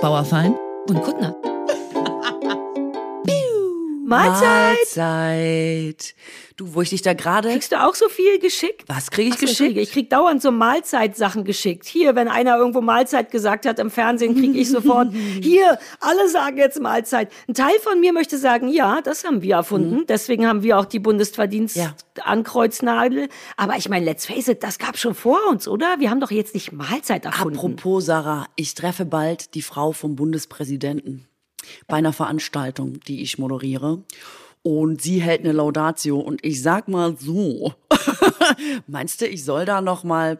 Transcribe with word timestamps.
Bauerfein 0.00 0.56
und 0.88 1.02
Kuttner. 1.02 1.49
Mahlzeit. 4.10 4.76
Mahlzeit. 4.96 6.14
Du, 6.56 6.74
wo 6.74 6.82
ich 6.82 6.90
dich 6.90 7.00
da 7.00 7.14
gerade. 7.14 7.48
Kriegst 7.50 7.70
du 7.70 7.82
auch 7.82 7.94
so 7.94 8.08
viel 8.08 8.40
geschickt? 8.40 8.82
Was 8.88 9.10
kriege 9.10 9.28
ich 9.30 9.36
Ach 9.36 9.40
geschickt? 9.40 9.78
Ich 9.78 9.92
krieg 9.92 10.10
dauernd 10.10 10.42
so 10.42 10.50
Mahlzeitsachen 10.50 11.44
geschickt. 11.44 11.86
Hier, 11.86 12.16
wenn 12.16 12.26
einer 12.26 12.56
irgendwo 12.56 12.80
Mahlzeit 12.80 13.30
gesagt 13.30 13.66
hat 13.66 13.78
im 13.78 13.88
Fernsehen, 13.88 14.34
kriege 14.34 14.58
ich 14.58 14.68
sofort. 14.68 15.12
Hier, 15.40 15.78
alle 16.00 16.28
sagen 16.28 16.58
jetzt 16.58 16.80
Mahlzeit. 16.80 17.30
Ein 17.48 17.54
Teil 17.54 17.78
von 17.82 18.00
mir 18.00 18.12
möchte 18.12 18.36
sagen, 18.36 18.68
ja, 18.68 19.00
das 19.00 19.24
haben 19.24 19.42
wir 19.42 19.54
erfunden. 19.54 20.04
Deswegen 20.08 20.46
haben 20.46 20.64
wir 20.64 20.78
auch 20.78 20.86
die 20.86 20.98
Bundesverdienst 20.98 21.76
Ja. 21.76 21.94
Aber 23.56 23.76
ich 23.76 23.88
meine, 23.88 24.04
let's 24.04 24.26
face 24.26 24.48
it, 24.48 24.62
das 24.62 24.78
gab 24.78 24.98
schon 24.98 25.14
vor 25.14 25.38
uns, 25.48 25.68
oder? 25.68 25.96
Wir 26.00 26.10
haben 26.10 26.20
doch 26.20 26.32
jetzt 26.32 26.54
nicht 26.54 26.72
Mahlzeit 26.72 27.24
erfunden. 27.24 27.56
Apropos, 27.56 28.06
Sarah, 28.06 28.46
ich 28.56 28.74
treffe 28.74 29.04
bald 29.04 29.54
die 29.54 29.62
Frau 29.62 29.92
vom 29.92 30.16
Bundespräsidenten 30.16 31.29
bei 31.86 31.96
einer 31.96 32.12
Veranstaltung, 32.12 33.00
die 33.00 33.22
ich 33.22 33.38
moderiere. 33.38 34.02
Und 34.62 35.00
sie 35.00 35.22
hält 35.22 35.40
eine 35.40 35.52
Laudatio 35.52 36.18
und 36.18 36.44
ich 36.44 36.62
sag 36.62 36.88
mal 36.88 37.16
so, 37.18 37.72
meinst 38.86 39.20
du, 39.20 39.26
ich 39.26 39.44
soll 39.44 39.64
da 39.64 39.80
noch 39.80 40.04
mal 40.04 40.38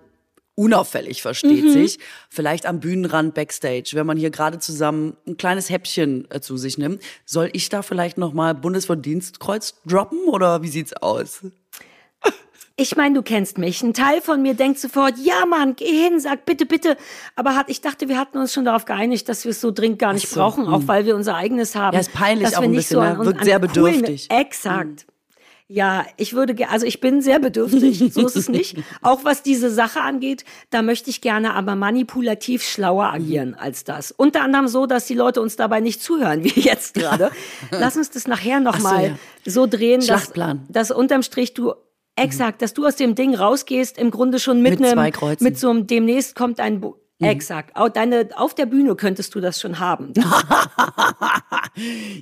unauffällig, 0.60 1.22
versteht 1.22 1.70
sich, 1.72 1.98
vielleicht 2.28 2.66
am 2.66 2.80
Bühnenrand 2.80 3.32
backstage, 3.32 3.92
wenn 3.94 4.06
man 4.06 4.18
hier 4.18 4.28
gerade 4.30 4.58
zusammen 4.58 5.16
ein 5.26 5.38
kleines 5.38 5.70
Häppchen 5.70 6.30
äh, 6.30 6.40
zu 6.40 6.58
sich 6.58 6.76
nimmt, 6.76 7.02
soll 7.24 7.48
ich 7.54 7.70
da 7.70 7.80
vielleicht 7.80 8.18
noch 8.18 8.34
mal 8.34 8.54
Bundesverdienstkreuz 8.54 9.80
droppen 9.86 10.28
oder 10.28 10.62
wie 10.62 10.68
sieht's 10.68 10.92
aus? 10.92 11.46
Ich 12.80 12.96
meine, 12.96 13.14
du 13.14 13.22
kennst 13.22 13.58
mich. 13.58 13.82
Ein 13.82 13.92
Teil 13.92 14.22
von 14.22 14.40
mir 14.40 14.54
denkt 14.54 14.78
sofort, 14.78 15.12
ja 15.18 15.44
Mann, 15.44 15.76
geh 15.76 15.84
hin, 15.84 16.18
sag 16.18 16.46
bitte, 16.46 16.64
bitte. 16.64 16.96
Aber 17.36 17.54
hat, 17.54 17.68
ich 17.68 17.82
dachte, 17.82 18.08
wir 18.08 18.16
hatten 18.18 18.38
uns 18.38 18.54
schon 18.54 18.64
darauf 18.64 18.86
geeinigt, 18.86 19.28
dass 19.28 19.44
wir 19.44 19.50
es 19.50 19.60
so 19.60 19.70
dringend 19.70 19.98
gar 19.98 20.14
nicht 20.14 20.28
so, 20.28 20.40
brauchen, 20.40 20.66
auch 20.66 20.84
weil 20.86 21.04
wir 21.04 21.14
unser 21.14 21.36
eigenes 21.36 21.74
haben. 21.74 21.92
Ja, 21.92 22.00
ist 22.00 22.14
peinlich 22.14 22.48
dass 22.48 22.56
auch 22.56 22.62
wir 22.62 22.68
ein 22.68 22.70
nicht 22.70 22.88
bisschen, 22.88 22.96
so 22.96 23.02
ne? 23.02 23.18
an, 23.18 23.26
Wirkt 23.26 23.38
an 23.40 23.44
sehr 23.44 23.60
coolen- 23.60 23.72
bedürftig. 24.00 24.30
Exakt. 24.30 25.06
Ja, 25.68 26.06
ich 26.16 26.32
würde, 26.32 26.68
also 26.70 26.86
ich 26.86 27.00
bin 27.00 27.20
sehr 27.20 27.38
bedürftig, 27.38 27.98
so 28.14 28.26
ist 28.26 28.34
es 28.34 28.48
nicht. 28.48 28.78
Auch 29.02 29.24
was 29.26 29.42
diese 29.42 29.70
Sache 29.70 30.00
angeht, 30.00 30.46
da 30.70 30.80
möchte 30.80 31.10
ich 31.10 31.20
gerne 31.20 31.52
aber 31.52 31.76
manipulativ 31.76 32.64
schlauer 32.64 33.12
agieren 33.12 33.54
als 33.54 33.84
das. 33.84 34.10
Unter 34.10 34.40
anderem 34.40 34.68
so, 34.68 34.86
dass 34.86 35.04
die 35.06 35.14
Leute 35.14 35.42
uns 35.42 35.56
dabei 35.56 35.80
nicht 35.80 36.02
zuhören, 36.02 36.44
wie 36.44 36.60
jetzt 36.60 36.94
gerade. 36.94 37.30
Lass 37.70 37.98
uns 37.98 38.10
das 38.10 38.26
nachher 38.26 38.56
Ach 38.64 38.72
so, 38.74 38.82
nochmal 38.82 39.06
ja. 39.10 39.14
so 39.44 39.66
drehen, 39.66 40.04
dass, 40.06 40.32
dass 40.70 40.90
unterm 40.90 41.22
Strich 41.22 41.52
du 41.52 41.74
Exakt, 42.16 42.62
dass 42.62 42.74
du 42.74 42.86
aus 42.86 42.96
dem 42.96 43.14
Ding 43.14 43.34
rausgehst, 43.34 43.98
im 43.98 44.10
Grunde 44.10 44.38
schon 44.40 44.62
mit, 44.62 44.78
Mit 44.78 44.82
einem, 44.88 44.94
zwei 44.94 45.10
Kreuzen. 45.10 45.44
mit 45.44 45.58
so 45.58 45.70
einem, 45.70 45.86
demnächst 45.86 46.34
kommt 46.34 46.60
ein, 46.60 46.80
Bu 46.80 46.94
Exakt. 47.22 47.76
Au- 47.76 47.90
Deine, 47.90 48.30
auf 48.34 48.54
der 48.54 48.64
Bühne 48.64 48.96
könntest 48.96 49.34
du 49.34 49.42
das 49.42 49.60
schon 49.60 49.78
haben. 49.78 50.14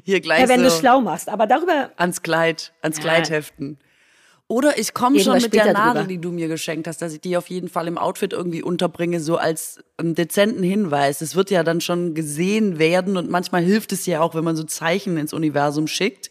Hier 0.05 0.21
gleich 0.21 0.41
Ja, 0.43 0.49
wenn 0.49 0.63
du 0.63 0.71
so. 0.71 0.79
schlau 0.81 1.01
machst. 1.01 1.29
Aber 1.29 1.47
darüber, 1.47 1.91
ans 1.97 2.23
Kleid, 2.23 2.73
ans 2.83 2.97
Ja. 2.99 3.03
Kleid 3.03 3.31
heften. 3.31 3.79
Oder 4.51 4.79
ich 4.79 4.95
komme 4.95 5.21
schon 5.21 5.41
mit 5.43 5.53
der 5.53 5.73
Nadel, 5.75 6.03
drüber. 6.03 6.09
die 6.09 6.19
du 6.21 6.31
mir 6.33 6.49
geschenkt 6.49 6.87
hast, 6.89 7.03
dass 7.03 7.13
ich 7.13 7.21
die 7.21 7.37
auf 7.37 7.49
jeden 7.51 7.69
Fall 7.69 7.87
im 7.87 7.99
Outfit 7.99 8.33
irgendwie 8.33 8.63
unterbringe, 8.63 9.21
so 9.21 9.37
als 9.37 9.79
ähm, 10.01 10.15
dezenten 10.15 10.63
Hinweis. 10.63 11.21
Es 11.21 11.37
wird 11.37 11.51
ja 11.51 11.63
dann 11.63 11.83
schon 11.83 12.15
gesehen 12.15 12.79
werden 12.79 13.19
und 13.19 13.29
manchmal 13.31 13.63
hilft 13.63 13.93
es 13.93 14.07
ja 14.07 14.21
auch, 14.21 14.35
wenn 14.35 14.45
man 14.45 14.57
so 14.57 14.65
Zeichen 14.65 15.19
ins 15.19 15.35
Universum 15.35 15.87
schickt, 15.87 16.31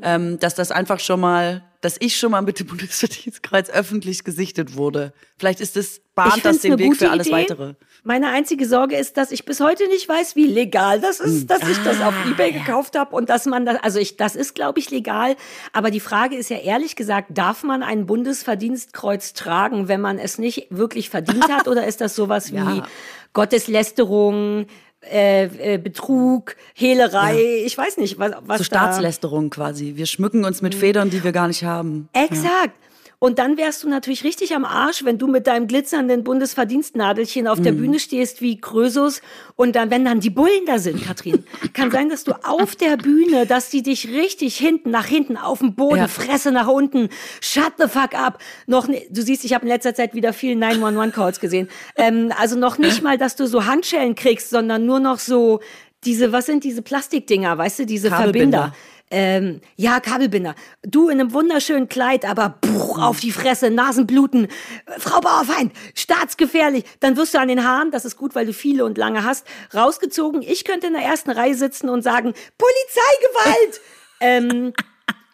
ähm, 0.00 0.38
dass 0.40 0.54
das 0.54 0.70
einfach 0.70 1.00
schon 1.00 1.20
mal, 1.20 1.62
dass 1.84 1.96
ich 2.00 2.16
schon 2.16 2.30
mal 2.30 2.42
mit 2.42 2.58
dem 2.60 2.66
Bundesverdienstkreuz 2.68 3.68
öffentlich 3.70 4.24
gesichtet 4.24 4.76
wurde. 4.76 5.12
Vielleicht 5.38 5.60
ist 5.60 5.76
das 5.76 6.00
bahnt 6.14 6.44
das 6.44 6.60
den 6.60 6.78
Weg 6.78 6.96
für 6.96 7.10
alles 7.10 7.26
Idee. 7.26 7.36
weitere. 7.36 7.74
Meine 8.04 8.28
einzige 8.28 8.66
Sorge 8.66 8.96
ist, 8.96 9.16
dass 9.16 9.32
ich 9.32 9.44
bis 9.44 9.58
heute 9.60 9.88
nicht 9.88 10.08
weiß, 10.08 10.36
wie 10.36 10.46
legal 10.46 11.00
das 11.00 11.18
ist, 11.18 11.48
dass 11.50 11.68
ich 11.68 11.76
das 11.78 12.00
auf 12.00 12.14
Ah, 12.14 12.30
eBay 12.30 12.52
gekauft 12.52 12.96
habe 12.96 13.16
und 13.16 13.28
dass 13.30 13.46
man 13.46 13.66
das, 13.66 13.82
also 13.82 13.98
ich, 13.98 14.16
das 14.16 14.36
ist, 14.36 14.54
glaube 14.54 14.78
ich, 14.78 14.90
legal. 14.90 15.34
Aber 15.72 15.90
die 15.90 15.98
Frage 16.00 16.36
ist 16.36 16.50
ja 16.50 16.58
ehrlich 16.58 16.94
gesagt, 16.94 17.28
darf 17.36 17.64
man 17.64 17.82
ein 17.82 18.06
Bundesverdienstkreuz 18.06 19.32
tragen, 19.32 19.88
wenn 19.88 20.00
man 20.00 20.18
es 20.20 20.38
nicht 20.38 20.68
wirklich 20.70 21.10
verdient 21.10 21.48
hat? 21.48 21.66
Oder 21.68 21.86
ist 21.86 22.00
das 22.00 22.14
sowas 22.14 22.52
wie 22.52 22.56
Ja. 22.56 22.86
Gotteslästerung, 23.32 24.66
äh, 25.12 25.74
äh, 25.74 25.78
Betrug, 25.78 26.56
Hehlerei? 26.74 27.62
Ich 27.64 27.76
weiß 27.76 27.96
nicht, 27.98 28.18
was, 28.18 28.32
was 28.46 28.58
So 28.58 28.64
da- 28.64 28.64
Staatslästerung 28.64 29.50
quasi. 29.50 29.92
Wir 29.96 30.06
schmücken 30.06 30.44
uns 30.44 30.62
mit 30.62 30.74
Federn, 30.74 31.10
die 31.10 31.22
wir 31.24 31.32
gar 31.32 31.48
nicht 31.48 31.64
haben. 31.64 32.08
Exakt. 32.12 32.74
Und 33.24 33.38
dann 33.38 33.56
wärst 33.56 33.82
du 33.82 33.88
natürlich 33.88 34.22
richtig 34.22 34.54
am 34.54 34.66
Arsch, 34.66 35.02
wenn 35.02 35.16
du 35.16 35.26
mit 35.28 35.46
deinem 35.46 35.66
glitzernden 35.66 36.24
Bundesverdienstnadelchen 36.24 37.48
auf 37.48 37.58
der 37.58 37.72
Mhm. 37.72 37.78
Bühne 37.78 37.98
stehst 37.98 38.42
wie 38.42 38.60
Krösus 38.60 39.22
und 39.56 39.76
dann, 39.76 39.90
wenn 39.90 40.04
dann 40.04 40.20
die 40.20 40.28
Bullen 40.28 40.66
da 40.66 40.78
sind, 40.78 41.02
Katrin, 41.02 41.42
kann 41.72 41.90
sein, 41.90 42.10
dass 42.10 42.24
du 42.24 42.32
auf 42.44 42.76
der 42.76 42.98
Bühne, 42.98 43.46
dass 43.46 43.70
die 43.70 43.82
dich 43.82 44.08
richtig 44.08 44.58
hinten, 44.58 44.90
nach 44.90 45.06
hinten, 45.06 45.38
auf 45.38 45.60
dem 45.60 45.74
Boden, 45.74 45.96
Ja. 46.00 46.08
Fresse 46.08 46.52
nach 46.52 46.68
unten, 46.68 47.08
shut 47.40 47.72
the 47.78 47.88
fuck 47.88 48.14
up. 48.14 48.40
Noch, 48.66 48.86
du 48.88 49.22
siehst, 49.22 49.42
ich 49.46 49.54
habe 49.54 49.64
in 49.64 49.70
letzter 49.70 49.94
Zeit 49.94 50.14
wieder 50.14 50.34
viel 50.34 50.58
911-Calls 50.58 51.40
gesehen. 51.40 51.68
Ähm, 51.96 52.30
also 52.38 52.58
noch 52.58 52.76
nicht 52.76 53.02
mal, 53.02 53.16
dass 53.16 53.36
du 53.36 53.46
so 53.46 53.64
Handschellen 53.64 54.16
kriegst, 54.16 54.50
sondern 54.50 54.84
nur 54.84 55.00
noch 55.00 55.18
so 55.18 55.60
diese, 56.04 56.32
was 56.32 56.44
sind 56.44 56.62
diese 56.62 56.82
Plastikdinger, 56.82 57.56
weißt 57.56 57.78
du, 57.78 57.86
diese 57.86 58.10
Kabelbinder. 58.10 58.58
Verbinder. 58.58 58.76
Ähm, 59.10 59.60
ja, 59.76 60.00
Kabelbinder. 60.00 60.54
Du 60.82 61.08
in 61.08 61.20
einem 61.20 61.32
wunderschönen 61.32 61.88
Kleid, 61.88 62.24
aber 62.24 62.58
puh, 62.60 62.96
auf 63.00 63.20
die 63.20 63.32
Fresse, 63.32 63.70
Nasenbluten. 63.70 64.46
Äh, 64.46 64.98
Frau 64.98 65.20
Bauerfeind, 65.20 65.72
staatsgefährlich. 65.94 66.84
Dann 67.00 67.16
wirst 67.16 67.34
du 67.34 67.38
an 67.38 67.48
den 67.48 67.64
Haaren, 67.64 67.90
das 67.90 68.04
ist 68.04 68.16
gut, 68.16 68.34
weil 68.34 68.46
du 68.46 68.52
viele 68.52 68.84
und 68.84 68.98
lange 68.98 69.24
hast, 69.24 69.46
rausgezogen. 69.74 70.42
Ich 70.42 70.64
könnte 70.64 70.86
in 70.86 70.94
der 70.94 71.02
ersten 71.02 71.30
Reihe 71.30 71.54
sitzen 71.54 71.88
und 71.88 72.02
sagen, 72.02 72.34
Polizeigewalt! 72.58 73.80
ähm, 74.20 74.72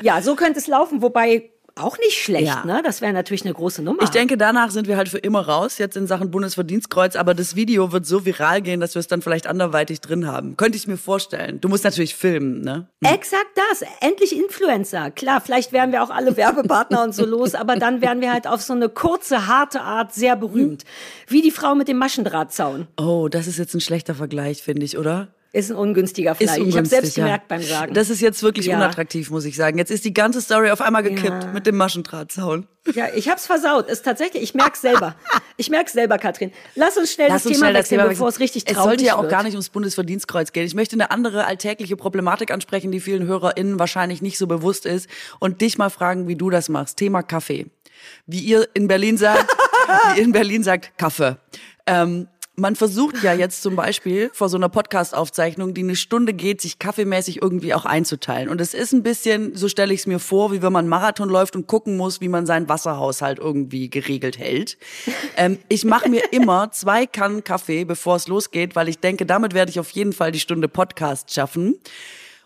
ja, 0.03 0.21
so 0.21 0.35
könnte 0.35 0.59
es 0.59 0.67
laufen, 0.67 1.03
wobei 1.03 1.51
auch 1.83 1.99
nicht 1.99 2.19
schlecht, 2.23 2.47
Ja. 2.47 2.65
ne? 2.65 2.83
Das 2.85 3.01
wäre 3.01 3.13
natürlich 3.13 3.45
eine 3.45 3.55
große 3.55 3.83
Nummer. 3.83 4.03
Ich 4.03 4.11
denke, 4.11 4.37
danach 4.37 4.71
sind 4.71 4.87
wir 4.89 4.97
halt 4.97 5.09
für 5.09 5.19
immer 5.19 5.41
raus, 5.41 5.79
jetzt 5.79 5.97
in 5.97 6.07
Sachen 6.07 6.31
Bundesverdienstkreuz, 6.31 7.17
aber 7.17 7.35
das 7.35 7.57
Video 7.57 7.93
wird 7.93 8.07
so 8.07 8.25
viral 8.25 8.63
gehen, 8.63 8.81
dass 8.81 8.95
wir 8.95 9.01
es 9.01 9.07
dann 9.09 9.23
vielleicht 9.23 9.47
anderweitig 9.47 10.01
drin 10.01 10.27
haben. 10.27 10.57
Könnte 10.57 10.77
ich 10.77 10.87
mir 10.87 10.97
vorstellen. 10.97 11.61
Du 11.61 11.69
musst 11.69 11.85
natürlich 11.85 12.15
filmen, 12.15 12.61
ne? 12.61 12.87
Exakt 13.03 13.51
das. 13.71 13.83
Endlich 14.01 14.37
Influencer. 14.37 15.11
Klar, 15.11 15.41
vielleicht 15.41 15.73
wären 15.73 15.93
wir 15.93 16.03
auch 16.03 16.11
alle 16.11 16.37
Werbepartner 16.37 17.03
und 17.03 17.15
so 17.15 17.25
los, 17.25 17.55
aber 17.55 17.77
dann 17.77 18.01
wären 18.01 18.21
wir 18.21 18.33
halt 18.33 18.47
auf 18.47 18.63
so 18.63 18.73
eine 18.73 18.89
kurze, 18.89 19.47
harte 19.47 19.81
Art 19.83 20.13
sehr 20.15 20.37
berühmt. 20.37 20.85
Wie 21.27 21.43
die 21.43 21.51
Frau 21.51 21.75
mit 21.75 21.89
dem 21.89 21.99
Maschendrahtzaun. 21.99 22.87
Oh, 22.99 23.29
das 23.29 23.47
ist 23.47 23.59
jetzt 23.59 23.75
ein 23.75 23.81
schlechter 23.81 24.15
Vergleich, 24.15 24.63
finde 24.63 24.85
ich, 24.85 24.99
oder? 24.99 25.29
Ist 25.53 25.71
ein 25.71 25.77
ungünstiger 25.77 26.31
Ist 26.33 26.37
Vergleich. 26.39 26.57
Ich 26.59 26.61
habe 26.63 26.69
ungünstig, 26.71 26.99
selbst 27.01 27.17
ja. 27.17 27.25
gemerkt 27.25 27.49
beim 27.49 27.63
Sagen. 27.63 27.93
Das 27.93 28.09
ist 28.09 28.21
jetzt 28.21 28.41
wirklich 28.45 28.67
Ja. 28.67 28.77
unattraktiv, 28.77 29.31
muss 29.31 29.45
ich 29.45 29.57
sagen. 29.57 29.79
Jetzt 29.79 29.91
ist 29.91 30.05
die 30.05 30.15
ganze 30.15 30.41
Story 30.41 30.71
auf 30.71 30.81
einmal 30.81 31.03
gekippt 31.03 31.43
Ja. 31.45 31.51
mit 31.53 31.67
dem 31.67 31.77
Maschendrahtzaun. 31.77 32.69
ja, 32.95 33.07
ich 33.15 33.29
hab's 33.29 33.47
versaut. 33.47 33.89
Ist 33.89 34.05
tatsächlich, 34.05 34.43
ich 34.45 34.55
merk's 34.55 34.81
selber. 34.81 35.17
Ich 35.57 35.69
merk's 35.69 35.93
selber, 35.93 36.19
Katrin. 36.19 36.53
Lass 36.77 36.97
uns 36.97 37.13
schnell 37.13 37.29
Lass 37.29 37.43
das 37.43 37.47
uns 37.47 37.57
Thema 37.57 37.67
schnell 37.67 37.73
das 37.75 37.81
wechseln, 37.87 37.99
Thema 37.99 38.09
bevor 38.11 38.27
wechseln. 38.29 38.37
es 38.37 38.41
richtig 38.41 38.63
Es 38.69 38.75
traurig 38.75 38.89
sollte 38.91 39.05
ja 39.05 39.17
auch 39.17 39.23
wird. 39.23 39.33
gar 39.33 39.43
nicht 39.43 39.53
ums 39.55 39.69
Bundesverdienstkreuz 39.71 40.53
gehen. 40.53 40.65
Ich 40.67 40.75
möchte 40.75 40.95
eine 40.95 41.11
andere 41.11 41.47
alltägliche 41.47 41.97
Problematik 41.97 42.53
ansprechen, 42.53 42.93
die 42.93 43.01
vielen 43.01 43.27
HörerInnen 43.27 43.79
wahrscheinlich 43.81 44.23
nicht 44.23 44.39
so 44.39 44.47
bewusst 44.47 44.87
ist 44.87 45.09
und 45.41 45.61
dich 45.63 45.79
mal 45.79 45.91
fragen, 45.91 46.29
wie 46.29 46.37
du 46.37 46.51
das 46.51 46.69
machst. 46.69 46.97
Thema 46.97 47.23
Kaffee. 47.25 47.67
Wie 48.27 48.39
ihr 48.39 48.69
in 48.75 48.87
Berlin 48.87 49.19
sagt, 49.19 49.47
wie 50.15 50.21
ihr 50.21 50.25
in 50.25 50.33
Berlin 50.33 50.63
sagt, 50.63 50.97
Kaffee. 50.97 51.37
Ähm, 51.87 52.29
man 52.61 52.77
versucht 52.77 53.23
ja 53.23 53.33
jetzt 53.33 53.63
zum 53.63 53.75
Beispiel 53.75 54.31
vor 54.35 54.51
so 54.51 54.59
einer 54.59 54.69
Podcast-Aufzeichnung, 54.69 55.73
die 55.73 55.81
eine 55.81 55.97
Stunde 55.97 56.35
geht, 56.35 56.61
sich 56.61 56.79
kaffeemäßig 56.79 57.41
irgendwie 57.41 57.73
auch 57.73 57.87
einzuteilen. 57.87 58.51
Und 58.51 58.61
es 58.61 58.75
ist 58.75 58.93
ein 58.93 59.03
bisschen, 59.03 59.57
so 59.57 59.69
stelle 59.69 59.95
ich 59.95 60.01
es 60.01 60.07
mir 60.07 60.19
vor, 60.19 60.53
wie 60.53 60.61
wenn 60.61 60.73
man 60.73 60.87
Marathon 60.87 61.31
läuft 61.31 61.57
und 61.57 61.67
gucken 61.67 61.97
muss, 61.97 62.21
wie 62.21 62.29
man 62.29 62.45
seinen 62.45 62.69
Wasserhaushalt 62.69 63.39
irgendwie 63.39 63.89
geregelt 63.89 64.39
hält. 64.39 64.77
Ähm, 65.37 65.59
ich 65.69 65.85
mache 65.85 66.11
mir 66.11 66.33
immer 66.33 66.71
zwei 66.73 67.07
Kannen 67.07 67.45
Kaffee, 67.45 67.85
bevor 67.85 68.17
es 68.17 68.29
losgeht, 68.29 68.77
weil 68.77 68.89
ich 68.89 68.99
denke, 68.99 69.25
damit 69.25 69.55
werde 69.55 69.71
ich 69.71 69.81
auf 69.81 69.91
jeden 69.91 70.13
Fall 70.13 70.31
die 70.31 70.41
Stunde 70.41 70.69
Podcast 70.69 71.33
schaffen. 71.33 71.79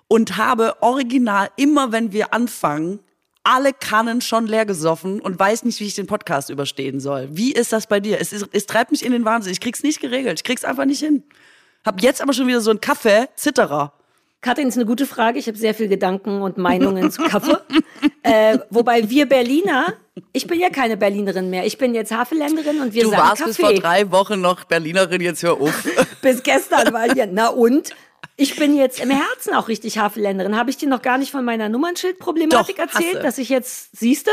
Und 0.06 0.37
habe 0.37 0.76
original 0.81 1.49
immer, 1.56 1.90
wenn 1.90 2.12
wir 2.12 2.32
anfangen, 2.34 3.00
alle 3.44 3.73
Kannen 3.73 4.20
schon 4.20 4.46
leer 4.46 4.67
gesoffen 4.67 5.20
und 5.20 5.38
weiß 5.38 5.64
nicht, 5.64 5.79
wie 5.81 5.87
ich 5.87 5.94
den 5.94 6.06
Podcast 6.06 6.50
überstehen 6.50 6.99
soll. 6.99 7.29
Wie 7.31 7.52
ist 7.52 7.73
das 7.73 7.87
bei 7.87 8.00
dir? 8.00 8.20
Es, 8.20 8.32
ist, 8.32 8.49
es 8.52 8.67
treibt 8.67 8.91
mich 8.91 9.05
in 9.05 9.12
den 9.12 9.25
Wahnsinn. 9.25 9.52
Ich 9.52 9.61
krieg's 9.61 9.82
nicht 9.82 10.00
geregelt. 10.00 10.41
Ich 10.41 10.44
krieg's 10.44 10.64
einfach 10.64 10.87
nicht 10.87 11.00
hin. 11.00 11.23
Hab 11.85 12.02
jetzt 12.02 12.23
aber 12.23 12.32
schon 12.32 12.46
wieder 12.46 12.62
so 12.62 12.70
einen 12.70 12.81
Kaffee, 12.81 13.29
Zitterer. 13.37 13.93
Katrin, 14.41 14.69
ist 14.69 14.76
eine 14.76 14.85
gute 14.87 15.06
Frage. 15.06 15.38
Ich 15.38 15.46
habe 15.46 15.56
sehr 15.56 15.75
viel 15.75 15.88
Gedanken 15.88 16.43
und 16.43 16.58
Meinungen 16.58 17.11
zu 17.11 17.23
Kaffee. 17.23 17.56
äh, 18.23 18.58
wobei 18.69 19.08
wir 19.08 19.26
Berliner, 19.26 19.94
ich 20.32 20.46
bin 20.46 20.61
ja 20.61 20.69
keine 20.69 20.96
Berlinerin 20.96 21.49
mehr. 21.49 21.64
Ich 21.64 21.79
bin 21.79 21.94
jetzt 21.94 22.12
Haveländerin 22.12 22.81
und 22.81 22.93
wir 22.93 23.05
Du 23.05 23.11
sagen 23.11 23.23
warst 23.23 23.43
Kaffee. 23.43 23.49
bis 23.49 23.56
vor 23.56 23.75
drei 23.75 24.11
Wochen 24.11 24.41
noch 24.41 24.64
Berlinerin, 24.64 25.20
jetzt 25.23 25.43
hör 25.43 25.61
auf. 25.61 25.88
Bis 26.23 26.43
gestern 26.43 26.93
war 26.93 27.11
hier. 27.12 27.26
Na 27.26 27.49
und? 27.49 27.94
Ich 28.36 28.56
bin 28.56 28.76
jetzt 28.76 29.00
im 29.00 29.10
Herzen 29.10 29.54
auch 29.54 29.69
richtig 29.69 29.98
Haveländerin. 29.98 30.56
Habe 30.56 30.70
ich 30.70 30.76
dir 30.76 30.88
noch 30.88 31.02
gar 31.02 31.19
nicht 31.19 31.31
von 31.31 31.44
meiner 31.44 31.69
Nummernschildproblematik 31.69 32.78
erzählt, 32.78 33.22
dass 33.22 33.38
ich 33.38 33.48
jetzt, 33.48 33.96
siehste, 33.96 34.31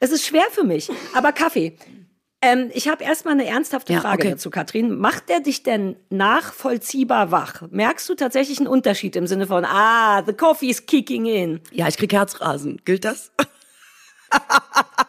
es 0.00 0.10
ist 0.10 0.26
schwer 0.26 0.44
für 0.50 0.64
mich. 0.64 0.90
Aber 1.14 1.32
Kaffee. 1.32 1.76
Ähm, 2.40 2.70
ich 2.72 2.88
habe 2.88 3.02
erstmal 3.02 3.34
eine 3.34 3.46
ernsthafte 3.46 3.92
Ja, 3.94 4.00
Frage 4.00 4.22
okay. 4.22 4.30
dazu, 4.32 4.50
Katrin. 4.50 4.98
Macht 4.98 5.28
der 5.28 5.40
dich 5.40 5.62
denn 5.64 5.96
nachvollziehbar 6.10 7.32
wach? 7.32 7.62
Merkst 7.70 8.08
du 8.08 8.14
tatsächlich 8.14 8.58
einen 8.58 8.68
Unterschied 8.68 9.16
im 9.16 9.26
Sinne 9.26 9.46
von, 9.46 9.64
ah, 9.64 10.22
the 10.24 10.34
coffee 10.34 10.68
is 10.68 10.86
kicking 10.86 11.26
in? 11.26 11.60
Ja, 11.72 11.88
ich 11.88 11.96
krieg 11.96 12.12
Herzrasen. 12.12 12.80
Gilt 12.84 13.04
das? 13.04 13.32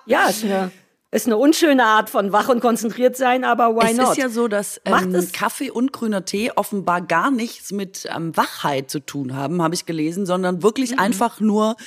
Ja, 0.06 0.30
ist 0.30 0.44
eine, 0.44 0.72
ist 1.12 1.26
eine 1.26 1.38
unschöne 1.38 1.84
Art 1.86 2.10
von 2.12 2.32
wach 2.32 2.50
und 2.50 2.60
konzentriert 2.60 3.18
sein, 3.18 3.44
aber 3.44 3.76
why 3.76 3.92
es 3.92 3.98
not? 3.98 4.12
ist 4.12 4.18
ja 4.18 4.30
so, 4.30 4.48
dass 4.48 4.80
ähm, 4.86 5.16
es- 5.16 5.32
Kaffee 5.32 5.72
und 5.72 5.92
grüner 5.92 6.24
Tee 6.24 6.52
offenbar 6.56 7.02
gar 7.02 7.32
nichts 7.32 7.72
mit 7.72 8.08
ähm, 8.16 8.38
Wachheit 8.38 8.92
zu 8.92 9.00
tun 9.00 9.36
haben, 9.36 9.62
habe 9.64 9.74
ich 9.74 9.88
gelesen, 9.88 10.28
sondern 10.28 10.62
wirklich 10.62 10.92
Mhm. 10.92 11.00
einfach 11.00 11.40
nur 11.40 11.78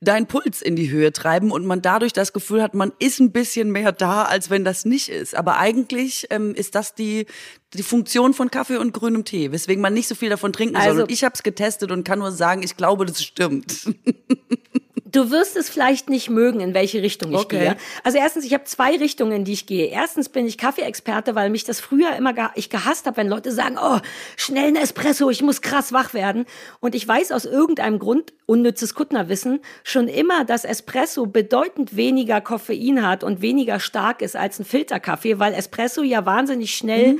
deinen 0.00 0.24
Puls 0.26 0.62
in 0.62 0.76
die 0.76 0.90
Höhe 0.90 1.12
treiben 1.12 1.50
und 1.50 1.66
man 1.66 1.82
dadurch 1.82 2.14
das 2.14 2.32
Gefühl 2.32 2.62
hat, 2.62 2.72
man 2.72 2.90
ist 2.98 3.20
ein 3.20 3.32
bisschen 3.32 3.70
mehr 3.70 3.92
da, 3.92 4.22
als 4.22 4.48
wenn 4.48 4.64
das 4.64 4.86
nicht 4.86 5.10
ist. 5.10 5.34
Aber 5.34 5.58
eigentlich 5.58 6.26
ähm, 6.30 6.54
ist 6.54 6.74
das 6.74 6.94
die, 6.94 7.26
die 7.74 7.82
Funktion 7.82 8.32
von 8.32 8.50
Kaffee 8.50 8.78
und 8.78 8.94
grünem 8.94 9.26
Tee, 9.26 9.52
weswegen 9.52 9.82
man 9.82 9.92
nicht 9.92 10.08
so 10.08 10.14
viel 10.14 10.30
davon 10.30 10.54
trinken 10.54 10.76
soll. 10.76 10.84
Also- 10.88 11.02
Und 11.02 11.12
ich 11.12 11.22
habe 11.22 11.34
es 11.34 11.42
getestet 11.42 11.90
und 11.92 12.04
kann 12.04 12.18
nur 12.20 12.32
sagen, 12.32 12.62
ich 12.62 12.78
glaube, 12.78 13.04
das 13.04 13.22
stimmt. 13.22 13.90
Du 15.12 15.30
wirst 15.30 15.56
es 15.56 15.68
vielleicht 15.68 16.08
nicht 16.08 16.30
mögen, 16.30 16.60
in 16.60 16.74
welche 16.74 17.02
Richtung 17.02 17.32
ich 17.32 17.38
Okay. 17.38 17.58
gehe. 17.58 17.76
Also 18.04 18.18
erstens, 18.18 18.44
ich 18.44 18.54
habe 18.54 18.64
zwei 18.64 18.96
Richtungen, 18.96 19.32
in 19.32 19.44
die 19.44 19.52
ich 19.52 19.66
gehe. 19.66 19.86
Erstens 19.86 20.28
bin 20.28 20.46
ich 20.46 20.58
Kaffeeexperte, 20.58 21.34
weil 21.34 21.50
mich 21.50 21.64
das 21.64 21.80
früher 21.80 22.14
immer 22.16 22.32
ge 22.32 22.46
ich 22.54 22.70
gehasst 22.70 23.06
habe, 23.06 23.16
wenn 23.16 23.28
Leute 23.28 23.52
sagen, 23.52 23.76
oh, 23.82 23.98
schnell 24.36 24.68
ein 24.68 24.76
Espresso, 24.76 25.30
ich 25.30 25.42
muss 25.42 25.62
krass 25.62 25.92
wach 25.92 26.14
werden. 26.14 26.46
Und 26.80 26.94
ich 26.94 27.06
weiß 27.06 27.32
aus 27.32 27.44
irgendeinem 27.44 27.98
Grund, 27.98 28.32
unnützes 28.46 28.94
Kuttnerwissen, 28.94 29.60
schon 29.84 30.08
immer, 30.08 30.44
dass 30.44 30.64
Espresso 30.64 31.26
bedeutend 31.26 31.96
weniger 31.96 32.40
Koffein 32.40 33.06
hat 33.06 33.24
und 33.24 33.42
weniger 33.42 33.80
stark 33.80 34.22
ist 34.22 34.36
als 34.36 34.58
ein 34.58 34.64
Filterkaffee, 34.64 35.38
weil 35.38 35.54
Espresso 35.54 36.02
ja 36.02 36.26
wahnsinnig 36.26 36.74
schnell 36.74 37.18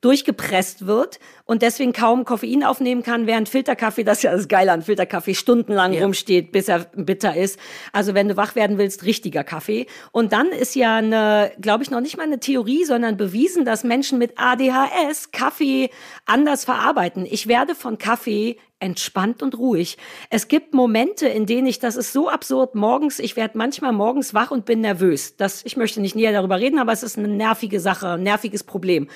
durchgepresst 0.00 0.86
wird 0.86 1.18
und 1.46 1.62
deswegen 1.62 1.92
kaum 1.92 2.24
Koffein 2.24 2.62
aufnehmen 2.64 3.02
kann, 3.02 3.26
während 3.26 3.48
Filterkaffee, 3.48 4.04
das 4.04 4.18
ist 4.18 4.22
ja 4.24 4.32
das 4.32 4.48
Geile 4.48 4.72
an 4.72 4.82
Filterkaffee, 4.82 5.34
stundenlang 5.34 5.92
Ja. 5.92 6.02
rumsteht, 6.02 6.52
bis 6.52 6.68
er 6.68 6.80
bitter 6.94 7.34
ist. 7.36 7.58
Also 7.92 8.14
wenn 8.14 8.28
du 8.28 8.36
wach 8.36 8.54
werden 8.54 8.78
willst, 8.78 9.04
richtiger 9.04 9.42
Kaffee. 9.44 9.86
Und 10.12 10.32
dann 10.32 10.48
ist 10.48 10.74
ja 10.74 10.96
eine, 10.96 11.52
glaube 11.60 11.82
ich, 11.82 11.90
noch 11.90 12.00
nicht 12.00 12.16
mal 12.16 12.24
eine 12.24 12.40
Theorie, 12.40 12.84
sondern 12.84 13.16
bewiesen, 13.16 13.64
dass 13.64 13.84
Menschen 13.84 14.18
mit 14.18 14.34
ADHS 14.36 15.30
Kaffee 15.32 15.90
anders 16.26 16.64
verarbeiten. 16.64 17.26
Ich 17.28 17.46
werde 17.46 17.74
von 17.74 17.98
Kaffee 17.98 18.58
entspannt 18.78 19.42
und 19.42 19.56
ruhig. 19.56 19.96
Es 20.28 20.48
gibt 20.48 20.74
Momente, 20.74 21.26
in 21.26 21.46
denen 21.46 21.66
ich, 21.66 21.78
das 21.78 21.96
ist 21.96 22.12
so 22.12 22.28
absurd, 22.28 22.74
morgens, 22.74 23.18
ich 23.18 23.34
werde 23.34 23.56
manchmal 23.56 23.92
morgens 23.92 24.34
wach 24.34 24.50
und 24.50 24.66
bin 24.66 24.82
nervös. 24.82 25.36
Das, 25.36 25.64
ich 25.64 25.78
möchte 25.78 26.00
nicht 26.02 26.14
näher 26.14 26.32
darüber 26.32 26.60
reden, 26.60 26.78
aber 26.78 26.92
es 26.92 27.02
ist 27.02 27.16
eine 27.16 27.28
nervige 27.28 27.80
Sache, 27.80 28.10
ein 28.10 28.22
nerviges 28.22 28.64
Problem. 28.64 29.08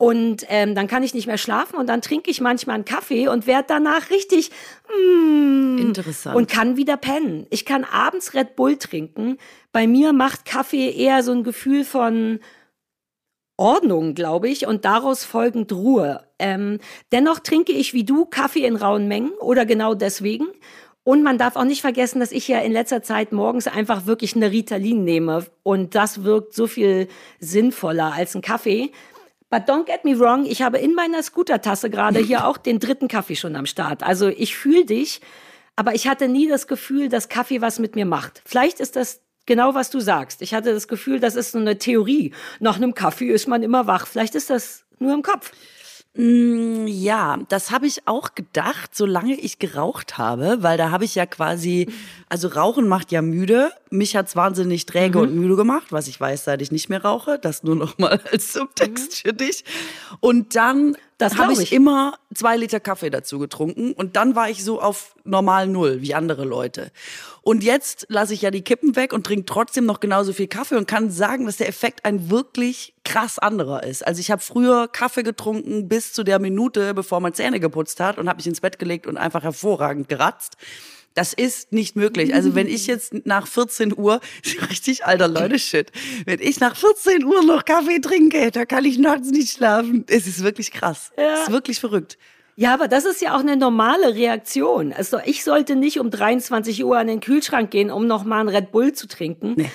Und 0.00 0.46
ähm, 0.48 0.74
dann 0.74 0.86
kann 0.86 1.02
ich 1.02 1.12
nicht 1.12 1.26
mehr 1.26 1.36
schlafen 1.36 1.76
und 1.76 1.86
dann 1.86 2.00
trinke 2.00 2.30
ich 2.30 2.40
manchmal 2.40 2.76
einen 2.76 2.86
Kaffee 2.86 3.28
und 3.28 3.46
werde 3.46 3.66
danach 3.68 4.08
richtig 4.08 4.50
Interessant. 5.78 6.34
und 6.34 6.48
kann 6.48 6.78
wieder 6.78 6.96
pennen. 6.96 7.46
Ich 7.50 7.66
kann 7.66 7.84
abends 7.84 8.32
Red 8.32 8.56
Bull 8.56 8.78
trinken. 8.78 9.36
Bei 9.72 9.86
mir 9.86 10.14
macht 10.14 10.46
Kaffee 10.46 10.90
eher 10.90 11.22
so 11.22 11.32
ein 11.32 11.44
Gefühl 11.44 11.84
von 11.84 12.40
Ordnung, 13.58 14.14
glaube 14.14 14.48
ich, 14.48 14.66
und 14.66 14.86
daraus 14.86 15.26
folgend 15.26 15.70
Ruhe. 15.70 16.24
Ähm, 16.38 16.78
dennoch 17.12 17.40
trinke 17.40 17.72
ich 17.72 17.92
wie 17.92 18.04
du 18.04 18.24
Kaffee 18.24 18.64
in 18.64 18.76
rauen 18.76 19.06
Mengen 19.06 19.32
oder 19.32 19.66
genau 19.66 19.92
deswegen. 19.92 20.46
Und 21.04 21.22
man 21.22 21.36
darf 21.36 21.56
auch 21.56 21.64
nicht 21.64 21.82
vergessen, 21.82 22.20
dass 22.20 22.32
ich 22.32 22.48
ja 22.48 22.60
in 22.60 22.72
letzter 22.72 23.02
Zeit 23.02 23.32
morgens 23.32 23.66
einfach 23.66 24.06
wirklich 24.06 24.34
eine 24.34 24.50
Ritalin 24.50 25.04
nehme. 25.04 25.44
Und 25.62 25.94
das 25.94 26.24
wirkt 26.24 26.54
so 26.54 26.66
viel 26.66 27.08
sinnvoller 27.38 28.14
als 28.14 28.34
ein 28.34 28.40
Kaffee. 28.40 28.92
But 29.50 29.68
don't 29.68 29.84
get 29.86 30.04
me 30.04 30.16
wrong, 30.18 30.46
ich 30.46 30.62
habe 30.62 30.78
in 30.78 30.94
meiner 30.94 31.22
Scootertasse 31.22 31.90
gerade 31.90 32.20
hier 32.20 32.46
auch 32.46 32.56
den 32.56 32.78
dritten 32.78 33.08
Kaffee 33.08 33.34
schon 33.34 33.56
am 33.56 33.66
Start. 33.66 34.04
Also 34.04 34.28
ich 34.28 34.56
fühle 34.56 34.84
dich, 34.84 35.20
aber 35.74 35.94
ich 35.94 36.06
hatte 36.06 36.28
nie 36.28 36.48
das 36.48 36.68
Gefühl, 36.68 37.08
dass 37.08 37.28
Kaffee 37.28 37.60
was 37.60 37.80
mit 37.80 37.96
mir 37.96 38.06
macht. 38.06 38.42
Vielleicht 38.46 38.78
ist 38.78 38.94
das 38.94 39.22
genau, 39.46 39.74
was 39.74 39.90
du 39.90 39.98
sagst. 39.98 40.40
Ich 40.42 40.54
hatte 40.54 40.72
das 40.72 40.86
Gefühl, 40.86 41.18
das 41.18 41.34
ist 41.34 41.52
so 41.52 41.58
eine 41.58 41.78
Theorie. 41.78 42.32
Nach 42.60 42.76
einem 42.76 42.94
Kaffee 42.94 43.30
ist 43.30 43.48
man 43.48 43.64
immer 43.64 43.88
wach. 43.88 44.06
Vielleicht 44.06 44.36
ist 44.36 44.50
das 44.50 44.84
nur 45.00 45.12
im 45.12 45.22
Kopf. 45.22 45.50
Ja, 46.16 47.38
das 47.48 47.70
habe 47.70 47.86
ich 47.86 48.08
auch 48.08 48.34
gedacht, 48.34 48.96
solange 48.96 49.34
ich 49.38 49.60
geraucht 49.60 50.18
habe, 50.18 50.58
weil 50.60 50.76
da 50.76 50.90
habe 50.90 51.04
ich 51.04 51.14
ja 51.14 51.24
quasi, 51.24 51.86
also 52.28 52.48
Rauchen 52.48 52.88
macht 52.88 53.12
ja 53.12 53.22
müde. 53.22 53.70
Mich 53.90 54.16
hat's 54.16 54.34
wahnsinnig 54.34 54.86
träge 54.86 55.18
Mhm. 55.18 55.24
und 55.24 55.34
müde 55.36 55.54
gemacht, 55.56 55.86
was 55.90 56.08
ich 56.08 56.20
weiß, 56.20 56.44
seit 56.44 56.62
ich 56.62 56.72
nicht 56.72 56.88
mehr 56.88 57.02
rauche. 57.04 57.38
Das 57.38 57.62
nur 57.62 57.76
noch 57.76 57.96
mal 57.98 58.20
als 58.32 58.52
Subtext 58.52 59.22
für 59.22 59.32
dich. 59.32 59.64
Und 60.18 60.56
dann 60.56 60.88
Mhm. 60.90 60.96
Das 61.18 61.36
habe 61.36 61.52
ich 61.52 61.58
ich. 61.60 61.72
immer 61.72 62.14
zwei 62.34 62.56
Liter 62.56 62.80
Kaffee 62.80 63.10
dazu 63.10 63.38
getrunken 63.38 63.92
und 63.92 64.16
dann 64.16 64.34
war 64.34 64.48
ich 64.48 64.64
so 64.64 64.80
auf 64.80 65.14
normal 65.24 65.66
Null 65.68 66.00
wie 66.00 66.14
andere 66.14 66.46
Leute. 66.46 66.90
Und 67.42 67.62
jetzt 67.62 68.06
lasse 68.08 68.32
ich 68.32 68.40
ja 68.40 68.50
die 68.50 68.62
Kippen 68.62 68.96
weg 68.96 69.12
und 69.12 69.26
trinke 69.26 69.44
trotzdem 69.44 69.84
noch 69.84 70.00
genauso 70.00 70.32
viel 70.32 70.46
Kaffee 70.48 70.76
und 70.76 70.88
kann 70.88 71.10
sagen, 71.10 71.44
dass 71.44 71.58
der 71.58 71.68
Effekt 71.68 72.06
ein 72.06 72.30
wirklich 72.30 72.94
krass 73.10 73.40
anderer 73.40 73.82
ist. 73.82 74.06
Also 74.06 74.20
ich 74.20 74.30
habe 74.30 74.40
früher 74.40 74.86
Kaffee 74.86 75.24
getrunken 75.24 75.88
bis 75.88 76.12
zu 76.12 76.22
der 76.22 76.38
Minute, 76.38 76.94
bevor 76.94 77.18
man 77.18 77.34
Zähne 77.34 77.58
geputzt 77.58 77.98
hat 77.98 78.18
und 78.18 78.28
habe 78.28 78.36
mich 78.36 78.46
ins 78.46 78.60
Bett 78.60 78.78
gelegt 78.78 79.08
und 79.08 79.16
einfach 79.16 79.42
hervorragend 79.42 80.08
geratzt. 80.08 80.56
Das 81.14 81.32
ist 81.32 81.72
nicht 81.72 81.96
möglich. 81.96 82.34
Also 82.34 82.54
wenn 82.54 82.68
ich 82.68 82.86
jetzt 82.86 83.26
nach 83.26 83.48
14 83.48 83.98
Uhr, 83.98 84.20
richtig 84.70 85.06
alter 85.06 85.26
Leute 85.26 85.58
Shit, 85.58 85.90
wenn 86.24 86.38
ich 86.40 86.60
nach 86.60 86.76
14 86.76 87.24
Uhr 87.24 87.44
noch 87.44 87.64
Kaffee 87.64 87.98
trinke, 87.98 88.52
da 88.52 88.64
kann 88.64 88.84
ich 88.84 88.96
nachts 88.96 89.30
nicht 89.30 89.56
schlafen. 89.56 90.04
Es 90.08 90.28
ist 90.28 90.44
wirklich 90.44 90.70
krass. 90.70 91.10
Es 91.16 91.48
ist 91.48 91.50
wirklich 91.50 91.80
verrückt. 91.80 92.16
Ja, 92.54 92.72
aber 92.74 92.86
das 92.86 93.06
ist 93.06 93.20
ja 93.20 93.34
auch 93.34 93.40
eine 93.40 93.56
normale 93.56 94.14
Reaktion. 94.14 94.92
Also 94.92 95.18
ich 95.24 95.42
sollte 95.42 95.74
nicht 95.74 95.98
um 95.98 96.10
23 96.10 96.84
Uhr 96.84 96.96
an 96.96 97.08
den 97.08 97.20
Kühlschrank 97.20 97.72
gehen, 97.72 97.90
um 97.90 98.06
noch 98.06 98.22
mal 98.22 98.38
einen 98.38 98.50
Red 98.50 98.70
Bull 98.70 98.92
zu 98.92 99.08
trinken, 99.08 99.68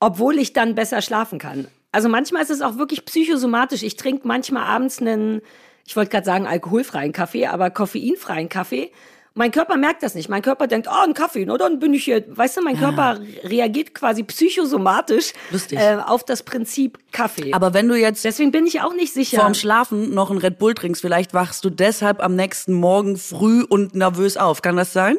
obwohl 0.00 0.38
ich 0.38 0.52
dann 0.52 0.74
besser 0.74 1.00
schlafen 1.00 1.38
kann. 1.38 1.68
Also 1.92 2.08
manchmal 2.08 2.42
ist 2.42 2.50
es 2.50 2.62
auch 2.62 2.78
wirklich 2.78 3.04
psychosomatisch. 3.04 3.82
Ich 3.82 3.96
trinke 3.96 4.26
manchmal 4.26 4.64
abends 4.64 4.98
einen, 5.00 5.42
ich 5.86 5.94
wollte 5.94 6.10
gerade 6.10 6.24
sagen 6.24 6.46
alkoholfreien 6.46 7.12
Kaffee, 7.12 7.46
aber 7.46 7.70
koffeinfreien 7.70 8.48
Kaffee. 8.48 8.90
Mein 9.34 9.50
Körper 9.50 9.78
merkt 9.78 10.02
das 10.02 10.14
nicht. 10.14 10.28
Mein 10.28 10.42
Körper 10.42 10.66
denkt, 10.66 10.88
oh, 10.90 11.04
ein 11.04 11.14
Kaffee, 11.14 11.46
na 11.46 11.56
dann 11.56 11.78
bin 11.78 11.94
ich 11.94 12.04
hier. 12.04 12.24
Weißt 12.28 12.56
du, 12.58 12.62
mein 12.62 12.78
Körper 12.78 13.18
reagiert 13.44 13.94
quasi 13.94 14.22
psychosomatisch 14.24 15.32
äh, 15.70 15.96
auf 15.96 16.24
das 16.24 16.42
Prinzip 16.42 16.98
Kaffee. 17.12 17.52
Aber 17.54 17.72
wenn 17.72 17.88
du 17.88 17.94
jetzt 17.94 18.24
Deswegen 18.24 18.52
bin 18.52 18.66
ich 18.66 18.82
auch 18.82 18.94
nicht 18.94 19.14
sicher. 19.14 19.40
vorm 19.40 19.54
Schlafen 19.54 20.12
noch 20.12 20.30
einen 20.30 20.38
Red 20.38 20.58
Bull 20.58 20.74
trinkst, 20.74 21.00
vielleicht 21.00 21.32
wachst 21.32 21.64
du 21.64 21.70
deshalb 21.70 22.22
am 22.22 22.36
nächsten 22.36 22.74
Morgen 22.74 23.16
früh 23.16 23.62
und 23.62 23.94
nervös 23.94 24.36
auf. 24.36 24.60
Kann 24.60 24.76
das 24.76 24.92
sein? 24.92 25.16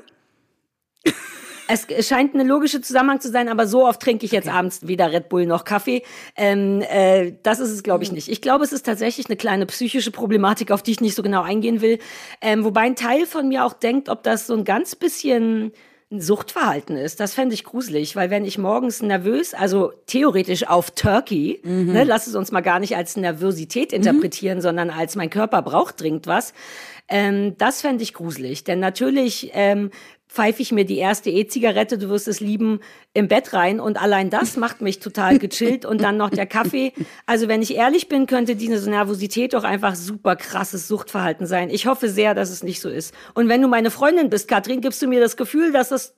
Es 1.74 2.08
scheint 2.08 2.34
eine 2.34 2.44
logische 2.44 2.82
Zusammenhang 2.82 3.20
zu 3.20 3.32
sein, 3.32 3.50
aber 3.50 3.68
so 3.68 3.88
oft 3.88 4.02
trinke 4.02 4.26
ich 4.26 4.32
jetzt 4.32 4.48
abends 4.48 4.88
weder 4.88 5.12
Red 5.12 5.30
Bull 5.30 5.46
noch 5.46 5.64
Kaffee. 5.64 6.04
Ähm, 6.36 6.82
äh, 6.82 7.34
das 7.42 7.60
ist 7.60 7.72
es, 7.72 7.84
glaube 7.84 8.04
ich, 8.04 8.12
nicht. 8.12 8.30
Ich 8.30 8.42
glaube, 8.42 8.64
es 8.64 8.72
ist 8.72 8.86
tatsächlich 8.86 9.28
eine 9.28 9.38
kleine 9.38 9.66
psychische 9.66 10.12
Problematik, 10.12 10.72
auf 10.72 10.84
die 10.84 10.92
ich 10.92 11.02
nicht 11.02 11.16
so 11.16 11.24
genau 11.24 11.42
eingehen 11.42 11.82
will. 11.82 12.00
Ähm, 12.42 12.64
wobei 12.64 12.82
ein 12.82 12.96
Teil 12.96 13.26
von 13.26 13.48
mir 13.48 13.66
auch 13.66 13.74
denkt, 13.74 14.10
ob 14.10 14.24
das 14.24 14.48
so 14.48 14.54
ein 14.54 14.66
ganz 14.66 14.96
bisschen 14.96 15.72
ein 16.12 16.22
Suchtverhalten 16.22 16.96
ist. 16.96 17.20
Das 17.20 17.34
fände 17.34 17.56
ich 17.56 17.64
gruselig, 17.64 18.16
weil 18.16 18.30
wenn 18.30 18.46
ich 18.46 18.60
morgens 18.60 19.02
nervös, 19.02 19.54
also 19.54 19.92
theoretisch 20.06 20.68
auf 20.68 20.92
Turkey, 20.92 21.60
ne, 21.64 22.04
lass 22.04 22.28
es 22.28 22.36
uns 22.36 22.52
mal 22.52 22.62
gar 22.62 22.80
nicht 22.80 22.96
als 22.96 23.18
Nervosität 23.18 23.92
interpretieren, 23.92 24.62
sondern 24.62 24.92
als 24.92 25.16
mein 25.16 25.32
Körper 25.32 25.64
braucht 25.64 26.00
dringend 26.00 26.28
was, 26.28 26.54
ähm, 27.10 27.58
das 27.58 27.82
fände 27.82 28.04
ich 28.04 28.14
gruselig. 28.14 28.64
Denn 28.64 28.80
natürlich 28.80 29.50
ähm, 29.54 29.90
pfeife 30.34 30.64
ich 30.64 30.72
mir 30.72 30.84
die 30.84 30.98
erste 30.98 31.30
E-Zigarette, 31.30 32.00
du 32.00 32.10
wirst 32.10 32.28
es 32.28 32.40
lieben, 32.40 32.80
im 33.14 33.28
Bett 33.28 33.54
rein 33.54 33.80
und 33.80 34.02
allein 34.02 34.32
das 34.32 34.58
macht 34.64 34.82
mich 34.82 35.00
total 35.00 35.38
gechillt 35.38 35.86
und 35.86 36.02
dann 36.02 36.18
noch 36.18 36.32
der 36.32 36.48
Kaffee. 36.48 36.92
Also 37.28 37.48
wenn 37.48 37.62
ich 37.62 37.76
ehrlich 37.76 38.10
bin, 38.10 38.26
könnte 38.26 38.56
diese 38.56 38.90
Nervosität 38.90 39.54
doch 39.54 39.64
einfach 39.64 39.96
super 39.96 40.36
krasses 40.36 40.88
Suchtverhalten 40.88 41.46
sein. 41.46 41.70
Ich 41.70 41.86
hoffe 41.86 42.10
sehr, 42.10 42.34
dass 42.34 42.50
es 42.50 42.64
nicht 42.64 42.82
so 42.82 42.90
ist. 42.90 43.14
Und 43.36 43.48
wenn 43.48 43.62
du 43.62 43.68
meine 43.68 43.92
Freundin 43.92 44.32
bist, 44.32 44.48
Katrin, 44.48 44.82
gibst 44.82 45.02
du 45.04 45.08
mir 45.08 45.20
das 45.20 45.38
Gefühl, 45.38 45.72
dass 45.72 45.92
es 45.92 46.16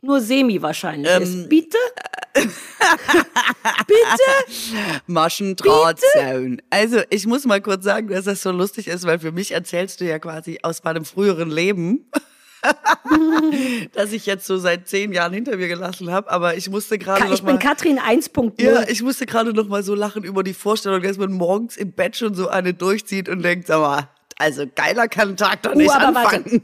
nur 0.00 0.20
semi-wahrscheinlich 0.20 1.10
ist. 1.20 1.48
Bitte? 1.48 1.78
Bitte? 2.34 2.48
Maschendrahtzaun. 5.06 6.62
Also 6.70 7.00
ich 7.10 7.26
muss 7.26 7.44
mal 7.44 7.60
kurz 7.60 7.82
sagen, 7.82 8.08
dass 8.08 8.26
das 8.26 8.42
so 8.42 8.52
lustig 8.52 8.86
ist, 8.86 9.04
weil 9.06 9.18
für 9.18 9.32
mich 9.32 9.50
erzählst 9.50 10.00
du 10.00 10.04
ja 10.04 10.20
quasi 10.20 10.60
aus 10.62 10.84
meinem 10.84 11.04
früheren 11.04 11.50
Leben. 11.50 12.08
dass 13.92 14.12
ich 14.12 14.26
jetzt 14.26 14.46
so 14.46 14.58
seit 14.58 14.88
zehn 14.88 15.12
Jahren 15.12 15.32
hinter 15.32 15.56
mir 15.56 15.68
gelassen 15.68 16.10
habe, 16.10 16.30
aber 16.30 16.56
ich 16.56 16.68
musste 16.70 16.98
gerade 16.98 17.24
noch 17.24 17.32
Ich 17.32 17.42
bin 17.42 17.54
mal, 17.54 17.58
Katrin 17.60 17.98
1.0. 17.98 18.62
ja, 18.62 18.82
ich 18.88 19.02
musste 19.02 19.26
gerade 19.26 19.52
noch 19.52 19.68
mal 19.68 19.82
so 19.82 19.94
lachen 19.94 20.24
über 20.24 20.42
die 20.42 20.54
Vorstellung, 20.54 21.02
dass 21.02 21.18
man 21.18 21.32
morgens 21.32 21.76
im 21.76 21.92
Bett 21.92 22.16
schon 22.16 22.34
so 22.34 22.48
eine 22.48 22.74
durchzieht 22.74 23.28
und 23.28 23.42
denkt, 23.42 23.66
sag 23.68 23.80
mal, 23.80 24.08
also 24.38 24.66
geiler 24.74 25.08
kann 25.08 25.30
ein 25.30 25.36
Tag 25.36 25.62
doch 25.62 25.74
nicht 25.74 25.88
Uh, 25.88 25.92
aber 25.92 26.14
warte. 26.14 26.44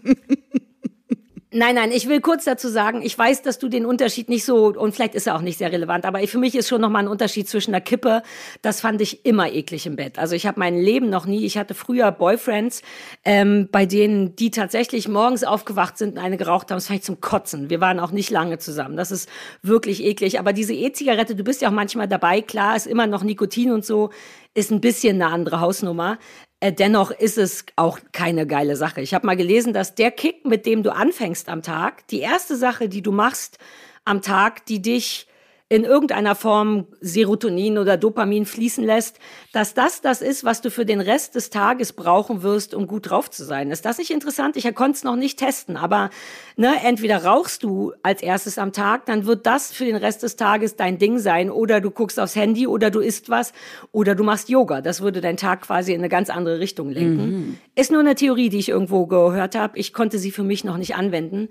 Nein, 1.55 1.75
nein, 1.75 1.93
ich 1.93 2.09
will 2.09 2.23
kurz 2.23 2.45
dazu 2.45 2.69
sagen, 2.69 3.03
ich 3.03 3.19
weiß, 3.19 3.43
dass 3.43 3.59
du 3.59 3.69
den 3.69 3.85
Unterschied 3.85 4.31
nicht 4.31 4.47
so, 4.47 4.69
und 4.69 4.95
vielleicht 4.95 5.15
ist 5.15 5.27
er 5.27 5.37
auch 5.37 5.43
nicht 5.43 5.59
sehr 5.59 5.71
relevant, 5.71 6.07
aber 6.07 6.27
für 6.27 6.39
mich 6.39 6.55
ist 6.55 6.67
schon 6.67 6.81
nochmal 6.81 7.03
ein 7.03 7.09
Unterschied 7.09 7.47
zwischen 7.47 7.75
einer 7.75 7.83
Kippe, 7.83 8.23
das 8.63 8.81
fand 8.81 9.03
ich 9.03 9.27
immer 9.27 9.53
eklig 9.53 9.85
im 9.85 9.97
Bett. 9.97 10.19
Also 10.19 10.35
ich 10.35 10.47
habe 10.47 10.59
mein 10.59 10.79
Leben 10.79 11.11
noch 11.11 11.27
nie, 11.27 11.45
ich 11.45 11.59
hatte 11.59 11.75
früher 11.75 12.11
Boyfriends, 12.11 12.81
ähm, 13.27 13.69
bei 13.71 13.85
denen 13.85 14.35
die 14.35 14.51
tatsächlich 14.51 15.09
morgens 15.09 15.45
aufgewacht 15.45 15.99
sind 15.99 16.17
und 16.17 16.25
eine 16.25 16.39
geraucht 16.39 16.71
haben, 16.71 16.79
das 16.79 16.87
fand 16.87 17.01
ich 17.01 17.05
zum 17.05 17.21
Kotzen. 17.21 17.69
Wir 17.69 17.83
waren 17.83 18.01
auch 18.01 18.13
nicht 18.13 18.31
lange 18.31 18.57
zusammen, 18.57 18.97
das 18.97 19.11
ist 19.11 19.29
wirklich 19.61 20.03
eklig. 20.03 20.39
Aber 20.39 20.55
diese 20.55 20.73
E-Zigarette, 20.73 21.37
du 21.37 21.45
bist 21.45 21.61
ja 21.61 21.69
auch 21.69 21.73
manchmal 21.73 22.09
dabei, 22.09 22.41
klar, 22.41 22.77
ist 22.77 22.87
immer 22.87 23.07
noch 23.07 23.25
Nikotin 23.25 23.73
und 23.73 23.85
so, 23.85 24.09
ist 24.55 24.71
ein 24.71 24.81
bisschen 24.81 25.21
eine 25.21 25.31
andere 25.31 25.61
Hausnummer. 25.61 26.19
Äh, 26.63 26.73
dennoch 26.73 27.11
ist 27.11 27.39
es 27.39 27.65
auch 27.75 27.99
keine 28.13 28.47
geile 28.47 28.77
Sache. 28.77 29.01
Ich 29.01 29.15
habe 29.15 29.27
mal 29.27 29.37
gelesen, 29.37 29.73
dass 29.73 29.97
der 29.97 30.13
Kick, 30.13 30.45
mit 30.45 30.65
dem 30.65 30.85
du 30.85 30.95
anfängst 30.95 31.49
am 31.49 31.61
Tag, 31.61 32.07
die 32.07 32.21
erste 32.21 32.57
Sache, 32.57 32.89
die 32.89 33.03
du 33.03 33.11
machst 33.11 33.59
am 34.05 34.23
Tag, 34.23 34.65
die 34.67 34.81
dich 34.81 35.27
in 35.73 35.85
irgendeiner 35.85 36.35
Form 36.35 36.87
Serotonin 37.01 37.79
oder 37.79 37.97
Dopamin 37.97 38.45
fließen 38.45 38.85
lässt, 38.85 39.19
dass 39.55 39.73
das 39.73 40.03
das 40.03 40.21
ist, 40.21 40.45
was 40.45 40.61
du 40.61 40.71
für 40.71 40.85
den 40.85 41.01
Rest 41.01 41.35
des 41.35 41.49
Tages 41.49 41.95
brauchen 41.95 42.43
wirst, 42.43 42.75
um 42.75 42.87
gut 42.87 43.09
drauf 43.09 43.31
zu 43.31 43.43
sein. 43.43 43.71
Ist 43.71 43.87
das 43.87 43.97
nicht 43.97 44.11
interessant? 44.11 44.59
Ich 44.59 44.75
konnte 44.75 44.97
es 44.97 45.03
noch 45.03 45.17
nicht 45.17 45.39
testen, 45.39 45.79
aber 45.79 46.11
ne, 46.57 46.75
entweder 46.85 47.25
rauchst 47.25 47.63
du 47.63 47.95
als 48.03 48.21
erstes 48.21 48.59
am 48.59 48.75
Tag, 48.75 49.07
dann 49.07 49.25
wird 49.25 49.47
das 49.47 49.73
für 49.73 49.87
den 49.87 49.97
Rest 49.97 50.23
des 50.23 50.37
Tages 50.37 50.77
dein 50.77 50.99
Ding 50.99 51.19
sein, 51.19 51.51
oder 51.51 51.81
du 51.81 51.91
guckst 51.91 52.21
aufs 52.21 52.37
Handy, 52.37 52.67
oder 52.67 52.91
du 52.91 53.01
isst 53.01 53.31
was, 53.31 53.55
oder 53.93 54.15
du 54.15 54.25
machst 54.25 54.51
Yoga. 54.51 54.83
Das 54.83 55.01
würde 55.01 55.23
deinen 55.23 55.39
Tag 55.39 55.63
quasi 55.63 55.95
in 55.95 56.01
eine 56.01 56.11
ganz 56.11 56.29
andere 56.29 56.59
Richtung 56.59 56.91
lenken. 56.91 57.31
Mhm. 57.31 57.59
Ist 57.77 57.91
nur 57.91 58.01
eine 58.01 58.15
Theorie, 58.15 58.51
die 58.51 58.59
ich 58.59 58.69
irgendwo 58.69 59.07
gehört 59.07 59.55
habe. 59.55 59.79
Ich 59.79 59.95
konnte 59.95 60.19
sie 60.19 60.33
für 60.33 60.43
mich 60.43 60.65
noch 60.65 60.77
nicht 60.77 60.97
anwenden. 60.97 61.49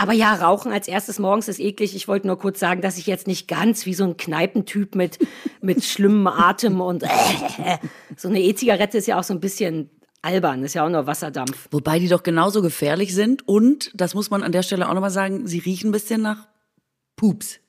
Aber 0.00 0.14
ja, 0.14 0.32
Rauchen 0.32 0.72
als 0.72 0.88
erstes 0.88 1.18
morgens 1.18 1.46
ist 1.46 1.60
eklig. 1.60 1.94
Ich 1.94 2.08
wollte 2.08 2.26
nur 2.26 2.38
kurz 2.38 2.58
sagen, 2.58 2.80
dass 2.80 2.96
ich 2.96 3.06
jetzt 3.06 3.26
nicht 3.26 3.48
ganz 3.48 3.84
wie 3.84 3.92
so 3.92 4.04
ein 4.04 4.16
Kneipentyp 4.16 4.94
mit, 4.94 5.18
mit 5.60 5.84
schlimmem 5.84 6.26
Atem 6.26 6.80
und 6.80 7.02
äh, 7.02 7.08
so 8.16 8.28
eine 8.28 8.40
E-Zigarette 8.40 8.96
ist 8.96 9.06
ja 9.06 9.18
auch 9.18 9.24
so 9.24 9.34
ein 9.34 9.40
bisschen 9.40 9.90
albern, 10.22 10.62
ist 10.62 10.72
ja 10.72 10.86
auch 10.86 10.88
nur 10.88 11.06
Wasserdampf. 11.06 11.68
Wobei 11.70 11.98
die 11.98 12.08
doch 12.08 12.22
genauso 12.22 12.62
gefährlich 12.62 13.14
sind 13.14 13.46
und, 13.46 13.90
das 13.92 14.14
muss 14.14 14.30
man 14.30 14.42
an 14.42 14.52
der 14.52 14.62
Stelle 14.62 14.88
auch 14.88 14.94
nochmal 14.94 15.10
sagen, 15.10 15.46
sie 15.46 15.58
riechen 15.58 15.90
ein 15.90 15.92
bisschen 15.92 16.22
nach 16.22 16.48
Pups. 17.16 17.60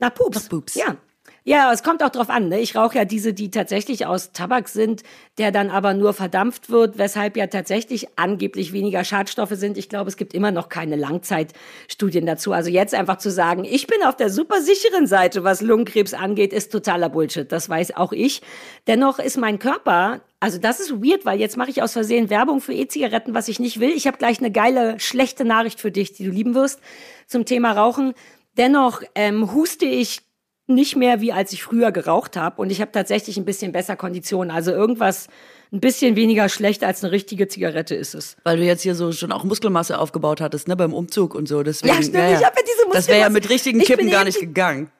Nach 0.00 0.12
Pups. 0.12 0.42
Nach 0.42 0.48
Pups. 0.48 0.74
Ja. 0.74 0.96
Ja, 1.44 1.72
es 1.72 1.82
kommt 1.82 2.04
auch 2.04 2.10
drauf 2.10 2.30
an. 2.30 2.48
Ne? 2.48 2.60
Ich 2.60 2.76
rauche 2.76 2.96
ja 2.96 3.04
diese, 3.04 3.32
die 3.32 3.50
tatsächlich 3.50 4.06
aus 4.06 4.30
Tabak 4.30 4.68
sind, 4.68 5.02
der 5.38 5.50
dann 5.50 5.70
aber 5.70 5.92
nur 5.92 6.12
verdampft 6.12 6.70
wird, 6.70 6.98
weshalb 6.98 7.36
ja 7.36 7.48
tatsächlich 7.48 8.06
angeblich 8.16 8.72
weniger 8.72 9.02
Schadstoffe 9.02 9.54
sind. 9.54 9.76
Ich 9.76 9.88
glaube, 9.88 10.08
es 10.08 10.16
gibt 10.16 10.34
immer 10.34 10.52
noch 10.52 10.68
keine 10.68 10.94
Langzeitstudien 10.94 12.26
dazu. 12.26 12.52
Also 12.52 12.70
jetzt 12.70 12.94
einfach 12.94 13.18
zu 13.18 13.30
sagen, 13.30 13.64
ich 13.64 13.88
bin 13.88 14.04
auf 14.04 14.14
der 14.14 14.30
super 14.30 14.60
sicheren 14.60 15.08
Seite, 15.08 15.42
was 15.42 15.62
Lungenkrebs 15.62 16.14
angeht, 16.14 16.52
ist 16.52 16.70
totaler 16.70 17.08
Bullshit. 17.08 17.50
Das 17.50 17.68
weiß 17.68 17.96
auch 17.96 18.12
ich. 18.12 18.40
Dennoch 18.86 19.18
ist 19.18 19.36
mein 19.36 19.58
Körper 19.58 20.20
also 20.38 20.58
das 20.58 20.80
ist 20.80 20.90
weird, 20.90 21.24
weil 21.24 21.38
jetzt 21.38 21.56
mache 21.56 21.70
ich 21.70 21.82
aus 21.84 21.92
Versehen 21.92 22.28
Werbung 22.28 22.60
für 22.60 22.72
E-Zigaretten, 22.72 23.32
was 23.32 23.46
ich 23.46 23.60
nicht 23.60 23.78
will. 23.78 23.90
Ich 23.90 24.08
habe 24.08 24.18
gleich 24.18 24.40
eine 24.40 24.50
geile, 24.50 24.98
schlechte 24.98 25.44
Nachricht 25.44 25.78
für 25.78 25.92
dich, 25.92 26.14
die 26.14 26.24
du 26.24 26.32
lieben 26.32 26.56
wirst, 26.56 26.80
zum 27.28 27.44
Thema 27.44 27.70
Rauchen. 27.70 28.12
Dennoch 28.58 29.02
ähm, 29.14 29.52
huste 29.52 29.84
ich 29.84 30.22
nicht 30.66 30.96
mehr 30.96 31.20
wie 31.20 31.32
als 31.32 31.52
ich 31.52 31.62
früher 31.62 31.92
geraucht 31.92 32.36
habe 32.36 32.60
und 32.60 32.70
ich 32.70 32.80
habe 32.80 32.92
tatsächlich 32.92 33.36
ein 33.36 33.44
bisschen 33.44 33.72
besser 33.72 33.96
Konditionen. 33.96 34.50
Also 34.50 34.70
irgendwas 34.70 35.28
ein 35.72 35.80
bisschen 35.80 36.16
weniger 36.16 36.48
schlecht 36.48 36.84
als 36.84 37.02
eine 37.02 37.12
richtige 37.12 37.48
Zigarette 37.48 37.94
ist 37.94 38.14
es. 38.14 38.36
Weil 38.44 38.58
du 38.58 38.64
jetzt 38.64 38.82
hier 38.82 38.94
so 38.94 39.10
schon 39.12 39.32
auch 39.32 39.44
Muskelmasse 39.44 39.98
aufgebaut 39.98 40.40
hattest, 40.40 40.68
ne, 40.68 40.76
beim 40.76 40.92
Umzug 40.92 41.34
und 41.34 41.48
so. 41.48 41.62
Deswegen, 41.62 41.94
ja, 41.94 42.02
stimmt, 42.02 42.14
ja, 42.14 42.38
ich 42.38 42.44
habe 42.44 42.56
ja 42.56 42.62
diese 42.62 42.86
Muskelmasse. 42.86 42.98
Das 42.98 43.08
wäre 43.08 43.20
ja 43.20 43.28
mit 43.30 43.48
richtigen 43.48 43.80
Kippen 43.80 44.10
gar 44.10 44.24
nicht 44.24 44.38
gegangen. 44.38 44.90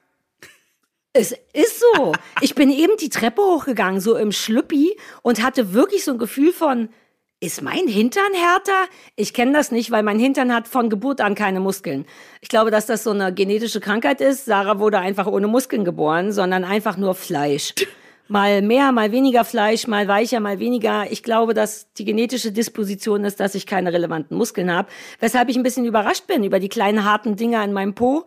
Es 1.12 1.32
ist 1.52 1.82
so. 1.94 2.12
Ich 2.40 2.54
bin 2.54 2.70
eben 2.70 2.96
die 2.96 3.10
Treppe 3.10 3.42
hochgegangen, 3.42 4.00
so 4.00 4.16
im 4.16 4.32
Schlüppi 4.32 4.96
und 5.20 5.42
hatte 5.42 5.74
wirklich 5.74 6.04
so 6.04 6.12
ein 6.12 6.18
Gefühl 6.18 6.52
von, 6.52 6.88
ist 7.42 7.60
mein 7.60 7.88
Hintern 7.88 8.32
härter? 8.34 8.86
Ich 9.16 9.34
kenne 9.34 9.52
das 9.52 9.72
nicht, 9.72 9.90
weil 9.90 10.04
mein 10.04 10.20
Hintern 10.20 10.54
hat 10.54 10.68
von 10.68 10.88
Geburt 10.88 11.20
an 11.20 11.34
keine 11.34 11.58
Muskeln. 11.58 12.06
Ich 12.40 12.48
glaube, 12.48 12.70
dass 12.70 12.86
das 12.86 13.02
so 13.02 13.10
eine 13.10 13.34
genetische 13.34 13.80
Krankheit 13.80 14.20
ist. 14.20 14.44
Sarah 14.44 14.78
wurde 14.78 15.00
einfach 15.00 15.26
ohne 15.26 15.48
Muskeln 15.48 15.84
geboren, 15.84 16.30
sondern 16.30 16.62
einfach 16.62 16.96
nur 16.96 17.16
Fleisch. 17.16 17.74
Mal 18.28 18.62
mehr, 18.62 18.92
mal 18.92 19.10
weniger 19.10 19.44
Fleisch, 19.44 19.88
mal 19.88 20.06
weicher, 20.06 20.38
mal 20.38 20.60
weniger. 20.60 21.10
Ich 21.10 21.24
glaube, 21.24 21.52
dass 21.52 21.92
die 21.94 22.04
genetische 22.04 22.52
Disposition 22.52 23.24
ist, 23.24 23.40
dass 23.40 23.56
ich 23.56 23.66
keine 23.66 23.92
relevanten 23.92 24.36
Muskeln 24.36 24.72
habe. 24.72 24.88
Weshalb 25.18 25.48
ich 25.48 25.56
ein 25.56 25.64
bisschen 25.64 25.84
überrascht 25.84 26.28
bin 26.28 26.44
über 26.44 26.60
die 26.60 26.68
kleinen 26.68 27.04
harten 27.04 27.34
Dinger 27.34 27.64
in 27.64 27.72
meinem 27.72 27.94
Po. 27.94 28.24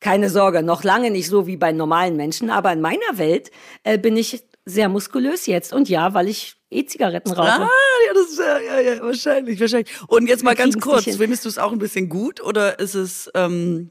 Keine 0.00 0.28
Sorge, 0.28 0.62
noch 0.62 0.84
lange 0.84 1.10
nicht 1.10 1.28
so 1.28 1.46
wie 1.46 1.56
bei 1.56 1.72
normalen 1.72 2.16
Menschen, 2.16 2.50
aber 2.50 2.72
in 2.72 2.80
meiner 2.82 3.16
Welt 3.16 3.50
äh, 3.84 3.98
bin 3.98 4.16
ich 4.16 4.44
sehr 4.64 4.88
muskulös 4.88 5.46
jetzt. 5.46 5.72
Und 5.72 5.88
ja, 5.88 6.14
weil 6.14 6.28
ich 6.28 6.56
E-Zigaretten 6.70 7.32
rauche. 7.32 7.62
Ah, 7.62 7.68
ja, 8.06 8.14
das 8.14 8.30
ist 8.30 8.38
ja, 8.38 8.58
ja, 8.58 8.80
ja, 8.80 9.02
wahrscheinlich, 9.02 9.60
wahrscheinlich. 9.60 9.90
Und 10.06 10.28
jetzt 10.28 10.44
mal 10.44 10.54
ganz 10.54 10.78
kurz, 10.78 11.16
findest 11.16 11.44
du 11.44 11.48
es 11.48 11.58
auch 11.58 11.72
ein 11.72 11.78
bisschen 11.78 12.08
gut 12.08 12.40
oder 12.40 12.78
ist 12.78 12.94
es, 12.94 13.28
ähm, 13.34 13.90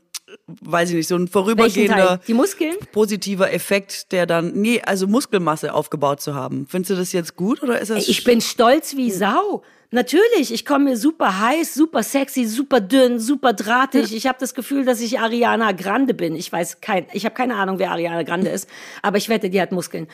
weiß 0.61 0.89
ich 0.89 0.95
nicht, 0.95 1.07
so 1.07 1.15
ein 1.15 1.27
vorübergehender, 1.27 2.21
die 2.25 2.33
Muskeln? 2.33 2.75
positiver 2.93 3.51
Effekt, 3.51 4.11
der 4.13 4.25
dann, 4.25 4.53
nee, 4.53 4.81
also 4.81 5.07
Muskelmasse 5.07 5.73
aufgebaut 5.73 6.21
zu 6.21 6.35
haben. 6.35 6.67
Findest 6.69 6.91
du 6.91 6.95
das 6.95 7.11
jetzt 7.11 7.35
gut 7.35 7.61
oder 7.61 7.79
ist 7.79 7.89
das? 7.89 8.07
Ich 8.07 8.23
bin 8.23 8.39
stolz 8.39 8.95
wie 8.95 9.11
Sau. 9.11 9.63
Natürlich, 9.91 10.53
ich 10.53 10.65
komme 10.65 10.91
mir 10.91 10.97
super 10.97 11.39
heiß, 11.39 11.73
super 11.73 12.03
sexy, 12.03 12.45
super 12.45 12.79
dünn, 12.79 13.19
super 13.19 13.53
drahtig. 13.53 14.13
Ich 14.13 14.27
habe 14.27 14.37
das 14.39 14.53
Gefühl, 14.53 14.85
dass 14.85 15.01
ich 15.01 15.19
Ariana 15.19 15.71
Grande 15.71 16.13
bin. 16.13 16.35
Ich 16.35 16.51
weiß 16.51 16.79
kein, 16.79 17.07
ich 17.11 17.25
habe 17.25 17.33
keine 17.33 17.55
Ahnung, 17.55 17.79
wer 17.79 17.89
Ariana 17.91 18.21
Grande 18.21 18.51
ist, 18.51 18.69
aber 19.01 19.17
ich 19.17 19.29
wette, 19.29 19.49
die 19.49 19.59
hat 19.59 19.71
Muskeln. 19.71 20.07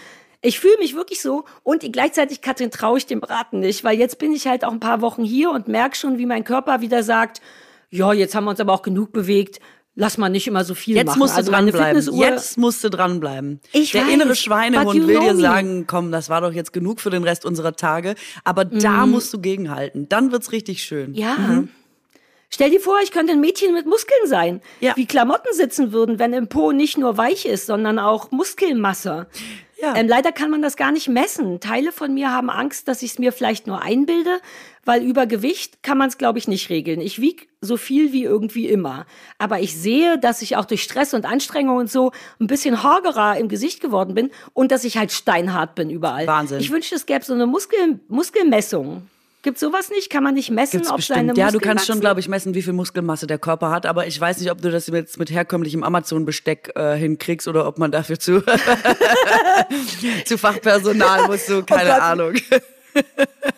Ich 0.46 0.60
fühle 0.60 0.78
mich 0.80 0.96
wirklich 0.96 1.22
so 1.22 1.46
und 1.64 1.92
gleichzeitig, 1.92 2.42
Katrin, 2.42 2.72
traue 2.72 2.98
ich 2.98 3.06
dem 3.06 3.20
Braten 3.20 3.60
nicht, 3.60 3.84
weil 3.84 3.98
jetzt 3.98 4.20
bin 4.20 4.32
ich 4.32 4.48
halt 4.48 4.64
auch 4.64 4.72
ein 4.72 4.80
paar 4.80 5.02
Wochen 5.02 5.24
hier 5.24 5.52
und 5.52 5.68
merke 5.68 5.96
schon, 5.96 6.18
wie 6.18 6.26
mein 6.26 6.44
Körper 6.44 6.82
wieder 6.82 7.04
sagt, 7.04 7.42
ja, 7.90 8.14
jetzt 8.14 8.36
haben 8.36 8.46
wir 8.46 8.52
uns 8.52 8.60
aber 8.60 8.74
auch 8.74 8.82
genug 8.82 9.12
bewegt, 9.12 9.60
lass 9.96 10.18
mal 10.18 10.30
nicht 10.30 10.48
immer 10.48 10.64
so 10.64 10.76
viel 10.76 10.96
jetzt 10.96 11.08
machen. 11.08 11.20
Musst 11.20 11.34
du 11.34 11.38
also 11.38 11.52
dranbleiben. 11.52 12.20
Jetzt 12.20 12.58
musst 12.58 12.84
du 12.84 12.90
dranbleiben. 12.90 13.60
Ich 13.72 13.92
Der 13.92 14.06
weiß, 14.06 14.14
innere 14.14 14.36
Schweinehund 14.36 15.08
will 15.08 15.20
dir 15.20 15.36
sagen, 15.36 15.86
komm, 15.88 16.12
das 16.12 16.30
war 16.30 16.42
doch 16.42 16.54
jetzt 16.54 16.74
genug 16.74 17.00
für 17.00 17.10
den 17.10 17.24
Rest 17.24 17.46
unserer 17.46 17.76
Tage. 17.76 18.16
Aber 18.44 18.66
mhm. 18.66 18.80
da 18.80 19.06
musst 19.06 19.34
du 19.34 19.40
gegenhalten. 19.40 20.08
Dann 20.10 20.32
wird's 20.32 20.52
richtig 20.52 20.84
schön. 20.84 21.14
Ja. 21.16 21.36
Mhm. 21.36 21.70
Stell 22.50 22.70
dir 22.70 22.80
vor, 22.80 23.00
ich 23.04 23.12
könnte 23.12 23.34
ein 23.34 23.42
Mädchen 23.42 23.74
mit 23.74 23.86
Muskeln 23.86 24.28
sein. 24.28 24.62
Ja. 24.80 24.96
Wie 24.96 25.08
Klamotten 25.08 25.54
sitzen 25.54 25.92
würden, 25.92 26.20
wenn 26.20 26.32
im 26.34 26.48
Po 26.48 26.72
nicht 26.72 26.98
nur 26.98 27.18
weich 27.18 27.46
ist, 27.46 27.66
sondern 27.66 28.00
auch 28.00 28.32
Muskelmasse. 28.32 29.28
Ja. 29.82 29.96
Ähm, 29.96 30.08
leider 30.08 30.32
kann 30.32 30.50
man 30.50 30.62
das 30.62 30.78
gar 30.78 30.92
nicht 30.92 31.10
messen. 31.10 31.60
Teile 31.60 31.92
von 31.92 32.14
mir 32.14 32.32
haben 32.32 32.50
Angst, 32.50 32.88
dass 32.88 33.02
ich 33.02 33.12
es 33.12 33.20
mir 33.20 33.32
vielleicht 33.32 33.68
nur 33.68 33.82
einbilde, 33.82 34.40
weil 34.86 35.04
über 35.04 35.26
Gewicht 35.26 35.84
kann 35.84 35.98
man 35.98 36.08
es, 36.08 36.18
glaube 36.18 36.40
ich, 36.40 36.48
nicht 36.48 36.70
regeln. 36.70 37.02
Ich 37.02 37.20
wiege 37.20 37.46
so 37.60 37.76
viel 37.76 38.14
wie 38.14 38.24
irgendwie 38.24 38.68
immer. 38.68 39.06
Aber 39.38 39.60
ich 39.60 39.76
sehe, 39.76 40.18
dass 40.18 40.42
ich 40.42 40.56
auch 40.56 40.66
durch 40.66 40.84
Stress 40.84 41.14
und 41.14 41.26
Anstrengung 41.26 41.78
und 41.78 41.92
so 41.92 42.12
ein 42.40 42.48
bisschen 42.48 42.84
hagerer 42.84 43.38
im 43.38 43.50
Gesicht 43.50 43.82
geworden 43.82 44.14
bin 44.14 44.32
und 44.54 44.72
dass 44.72 44.84
ich 44.84 44.98
halt 44.98 45.12
steinhart 45.12 45.76
bin 45.76 45.90
überall. 45.90 46.28
Wahnsinn. 46.28 46.60
Ich 46.60 46.72
wünschte, 46.72 46.96
es 46.96 47.06
gäbe 47.06 47.26
so 47.26 47.34
eine 47.34 47.46
Muskel 47.46 48.00
Muskelmessung. 48.08 49.08
Gibt 49.46 49.60
sowas 49.60 49.92
nicht? 49.92 50.10
Kann 50.10 50.24
man 50.24 50.34
nicht 50.34 50.50
messen, 50.50 50.78
Gibt's 50.78 50.90
ob 50.90 50.96
bestimmt. 50.96 51.18
seine 51.18 51.28
Muskeln 51.28 51.46
Ja, 51.46 51.52
du 51.52 51.60
kannst 51.60 51.86
schon, 51.86 52.00
glaube 52.00 52.20
ich, 52.20 52.28
messen, 52.28 52.56
wie 52.56 52.64
viel 52.64 52.74
Muskelmasse 52.74 53.28
der 53.28 53.38
Körper 53.38 53.70
hat. 53.70 53.86
Aber 53.86 54.08
ich 54.08 54.20
weiß 54.20 54.40
nicht, 54.40 54.50
ob 54.50 54.60
du 54.60 54.72
das 54.72 54.88
jetzt 54.88 55.20
mit 55.20 55.30
herkömmlichem 55.30 55.84
Amazon-Besteck 55.84 56.72
äh, 56.74 56.96
hinkriegst 56.96 57.48
oder 57.48 57.68
ob 57.68 57.78
man 57.78 57.92
dafür 57.92 58.18
zu, 58.18 58.42
zu 60.26 60.40
Fachpersonal 60.40 61.28
muss. 61.28 61.46
So, 61.46 61.62
keine 61.62 61.92
oh 61.92 62.02
Ahnung. 62.02 62.34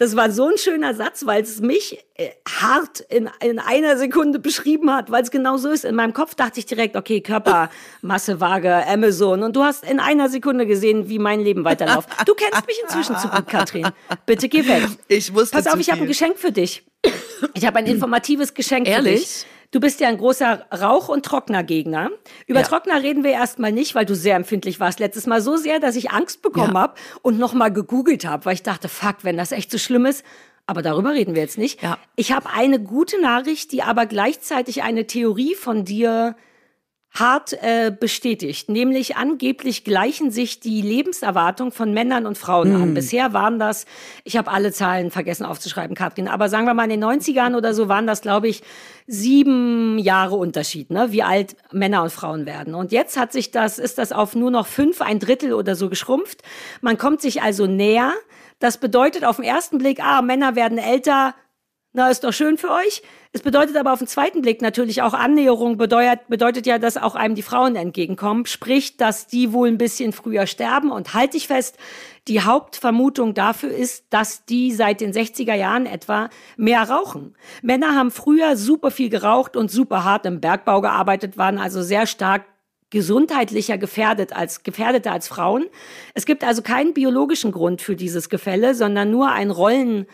Das 0.00 0.16
war 0.16 0.30
so 0.30 0.46
ein 0.46 0.56
schöner 0.56 0.94
Satz, 0.94 1.26
weil 1.26 1.42
es 1.42 1.60
mich 1.60 2.02
äh, 2.14 2.30
hart 2.48 3.00
in, 3.00 3.28
in 3.44 3.58
einer 3.58 3.98
Sekunde 3.98 4.38
beschrieben 4.38 4.90
hat, 4.90 5.10
weil 5.10 5.22
es 5.22 5.30
genau 5.30 5.58
so 5.58 5.68
ist. 5.68 5.84
In 5.84 5.94
meinem 5.94 6.14
Kopf 6.14 6.34
dachte 6.34 6.58
ich 6.58 6.64
direkt, 6.64 6.96
okay, 6.96 7.20
Körpermasse, 7.20 8.40
Waage, 8.40 8.86
Amazon. 8.86 9.42
Und 9.42 9.56
du 9.56 9.62
hast 9.62 9.84
in 9.84 10.00
einer 10.00 10.30
Sekunde 10.30 10.64
gesehen, 10.64 11.10
wie 11.10 11.18
mein 11.18 11.40
Leben 11.40 11.66
weiterläuft. 11.66 12.08
Du 12.24 12.32
kennst 12.32 12.66
mich 12.66 12.80
inzwischen 12.82 13.14
zu 13.18 13.28
gut, 13.28 13.46
Katrin. 13.46 13.88
Bitte 14.24 14.48
geh 14.48 14.66
weg. 14.66 14.84
Ich 15.06 15.34
wusste 15.34 15.58
Pass 15.58 15.66
auf, 15.66 15.78
ich 15.78 15.90
habe 15.90 16.00
ein 16.00 16.06
Geschenk 16.06 16.38
für 16.38 16.50
dich. 16.50 16.82
Ich 17.52 17.66
habe 17.66 17.78
ein 17.80 17.86
informatives 17.86 18.54
Geschenk 18.54 18.88
Ehrlich? 18.88 19.20
für 19.20 19.20
dich. 19.20 19.46
Du 19.72 19.78
bist 19.78 20.00
ja 20.00 20.08
ein 20.08 20.18
großer 20.18 20.66
Rauch- 20.72 21.08
und 21.08 21.24
Trocknergegner. 21.24 22.10
Über 22.46 22.60
ja. 22.60 22.66
Trockner 22.66 23.02
reden 23.02 23.22
wir 23.22 23.30
erstmal 23.30 23.70
nicht, 23.70 23.94
weil 23.94 24.04
du 24.04 24.16
sehr 24.16 24.34
empfindlich 24.34 24.80
warst 24.80 24.98
letztes 24.98 25.26
Mal. 25.26 25.40
So 25.40 25.56
sehr, 25.56 25.78
dass 25.78 25.94
ich 25.94 26.10
Angst 26.10 26.42
bekommen 26.42 26.74
ja. 26.74 26.80
habe 26.80 26.94
und 27.22 27.38
nochmal 27.38 27.72
gegoogelt 27.72 28.26
habe, 28.26 28.46
weil 28.46 28.54
ich 28.54 28.64
dachte, 28.64 28.88
fuck, 28.88 29.18
wenn 29.22 29.36
das 29.36 29.52
echt 29.52 29.70
so 29.70 29.78
schlimm 29.78 30.06
ist. 30.06 30.24
Aber 30.66 30.82
darüber 30.82 31.12
reden 31.12 31.34
wir 31.34 31.42
jetzt 31.42 31.58
nicht. 31.58 31.82
Ja. 31.82 31.98
Ich 32.16 32.32
habe 32.32 32.50
eine 32.50 32.80
gute 32.80 33.20
Nachricht, 33.20 33.72
die 33.72 33.82
aber 33.82 34.06
gleichzeitig 34.06 34.82
eine 34.82 35.06
Theorie 35.06 35.54
von 35.54 35.84
dir 35.84 36.36
hart 37.12 37.52
äh, 37.54 37.90
bestätigt. 37.90 38.68
Nämlich 38.68 39.16
angeblich 39.16 39.84
gleichen 39.84 40.30
sich 40.30 40.60
die 40.60 40.80
Lebenserwartung 40.80 41.72
von 41.72 41.92
Männern 41.92 42.24
und 42.24 42.38
Frauen 42.38 42.72
Hm. 42.72 42.82
an. 42.82 42.94
Bisher 42.94 43.32
waren 43.32 43.58
das, 43.58 43.84
ich 44.24 44.36
habe 44.36 44.50
alle 44.50 44.70
Zahlen 44.72 45.10
vergessen 45.10 45.44
aufzuschreiben, 45.44 45.96
Katrin, 45.96 46.28
aber 46.28 46.48
sagen 46.48 46.66
wir 46.66 46.74
mal 46.74 46.84
in 46.84 47.00
den 47.00 47.04
90ern 47.04 47.56
oder 47.56 47.74
so 47.74 47.88
waren 47.88 48.06
das, 48.06 48.20
glaube 48.20 48.48
ich, 48.48 48.62
sieben 49.06 49.98
Jahre 49.98 50.36
Unterschied, 50.36 50.90
ne? 50.90 51.10
wie 51.10 51.24
alt 51.24 51.56
Männer 51.72 52.04
und 52.04 52.12
Frauen 52.12 52.46
werden. 52.46 52.74
Und 52.74 52.92
jetzt 52.92 53.18
hat 53.18 53.32
sich 53.32 53.50
das, 53.50 53.80
ist 53.80 53.98
das 53.98 54.12
auf 54.12 54.36
nur 54.36 54.52
noch 54.52 54.68
fünf, 54.68 55.02
ein 55.02 55.18
Drittel 55.18 55.52
oder 55.52 55.74
so 55.74 55.88
geschrumpft. 55.88 56.42
Man 56.80 56.96
kommt 56.96 57.20
sich 57.20 57.42
also 57.42 57.66
näher. 57.66 58.12
Das 58.60 58.78
bedeutet 58.78 59.24
auf 59.24 59.36
den 59.36 59.46
ersten 59.46 59.78
Blick, 59.78 60.00
ah, 60.00 60.22
Männer 60.22 60.54
werden 60.54 60.78
älter, 60.78 61.34
na, 61.92 62.08
ist 62.08 62.22
doch 62.22 62.32
schön 62.32 62.56
für 62.56 62.70
euch. 62.70 63.02
Es 63.32 63.42
bedeutet 63.42 63.76
aber 63.76 63.92
auf 63.92 64.00
den 64.00 64.08
zweiten 64.08 64.42
Blick 64.42 64.60
natürlich 64.60 65.02
auch 65.02 65.14
Annäherung, 65.14 65.76
bedeutet, 65.76 66.26
bedeutet 66.26 66.66
ja, 66.66 66.80
dass 66.80 66.96
auch 66.96 67.14
einem 67.14 67.36
die 67.36 67.42
Frauen 67.42 67.76
entgegenkommen. 67.76 68.44
Sprich, 68.46 68.96
dass 68.96 69.28
die 69.28 69.52
wohl 69.52 69.68
ein 69.68 69.78
bisschen 69.78 70.12
früher 70.12 70.48
sterben. 70.48 70.90
Und 70.90 71.14
halte 71.14 71.36
ich 71.36 71.46
fest, 71.46 71.78
die 72.26 72.40
Hauptvermutung 72.40 73.32
dafür 73.34 73.70
ist, 73.70 74.06
dass 74.10 74.44
die 74.46 74.72
seit 74.72 75.00
den 75.00 75.12
60er 75.12 75.54
Jahren 75.54 75.86
etwa 75.86 76.28
mehr 76.56 76.82
rauchen. 76.82 77.36
Männer 77.62 77.94
haben 77.94 78.10
früher 78.10 78.56
super 78.56 78.90
viel 78.90 79.10
geraucht 79.10 79.56
und 79.56 79.70
super 79.70 80.02
hart 80.02 80.26
im 80.26 80.40
Bergbau 80.40 80.80
gearbeitet, 80.80 81.38
waren 81.38 81.58
also 81.58 81.82
sehr 81.82 82.08
stark 82.08 82.46
gesundheitlicher 82.90 83.78
gefährdet 83.78 84.32
als 84.34 84.64
gefährdeter 84.64 85.12
als 85.12 85.28
Frauen. 85.28 85.66
Es 86.14 86.26
gibt 86.26 86.42
also 86.42 86.62
keinen 86.62 86.94
biologischen 86.94 87.52
Grund 87.52 87.80
für 87.80 87.94
dieses 87.94 88.28
Gefälle, 88.28 88.74
sondern 88.74 89.12
nur 89.12 89.30
ein 89.30 89.52
Rollen 89.52 90.06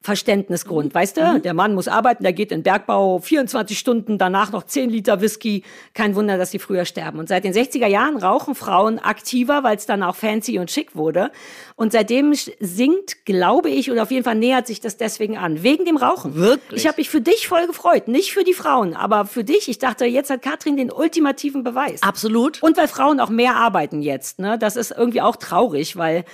Verständnisgrund, 0.00 0.94
weißt 0.94 1.16
du? 1.16 1.40
Der 1.40 1.54
Mann 1.54 1.74
muss 1.74 1.88
arbeiten, 1.88 2.22
der 2.22 2.32
geht 2.32 2.52
in 2.52 2.60
den 2.60 2.62
Bergbau 2.62 3.18
24 3.18 3.76
Stunden, 3.76 4.16
danach 4.16 4.52
noch 4.52 4.62
10 4.62 4.90
Liter 4.90 5.20
Whisky. 5.20 5.64
Kein 5.92 6.14
Wunder, 6.14 6.38
dass 6.38 6.52
sie 6.52 6.60
früher 6.60 6.84
sterben. 6.84 7.18
Und 7.18 7.28
seit 7.28 7.42
den 7.44 7.52
60er 7.52 7.88
Jahren 7.88 8.16
rauchen 8.16 8.54
Frauen 8.54 9.00
aktiver, 9.00 9.64
weil 9.64 9.76
es 9.76 9.86
dann 9.86 10.04
auch 10.04 10.14
fancy 10.14 10.60
und 10.60 10.70
schick 10.70 10.94
wurde. 10.94 11.32
Und 11.74 11.92
seitdem 11.92 12.32
sinkt, 12.32 13.26
glaube 13.26 13.70
ich, 13.70 13.90
oder 13.90 14.04
auf 14.04 14.12
jeden 14.12 14.24
Fall 14.24 14.36
nähert 14.36 14.68
sich 14.68 14.80
das 14.80 14.96
deswegen 14.96 15.36
an. 15.36 15.64
Wegen 15.64 15.84
dem 15.84 15.96
Rauchen. 15.96 16.36
Wirklich? 16.36 16.80
Ich 16.80 16.86
habe 16.86 17.00
mich 17.00 17.10
für 17.10 17.20
dich 17.20 17.48
voll 17.48 17.66
gefreut. 17.66 18.06
Nicht 18.06 18.32
für 18.32 18.44
die 18.44 18.54
Frauen, 18.54 18.94
aber 18.94 19.26
für 19.26 19.42
dich. 19.42 19.68
Ich 19.68 19.78
dachte, 19.78 20.04
jetzt 20.04 20.30
hat 20.30 20.42
Katrin 20.42 20.76
den 20.76 20.92
ultimativen 20.92 21.64
Beweis. 21.64 22.02
Absolut. 22.02 22.62
Und 22.62 22.76
weil 22.76 22.88
Frauen 22.88 23.18
auch 23.18 23.30
mehr 23.30 23.56
arbeiten 23.56 24.00
jetzt. 24.00 24.38
Ne? 24.38 24.58
Das 24.58 24.76
ist 24.76 24.92
irgendwie 24.96 25.20
auch 25.20 25.36
traurig, 25.36 25.96
weil, 25.96 26.24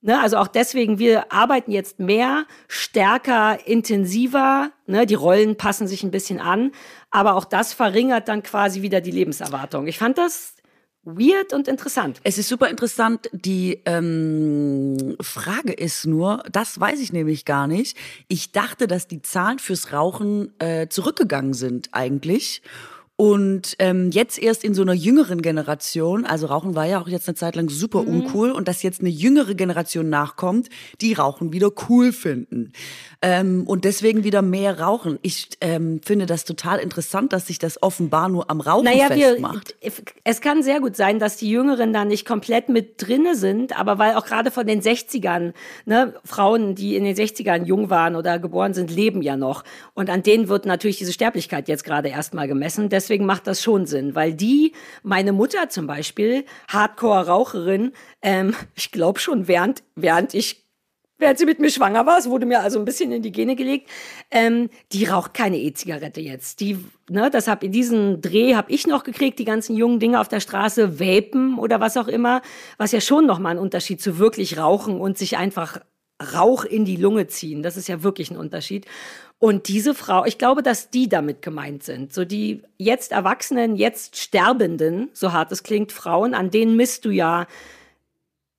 ne, 0.00 0.20
also 0.20 0.36
auch 0.38 0.48
deswegen, 0.48 0.98
wir 0.98 1.32
arbeiten 1.32 1.70
jetzt 1.70 1.98
mehr, 1.98 2.46
stärker, 2.68 3.58
intensiver. 3.66 4.70
Ne? 4.86 5.06
Die 5.06 5.14
Rollen 5.14 5.56
passen 5.56 5.86
sich 5.86 6.02
ein 6.02 6.10
bisschen 6.10 6.40
an. 6.40 6.72
Aber 7.10 7.34
auch 7.34 7.44
das 7.44 7.72
verringert 7.72 8.28
dann 8.28 8.42
quasi 8.42 8.82
wieder 8.82 9.00
die 9.00 9.10
Lebenserwartung. 9.10 9.86
Ich 9.86 9.98
fand 9.98 10.18
das 10.18 10.54
weird 11.04 11.52
und 11.52 11.68
interessant. 11.68 12.20
Es 12.22 12.38
ist 12.38 12.48
super 12.48 12.68
interessant. 12.68 13.30
Die 13.32 13.80
ähm, 13.86 15.16
Frage 15.20 15.72
ist 15.72 16.06
nur, 16.06 16.42
das 16.52 16.78
weiß 16.78 17.00
ich 17.00 17.12
nämlich 17.12 17.44
gar 17.44 17.66
nicht. 17.66 17.96
Ich 18.28 18.52
dachte, 18.52 18.86
dass 18.86 19.08
die 19.08 19.22
Zahlen 19.22 19.58
fürs 19.58 19.92
Rauchen 19.92 20.52
äh, 20.60 20.88
zurückgegangen 20.88 21.54
sind 21.54 21.88
eigentlich. 21.92 22.62
Und 23.20 23.74
ähm, 23.80 24.12
jetzt 24.12 24.40
erst 24.40 24.62
in 24.62 24.74
so 24.74 24.82
einer 24.82 24.92
jüngeren 24.92 25.42
Generation, 25.42 26.24
also 26.24 26.46
Rauchen 26.46 26.76
war 26.76 26.86
ja 26.86 27.00
auch 27.00 27.08
jetzt 27.08 27.28
eine 27.28 27.34
Zeit 27.34 27.56
lang 27.56 27.68
super 27.68 28.06
uncool 28.06 28.52
und 28.52 28.68
dass 28.68 28.84
jetzt 28.84 29.00
eine 29.00 29.08
jüngere 29.08 29.56
Generation 29.56 30.08
nachkommt, 30.08 30.68
die 31.00 31.14
Rauchen 31.14 31.52
wieder 31.52 31.72
cool 31.88 32.12
finden 32.12 32.72
ähm, 33.20 33.64
und 33.66 33.84
deswegen 33.84 34.22
wieder 34.22 34.40
mehr 34.40 34.78
rauchen. 34.78 35.18
Ich 35.22 35.48
ähm, 35.60 36.00
finde 36.04 36.26
das 36.26 36.44
total 36.44 36.78
interessant, 36.78 37.32
dass 37.32 37.48
sich 37.48 37.58
das 37.58 37.82
offenbar 37.82 38.28
nur 38.28 38.52
am 38.52 38.60
Rauchen 38.60 38.84
Naja, 38.84 39.08
wir, 39.10 39.30
festmacht. 39.30 39.74
es 40.22 40.40
kann 40.40 40.62
sehr 40.62 40.78
gut 40.78 40.94
sein, 40.94 41.18
dass 41.18 41.38
die 41.38 41.50
Jüngeren 41.50 41.92
da 41.92 42.04
nicht 42.04 42.24
komplett 42.24 42.68
mit 42.68 43.04
drinne 43.04 43.34
sind, 43.34 43.76
aber 43.76 43.98
weil 43.98 44.14
auch 44.14 44.26
gerade 44.26 44.52
von 44.52 44.64
den 44.64 44.80
60ern, 44.80 45.54
ne, 45.86 46.14
Frauen, 46.24 46.76
die 46.76 46.94
in 46.94 47.02
den 47.02 47.16
60ern 47.16 47.64
jung 47.64 47.90
waren 47.90 48.14
oder 48.14 48.38
geboren 48.38 48.74
sind, 48.74 48.92
leben 48.92 49.22
ja 49.22 49.36
noch. 49.36 49.64
Und 49.94 50.08
an 50.08 50.22
denen 50.22 50.48
wird 50.48 50.66
natürlich 50.66 50.98
diese 50.98 51.12
Sterblichkeit 51.12 51.66
jetzt 51.66 51.82
gerade 51.82 52.10
erstmal 52.10 52.46
gemessen. 52.46 52.88
Deswegen 52.88 53.07
macht 53.26 53.46
das 53.46 53.62
schon 53.62 53.86
Sinn, 53.86 54.14
weil 54.14 54.34
die, 54.34 54.72
meine 55.02 55.32
Mutter 55.32 55.68
zum 55.68 55.86
Beispiel, 55.86 56.44
Hardcore-Raucherin, 56.68 57.92
ähm, 58.22 58.54
ich 58.74 58.90
glaube 58.92 59.20
schon, 59.20 59.48
während, 59.48 59.82
während 59.94 60.34
ich 60.34 60.68
während 61.18 61.38
sie 61.38 61.46
mit 61.46 61.58
mir 61.58 61.70
schwanger 61.70 62.06
war, 62.06 62.18
es 62.18 62.30
wurde 62.30 62.46
mir 62.46 62.60
also 62.60 62.78
ein 62.78 62.84
bisschen 62.84 63.10
in 63.12 63.22
die 63.22 63.32
Gene 63.32 63.56
gelegt, 63.56 63.88
ähm, 64.30 64.70
die 64.92 65.04
raucht 65.04 65.34
keine 65.34 65.58
E-Zigarette 65.58 66.20
jetzt. 66.20 66.60
Die, 66.60 66.78
ne, 67.10 67.28
das 67.30 67.48
hab 67.48 67.60
diesen 67.60 68.20
Dreh 68.22 68.54
habe 68.54 68.70
ich 68.70 68.86
noch 68.86 69.02
gekriegt, 69.02 69.38
die 69.38 69.44
ganzen 69.44 69.76
jungen 69.76 69.98
Dinge 69.98 70.20
auf 70.20 70.28
der 70.28 70.40
Straße, 70.40 71.00
Vapen 71.00 71.58
oder 71.58 71.80
was 71.80 71.96
auch 71.96 72.08
immer, 72.08 72.40
was 72.78 72.92
ja 72.92 73.00
schon 73.00 73.26
nochmal 73.26 73.56
ein 73.56 73.58
Unterschied 73.58 74.00
zu 74.00 74.18
wirklich 74.18 74.58
rauchen 74.58 75.00
und 75.00 75.18
sich 75.18 75.36
einfach 75.36 75.80
Rauch 76.34 76.64
in 76.64 76.84
die 76.84 76.96
Lunge 76.96 77.28
ziehen. 77.28 77.62
Das 77.62 77.76
ist 77.76 77.88
ja 77.88 78.02
wirklich 78.02 78.30
ein 78.30 78.36
Unterschied. 78.36 78.86
Und 79.38 79.68
diese 79.68 79.94
Frau, 79.94 80.24
ich 80.24 80.36
glaube, 80.36 80.62
dass 80.62 80.90
die 80.90 81.08
damit 81.08 81.42
gemeint 81.42 81.84
sind. 81.84 82.12
So 82.12 82.24
die 82.24 82.62
jetzt 82.76 83.12
Erwachsenen, 83.12 83.76
jetzt 83.76 84.16
Sterbenden, 84.16 85.10
so 85.12 85.32
hart 85.32 85.52
es 85.52 85.62
klingt, 85.62 85.92
Frauen, 85.92 86.34
an 86.34 86.50
denen 86.50 86.76
misst 86.76 87.04
du 87.04 87.10
ja, 87.10 87.46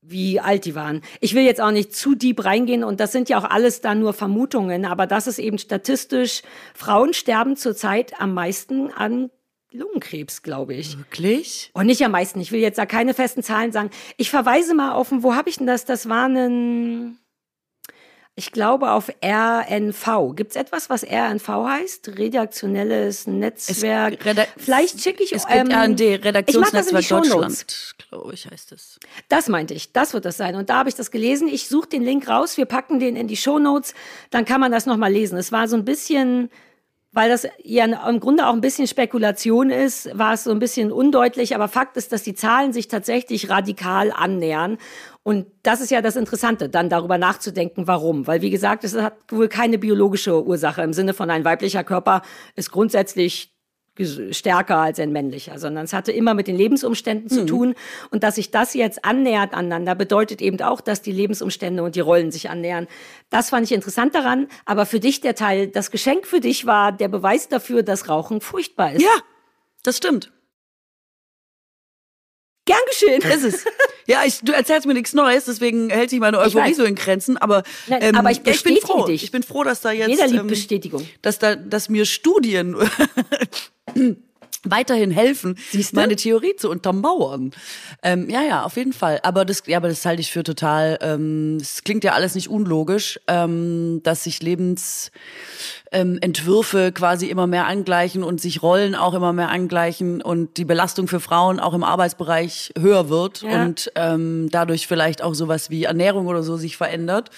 wie 0.02 0.40
alt 0.40 0.64
die 0.66 0.76
waren. 0.76 1.02
Ich 1.20 1.36
will 1.36 1.44
jetzt 1.44 1.60
auch 1.60 1.72
nicht 1.72 1.94
zu 1.94 2.16
deep 2.16 2.46
reingehen 2.46 2.86
und 2.86 3.02
das 3.02 3.12
sind 3.12 3.28
ja 3.28 3.38
auch 3.38 3.44
alles 3.44 3.82
dann 3.82 4.00
nur 4.00 4.14
Vermutungen, 4.14 4.86
aber 4.86 5.06
das 5.06 5.28
ist 5.28 5.40
eben 5.40 5.58
statistisch, 5.58 6.42
Frauen 6.74 7.14
sterben 7.14 7.58
zurzeit 7.58 8.20
am 8.20 8.34
meisten 8.34 8.92
an 8.92 9.30
Lungenkrebs, 9.72 10.42
glaube 10.42 10.74
ich. 10.74 10.98
Wirklich? 10.98 11.70
Und 11.74 11.86
nicht 11.86 12.04
am 12.04 12.12
meisten, 12.12 12.40
ich 12.40 12.52
will 12.52 12.60
jetzt 12.60 12.80
da 12.80 12.86
keine 12.86 13.14
festen 13.14 13.44
Zahlen 13.44 13.72
sagen. 13.72 13.92
Ich 14.18 14.32
verweise 14.32 14.74
mal 14.74 14.94
auf, 14.94 15.10
wo 15.12 15.36
habe 15.36 15.50
ich 15.50 15.58
denn 15.58 15.68
das? 15.68 15.86
Das 15.86 16.10
war 16.10 16.28
ein, 16.28 17.20
ich 18.40 18.54
glaube 18.54 18.92
auf 18.92 19.12
RNV. 19.22 20.34
Gibt's 20.34 20.56
etwas, 20.56 20.90
was 20.90 21.04
RNV 21.04 21.46
heißt? 21.48 22.18
Redaktionelles 22.18 23.28
Netzwerk. 23.28 24.26
Reda- 24.26 24.48
Vielleicht 24.56 25.02
schicke 25.02 25.24
ich 25.24 25.34
Es 25.34 25.46
gibt 25.46 25.60
ähm, 25.60 25.68
RND, 25.72 26.00
das 26.00 26.08
in 26.08 26.22
Redaktionsnetzwerk. 26.24 27.08
Deutschland, 27.10 27.96
glaube 28.10 28.34
ich, 28.34 28.48
heißt 28.50 28.72
es. 28.72 28.98
Das 29.28 29.50
meinte 29.50 29.74
ich, 29.74 29.92
das 29.92 30.14
wird 30.14 30.24
das 30.24 30.38
sein. 30.38 30.56
Und 30.56 30.70
da 30.70 30.78
habe 30.78 30.88
ich 30.90 30.96
das 30.96 31.12
gelesen. 31.12 31.50
Ich 31.50 31.68
suche 31.68 31.90
den 31.90 32.02
Link 32.02 32.30
raus, 32.30 32.56
wir 32.56 32.66
packen 32.66 33.00
den 33.02 33.18
in 33.18 33.28
die 33.28 33.36
Shownotes, 33.38 33.94
dann 34.30 34.46
kann 34.46 34.62
man 34.62 34.72
das 34.72 34.86
nochmal 34.86 35.12
lesen. 35.12 35.38
Es 35.38 35.52
war 35.52 35.68
so 35.68 35.76
ein 35.76 35.84
bisschen, 35.84 36.50
weil 37.12 37.28
das 37.30 37.46
ja 37.62 37.84
im 37.86 38.20
Grunde 38.22 38.48
auch 38.48 38.54
ein 38.54 38.62
bisschen 38.62 38.88
Spekulation 38.88 39.70
ist, 39.70 40.18
war 40.18 40.34
es 40.34 40.46
so 40.46 40.52
ein 40.52 40.60
bisschen 40.60 40.94
undeutlich, 40.94 41.56
aber 41.56 41.68
Fakt 41.68 41.98
ist, 41.98 42.14
dass 42.14 42.24
die 42.24 42.36
Zahlen 42.36 42.72
sich 42.72 42.88
tatsächlich 42.88 43.50
radikal 43.50 44.12
annähern. 44.12 44.78
Und 45.24 45.48
das 45.64 45.82
ist 45.82 45.92
ja 45.92 46.02
das 46.02 46.16
Interessante, 46.16 46.70
dann 46.70 46.90
darüber 46.90 47.18
nachzudenken, 47.18 47.88
warum. 47.88 48.26
Weil, 48.26 48.42
wie 48.42 48.50
gesagt, 48.50 48.84
es 48.84 48.96
hat 48.96 49.14
wohl 49.30 49.48
keine 49.48 49.78
biologische 49.78 50.44
Ursache 50.44 50.82
im 50.82 50.94
Sinne 50.94 51.14
von 51.14 51.30
ein 51.30 51.46
weiblicher 51.46 51.84
Körper 51.84 52.22
ist 52.56 52.72
grundsätzlich 52.72 53.54
stärker 54.32 54.78
als 54.78 55.00
ein 55.00 55.12
männlicher, 55.12 55.60
sondern 55.60 55.86
es 55.86 55.94
hatte 55.94 56.12
immer 56.12 56.34
mit 56.34 56.48
den 56.48 56.56
Lebensumständen 56.56 57.30
zu 57.30 57.46
tun. 57.46 57.76
Und 58.12 58.24
dass 58.24 58.36
sich 58.36 58.52
das 58.52 58.74
jetzt 58.74 59.04
annähert 59.04 59.54
aneinander, 59.54 59.96
bedeutet 59.96 60.42
eben 60.42 60.62
auch, 60.62 60.82
dass 60.82 61.02
die 61.02 61.12
Lebensumstände 61.12 61.84
und 61.84 61.96
die 61.96 62.00
Rollen 62.00 62.32
sich 62.32 62.50
annähern. 62.50 62.88
Das 63.30 63.50
fand 63.50 63.66
ich 63.66 63.74
interessant 63.74 64.16
daran. 64.16 64.48
Aber 64.66 64.86
für 64.86 65.00
dich 65.00 65.22
der 65.22 65.36
Teil, 65.36 65.68
das 65.68 65.92
Geschenk 65.92 66.28
für 66.28 66.40
dich 66.40 66.66
war 66.66 66.92
der 66.92 67.10
Beweis 67.10 67.50
dafür, 67.50 67.84
dass 67.84 68.08
Rauchen 68.08 68.42
furchtbar 68.42 68.94
ist. 68.94 69.02
Ja, 69.02 69.16
das 69.84 69.98
stimmt. 69.98 70.32
Gern 72.70 72.80
geschehen. 72.88 73.22
Ist 73.22 73.44
es. 73.44 73.66
Ja, 74.06 74.24
ich, 74.26 74.40
du 74.42 74.52
erzählst 74.52 74.86
mir 74.88 74.94
nichts 74.94 75.14
Neues, 75.14 75.46
deswegen 75.46 75.90
hält 75.90 76.10
sich 76.12 76.20
meine 76.20 76.38
Euphorie 76.40 76.74
so 76.74 76.84
in 76.84 76.96
Grenzen. 76.96 77.38
Aber, 77.38 77.64
Nein, 77.88 78.00
ähm, 78.04 78.16
aber 78.16 78.32
ich 78.32 78.42
ja, 78.46 78.54
bin 78.64 78.78
froh. 78.78 79.06
dich. 79.06 79.24
Ich 79.24 79.32
bin 79.32 79.44
froh, 79.44 79.64
dass 79.64 79.82
da 79.82 79.92
jetzt, 79.92 80.10
Jeder 80.10 80.28
liebt 80.28 80.42
ähm, 80.42 80.48
Bestätigung. 80.48 81.08
dass 81.22 81.40
da, 81.40 81.56
dass 81.56 81.90
mir 81.90 82.06
Studien 82.06 82.76
weiterhin 84.64 85.12
helfen, 85.12 85.58
Siehste? 85.72 85.96
meine 85.96 86.16
Theorie 86.16 86.56
zu 86.56 86.70
untermauern. 86.70 87.52
Ähm, 88.04 88.30
ja, 88.30 88.42
ja, 88.42 88.64
auf 88.64 88.78
jeden 88.78 88.94
Fall. 88.94 89.20
Aber 89.24 89.46
das, 89.46 89.64
ja, 89.68 89.78
aber 89.78 89.90
das 89.90 90.06
halte 90.06 90.22
ich 90.22 90.32
für 90.32 90.44
total. 90.44 90.98
Ähm, 91.02 91.58
es 91.62 91.84
klingt 91.84 92.04
ja 92.04 92.14
alles 92.14 92.36
nicht 92.36 92.50
unlogisch, 92.50 93.20
ähm, 93.28 94.02
dass 94.04 94.24
sich 94.26 94.42
Lebensentwürfe 94.42 96.80
ähm, 96.88 96.94
quasi 96.94 97.28
immer 97.28 97.48
mehr 97.48 97.68
angleichen 97.68 98.24
und 98.24 98.42
sich 98.42 98.62
Rollen 98.62 98.96
auch 98.96 99.14
immer 99.14 99.34
mehr 99.34 99.50
angleichen 99.50 100.22
und 100.22 100.58
die 100.58 100.66
Belastung 100.66 101.08
für 101.08 101.20
Frauen 101.20 101.60
auch 101.60 101.74
im 101.74 101.84
Arbeitsbereich 101.84 102.72
höher 102.78 103.10
wird 103.10 103.42
Ja. 103.42 103.64
und 103.64 103.92
ähm, 103.96 104.50
dadurch 104.52 104.88
vielleicht 104.88 105.22
auch 105.22 105.34
sowas 105.34 105.70
wie 105.70 105.84
Ernährung 105.84 106.28
oder 106.28 106.44
so 106.44 106.58
sich 106.58 106.78
verändert. 106.78 107.30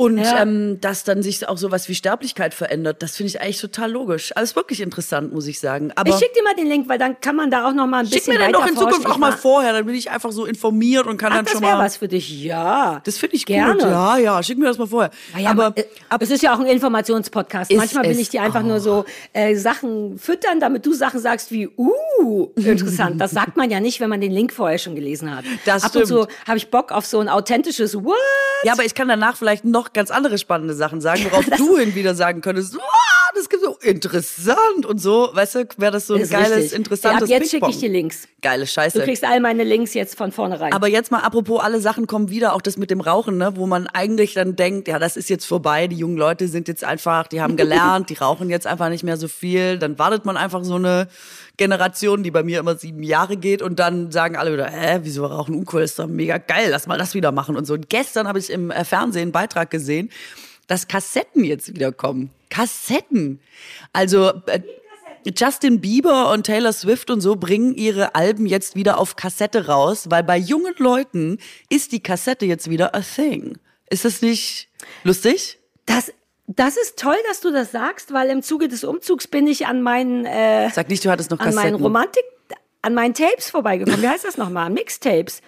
Und 0.00 0.16
Ja. 0.16 0.40
ähm, 0.40 0.80
dass 0.80 1.04
dann 1.04 1.22
sich 1.22 1.46
auch 1.46 1.58
sowas 1.58 1.86
wie 1.90 1.94
Sterblichkeit 1.94 2.54
verändert, 2.54 3.02
das 3.02 3.16
finde 3.18 3.28
ich 3.28 3.40
eigentlich 3.42 3.60
total 3.60 3.92
logisch. 3.92 4.34
Alles 4.34 4.56
wirklich 4.56 4.80
interessant, 4.80 5.34
muss 5.34 5.46
ich 5.46 5.60
sagen. 5.60 5.92
Aber 5.94 6.08
Ich 6.08 6.16
schicke 6.16 6.32
dir 6.34 6.42
mal 6.42 6.54
den 6.54 6.68
Link, 6.68 6.88
weil 6.88 6.96
dann 6.96 7.20
kann 7.20 7.36
man 7.36 7.50
da 7.50 7.68
auch 7.68 7.74
noch 7.74 7.86
mal 7.86 7.98
ein 7.98 8.06
schick 8.06 8.14
bisschen 8.24 8.38
mir 8.38 8.44
den 8.46 8.52
doch 8.54 8.66
in. 8.66 8.76
Zukunft 8.76 9.06
auch 9.06 9.18
mal 9.18 9.32
vorher, 9.32 9.74
dann 9.74 9.84
bin 9.84 9.94
ich 9.94 10.10
einfach 10.10 10.32
so 10.32 10.46
informiert 10.46 11.06
und 11.06 11.18
kann 11.18 11.32
Ach, 11.32 11.36
dann 11.36 11.44
das 11.44 11.52
schon 11.52 11.60
wäre 11.60 11.76
mal. 11.76 11.84
was 11.84 11.98
für 11.98 12.08
dich. 12.08 12.42
Ja. 12.42 13.02
Das 13.04 13.18
finde 13.18 13.36
ich 13.36 13.44
Gerne. 13.44 13.74
gut. 13.74 13.82
Ja, 13.82 14.16
ja, 14.16 14.42
schick 14.42 14.56
mir 14.56 14.64
das 14.66 14.78
mal 14.78 14.86
vorher. 14.86 15.10
Ja, 15.38 15.50
aber 15.50 15.66
aber 15.66 15.74
ab, 16.08 16.22
es 16.22 16.30
ist 16.30 16.42
ja 16.42 16.54
auch 16.54 16.60
ein 16.60 16.66
Informationspodcast. 16.66 17.70
Manchmal 17.72 18.04
will 18.08 18.18
ich 18.18 18.30
dir 18.30 18.42
einfach 18.42 18.62
nur 18.62 18.80
so 18.80 19.04
äh, 19.34 19.54
Sachen 19.56 20.18
füttern, 20.18 20.60
damit 20.60 20.86
du 20.86 20.94
Sachen 20.94 21.20
sagst 21.20 21.50
wie, 21.52 21.68
uh, 21.76 22.48
interessant. 22.56 23.20
Das 23.20 23.32
sagt 23.32 23.58
man 23.58 23.70
ja 23.70 23.80
nicht, 23.80 24.00
wenn 24.00 24.08
man 24.08 24.22
den 24.22 24.32
Link 24.32 24.52
vorher 24.54 24.78
schon 24.78 24.94
gelesen 24.94 25.34
hat. 25.36 25.44
Das 25.66 25.84
Ab 25.84 25.94
und 25.94 26.06
zu 26.06 26.22
stimmt. 26.22 26.48
habe 26.48 26.56
ich 26.56 26.70
Bock 26.70 26.90
auf 26.92 27.04
so 27.04 27.18
ein 27.20 27.28
authentisches 27.28 27.94
What? 28.02 28.16
ja, 28.64 28.72
aber 28.72 28.84
ich 28.84 28.94
kann 28.94 29.08
danach 29.08 29.36
vielleicht 29.36 29.64
noch 29.66 29.89
ganz 29.92 30.10
andere 30.10 30.38
spannende 30.38 30.74
Sachen 30.74 31.00
sagen, 31.00 31.26
worauf 31.30 31.44
du 31.56 31.78
hin 31.78 31.94
wieder 31.94 32.14
sagen 32.14 32.40
könntest, 32.40 32.76
das 33.34 33.48
gibt 33.48 33.62
so 33.62 33.76
interessant 33.82 34.86
und 34.86 35.00
so, 35.00 35.30
weißt 35.32 35.54
du, 35.56 35.64
wäre 35.76 35.92
das 35.92 36.06
so 36.06 36.14
ein 36.14 36.22
Ist 36.22 36.30
geiles, 36.30 36.56
richtig. 36.56 36.72
interessantes 36.74 37.28
Ja, 37.28 37.36
ab 37.36 37.42
jetzt 37.42 37.50
schicke 37.50 37.70
ich 37.70 37.78
dir 37.78 37.88
Links. 37.88 38.28
Geile 38.42 38.64
Du 38.64 38.66
Scheiße. 38.70 39.02
kriegst 39.02 39.24
all 39.24 39.40
meine 39.40 39.64
Links 39.64 39.94
jetzt 39.94 40.16
von 40.16 40.32
vornherein. 40.32 40.72
Aber 40.72 40.88
jetzt 40.88 41.10
mal 41.10 41.20
apropos, 41.20 41.60
alle 41.62 41.80
Sachen 41.80 42.06
kommen 42.06 42.30
wieder, 42.30 42.54
auch 42.54 42.62
das 42.62 42.76
mit 42.76 42.90
dem 42.90 43.00
Rauchen, 43.00 43.36
ne, 43.36 43.52
wo 43.56 43.66
man 43.66 43.86
eigentlich 43.86 44.34
dann 44.34 44.56
denkt, 44.56 44.88
ja, 44.88 44.98
das 44.98 45.16
ist 45.16 45.28
jetzt 45.28 45.44
vorbei, 45.46 45.88
die 45.88 45.96
jungen 45.96 46.16
Leute 46.16 46.48
sind 46.48 46.68
jetzt 46.68 46.84
einfach, 46.84 47.26
die 47.26 47.40
haben 47.40 47.56
gelernt, 47.58 48.10
die 48.10 48.14
rauchen 48.14 48.48
jetzt 48.50 48.66
einfach 48.66 48.88
nicht 48.88 49.04
mehr 49.04 49.16
so 49.16 49.28
viel, 49.28 49.78
dann 49.78 49.98
wartet 49.98 50.24
man 50.24 50.36
einfach 50.36 50.64
so 50.64 50.76
eine 50.76 51.08
Generation, 51.56 52.22
die 52.22 52.30
bei 52.30 52.42
mir 52.42 52.58
immer 52.60 52.76
sieben 52.76 53.02
Jahre 53.02 53.36
geht 53.36 53.60
und 53.60 53.78
dann 53.78 54.10
sagen 54.10 54.36
alle 54.36 54.52
wieder, 54.52 54.70
hä, 54.70 55.00
wieso 55.02 55.26
rauchen 55.26 55.54
uncool, 55.54 55.82
ist 55.82 55.98
doch 55.98 56.06
mega 56.06 56.38
geil, 56.38 56.68
lass 56.70 56.86
mal 56.86 56.96
das 56.96 57.14
wieder 57.14 57.32
machen 57.32 57.56
und 57.56 57.66
so. 57.66 57.74
Und 57.74 57.90
gestern 57.90 58.26
habe 58.26 58.38
ich 58.38 58.48
im 58.50 58.70
äh, 58.70 58.84
Fernsehen 58.84 59.22
einen 59.24 59.32
Beitrag 59.32 59.70
gesehen, 59.70 60.10
dass 60.70 60.86
Kassetten 60.86 61.42
jetzt 61.42 61.74
wieder 61.74 61.90
kommen. 61.90 62.30
Kassetten. 62.48 63.40
Also 63.92 64.32
äh, 64.46 64.60
Justin 65.36 65.80
Bieber 65.80 66.30
und 66.32 66.44
Taylor 66.44 66.72
Swift 66.72 67.10
und 67.10 67.20
so 67.20 67.34
bringen 67.36 67.74
ihre 67.74 68.14
Alben 68.14 68.46
jetzt 68.46 68.76
wieder 68.76 68.98
auf 68.98 69.16
Kassette 69.16 69.66
raus, 69.66 70.06
weil 70.10 70.22
bei 70.22 70.36
jungen 70.38 70.74
Leuten 70.78 71.38
ist 71.68 71.90
die 71.90 72.00
Kassette 72.00 72.46
jetzt 72.46 72.70
wieder 72.70 72.94
a 72.94 73.00
thing. 73.00 73.58
Ist 73.90 74.04
das 74.04 74.22
nicht 74.22 74.68
lustig? 75.02 75.58
das, 75.86 76.12
das 76.46 76.76
ist 76.76 76.98
toll, 76.98 77.16
dass 77.28 77.40
du 77.40 77.50
das 77.50 77.72
sagst, 77.72 78.12
weil 78.12 78.28
im 78.30 78.42
Zuge 78.42 78.68
des 78.68 78.84
Umzugs 78.84 79.26
bin 79.26 79.48
ich 79.48 79.66
an 79.66 79.82
meinen, 79.82 80.24
äh, 80.24 80.70
Sag 80.70 80.88
nicht, 80.88 81.04
du 81.04 81.10
hattest 81.10 81.32
noch 81.32 81.40
an 81.40 81.46
meinen 81.46 81.56
Kassetten. 81.56 81.82
Romantik, 81.82 82.24
an 82.82 82.94
meinen 82.94 83.14
Tapes 83.14 83.50
vorbeigekommen. 83.50 84.00
Wie 84.00 84.08
heißt 84.08 84.24
das 84.24 84.36
nochmal? 84.36 84.70
Mixtapes. 84.70 85.42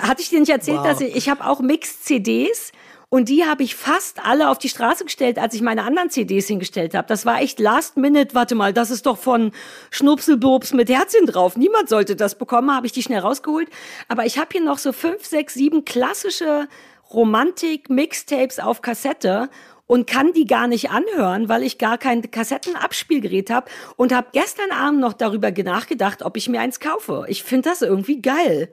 Hatte 0.00 0.22
ich 0.22 0.30
dir 0.30 0.40
nicht 0.40 0.50
erzählt, 0.50 0.78
Wow. 0.78 0.86
dass 0.86 1.00
ich, 1.00 1.14
ich 1.14 1.28
habe 1.28 1.46
auch 1.46 1.60
Mix-CDs 1.60 2.72
und 3.08 3.28
die 3.28 3.44
habe 3.44 3.62
ich 3.62 3.76
fast 3.76 4.24
alle 4.24 4.50
auf 4.50 4.58
die 4.58 4.68
Straße 4.68 5.04
gestellt, 5.04 5.38
als 5.38 5.54
ich 5.54 5.62
meine 5.62 5.84
anderen 5.84 6.10
CDs 6.10 6.48
hingestellt 6.48 6.94
habe. 6.94 7.06
Das 7.06 7.24
war 7.24 7.40
echt 7.40 7.60
last 7.60 7.96
minute. 7.96 8.34
Warte 8.34 8.56
mal, 8.56 8.72
das 8.72 8.90
ist 8.90 9.06
doch 9.06 9.16
von 9.16 9.52
Schnupselbobs 9.90 10.72
mit 10.72 10.88
Herzchen 10.88 11.26
drauf. 11.26 11.56
Niemand 11.56 11.88
sollte 11.88 12.16
das 12.16 12.36
bekommen. 12.36 12.74
Habe 12.74 12.86
ich 12.86 12.92
die 12.92 13.02
schnell 13.02 13.20
rausgeholt. 13.20 13.68
Aber 14.08 14.26
ich 14.26 14.38
habe 14.38 14.48
hier 14.50 14.60
noch 14.60 14.78
so 14.78 14.92
fünf, 14.92 15.24
sechs, 15.24 15.54
sieben 15.54 15.84
klassische 15.84 16.68
Romantik-Mixtapes 17.12 18.58
auf 18.58 18.82
Kassette 18.82 19.50
und 19.86 20.08
kann 20.08 20.32
die 20.32 20.46
gar 20.46 20.66
nicht 20.66 20.90
anhören, 20.90 21.48
weil 21.48 21.62
ich 21.62 21.78
gar 21.78 21.98
kein 21.98 22.28
Kassettenabspielgerät 22.28 23.50
habe 23.50 23.70
und 23.94 24.12
habe 24.12 24.28
gestern 24.32 24.72
Abend 24.72 24.98
noch 24.98 25.12
darüber 25.12 25.52
nachgedacht, 25.52 26.22
ob 26.22 26.36
ich 26.36 26.48
mir 26.48 26.58
eins 26.58 26.80
kaufe. 26.80 27.24
Ich 27.28 27.44
finde 27.44 27.70
das 27.70 27.82
irgendwie 27.82 28.20
geil. 28.20 28.72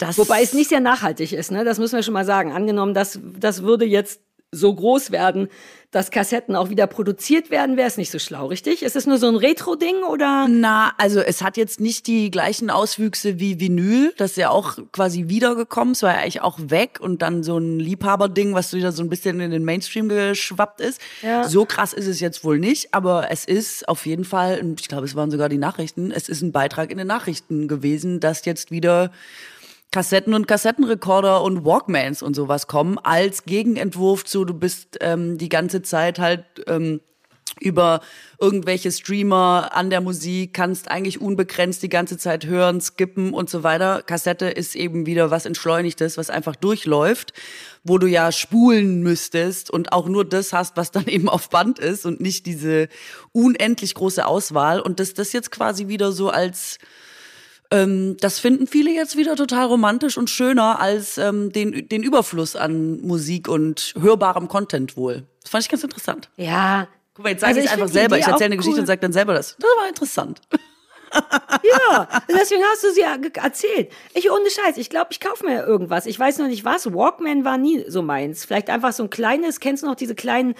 Das 0.00 0.18
Wobei 0.18 0.42
es 0.42 0.54
nicht 0.54 0.70
sehr 0.70 0.80
nachhaltig 0.80 1.32
ist, 1.32 1.50
ne? 1.52 1.64
Das 1.64 1.78
müssen 1.78 1.96
wir 1.96 2.02
schon 2.02 2.14
mal 2.14 2.24
sagen. 2.24 2.52
Angenommen, 2.52 2.94
das, 2.94 3.20
das 3.38 3.62
würde 3.62 3.84
jetzt 3.84 4.20
so 4.52 4.74
groß 4.74 5.12
werden, 5.12 5.48
dass 5.92 6.10
Kassetten 6.10 6.56
auch 6.56 6.70
wieder 6.70 6.86
produziert 6.86 7.50
werden, 7.50 7.76
wäre 7.76 7.86
es 7.86 7.96
nicht 7.96 8.10
so 8.10 8.18
schlau, 8.18 8.46
richtig? 8.46 8.82
Ist 8.82 8.96
es 8.96 9.06
nur 9.06 9.18
so 9.18 9.28
ein 9.28 9.36
Retro-Ding 9.36 10.02
oder? 10.02 10.48
Na, 10.48 10.92
also 10.98 11.20
es 11.20 11.42
hat 11.42 11.56
jetzt 11.56 11.80
nicht 11.80 12.06
die 12.06 12.30
gleichen 12.30 12.70
Auswüchse 12.70 13.38
wie 13.38 13.60
Vinyl. 13.60 14.12
Das 14.16 14.32
ist 14.32 14.36
ja 14.36 14.50
auch 14.50 14.78
quasi 14.92 15.28
wiedergekommen. 15.28 15.92
Es 15.92 16.02
war 16.02 16.14
ja 16.14 16.20
eigentlich 16.20 16.42
auch 16.42 16.58
weg 16.62 16.98
und 17.00 17.22
dann 17.22 17.42
so 17.42 17.58
ein 17.58 17.78
Liebhaberding, 17.78 18.54
was 18.54 18.72
wieder 18.72 18.92
so 18.92 19.02
ein 19.02 19.08
bisschen 19.08 19.40
in 19.40 19.50
den 19.50 19.64
Mainstream 19.64 20.08
geschwappt 20.08 20.80
ist. 20.80 21.00
Ja. 21.22 21.48
So 21.48 21.64
krass 21.64 21.92
ist 21.92 22.06
es 22.06 22.18
jetzt 22.20 22.42
wohl 22.42 22.58
nicht, 22.58 22.92
aber 22.92 23.30
es 23.30 23.44
ist 23.44 23.88
auf 23.88 24.06
jeden 24.06 24.24
Fall, 24.24 24.60
und 24.60 24.80
ich 24.80 24.88
glaube, 24.88 25.06
es 25.06 25.14
waren 25.14 25.30
sogar 25.30 25.48
die 25.48 25.58
Nachrichten, 25.58 26.10
es 26.10 26.28
ist 26.28 26.42
ein 26.42 26.52
Beitrag 26.52 26.90
in 26.90 26.98
den 26.98 27.06
Nachrichten 27.06 27.68
gewesen, 27.68 28.20
dass 28.20 28.44
jetzt 28.44 28.70
wieder 28.70 29.10
Kassetten 29.90 30.34
und 30.34 30.46
Kassettenrekorder 30.46 31.42
und 31.42 31.64
Walkmans 31.64 32.22
und 32.22 32.34
sowas 32.34 32.68
kommen 32.68 32.98
als 32.98 33.44
Gegenentwurf 33.44 34.24
zu, 34.24 34.44
du 34.44 34.54
bist 34.54 34.98
ähm, 35.00 35.36
die 35.36 35.48
ganze 35.48 35.82
Zeit 35.82 36.18
halt 36.20 36.44
ähm, 36.68 37.00
über 37.58 38.00
irgendwelche 38.38 38.92
Streamer 38.92 39.70
an 39.72 39.90
der 39.90 40.00
Musik, 40.00 40.54
kannst 40.54 40.90
eigentlich 40.90 41.20
unbegrenzt 41.20 41.82
die 41.82 41.88
ganze 41.88 42.16
Zeit 42.16 42.46
hören, 42.46 42.80
skippen 42.80 43.34
und 43.34 43.50
so 43.50 43.62
weiter. 43.62 44.02
Kassette 44.02 44.46
ist 44.46 44.76
eben 44.76 45.06
wieder 45.06 45.30
was 45.30 45.44
Entschleunigtes, 45.46 46.16
was 46.16 46.30
einfach 46.30 46.56
durchläuft, 46.56 47.32
wo 47.82 47.98
du 47.98 48.06
ja 48.06 48.30
spulen 48.32 49.02
müsstest 49.02 49.70
und 49.70 49.92
auch 49.92 50.08
nur 50.08 50.24
das 50.24 50.52
hast, 50.52 50.76
was 50.76 50.90
dann 50.92 51.06
eben 51.08 51.28
auf 51.28 51.50
Band 51.50 51.78
ist 51.78 52.06
und 52.06 52.20
nicht 52.20 52.46
diese 52.46 52.88
unendlich 53.32 53.94
große 53.94 54.24
Auswahl. 54.24 54.80
Und 54.80 55.00
dass 55.00 55.14
das 55.14 55.32
jetzt 55.32 55.50
quasi 55.50 55.88
wieder 55.88 56.12
so 56.12 56.30
als 56.30 56.78
ähm, 57.70 58.16
das 58.20 58.38
finden 58.38 58.66
viele 58.66 58.90
jetzt 58.90 59.16
wieder 59.16 59.36
total 59.36 59.66
romantisch 59.66 60.18
und 60.18 60.28
schöner 60.28 60.80
als 60.80 61.18
ähm, 61.18 61.52
den, 61.52 61.88
den 61.88 62.02
Überfluss 62.02 62.56
an 62.56 63.00
Musik 63.02 63.48
und 63.48 63.94
hörbarem 63.98 64.48
Content 64.48 64.96
wohl. 64.96 65.26
Das 65.42 65.50
fand 65.50 65.64
ich 65.64 65.70
ganz 65.70 65.84
interessant. 65.84 66.30
Ja. 66.36 66.88
Guck 67.14 67.24
mal, 67.24 67.30
jetzt 67.30 67.40
sage 67.40 67.50
Also 67.50 67.60
ich 67.60 67.66
ich 67.66 67.72
einfach 67.72 67.88
selber. 67.88 68.18
Ich 68.18 68.26
erzähle 68.26 68.46
eine 68.46 68.56
Geschichte 68.56 68.76
cool. 68.76 68.80
und 68.80 68.86
sage 68.86 69.00
dann 69.00 69.12
selber 69.12 69.34
das. 69.34 69.56
Das 69.58 69.70
war 69.78 69.88
interessant. 69.88 70.40
Ja, 71.12 72.08
deswegen 72.28 72.62
hast 72.62 72.84
du 72.84 72.92
sie 72.92 73.00
ja 73.00 73.16
erzählt. 73.42 73.90
Ich 74.14 74.30
ohne 74.30 74.48
Scheiß, 74.48 74.76
ich 74.76 74.90
glaube, 74.90 75.08
ich 75.10 75.20
kaufe 75.20 75.44
mir 75.44 75.64
irgendwas. 75.64 76.06
Ich 76.06 76.18
weiß 76.18 76.38
noch 76.38 76.46
nicht 76.46 76.64
was. 76.64 76.92
Walkman 76.94 77.44
war 77.44 77.58
nie 77.58 77.84
so 77.88 78.02
meins. 78.02 78.44
Vielleicht 78.44 78.70
einfach 78.70 78.92
so 78.92 79.02
ein 79.02 79.10
kleines, 79.10 79.60
kennst 79.60 79.82
du 79.82 79.88
noch 79.88 79.96
diese 79.96 80.14
kleinen 80.14 80.54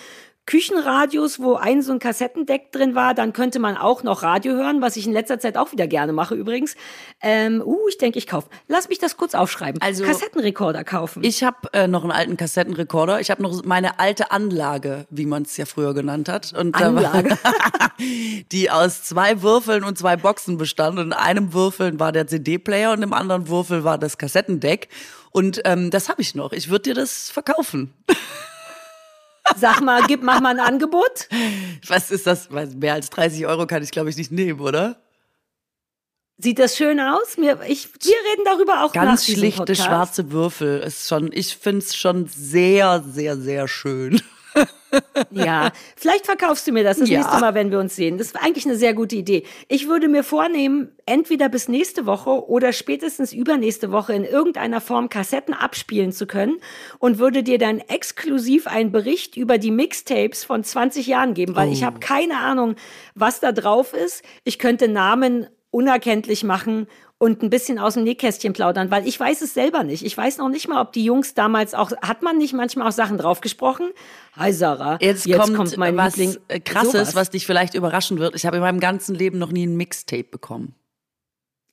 Küchenradios, 0.50 1.38
wo 1.38 1.54
ein 1.54 1.80
so 1.80 1.92
ein 1.92 2.00
Kassettendeck 2.00 2.72
drin 2.72 2.96
war, 2.96 3.14
dann 3.14 3.32
könnte 3.32 3.60
man 3.60 3.76
auch 3.76 4.02
noch 4.02 4.24
Radio 4.24 4.54
hören, 4.54 4.82
was 4.82 4.96
ich 4.96 5.06
in 5.06 5.12
letzter 5.12 5.38
Zeit 5.38 5.56
auch 5.56 5.70
wieder 5.70 5.86
gerne 5.86 6.12
mache 6.12 6.34
übrigens. 6.34 6.74
Ähm, 7.22 7.62
uh, 7.64 7.78
ich 7.88 7.98
denke, 7.98 8.18
ich 8.18 8.26
kaufe. 8.26 8.48
Lass 8.66 8.88
mich 8.88 8.98
das 8.98 9.16
kurz 9.16 9.36
aufschreiben. 9.36 9.80
Also- 9.80 10.02
Kassettenrekorder 10.02 10.82
kaufen. 10.82 11.22
Ich 11.22 11.44
habe 11.44 11.72
äh, 11.72 11.86
noch 11.86 12.02
einen 12.02 12.10
alten 12.10 12.36
Kassettenrekorder. 12.36 13.20
Ich 13.20 13.30
habe 13.30 13.40
noch 13.44 13.62
meine 13.62 14.00
alte 14.00 14.32
Anlage, 14.32 15.06
wie 15.08 15.24
man 15.24 15.44
es 15.44 15.56
ja 15.56 15.66
früher 15.66 15.94
genannt 15.94 16.28
hat. 16.28 16.52
Und 16.52 16.74
Anlage. 16.74 17.38
die 18.50 18.72
aus 18.72 19.04
zwei 19.04 19.42
Würfeln 19.42 19.84
und 19.84 19.98
zwei 19.98 20.16
Boxen 20.16 20.58
bestand. 20.58 20.98
Und 20.98 21.06
in 21.06 21.12
einem 21.12 21.52
Würfel 21.52 22.00
war 22.00 22.10
der 22.10 22.26
CD-Player 22.26 22.90
und 22.90 23.04
im 23.04 23.12
anderen 23.12 23.46
Würfel 23.46 23.84
war 23.84 23.98
das 23.98 24.18
Kassettendeck. 24.18 24.88
Und 25.30 25.60
ähm, 25.64 25.92
das 25.92 26.08
habe 26.08 26.22
ich 26.22 26.34
noch. 26.34 26.50
Ich 26.52 26.70
würde 26.70 26.82
dir 26.82 26.94
das 26.94 27.30
verkaufen. 27.30 27.94
Sag 29.56 29.80
mal, 29.80 30.02
gib, 30.06 30.22
mach 30.22 30.40
mal 30.40 30.50
ein 30.50 30.60
Angebot. 30.60 31.28
Was 31.86 32.10
ist 32.10 32.26
das? 32.26 32.48
Mehr 32.50 32.94
als 32.94 33.10
30 33.10 33.46
Euro 33.46 33.66
kann 33.66 33.82
ich, 33.82 33.90
glaube 33.90 34.10
ich, 34.10 34.16
nicht 34.16 34.32
nehmen, 34.32 34.60
oder? 34.60 35.00
Sieht 36.38 36.58
das 36.58 36.76
schön 36.76 37.00
aus? 37.00 37.36
Mir, 37.36 37.60
ich, 37.68 37.88
wir 37.92 38.16
reden 38.32 38.44
darüber 38.46 38.84
auch 38.84 38.92
Ganz 38.92 39.26
schlichte 39.26 39.76
schwarze 39.76 40.32
Würfel 40.32 40.80
ist 40.80 41.06
schon, 41.06 41.30
ich 41.32 41.54
find's 41.54 41.94
schon 41.94 42.28
sehr, 42.28 43.04
sehr, 43.06 43.36
sehr 43.36 43.68
schön. 43.68 44.22
Ja, 45.30 45.70
vielleicht 45.96 46.26
verkaufst 46.26 46.66
du 46.66 46.72
mir 46.72 46.82
das 46.84 46.98
das 46.98 47.08
Ja. 47.08 47.18
nächste 47.18 47.38
Mal, 47.40 47.54
wenn 47.54 47.70
wir 47.70 47.78
uns 47.78 47.96
sehen. 47.96 48.18
Das 48.18 48.28
ist 48.28 48.36
eigentlich 48.36 48.66
eine 48.66 48.76
sehr 48.76 48.94
gute 48.94 49.16
Idee. 49.16 49.44
Ich 49.68 49.88
würde 49.88 50.08
mir 50.08 50.22
vornehmen, 50.24 50.92
entweder 51.06 51.48
bis 51.48 51.68
nächste 51.68 52.06
Woche 52.06 52.48
oder 52.48 52.72
spätestens 52.72 53.32
übernächste 53.32 53.92
Woche 53.92 54.14
in 54.14 54.24
irgendeiner 54.24 54.80
Form 54.80 55.08
Kassetten 55.08 55.54
abspielen 55.54 56.12
zu 56.12 56.26
können 56.26 56.56
und 56.98 57.18
würde 57.18 57.42
dir 57.42 57.58
dann 57.58 57.78
exklusiv 57.78 58.66
einen 58.66 58.92
Bericht 58.92 59.36
über 59.36 59.58
die 59.58 59.70
Mixtapes 59.70 60.44
von 60.44 60.64
20 60.64 61.06
Jahren 61.06 61.34
geben, 61.34 61.56
weil 61.56 61.72
ich 61.72 61.84
habe 61.84 62.00
keine 62.00 62.38
Ahnung, 62.38 62.74
was 63.14 63.40
da 63.40 63.52
drauf 63.52 63.94
ist. 63.94 64.22
Ich 64.44 64.58
könnte 64.58 64.88
Namen 64.88 65.46
unerkenntlich 65.70 66.42
machen 66.44 66.86
und 67.22 67.42
ein 67.42 67.50
bisschen 67.50 67.78
aus 67.78 67.94
dem 67.94 68.04
Nähkästchen 68.04 68.54
plaudern, 68.54 68.90
weil 68.90 69.06
ich 69.06 69.20
weiß 69.20 69.42
es 69.42 69.52
selber 69.52 69.84
nicht. 69.84 70.04
Ich 70.06 70.16
weiß 70.16 70.38
noch 70.38 70.48
nicht 70.48 70.68
mal, 70.68 70.80
ob 70.80 70.92
die 70.94 71.04
Jungs 71.04 71.34
damals 71.34 71.74
auch, 71.74 71.92
hat 72.00 72.22
man 72.22 72.38
nicht 72.38 72.54
manchmal 72.54 72.88
auch 72.88 72.92
Sachen 72.92 73.18
drauf 73.18 73.42
gesprochen? 73.42 73.90
Hi 74.36 74.52
Sarah, 74.54 74.96
Jetzt, 75.02 75.30
kommt, 75.30 75.76
mein 75.76 75.96
was 75.98 76.16
Liebling. 76.16 76.38
äh, 76.48 76.60
krasses, 76.60 76.92
Sowas. 76.92 77.14
was 77.14 77.30
dich 77.30 77.44
vielleicht 77.44 77.74
überraschen 77.74 78.18
wird. 78.18 78.34
Ich 78.34 78.46
habe 78.46 78.56
in 78.56 78.62
meinem 78.62 78.80
ganzen 78.80 79.14
Leben 79.14 79.38
noch 79.38 79.52
nie 79.52 79.66
ein 79.66 79.76
Mixtape 79.76 80.24
bekommen. 80.24 80.74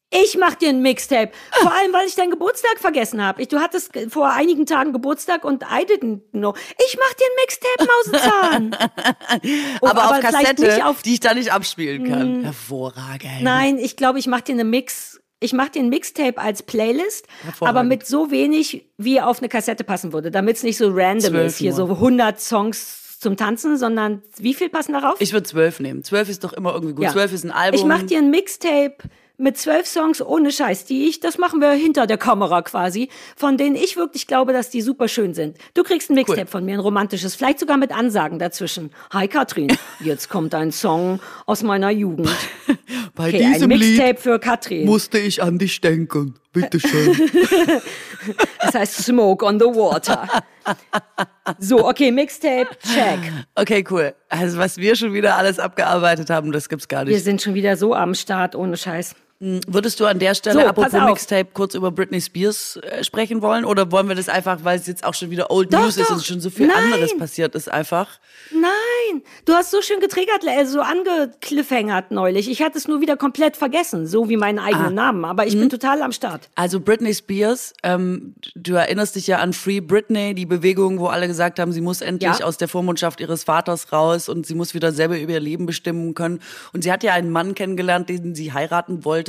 Ich 0.09 0.37
mach 0.37 0.55
dir 0.55 0.69
ein 0.69 0.81
Mixtape. 0.81 1.31
Vor 1.51 1.71
allem, 1.71 1.93
weil 1.93 2.07
ich 2.07 2.15
deinen 2.15 2.31
Geburtstag 2.31 2.79
vergessen 2.79 3.21
habe. 3.23 3.45
Du 3.45 3.59
hattest 3.59 3.91
vor 4.09 4.29
einigen 4.31 4.65
Tagen 4.65 4.91
Geburtstag 4.93 5.45
und 5.45 5.63
I 5.63 5.85
didn't 5.85 6.21
know. 6.31 6.53
Ich 6.85 6.97
mach 6.99 7.13
dir 7.13 7.25
ein 7.25 7.35
Mixtape, 7.41 7.87
Mausezahn. 7.87 8.75
Oh, 9.81 9.87
aber, 9.87 10.09
auf 10.11 10.19
Kassette, 10.19 10.85
auf- 10.85 11.01
die 11.03 11.13
ich 11.13 11.19
da 11.21 11.33
nicht 11.33 11.51
abspielen 11.53 12.09
kann. 12.09 12.43
Hervorragend. 12.43 13.41
Nein, 13.43 13.77
ich 13.77 13.95
glaube, 13.95 14.19
ich 14.19 14.27
mach 14.27 14.41
dir 14.41 14.53
eine 14.53 14.63
Mix 14.63 15.19
Ich 15.39 15.53
mache 15.53 15.71
den 15.71 15.89
Mixtape 15.89 16.39
als 16.39 16.63
Playlist, 16.63 17.27
aber 17.59 17.83
mit 17.83 18.07
so 18.07 18.31
wenig, 18.31 18.89
wie 18.97 19.21
auf 19.21 19.39
eine 19.39 19.49
Kassette 19.49 19.83
passen 19.83 20.11
würde, 20.11 20.31
damit 20.31 20.57
es 20.57 20.63
nicht 20.63 20.77
so 20.77 20.89
random 20.91 21.35
ist. 21.35 21.57
Hier 21.57 21.73
so 21.73 21.85
100 21.85 22.39
Songs 22.39 23.19
zum 23.19 23.35
Tanzen, 23.37 23.77
sondern 23.77 24.23
wie 24.37 24.53
viel 24.53 24.69
passen 24.69 24.93
darauf? 24.93 25.19
Ich 25.19 25.33
würde 25.33 25.47
zwölf 25.47 25.79
nehmen. 25.79 26.03
Zwölf 26.03 26.29
ist 26.29 26.43
doch 26.43 26.53
immer 26.53 26.73
irgendwie 26.73 26.95
gut. 26.95 27.03
Ja. 27.03 27.11
Zwölf 27.11 27.33
ist 27.33 27.43
ein 27.43 27.51
Album. 27.51 27.79
Ich 27.79 27.85
mache 27.85 28.05
dir 28.05 28.19
ein 28.19 28.31
Mixtape 28.31 28.97
mit 29.39 29.55
zwölf 29.57 29.85
Songs 29.85 30.19
ohne 30.21 30.51
Scheiß, 30.51 30.85
die 30.85 31.07
ich, 31.07 31.19
das 31.19 31.37
machen 31.37 31.61
wir 31.61 31.71
hinter 31.71 32.07
der 32.07 32.17
Kamera 32.17 32.63
quasi, 32.63 33.09
von 33.35 33.55
denen 33.57 33.75
ich 33.75 33.95
wirklich 33.95 34.25
glaube, 34.25 34.51
dass 34.51 34.71
die 34.71 34.81
super 34.81 35.07
schön 35.07 35.35
sind. 35.35 35.57
Du 35.75 35.83
kriegst 35.83 36.09
ein 36.09 36.15
Mixtape 36.15 36.41
Cool. 36.41 36.47
von 36.47 36.65
mir, 36.65 36.73
ein 36.73 36.79
romantisches, 36.79 37.35
vielleicht 37.35 37.59
sogar 37.59 37.77
mit 37.77 37.91
Ansagen 37.91 38.39
dazwischen. 38.39 38.91
Hi 39.13 39.27
Katrin, 39.27 39.67
jetzt 39.99 40.29
kommt 40.29 40.55
ein 40.55 40.71
Song 40.71 41.19
aus 41.45 41.61
meiner 41.61 41.91
Jugend. 41.91 42.29
Bei 43.15 43.27
Okay, 43.29 43.45
ein 43.45 43.53
diesem 43.53 43.67
Mixtape 43.69 44.07
Lied 44.09 44.19
für 44.19 44.39
Katrin. 44.39 44.85
musste 44.85 45.19
ich 45.19 45.41
an 45.43 45.59
dich 45.59 45.81
denken. 45.81 46.35
Bitteschön. 46.53 47.15
Das 48.59 48.73
heißt 48.73 49.05
Smoke 49.05 49.45
on 49.45 49.57
the 49.59 49.65
Water. 49.67 50.27
So, 51.59 51.87
okay, 51.87 52.11
Mixtape, 52.11 52.67
check. 52.83 53.19
okay, 53.55 53.85
cool. 53.89 54.13
Also 54.27 54.57
was 54.57 54.75
wir 54.77 54.95
schon 54.97 55.13
wieder 55.13 55.37
alles 55.37 55.59
abgearbeitet 55.59 56.29
haben, 56.29 56.51
das 56.51 56.67
gibt's 56.67 56.89
gar 56.89 57.05
Wir 57.05 57.13
nicht. 57.13 57.23
sind 57.23 57.41
schon 57.41 57.53
wieder 57.53 57.77
so 57.77 57.93
am 57.93 58.13
Start, 58.15 58.53
ohne 58.55 58.75
Scheiß. 58.75 59.15
Würdest 59.39 59.99
du 59.99 60.05
an 60.07 60.17
der 60.17 60.33
Stelle, 60.33 60.61
So, 60.61 60.67
apropos. 60.67 60.93
Mixtape, 60.93 61.49
kurz 61.53 61.75
über 61.75 61.91
Britney 61.91 62.19
Spears 62.19 62.77
äh, 62.81 63.03
sprechen 63.03 63.43
wollen? 63.43 63.65
Oder 63.65 63.91
wollen 63.91 64.07
wir 64.07 64.15
das 64.15 64.29
einfach, 64.29 64.63
weil 64.63 64.79
es 64.79 64.87
jetzt 64.87 65.03
auch 65.03 65.13
schon 65.13 65.29
wieder 65.29 65.51
Old 65.51 65.71
Doch, 65.71 65.81
News 65.81 65.97
ist 65.97 66.09
doch. 66.09 66.15
und 66.15 66.25
schon 66.25 66.39
so 66.39 66.49
viel 66.49 66.65
Nein. 66.67 66.85
anderes 66.91 67.15
passiert 67.15 67.53
ist 67.53 67.69
einfach? 67.71 68.17
Nein, 68.51 69.21
du 69.45 69.53
hast 69.53 69.69
so 69.69 69.81
schön 69.83 69.99
getriggert, 69.99 70.43
äh, 70.47 70.65
so 70.65 70.81
angekliffhängert 70.81 72.09
neulich. 72.09 72.49
Ich 72.49 72.63
hatte 72.63 72.79
es 72.79 72.87
nur 72.87 72.99
wieder 73.01 73.15
komplett 73.15 73.57
vergessen, 73.57 74.07
so 74.07 74.27
wie 74.27 74.37
meinen 74.37 74.57
eigenen 74.57 74.95
Namen. 74.95 75.23
Aber 75.23 75.45
ich 75.45 75.53
bin 75.57 75.69
total 75.69 76.01
am 76.01 76.11
Start. 76.11 76.49
Also 76.55 76.79
Britney 76.79 77.13
Spears, 77.13 77.73
ähm, 77.83 78.33
du 78.55 78.73
erinnerst 78.73 79.15
dich 79.15 79.27
ja 79.27 79.37
an 79.37 79.53
Free 79.53 79.81
Britney, 79.81 80.33
die 80.33 80.47
Bewegung, 80.47 80.99
wo 80.99 81.07
alle 81.07 81.27
gesagt 81.27 81.59
haben, 81.59 81.71
sie 81.71 81.81
muss 81.81 82.01
endlich 82.01 82.39
Ja. 82.39 82.45
aus 82.45 82.57
der 82.57 82.67
Vormundschaft 82.67 83.19
ihres 83.21 83.43
Vaters 83.43 83.91
raus 83.91 84.29
und 84.29 84.47
sie 84.47 84.55
muss 84.55 84.73
wieder 84.73 84.91
selber 84.91 85.19
über 85.19 85.33
ihr 85.33 85.39
Leben 85.39 85.67
bestimmen 85.67 86.15
können. 86.15 86.39
Und 86.73 86.83
sie 86.83 86.91
hat 86.91 87.03
ja 87.03 87.13
einen 87.13 87.29
Mann 87.29 87.53
kennengelernt, 87.53 88.09
den 88.09 88.33
sie 88.33 88.51
heiraten 88.53 89.05
wollte. 89.05 89.26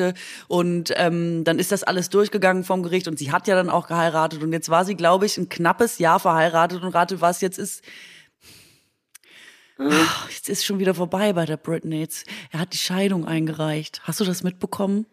Und 0.49 0.93
ähm, 0.97 1.45
dann 1.45 1.59
ist 1.59 1.73
das 1.73 1.83
alles 1.83 2.11
durchgegangen 2.11 2.65
vom 2.65 2.83
Gericht 2.83 3.09
und 3.09 3.19
sie 3.19 3.33
hat 3.33 3.49
ja 3.49 3.55
dann 3.55 3.71
auch 3.71 3.87
geheiratet. 3.89 4.43
Und 4.43 4.53
jetzt 4.53 4.69
war 4.69 4.85
sie, 4.85 4.95
glaube 4.95 5.27
ich, 5.27 5.37
ein 5.39 5.49
knappes 5.49 5.99
Jahr 5.99 6.21
verheiratet 6.21 6.83
und 6.83 6.95
rate, 6.95 7.21
was 7.21 7.41
jetzt 7.41 7.59
ist. 7.59 7.83
Ach, 9.79 10.29
Jetzt 10.31 10.49
ist 10.49 10.65
schon 10.65 10.79
wieder 10.79 10.95
vorbei 10.95 11.33
bei 11.33 11.45
der 11.45 11.57
Britney. 11.57 12.01
Jetzt, 12.01 12.27
er 12.51 12.61
hat 12.61 12.73
die 12.73 12.79
Scheidung 12.79 13.27
eingereicht. 13.27 14.01
Hast 14.05 14.19
du 14.19 14.25
das 14.25 14.43
mitbekommen? 14.43 15.07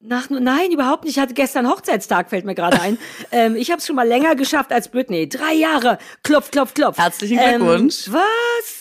Nach, 0.00 0.30
nein, 0.30 0.70
überhaupt 0.70 1.04
nicht. 1.04 1.16
Ich 1.16 1.22
hatte 1.22 1.34
gestern 1.34 1.68
Hochzeitstag, 1.68 2.30
fällt 2.30 2.44
mir 2.44 2.54
gerade 2.54 2.80
ein. 2.80 2.98
ähm, 3.32 3.56
ich 3.56 3.70
habe 3.70 3.80
es 3.80 3.86
schon 3.86 3.96
mal 3.96 4.06
länger 4.06 4.36
geschafft 4.36 4.72
als 4.72 4.88
Britney. 4.88 5.28
Drei 5.28 5.54
Jahre. 5.54 5.98
Klopf, 6.22 6.52
klopf, 6.52 6.74
klopf. 6.74 6.98
Herzlichen 6.98 7.38
Glückwunsch. 7.38 8.06
Ähm, 8.06 8.12
was? 8.14 8.77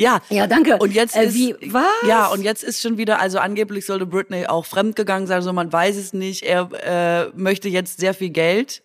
Ja. 0.00 0.20
Ja, 0.30 0.46
danke. 0.46 0.78
Und 0.78 0.92
jetzt 0.94 1.14
Äh, 1.16 1.26
ist 1.26 1.34
wie- 1.34 1.54
was? 1.72 1.84
ja 2.08 2.26
und 2.28 2.42
jetzt 2.42 2.64
ist 2.64 2.80
schon 2.80 2.96
wieder 2.98 3.20
also 3.20 3.38
angeblich 3.38 3.84
sollte 3.86 4.06
Britney 4.06 4.46
auch 4.46 4.64
fremdgegangen 4.66 5.26
sein, 5.26 5.42
so 5.42 5.52
man 5.52 5.72
weiß 5.72 5.96
es 5.96 6.12
nicht. 6.12 6.42
Er 6.42 6.70
äh, 7.32 7.38
möchte 7.38 7.68
jetzt 7.68 8.00
sehr 8.00 8.14
viel 8.14 8.30
Geld. 8.30 8.82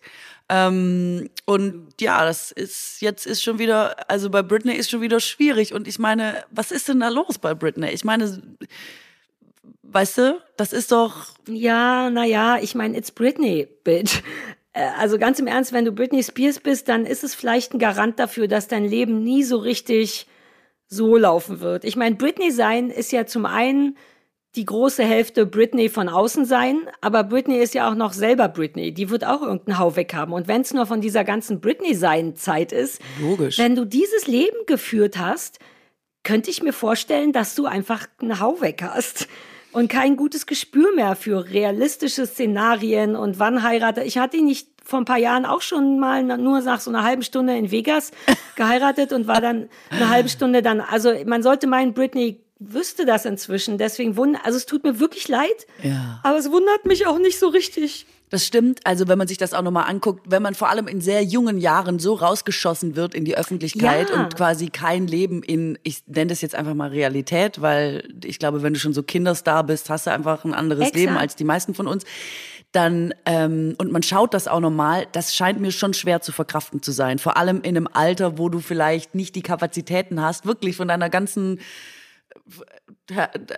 Ähm, 0.48 1.28
und 1.44 1.88
ja, 2.00 2.24
das 2.24 2.52
ist 2.52 3.00
jetzt 3.00 3.26
ist 3.26 3.42
schon 3.42 3.58
wieder 3.58 4.08
also 4.10 4.30
bei 4.30 4.42
Britney 4.42 4.74
ist 4.74 4.90
schon 4.90 5.00
wieder 5.00 5.18
schwierig 5.18 5.72
und 5.74 5.88
ich 5.88 5.98
meine, 5.98 6.44
was 6.50 6.70
ist 6.70 6.88
denn 6.88 7.00
da 7.00 7.08
los 7.08 7.38
bei 7.38 7.52
Britney? 7.54 7.88
Ich 7.90 8.04
meine, 8.04 8.40
weißt 9.82 10.18
du, 10.18 10.40
das 10.56 10.72
ist 10.72 10.92
doch 10.92 11.28
Ja, 11.48 12.10
naja, 12.10 12.58
ich 12.60 12.74
meine, 12.74 12.96
it's 12.96 13.10
Britney, 13.10 13.66
bitch. 13.84 14.22
Äh, 14.72 14.86
Also 14.98 15.18
ganz 15.18 15.38
im 15.38 15.46
Ernst, 15.46 15.72
wenn 15.72 15.84
du 15.84 15.92
Britney 15.92 16.22
Spears 16.22 16.60
bist, 16.60 16.88
dann 16.88 17.06
ist 17.06 17.24
es 17.24 17.34
vielleicht 17.34 17.72
ein 17.74 17.78
Garant 17.78 18.18
dafür, 18.18 18.46
dass 18.48 18.68
dein 18.68 18.84
Leben 18.84 19.22
nie 19.24 19.42
so 19.42 19.56
richtig 19.56 20.26
so 20.88 21.16
laufen 21.16 21.60
wird. 21.60 21.84
Ich 21.84 21.96
meine, 21.96 22.16
Britney 22.16 22.50
sein 22.50 22.90
ist 22.90 23.12
ja 23.12 23.26
zum 23.26 23.46
einen 23.46 23.96
die 24.54 24.64
große 24.64 25.04
Hälfte 25.04 25.44
Britney 25.44 25.88
von 25.88 26.08
außen 26.08 26.46
sein, 26.46 26.88
aber 27.02 27.24
Britney 27.24 27.58
ist 27.58 27.74
ja 27.74 27.90
auch 27.90 27.94
noch 27.94 28.14
selber 28.14 28.48
Britney. 28.48 28.92
Die 28.92 29.10
wird 29.10 29.24
auch 29.24 29.42
irgendeinen 29.42 29.78
Hau 29.78 29.96
weg 29.96 30.14
haben. 30.14 30.32
Und 30.32 30.48
wenn 30.48 30.62
es 30.62 30.72
nur 30.72 30.86
von 30.86 31.00
dieser 31.02 31.24
ganzen 31.24 31.60
Britney-Sein-Zeit 31.60 32.72
ist, 32.72 33.00
Logisch. 33.20 33.58
wenn 33.58 33.74
du 33.74 33.84
dieses 33.84 34.26
Leben 34.26 34.56
geführt 34.66 35.18
hast, 35.18 35.58
könnte 36.22 36.50
ich 36.50 36.62
mir 36.62 36.72
vorstellen, 36.72 37.32
dass 37.32 37.54
du 37.54 37.66
einfach 37.66 38.06
einen 38.18 38.40
Hau 38.40 38.60
weg 38.60 38.82
hast 38.82 39.28
und 39.72 39.88
kein 39.88 40.16
gutes 40.16 40.46
Gespür 40.46 40.94
mehr 40.94 41.16
für 41.16 41.50
realistische 41.50 42.26
Szenarien 42.26 43.14
und 43.14 43.38
wann 43.38 43.62
heirate. 43.62 44.02
Ich 44.04 44.16
hatte 44.16 44.42
nicht 44.42 44.68
vor 44.86 45.00
ein 45.00 45.04
paar 45.04 45.18
Jahren 45.18 45.44
auch 45.44 45.62
schon 45.62 45.98
mal 45.98 46.22
nur 46.22 46.60
nach 46.60 46.80
so 46.80 46.90
einer 46.90 47.02
halben 47.02 47.22
Stunde 47.22 47.56
in 47.56 47.70
Vegas 47.72 48.12
geheiratet 48.54 49.12
und 49.12 49.26
war 49.26 49.40
dann 49.40 49.68
eine 49.90 50.08
halbe 50.10 50.28
Stunde 50.28 50.62
dann, 50.62 50.80
also 50.80 51.12
man 51.26 51.42
sollte 51.42 51.66
meinen, 51.66 51.92
Britney 51.92 52.40
wüsste 52.58 53.04
das 53.04 53.24
inzwischen, 53.26 53.78
deswegen 53.78 54.16
wundert, 54.16 54.44
also 54.46 54.56
es 54.56 54.64
tut 54.64 54.84
mir 54.84 54.98
wirklich 55.00 55.28
leid, 55.28 55.66
Ja. 55.82 56.20
aber 56.22 56.38
es 56.38 56.50
wundert 56.50 56.86
mich 56.86 57.06
auch 57.06 57.18
nicht 57.18 57.38
so 57.38 57.48
richtig. 57.48 58.06
Das 58.28 58.44
stimmt. 58.44 58.80
Also 58.84 59.06
wenn 59.06 59.18
man 59.18 59.28
sich 59.28 59.38
das 59.38 59.54
auch 59.54 59.62
nochmal 59.62 59.88
anguckt, 59.88 60.22
wenn 60.28 60.42
man 60.42 60.56
vor 60.56 60.68
allem 60.68 60.88
in 60.88 61.00
sehr 61.00 61.22
jungen 61.22 61.58
Jahren 61.58 62.00
so 62.00 62.14
rausgeschossen 62.14 62.96
wird 62.96 63.14
in 63.14 63.24
die 63.24 63.36
Öffentlichkeit 63.36 64.10
Ja. 64.10 64.16
und 64.20 64.36
quasi 64.36 64.68
kein 64.68 65.06
Leben 65.06 65.44
in, 65.44 65.78
ich 65.84 66.02
nenne 66.08 66.28
das 66.30 66.40
jetzt 66.40 66.56
einfach 66.56 66.74
mal 66.74 66.88
Realität, 66.88 67.60
weil 67.62 68.08
ich 68.24 68.40
glaube, 68.40 68.62
wenn 68.64 68.72
du 68.72 68.80
schon 68.80 68.92
so 68.94 69.04
Kinderstar 69.04 69.62
bist, 69.62 69.90
hast 69.90 70.06
du 70.08 70.10
einfach 70.12 70.44
ein 70.44 70.54
anderes 70.54 70.80
Exakt. 70.88 70.96
Leben 70.96 71.16
als 71.16 71.36
die 71.36 71.44
meisten 71.44 71.72
von 71.74 71.86
uns. 71.86 72.04
Dann, 72.76 73.14
ähm, 73.24 73.74
und 73.78 73.90
man 73.90 74.02
schaut 74.02 74.34
das 74.34 74.48
auch 74.48 74.60
nochmal, 74.60 75.06
das 75.12 75.34
scheint 75.34 75.60
mir 75.60 75.72
schon 75.72 75.94
schwer 75.94 76.20
zu 76.20 76.30
verkraften 76.30 76.82
zu 76.82 76.92
sein. 76.92 77.18
Vor 77.18 77.38
allem 77.38 77.62
in 77.62 77.74
einem 77.74 77.88
Alter, 77.90 78.36
wo 78.36 78.50
du 78.50 78.60
vielleicht 78.60 79.14
nicht 79.14 79.34
die 79.34 79.40
Kapazitäten 79.40 80.20
hast, 80.20 80.44
wirklich 80.44 80.76
von 80.76 80.86
deiner 80.86 81.08
ganzen 81.08 81.58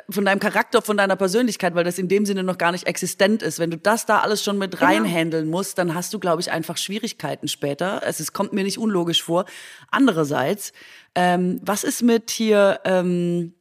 von 0.08 0.24
deinem 0.24 0.38
Charakter, 0.38 0.82
von 0.82 0.96
deiner 0.96 1.16
Persönlichkeit, 1.16 1.74
weil 1.74 1.82
das 1.82 1.98
in 1.98 2.06
dem 2.06 2.26
Sinne 2.26 2.44
noch 2.44 2.58
gar 2.58 2.70
nicht 2.70 2.86
existent 2.86 3.42
ist. 3.42 3.58
Wenn 3.58 3.72
du 3.72 3.76
das 3.76 4.06
da 4.06 4.20
alles 4.20 4.44
schon 4.44 4.56
mit 4.56 4.80
reinhandeln 4.80 5.48
musst, 5.48 5.78
dann 5.78 5.94
hast 5.94 6.14
du, 6.14 6.20
glaube 6.20 6.40
ich, 6.40 6.52
einfach 6.52 6.76
Schwierigkeiten 6.76 7.48
später. 7.48 8.02
Es 8.04 8.20
ist, 8.20 8.32
kommt 8.32 8.52
mir 8.52 8.62
nicht 8.62 8.78
unlogisch 8.78 9.22
vor. 9.22 9.46
Andererseits, 9.90 10.72
ähm, 11.16 11.60
was 11.64 11.82
ist 11.82 12.02
mit 12.02 12.30
hier, 12.30 12.80
ähm, 12.84 13.54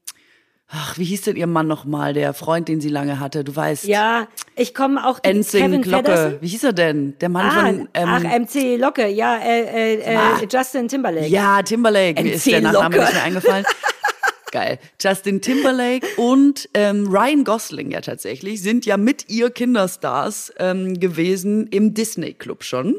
ach, 0.70 0.98
wie 0.98 1.04
hieß 1.06 1.22
denn 1.24 1.36
ihr 1.36 1.48
Mann 1.48 1.68
nochmal, 1.68 2.14
der 2.14 2.34
Freund, 2.34 2.68
den 2.68 2.82
sie 2.82 2.90
lange 2.90 3.20
hatte? 3.20 3.44
Du 3.44 3.56
weißt, 3.56 3.86
Ja, 3.86 4.28
ich 4.56 4.74
komme 4.74 5.06
auch 5.08 5.20
Enzing 5.24 5.64
Kevin 5.66 5.82
Glocke. 5.82 6.06
Feddersen. 6.06 6.38
Wie 6.42 6.48
hieß 6.48 6.64
er 6.66 6.74
denn? 6.74 7.18
Der 7.20 7.30
Mann 7.30 7.46
Ah, 7.46 7.66
von, 7.66 7.90
ähm, 7.94 8.08
ach, 8.10 8.24
MC 8.24 8.78
Locke, 8.78 9.08
ja, 9.08 9.38
äh, 9.38 9.96
äh, 9.96 10.16
äh, 10.16 10.48
Justin 10.52 10.88
Timberlake. 10.88 11.28
Ja, 11.28 11.62
Timberlake. 11.62 12.22
Mir 12.22 12.34
ist 12.34 12.46
der 12.46 12.60
MC 12.62 12.64
Nachname 12.64 12.96
Locke. 12.96 13.06
nicht 13.06 13.14
mehr 13.14 13.24
eingefallen. 13.24 13.66
Geil. 14.52 14.80
Justin 15.02 15.42
Timberlake 15.42 16.08
und 16.16 16.70
ähm, 16.74 17.08
Ryan 17.10 17.44
Gosling 17.44 17.92
ja 17.92 18.00
tatsächlich 18.02 18.62
sind 18.62 18.86
ja 18.86 18.96
mit 18.96 19.30
ihr 19.30 19.50
Kinderstars 19.50 20.54
ähm, 20.58 21.00
gewesen 21.00 21.68
im 21.68 21.94
Disney 21.94 22.34
Club 22.34 22.64
schon. 22.64 22.96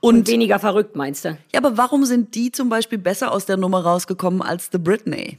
Und, 0.00 0.26
Weniger 0.28 0.58
verrückt, 0.58 0.96
meinst 0.96 1.24
du? 1.24 1.38
ja, 1.52 1.60
aber 1.60 1.76
warum 1.78 2.04
sind 2.04 2.34
die 2.34 2.50
zum 2.52 2.68
Beispiel 2.68 2.98
besser 2.98 3.32
aus 3.32 3.46
der 3.46 3.56
Nummer 3.56 3.82
rausgekommen 3.84 4.42
als 4.42 4.68
The 4.72 4.78
Britney? 4.78 5.38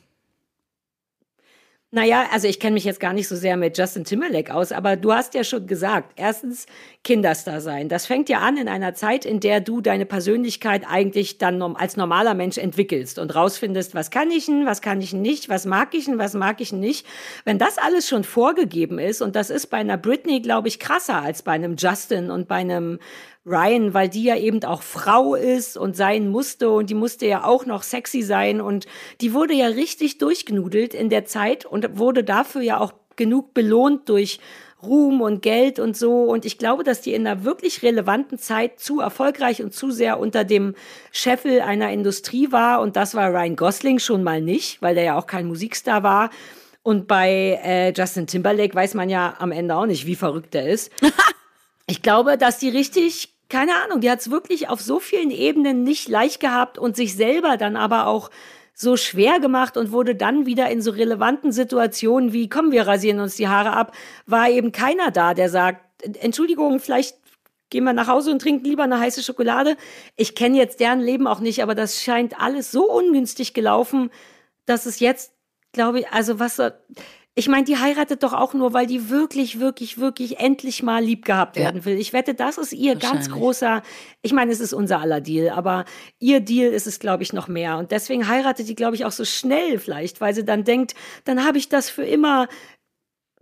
Naja, 1.92 2.26
also 2.34 2.48
ich 2.48 2.60
kenne 2.60 2.74
mich 2.74 2.84
jetzt 2.84 3.00
gar 3.00 3.14
nicht 3.14 3.28
so 3.28 3.38
sehr 3.38 3.56
mit 3.56 3.78
Justin 3.78 4.04
Timberlake 4.04 4.54
aus, 4.54 4.74
aber 4.74 4.98
du 4.98 5.14
hast 5.14 5.34
ja 5.34 5.46
schon 5.46 5.66
gesagt, 5.66 6.12
erstens 6.18 6.66
Kinderstar 7.06 7.62
sein. 7.62 7.88
Das 7.88 8.06
fängt 8.06 8.28
ja 8.28 8.40
an 8.40 8.58
in 8.58 8.68
einer 8.68 8.96
Zeit, 8.96 9.24
in 9.24 9.40
der 9.40 9.62
du 9.62 9.80
deine 9.80 10.06
Persönlichkeit 10.06 10.84
eigentlich 10.86 11.38
dann 11.38 11.62
als 11.62 11.96
normaler 11.96 12.34
Mensch 12.34 12.58
entwickelst 12.58 13.18
und 13.18 13.34
rausfindest, 13.34 13.96
was 13.96 14.12
kann 14.12 14.30
ich 14.30 14.48
denn, 14.48 14.66
was 14.66 14.82
kann 14.82 15.00
ich 15.00 15.14
nicht, 15.14 15.48
was 15.48 15.66
mag 15.66 15.94
ich 15.94 16.06
denn, 16.06 16.18
was 16.18 16.34
mag 16.34 16.60
ich 16.60 16.74
nicht. 16.74 17.06
Wenn 17.46 17.60
das 17.60 17.78
alles 17.78 18.10
schon 18.10 18.26
vorgegeben 18.26 19.00
ist, 19.00 19.22
und 19.22 19.38
das 19.38 19.50
ist 19.50 19.68
bei 19.68 19.78
einer 19.78 19.98
Britney, 19.98 20.42
glaube 20.42 20.68
ich, 20.68 20.80
krasser 20.80 21.22
als 21.22 21.44
bei 21.44 21.54
einem 21.54 21.76
Justin 21.78 22.30
und 22.30 22.50
bei 22.50 22.56
einem 22.56 23.00
Ryan, 23.46 23.94
weil 23.94 24.10
die 24.10 24.24
ja 24.24 24.36
eben 24.36 24.64
auch 24.64 24.82
Frau 24.82 25.36
ist 25.36 25.78
und 25.78 25.96
sein 25.96 26.30
musste 26.30 26.70
und 26.72 26.90
die 26.90 26.96
musste 26.96 27.28
ja 27.28 27.44
auch 27.44 27.66
noch 27.66 27.84
sexy 27.84 28.24
sein 28.24 28.60
und 28.60 28.88
die 29.22 29.34
wurde 29.34 29.54
ja 29.54 29.68
richtig 29.68 30.18
durchgenudelt 30.18 30.94
in 30.94 31.10
der 31.10 31.26
Zeit 31.26 31.66
und 31.66 31.98
wurde 31.98 32.24
dafür 32.24 32.62
ja 32.62 32.80
auch 32.80 32.94
genug 33.16 33.54
belohnt 33.54 34.10
durch 34.10 34.40
Ruhm 34.82 35.22
und 35.22 35.42
Geld 35.42 35.80
und 35.80 35.96
so. 35.96 36.24
Und 36.24 36.46
ich 36.46 36.58
glaube, 36.58 36.84
dass 36.84 37.02
die 37.02 37.14
in 37.14 37.26
einer 37.26 37.44
wirklich 37.44 37.82
relevanten 37.82 38.38
Zeit 38.38 38.80
zu 38.80 39.00
erfolgreich 39.00 39.64
und 39.64 39.74
zu 39.74 39.92
sehr 39.92 40.20
unter 40.20 40.44
dem 40.44 40.76
Scheffel 41.12 41.62
einer 41.62 41.92
Industrie 41.92 42.52
war. 42.52 42.82
Und 42.82 42.96
das 42.96 43.16
war 43.16 43.32
Ryan 43.32 43.56
Gosling 43.56 44.00
schon 44.00 44.24
mal 44.24 44.42
nicht, 44.42 44.82
weil 44.82 44.96
der 44.96 45.04
ja 45.04 45.18
auch 45.18 45.28
kein 45.28 45.48
Musikstar 45.48 46.04
war. 46.04 46.30
Und 46.84 47.08
bei 47.08 47.60
äh, 47.64 47.94
Justin 47.96 48.28
Timberlake 48.28 48.76
weiß 48.76 48.94
man 48.94 49.10
ja 49.10 49.36
am 49.40 49.52
Ende 49.52 49.76
auch 49.76 49.88
nicht, 49.88 50.06
wie 50.06 50.16
verrückt 50.16 50.54
er 50.56 50.68
ist. 50.68 50.92
Ich 51.88 52.02
glaube, 52.02 52.38
dass 52.38 52.58
die 52.58 52.70
richtig, 52.70 53.35
keine 53.50 53.76
Ahnung, 53.84 54.02
die 54.02 54.10
hat 54.10 54.20
es 54.20 54.32
wirklich 54.32 54.70
auf 54.70 54.82
so 54.82 55.00
vielen 55.00 55.32
Ebenen 55.32 55.84
nicht 55.84 56.10
leicht 56.10 56.40
gehabt 56.40 56.78
und 56.78 56.96
sich 56.96 57.16
selber 57.16 57.58
dann 57.58 57.76
aber 57.76 58.08
auch 58.08 58.30
so 58.74 58.98
schwer 58.98 59.40
gemacht 59.40 59.78
und 59.78 59.92
wurde 59.92 60.16
dann 60.16 60.46
wieder 60.46 60.70
in 60.70 60.82
so 60.82 60.92
relevanten 60.92 61.52
Situationen 61.52 62.34
wie, 62.34 62.50
kommen 62.50 62.72
wir 62.72 62.86
rasieren 62.86 63.22
uns 63.22 63.36
die 63.36 63.48
Haare 63.48 63.72
ab, 63.72 63.94
war 64.26 64.50
eben 64.50 64.72
keiner 64.72 65.12
da, 65.12 65.34
der 65.34 65.50
sagt, 65.50 65.82
Entschuldigung, 66.20 66.80
vielleicht 66.80 67.18
gehen 67.70 67.86
wir 67.86 67.94
nach 67.94 68.08
Hause 68.08 68.32
und 68.32 68.42
trinken 68.42 68.66
lieber 68.66 68.84
eine 68.84 69.00
heiße 69.00 69.24
Schokolade. 69.24 69.78
Ich 70.18 70.36
kenne 70.36 70.58
jetzt 70.58 70.80
deren 70.80 71.00
Leben 71.00 71.26
auch 71.26 71.40
nicht, 71.40 71.64
aber 71.64 71.74
das 71.74 72.04
scheint 72.04 72.40
alles 72.40 72.72
so 72.72 72.92
ungünstig 72.92 73.54
gelaufen, 73.54 74.12
dass 74.66 74.86
es 74.86 75.00
jetzt, 75.00 75.34
glaube 75.72 76.02
ich, 76.02 76.10
also 76.10 76.40
was, 76.40 76.62
ich 77.38 77.50
meine, 77.50 77.66
die 77.66 77.78
heiratet 77.78 78.24
doch 78.24 78.32
auch 78.32 78.54
nur, 78.54 78.72
weil 78.72 78.88
die 78.88 79.10
wirklich, 79.10 79.60
wirklich, 79.60 79.98
wirklich 79.98 80.40
endlich 80.40 80.82
mal 80.82 81.04
lieb 81.04 81.26
gehabt 81.26 81.58
werden 81.58 81.84
will. 81.84 82.00
Ich 82.00 82.14
wette, 82.14 82.34
das 82.34 82.58
ist 82.58 82.72
ihr 82.72 82.96
ganz 82.96 83.30
großer, 83.30 83.84
ich 84.22 84.32
meine, 84.32 84.54
es 84.54 84.62
ist 84.62 84.74
unser 84.74 85.02
aller 85.02 85.20
Deal, 85.20 85.50
aber 85.50 85.84
ihr 86.18 86.40
Deal 86.40 86.72
ist 86.72 86.88
es, 86.88 86.98
glaube 86.98 87.24
ich, 87.24 87.34
noch 87.34 87.50
mehr. 87.50 87.78
Und 87.78 87.92
deswegen 87.92 88.30
heiratet 88.30 88.70
die, 88.70 88.76
glaube 88.76 88.96
ich, 88.96 89.04
auch 89.04 89.12
so 89.12 89.26
schnell 89.26 89.80
vielleicht, 89.80 90.22
weil 90.22 90.34
sie 90.34 90.46
dann 90.46 90.64
denkt, 90.64 90.96
dann 91.26 91.44
habe 91.44 91.58
ich 91.58 91.68
das 91.68 91.90
für 91.90 92.06
immer. 92.06 92.48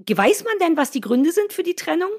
Weiß 0.09 0.43
man 0.43 0.57
denn, 0.59 0.75
was 0.75 0.89
die 0.89 1.01
Gründe 1.01 1.31
sind 1.31 1.53
für 1.53 1.63
die 1.63 1.75
Trennung? 1.75 2.09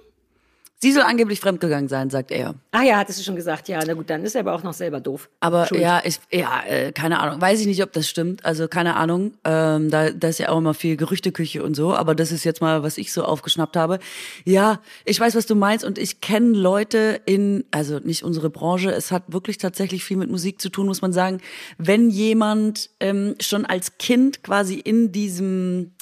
Sie 0.85 0.93
soll 0.93 1.03
angeblich 1.03 1.41
fremdgegangen 1.41 1.89
sein, 1.89 2.11
sagt 2.11 2.31
er. 2.31 2.57
Ah 2.71 2.83
ja, 2.83 2.99
hattest 2.99 3.19
du 3.19 3.25
schon 3.25 3.37
gesagt. 3.37 3.69
Ja, 3.69 3.81
na 3.87 3.95
gut, 3.95 4.11
dann 4.11 4.23
ist 4.23 4.35
er 4.35 4.41
aber 4.41 4.55
auch 4.55 4.63
noch 4.63 4.75
selber 4.75 5.01
doof. 5.01 5.31
Aber 5.41 5.75
ja, 5.75 6.03
ich, 6.05 6.21
ja, 6.31 6.63
äh, 6.67 6.93
keine 6.93 7.21
Ahnung. 7.21 7.41
Weiß 7.41 7.59
ich 7.61 7.67
nicht, 7.67 7.83
ob 7.83 7.93
das 7.93 8.07
stimmt. 8.07 8.45
Also 8.45 8.69
keine 8.69 8.97
Ahnung. 8.97 9.33
Ähm, 9.45 9.91
da, 9.91 10.11
da 10.11 10.29
ist 10.29 10.41
ja 10.41 10.51
auch 10.51 10.59
immer 10.59 10.75
viel 10.75 10.99
Gerüchteküche 10.99 11.63
und 11.63 11.75
so. 11.75 11.95
Aber 11.95 12.15
das 12.15 12.33
ist 12.33 12.45
jetzt 12.45 12.61
mal, 12.61 12.83
was 12.83 12.99
ich 12.99 13.15
so 13.15 13.25
aufgeschnappt 13.25 13.79
habe. 13.79 13.99
Ja, 14.45 14.81
ich 15.07 15.19
weiß, 15.19 15.35
was 15.35 15.47
du 15.47 15.55
meinst. 15.55 15.87
Und 15.87 15.97
ich 15.97 16.21
kenne 16.21 16.51
Leute 16.51 17.19
in, 17.25 17.65
also 17.71 18.01
nicht 18.01 18.23
unsere 18.23 18.51
Branche. 18.51 18.91
Es 18.91 19.11
hat 19.11 19.23
wirklich 19.29 19.57
tatsächlich 19.57 20.05
viel 20.05 20.19
mit 20.19 20.31
Musik 20.31 20.61
zu 20.61 20.69
tun, 20.69 20.85
muss 20.85 21.01
man 21.01 21.15
sagen. 21.15 21.41
Wenn 21.79 22.11
jemand 22.11 22.91
ähm, 23.01 23.37
schon 23.41 23.65
als 23.65 23.97
Kind 23.97 24.43
quasi 24.43 24.75
in 24.75 25.13
diesem 25.13 25.93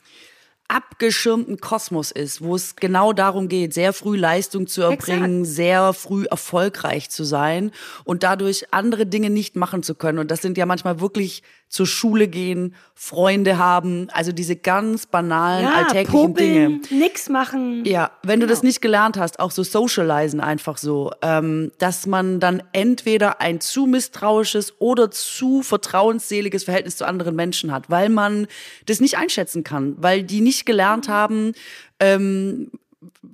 abgeschirmten 0.72 1.58
Kosmos 1.60 2.10
ist, 2.10 2.42
wo 2.42 2.56
es 2.56 2.76
genau 2.76 3.12
darum 3.12 3.48
geht, 3.48 3.74
sehr 3.74 3.92
früh 3.92 4.16
Leistung 4.16 4.66
zu 4.66 4.80
erbringen, 4.82 5.40
Exakt. 5.40 5.56
sehr 5.56 5.92
früh 5.92 6.24
erfolgreich 6.24 7.10
zu 7.10 7.24
sein 7.24 7.72
und 8.04 8.22
dadurch 8.22 8.72
andere 8.72 9.04
Dinge 9.04 9.28
nicht 9.28 9.54
machen 9.54 9.82
zu 9.82 9.94
können. 9.94 10.18
Und 10.18 10.30
das 10.30 10.40
sind 10.40 10.56
ja 10.56 10.64
manchmal 10.64 11.00
wirklich 11.00 11.42
zur 11.72 11.86
Schule 11.86 12.28
gehen, 12.28 12.74
Freunde 12.94 13.56
haben, 13.56 14.08
also 14.12 14.30
diese 14.30 14.56
ganz 14.56 15.06
banalen 15.06 15.64
ja, 15.64 15.72
alltäglichen 15.72 16.34
Dinge. 16.34 16.80
Nix 16.90 17.30
machen. 17.30 17.86
Ja, 17.86 18.10
wenn 18.22 18.40
genau. 18.40 18.48
du 18.48 18.52
das 18.52 18.62
nicht 18.62 18.82
gelernt 18.82 19.16
hast, 19.16 19.40
auch 19.40 19.50
so 19.50 19.62
socialisen 19.62 20.40
einfach 20.40 20.76
so, 20.76 21.12
ähm, 21.22 21.72
dass 21.78 22.06
man 22.06 22.40
dann 22.40 22.62
entweder 22.72 23.40
ein 23.40 23.62
zu 23.62 23.86
misstrauisches 23.86 24.74
oder 24.80 25.10
zu 25.10 25.62
vertrauensseliges 25.62 26.64
Verhältnis 26.64 26.98
zu 26.98 27.06
anderen 27.06 27.34
Menschen 27.34 27.72
hat, 27.72 27.88
weil 27.88 28.10
man 28.10 28.48
das 28.84 29.00
nicht 29.00 29.16
einschätzen 29.16 29.64
kann, 29.64 29.94
weil 29.96 30.24
die 30.24 30.42
nicht 30.42 30.66
gelernt 30.66 31.08
haben, 31.08 31.52
ähm, 31.98 32.70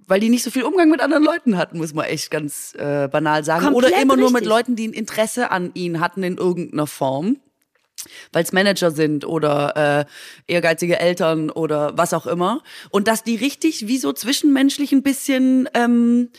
weil 0.07 0.21
die 0.21 0.29
nicht 0.29 0.45
so 0.45 0.53
viel 0.53 0.63
Umgang 0.63 0.91
mit 0.91 1.01
anderen 1.01 1.25
Leuten 1.25 1.57
hatten, 1.59 1.79
muss 1.79 1.93
man 1.93 2.05
echt 2.05 2.31
ganz 2.31 2.73
äh, 2.79 3.09
banal 3.09 3.43
sagen. 3.43 3.65
Komplett 3.65 3.91
Oder 3.93 4.01
immer 4.01 4.15
richtig. 4.15 4.31
nur 4.31 4.41
mit 4.41 4.47
Leuten, 4.47 4.77
die 4.77 4.87
ein 4.87 4.93
Interesse 4.93 5.51
an 5.51 5.73
ihnen 5.75 5.99
hatten 5.99 6.23
in 6.23 6.37
irgendeiner 6.37 6.87
Form 6.87 7.39
weil 8.33 8.45
es 8.45 8.53
Manager 8.53 8.91
sind 8.91 9.25
oder 9.25 10.07
äh, 10.47 10.53
ehrgeizige 10.53 10.99
Eltern 10.99 11.51
oder 11.51 11.97
was 11.97 12.15
auch 12.15 12.27
immer. 12.27 12.63
Und 12.91 13.09
dass 13.09 13.25
die 13.25 13.37
richtig 13.37 13.87
wie 13.87 13.99
so 13.99 14.13
zwischenmenschlich 14.13 14.93
ein 14.93 15.03
bisschen, 15.03 15.69
ähm, 15.75 16.31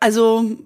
also 0.00 0.56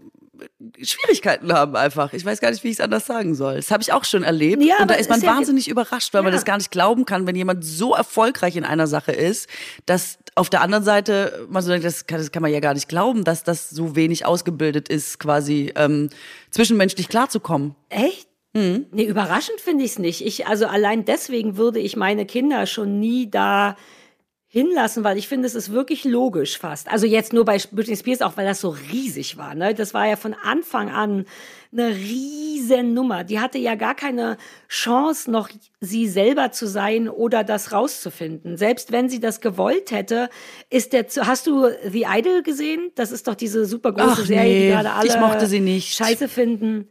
Schwierigkeiten 0.82 1.52
haben 1.52 1.76
einfach. 1.76 2.12
Ich 2.12 2.24
weiß 2.24 2.40
gar 2.40 2.50
nicht, 2.50 2.62
wie 2.62 2.68
ich 2.68 2.74
es 2.74 2.80
anders 2.80 3.06
sagen 3.06 3.34
soll. 3.34 3.56
Das 3.56 3.70
habe 3.70 3.82
ich 3.82 3.92
auch 3.92 4.04
schon 4.04 4.22
erlebt. 4.22 4.62
Ja, 4.62 4.76
und 4.80 4.90
da 4.90 4.94
ist 4.94 5.10
man 5.10 5.18
ist 5.18 5.26
wahnsinnig 5.26 5.66
ja, 5.66 5.72
überrascht, 5.72 6.14
weil 6.14 6.20
ja. 6.20 6.24
man 6.24 6.32
das 6.32 6.44
gar 6.44 6.56
nicht 6.56 6.70
glauben 6.70 7.04
kann, 7.04 7.26
wenn 7.26 7.36
jemand 7.36 7.64
so 7.64 7.94
erfolgreich 7.94 8.56
in 8.56 8.64
einer 8.64 8.86
Sache 8.86 9.12
ist, 9.12 9.48
dass 9.86 10.18
auf 10.34 10.50
der 10.50 10.60
anderen 10.60 10.84
Seite 10.84 11.46
man 11.48 11.62
so 11.62 11.70
denkt, 11.70 11.84
das 11.84 12.06
kann, 12.06 12.18
das 12.18 12.30
kann 12.30 12.42
man 12.42 12.52
ja 12.52 12.60
gar 12.60 12.74
nicht 12.74 12.88
glauben, 12.88 13.24
dass 13.24 13.42
das 13.42 13.70
so 13.70 13.96
wenig 13.96 14.24
ausgebildet 14.26 14.88
ist, 14.88 15.18
quasi 15.18 15.72
ähm, 15.74 16.10
zwischenmenschlich 16.50 17.08
klarzukommen. 17.08 17.74
Echt? 17.88 18.27
Mhm. 18.54 18.86
Nee, 18.92 19.04
überraschend 19.04 19.60
finde 19.60 19.84
ich 19.84 19.92
es 19.92 19.98
nicht. 19.98 20.24
Ich, 20.24 20.46
also 20.46 20.66
allein 20.66 21.04
deswegen 21.04 21.56
würde 21.56 21.80
ich 21.80 21.96
meine 21.96 22.26
Kinder 22.26 22.66
schon 22.66 22.98
nie 22.98 23.30
da 23.30 23.76
hinlassen, 24.50 25.04
weil 25.04 25.18
ich 25.18 25.28
finde, 25.28 25.46
es 25.46 25.54
ist 25.54 25.72
wirklich 25.72 26.04
logisch 26.04 26.58
fast. 26.58 26.90
Also 26.90 27.06
jetzt 27.06 27.34
nur 27.34 27.44
bei 27.44 27.58
Britney 27.70 27.96
Spears 27.96 28.22
auch, 28.22 28.38
weil 28.38 28.46
das 28.46 28.62
so 28.62 28.70
riesig 28.70 29.36
war. 29.36 29.54
Ne? 29.54 29.74
Das 29.74 29.92
war 29.92 30.06
ja 30.06 30.16
von 30.16 30.32
Anfang 30.32 30.88
an 30.90 31.26
eine 31.70 31.90
riesen 31.94 32.94
Nummer. 32.94 33.24
Die 33.24 33.40
hatte 33.40 33.58
ja 33.58 33.74
gar 33.74 33.94
keine 33.94 34.38
Chance, 34.68 35.30
noch 35.30 35.50
sie 35.80 36.08
selber 36.08 36.50
zu 36.50 36.66
sein 36.66 37.10
oder 37.10 37.44
das 37.44 37.72
rauszufinden. 37.72 38.56
Selbst 38.56 38.90
wenn 38.90 39.10
sie 39.10 39.20
das 39.20 39.42
gewollt 39.42 39.90
hätte, 39.90 40.30
ist 40.70 40.94
der. 40.94 41.04
Hast 41.26 41.46
du 41.46 41.68
The 41.86 42.06
Idol 42.08 42.42
gesehen? 42.42 42.90
Das 42.94 43.12
ist 43.12 43.28
doch 43.28 43.34
diese 43.34 43.66
super 43.66 43.92
große 43.92 44.22
Ach, 44.22 44.24
Serie, 44.26 44.42
nee, 44.44 44.66
die 44.68 44.72
gerade 44.72 44.92
alle 44.92 45.08
ich 45.08 45.20
mochte 45.20 45.46
sie 45.46 45.60
nicht. 45.60 45.94
Scheiße 45.94 46.26
finden. 46.26 46.88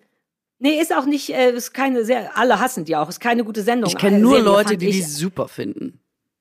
Nee, 0.60 0.80
ist 0.82 0.96
auch 0.96 1.06
nicht, 1.06 1.30
äh, 1.30 1.52
ist 1.52 1.74
keine 1.74 2.04
sehr, 2.04 2.38
alle 2.38 2.60
hassen 2.60 2.86
die 2.86 2.96
auch, 2.96 3.10
ist 3.10 3.20
keine 3.20 3.44
gute 3.44 3.62
Sendung. 3.62 3.90
Ich 3.90 3.98
kenne 3.98 4.20
nur 4.20 4.40
Leute, 4.40 4.78
die 4.78 4.90
die 4.90 5.02
super 5.02 5.48
finden. 5.48 6.00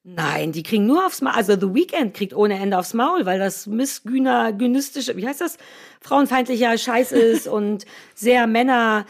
Nein, 0.08 0.52
die 0.52 0.62
kriegen 0.62 0.86
nur 0.86 1.04
aufs 1.04 1.20
Maul. 1.20 1.34
Also 1.34 1.54
The 1.54 1.74
Weeknd 1.74 2.14
kriegt 2.14 2.32
ohne 2.32 2.60
Ende 2.60 2.78
aufs 2.78 2.94
Maul, 2.94 3.26
weil 3.26 3.40
das 3.40 3.66
missgynistische, 3.66 5.16
wie 5.16 5.26
heißt 5.26 5.40
das, 5.40 5.58
frauenfeindlicher 6.00 6.78
Scheiß 6.78 7.10
ist 7.10 7.48
und 7.48 7.84
sehr 8.14 8.46
Männer 8.46 9.04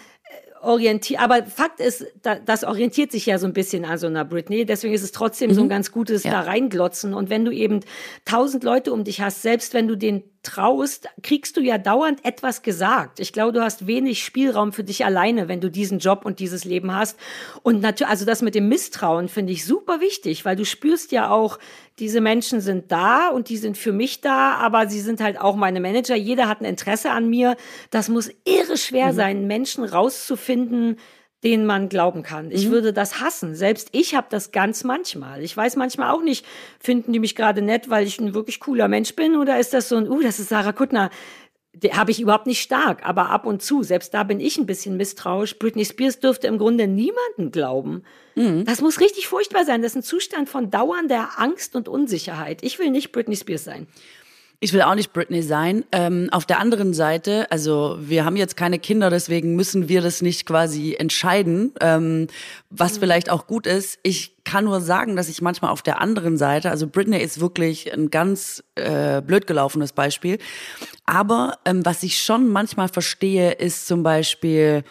orientiert, 0.62 1.20
aber 1.20 1.44
Fakt 1.44 1.80
ist, 1.80 2.06
das 2.22 2.64
orientiert 2.64 3.12
sich 3.12 3.26
ja 3.26 3.38
so 3.38 3.46
ein 3.46 3.52
bisschen 3.52 3.84
an 3.84 3.98
so 3.98 4.06
einer 4.06 4.24
Britney. 4.24 4.66
Deswegen 4.66 4.94
ist 4.94 5.02
es 5.02 5.12
trotzdem 5.12 5.50
mhm. 5.50 5.54
so 5.54 5.60
ein 5.60 5.66
mhm. 5.66 5.70
ganz 5.70 5.92
gutes 5.92 6.24
ja. 6.24 6.32
da 6.32 6.40
reinglotzen. 6.40 7.14
Und 7.14 7.30
wenn 7.30 7.44
du 7.44 7.52
eben 7.52 7.80
tausend 8.24 8.64
Leute 8.64 8.92
um 8.92 9.04
dich 9.04 9.20
hast, 9.20 9.42
selbst 9.42 9.74
wenn 9.74 9.86
du 9.86 9.96
den 9.96 10.24
traust, 10.46 11.08
kriegst 11.22 11.56
du 11.56 11.60
ja 11.60 11.78
dauernd 11.78 12.24
etwas 12.24 12.62
gesagt. 12.62 13.20
Ich 13.20 13.32
glaube, 13.32 13.52
du 13.52 13.62
hast 13.62 13.86
wenig 13.86 14.24
Spielraum 14.24 14.72
für 14.72 14.84
dich 14.84 15.04
alleine, 15.04 15.48
wenn 15.48 15.60
du 15.60 15.70
diesen 15.70 15.98
Job 15.98 16.24
und 16.24 16.38
dieses 16.38 16.64
Leben 16.64 16.94
hast. 16.94 17.18
Und 17.62 17.80
natürlich, 17.80 18.10
also 18.10 18.24
das 18.24 18.42
mit 18.42 18.54
dem 18.54 18.68
Misstrauen 18.68 19.28
finde 19.28 19.52
ich 19.52 19.64
super 19.64 20.00
wichtig, 20.00 20.44
weil 20.44 20.56
du 20.56 20.64
spürst 20.64 21.12
ja 21.12 21.30
auch, 21.30 21.58
diese 21.98 22.20
Menschen 22.20 22.60
sind 22.60 22.92
da 22.92 23.28
und 23.28 23.48
die 23.48 23.56
sind 23.56 23.78
für 23.78 23.92
mich 23.92 24.20
da, 24.20 24.54
aber 24.54 24.88
sie 24.88 25.00
sind 25.00 25.20
halt 25.20 25.40
auch 25.40 25.56
meine 25.56 25.80
Manager. 25.80 26.14
Jeder 26.14 26.48
hat 26.48 26.60
ein 26.60 26.66
Interesse 26.66 27.10
an 27.10 27.28
mir. 27.28 27.56
Das 27.90 28.08
muss 28.08 28.30
irre 28.44 28.76
schwer 28.76 29.12
mhm. 29.12 29.16
sein, 29.16 29.46
Menschen 29.46 29.84
rauszufinden, 29.84 30.98
denen 31.44 31.66
man 31.66 31.88
glauben 31.88 32.22
kann. 32.22 32.50
Ich 32.50 32.66
mhm. 32.66 32.70
würde 32.72 32.92
das 32.92 33.20
hassen. 33.20 33.54
Selbst 33.54 33.88
ich 33.92 34.14
habe 34.14 34.26
das 34.30 34.52
ganz 34.52 34.84
manchmal. 34.84 35.42
Ich 35.42 35.56
weiß 35.56 35.76
manchmal 35.76 36.10
auch 36.10 36.22
nicht, 36.22 36.46
finden 36.80 37.12
die 37.12 37.18
mich 37.18 37.36
gerade 37.36 37.62
nett, 37.62 37.90
weil 37.90 38.06
ich 38.06 38.18
ein 38.18 38.34
wirklich 38.34 38.60
cooler 38.60 38.88
Mensch 38.88 39.14
bin 39.14 39.36
oder 39.36 39.58
ist 39.58 39.74
das 39.74 39.88
so 39.88 39.96
ein, 39.96 40.08
uh, 40.08 40.20
das 40.22 40.38
ist 40.38 40.48
Sarah 40.48 40.72
Kuttner 40.72 41.10
habe 41.92 42.10
ich 42.10 42.20
überhaupt 42.20 42.46
nicht 42.46 42.62
stark, 42.62 43.06
aber 43.06 43.30
ab 43.30 43.44
und 43.46 43.62
zu, 43.62 43.82
selbst 43.82 44.14
da 44.14 44.22
bin 44.22 44.40
ich 44.40 44.56
ein 44.56 44.66
bisschen 44.66 44.96
misstrauisch. 44.96 45.58
Britney 45.58 45.84
Spears 45.84 46.20
dürfte 46.20 46.46
im 46.46 46.58
Grunde 46.58 46.86
niemanden 46.86 47.50
glauben. 47.50 48.02
Mhm. 48.34 48.64
Das 48.64 48.80
muss 48.80 49.00
richtig 49.00 49.28
furchtbar 49.28 49.64
sein. 49.64 49.82
Das 49.82 49.92
ist 49.92 49.96
ein 49.96 50.02
Zustand 50.02 50.48
von 50.48 50.70
dauernder 50.70 51.30
Angst 51.36 51.76
und 51.76 51.88
Unsicherheit. 51.88 52.62
Ich 52.62 52.78
will 52.78 52.90
nicht 52.90 53.12
Britney 53.12 53.36
Spears 53.36 53.64
sein. 53.64 53.86
Ich 54.58 54.72
will 54.72 54.80
auch 54.82 54.94
nicht 54.94 55.12
Britney 55.12 55.42
sein. 55.42 55.84
Ähm, 55.92 56.28
auf 56.32 56.46
der 56.46 56.58
anderen 56.60 56.94
Seite, 56.94 57.50
also 57.50 57.98
wir 58.00 58.24
haben 58.24 58.36
jetzt 58.36 58.56
keine 58.56 58.78
Kinder, 58.78 59.10
deswegen 59.10 59.54
müssen 59.54 59.88
wir 59.88 60.00
das 60.00 60.22
nicht 60.22 60.46
quasi 60.46 60.94
entscheiden, 60.98 61.72
ähm, 61.80 62.28
was 62.70 62.94
mhm. 62.94 63.00
vielleicht 63.00 63.30
auch 63.30 63.46
gut 63.46 63.66
ist. 63.66 63.98
Ich 64.02 64.34
kann 64.44 64.64
nur 64.64 64.80
sagen, 64.80 65.14
dass 65.14 65.28
ich 65.28 65.42
manchmal 65.42 65.72
auf 65.72 65.82
der 65.82 66.00
anderen 66.00 66.38
Seite, 66.38 66.70
also 66.70 66.86
Britney 66.86 67.18
ist 67.18 67.38
wirklich 67.38 67.92
ein 67.92 68.10
ganz 68.10 68.64
äh, 68.76 69.20
blöd 69.20 69.46
gelaufenes 69.46 69.92
Beispiel, 69.92 70.38
aber 71.04 71.58
ähm, 71.66 71.84
was 71.84 72.02
ich 72.02 72.22
schon 72.22 72.48
manchmal 72.48 72.88
verstehe, 72.88 73.52
ist 73.52 73.86
zum 73.86 74.02
Beispiel 74.02 74.84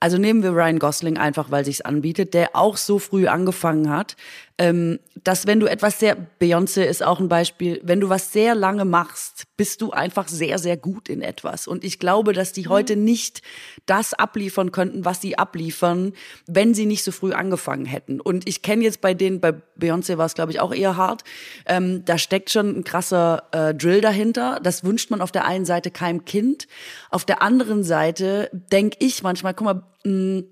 also 0.00 0.16
nehmen 0.16 0.44
wir 0.44 0.52
Ryan 0.52 0.78
Gosling 0.78 1.18
einfach, 1.18 1.50
weil 1.50 1.64
sich's 1.64 1.80
anbietet, 1.80 2.32
der 2.32 2.54
auch 2.54 2.76
so 2.76 3.00
früh 3.00 3.26
angefangen 3.26 3.90
hat, 3.90 4.16
ähm, 4.58 4.98
dass 5.22 5.46
wenn 5.46 5.60
du 5.60 5.66
etwas 5.66 6.00
sehr, 6.00 6.16
Beyoncé 6.40 6.82
ist 6.82 7.02
auch 7.04 7.20
ein 7.20 7.28
Beispiel, 7.28 7.80
wenn 7.84 8.00
du 8.00 8.08
was 8.08 8.32
sehr 8.32 8.54
lange 8.54 8.84
machst, 8.84 9.44
bist 9.56 9.80
du 9.80 9.92
einfach 9.92 10.28
sehr, 10.28 10.58
sehr 10.58 10.76
gut 10.76 11.08
in 11.08 11.22
etwas. 11.22 11.68
Und 11.68 11.84
ich 11.84 11.98
glaube, 11.98 12.32
dass 12.32 12.52
die 12.52 12.64
mhm. 12.64 12.70
heute 12.70 12.96
nicht 12.96 13.42
das 13.86 14.14
abliefern 14.14 14.72
könnten, 14.72 15.04
was 15.04 15.20
sie 15.20 15.38
abliefern, 15.38 16.12
wenn 16.46 16.74
sie 16.74 16.86
nicht 16.86 17.04
so 17.04 17.12
früh 17.12 17.32
angefangen 17.32 17.86
hätten. 17.86 18.20
Und 18.20 18.48
ich 18.48 18.62
kenne 18.62 18.82
jetzt 18.82 19.00
bei 19.00 19.14
denen, 19.14 19.40
bei 19.40 19.54
Beyoncé 19.78 20.18
war 20.18 20.26
es, 20.26 20.34
glaube 20.34 20.52
ich, 20.52 20.60
auch 20.60 20.74
eher 20.74 20.96
hart, 20.96 21.22
ähm, 21.66 22.04
da 22.04 22.18
steckt 22.18 22.50
schon 22.50 22.78
ein 22.78 22.84
krasser 22.84 23.44
äh, 23.52 23.74
Drill 23.74 24.00
dahinter. 24.00 24.58
Das 24.62 24.82
wünscht 24.82 25.10
man 25.10 25.20
auf 25.20 25.30
der 25.30 25.44
einen 25.44 25.64
Seite 25.64 25.90
keinem 25.90 26.24
Kind. 26.24 26.66
Auf 27.10 27.24
der 27.24 27.42
anderen 27.42 27.84
Seite 27.84 28.50
denke 28.52 28.96
ich 29.00 29.22
manchmal, 29.22 29.54
guck 29.54 29.64
mal, 29.64 29.82
mh, 30.04 30.42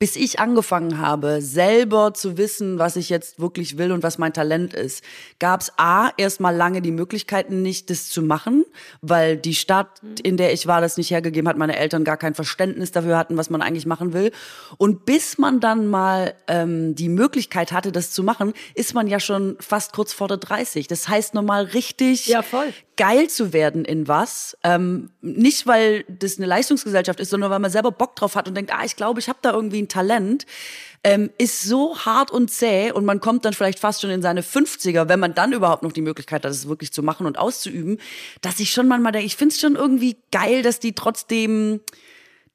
bis 0.00 0.16
ich 0.16 0.40
angefangen 0.40 0.96
habe, 0.98 1.42
selber 1.42 2.14
zu 2.14 2.38
wissen, 2.38 2.78
was 2.78 2.96
ich 2.96 3.10
jetzt 3.10 3.38
wirklich 3.38 3.76
will 3.76 3.92
und 3.92 4.02
was 4.02 4.16
mein 4.16 4.32
Talent 4.32 4.72
ist, 4.72 5.04
gab 5.38 5.60
es 5.60 5.72
A, 5.76 6.08
erstmal 6.16 6.56
lange 6.56 6.80
die 6.80 6.90
Möglichkeiten 6.90 7.60
nicht, 7.60 7.90
das 7.90 8.08
zu 8.08 8.22
machen, 8.22 8.64
weil 9.02 9.36
die 9.36 9.54
Stadt, 9.54 10.00
in 10.22 10.38
der 10.38 10.54
ich 10.54 10.66
war, 10.66 10.80
das 10.80 10.96
nicht 10.96 11.10
hergegeben 11.10 11.46
hat, 11.46 11.58
meine 11.58 11.76
Eltern 11.76 12.04
gar 12.04 12.16
kein 12.16 12.34
Verständnis 12.34 12.92
dafür 12.92 13.18
hatten, 13.18 13.36
was 13.36 13.50
man 13.50 13.60
eigentlich 13.60 13.84
machen 13.84 14.14
will. 14.14 14.32
Und 14.78 15.04
bis 15.04 15.36
man 15.36 15.60
dann 15.60 15.86
mal 15.86 16.32
ähm, 16.48 16.94
die 16.94 17.10
Möglichkeit 17.10 17.70
hatte, 17.70 17.92
das 17.92 18.10
zu 18.10 18.22
machen, 18.22 18.54
ist 18.74 18.94
man 18.94 19.06
ja 19.06 19.20
schon 19.20 19.58
fast 19.60 19.92
kurz 19.92 20.14
vor 20.14 20.28
der 20.28 20.38
30. 20.38 20.88
Das 20.88 21.10
heißt, 21.10 21.34
nochmal 21.34 21.64
richtig 21.64 22.26
Ja, 22.26 22.40
voll. 22.40 22.72
geil 22.96 23.28
zu 23.28 23.52
werden 23.52 23.84
in 23.84 24.08
was. 24.08 24.56
Ähm, 24.64 25.10
nicht, 25.20 25.66
weil 25.66 26.04
das 26.08 26.38
eine 26.38 26.46
Leistungsgesellschaft 26.46 27.20
ist, 27.20 27.28
sondern 27.28 27.50
weil 27.50 27.58
man 27.58 27.70
selber 27.70 27.92
Bock 27.92 28.16
drauf 28.16 28.34
hat 28.34 28.48
und 28.48 28.54
denkt, 28.54 28.72
ah, 28.72 28.84
ich 28.86 28.96
glaube, 28.96 29.20
ich 29.20 29.28
habe 29.28 29.40
da 29.42 29.52
irgendwie 29.52 29.82
ein 29.82 29.89
Talent, 29.90 30.46
ähm, 31.02 31.30
ist 31.38 31.62
so 31.62 31.98
hart 31.98 32.30
und 32.30 32.50
zäh 32.50 32.92
und 32.92 33.04
man 33.04 33.20
kommt 33.20 33.44
dann 33.44 33.52
vielleicht 33.52 33.78
fast 33.78 34.00
schon 34.02 34.10
in 34.10 34.22
seine 34.22 34.42
50er, 34.42 35.08
wenn 35.08 35.20
man 35.20 35.34
dann 35.34 35.52
überhaupt 35.52 35.82
noch 35.82 35.92
die 35.92 36.02
Möglichkeit 36.02 36.44
hat, 36.44 36.50
es 36.50 36.68
wirklich 36.68 36.92
zu 36.92 37.02
machen 37.02 37.26
und 37.26 37.38
auszuüben, 37.38 37.98
dass 38.42 38.60
ich 38.60 38.70
schon 38.70 38.88
manchmal 38.88 39.12
denke, 39.12 39.26
ich 39.26 39.36
finde 39.36 39.54
es 39.54 39.60
schon 39.60 39.76
irgendwie 39.76 40.16
geil, 40.30 40.62
dass 40.62 40.78
die 40.80 40.94
trotzdem 40.94 41.80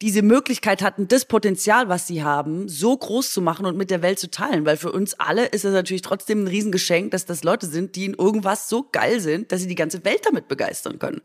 diese 0.02 0.22
Möglichkeit 0.22 0.82
hatten, 0.82 1.08
das 1.08 1.26
Potenzial, 1.26 1.88
was 1.88 2.06
sie 2.06 2.24
haben, 2.24 2.68
so 2.68 2.96
groß 2.96 3.32
zu 3.32 3.42
machen 3.42 3.66
und 3.66 3.78
mit 3.78 3.90
der 3.90 4.02
Welt 4.02 4.20
zu 4.20 4.30
teilen. 4.30 4.66
Weil 4.66 4.78
für 4.78 4.92
uns 4.92 5.14
alle 5.16 5.46
ist 5.46 5.64
es 5.64 5.74
natürlich 5.74 6.02
trotzdem 6.02 6.44
ein 6.44 6.48
Riesengeschenk, 6.48 7.12
dass 7.12 7.26
das 7.26 7.44
Leute 7.44 7.66
sind, 7.66 7.96
die 7.96 8.06
in 8.06 8.14
irgendwas 8.14 8.68
so 8.68 8.88
geil 8.92 9.22
sind, 9.22 9.52
dass 9.52 9.62
sie 9.62 9.68
die 9.68 9.76
ganze 9.76 10.04
Welt 10.04 10.26
damit 10.26 10.48
begeistern 10.50 11.00
können. 11.00 11.22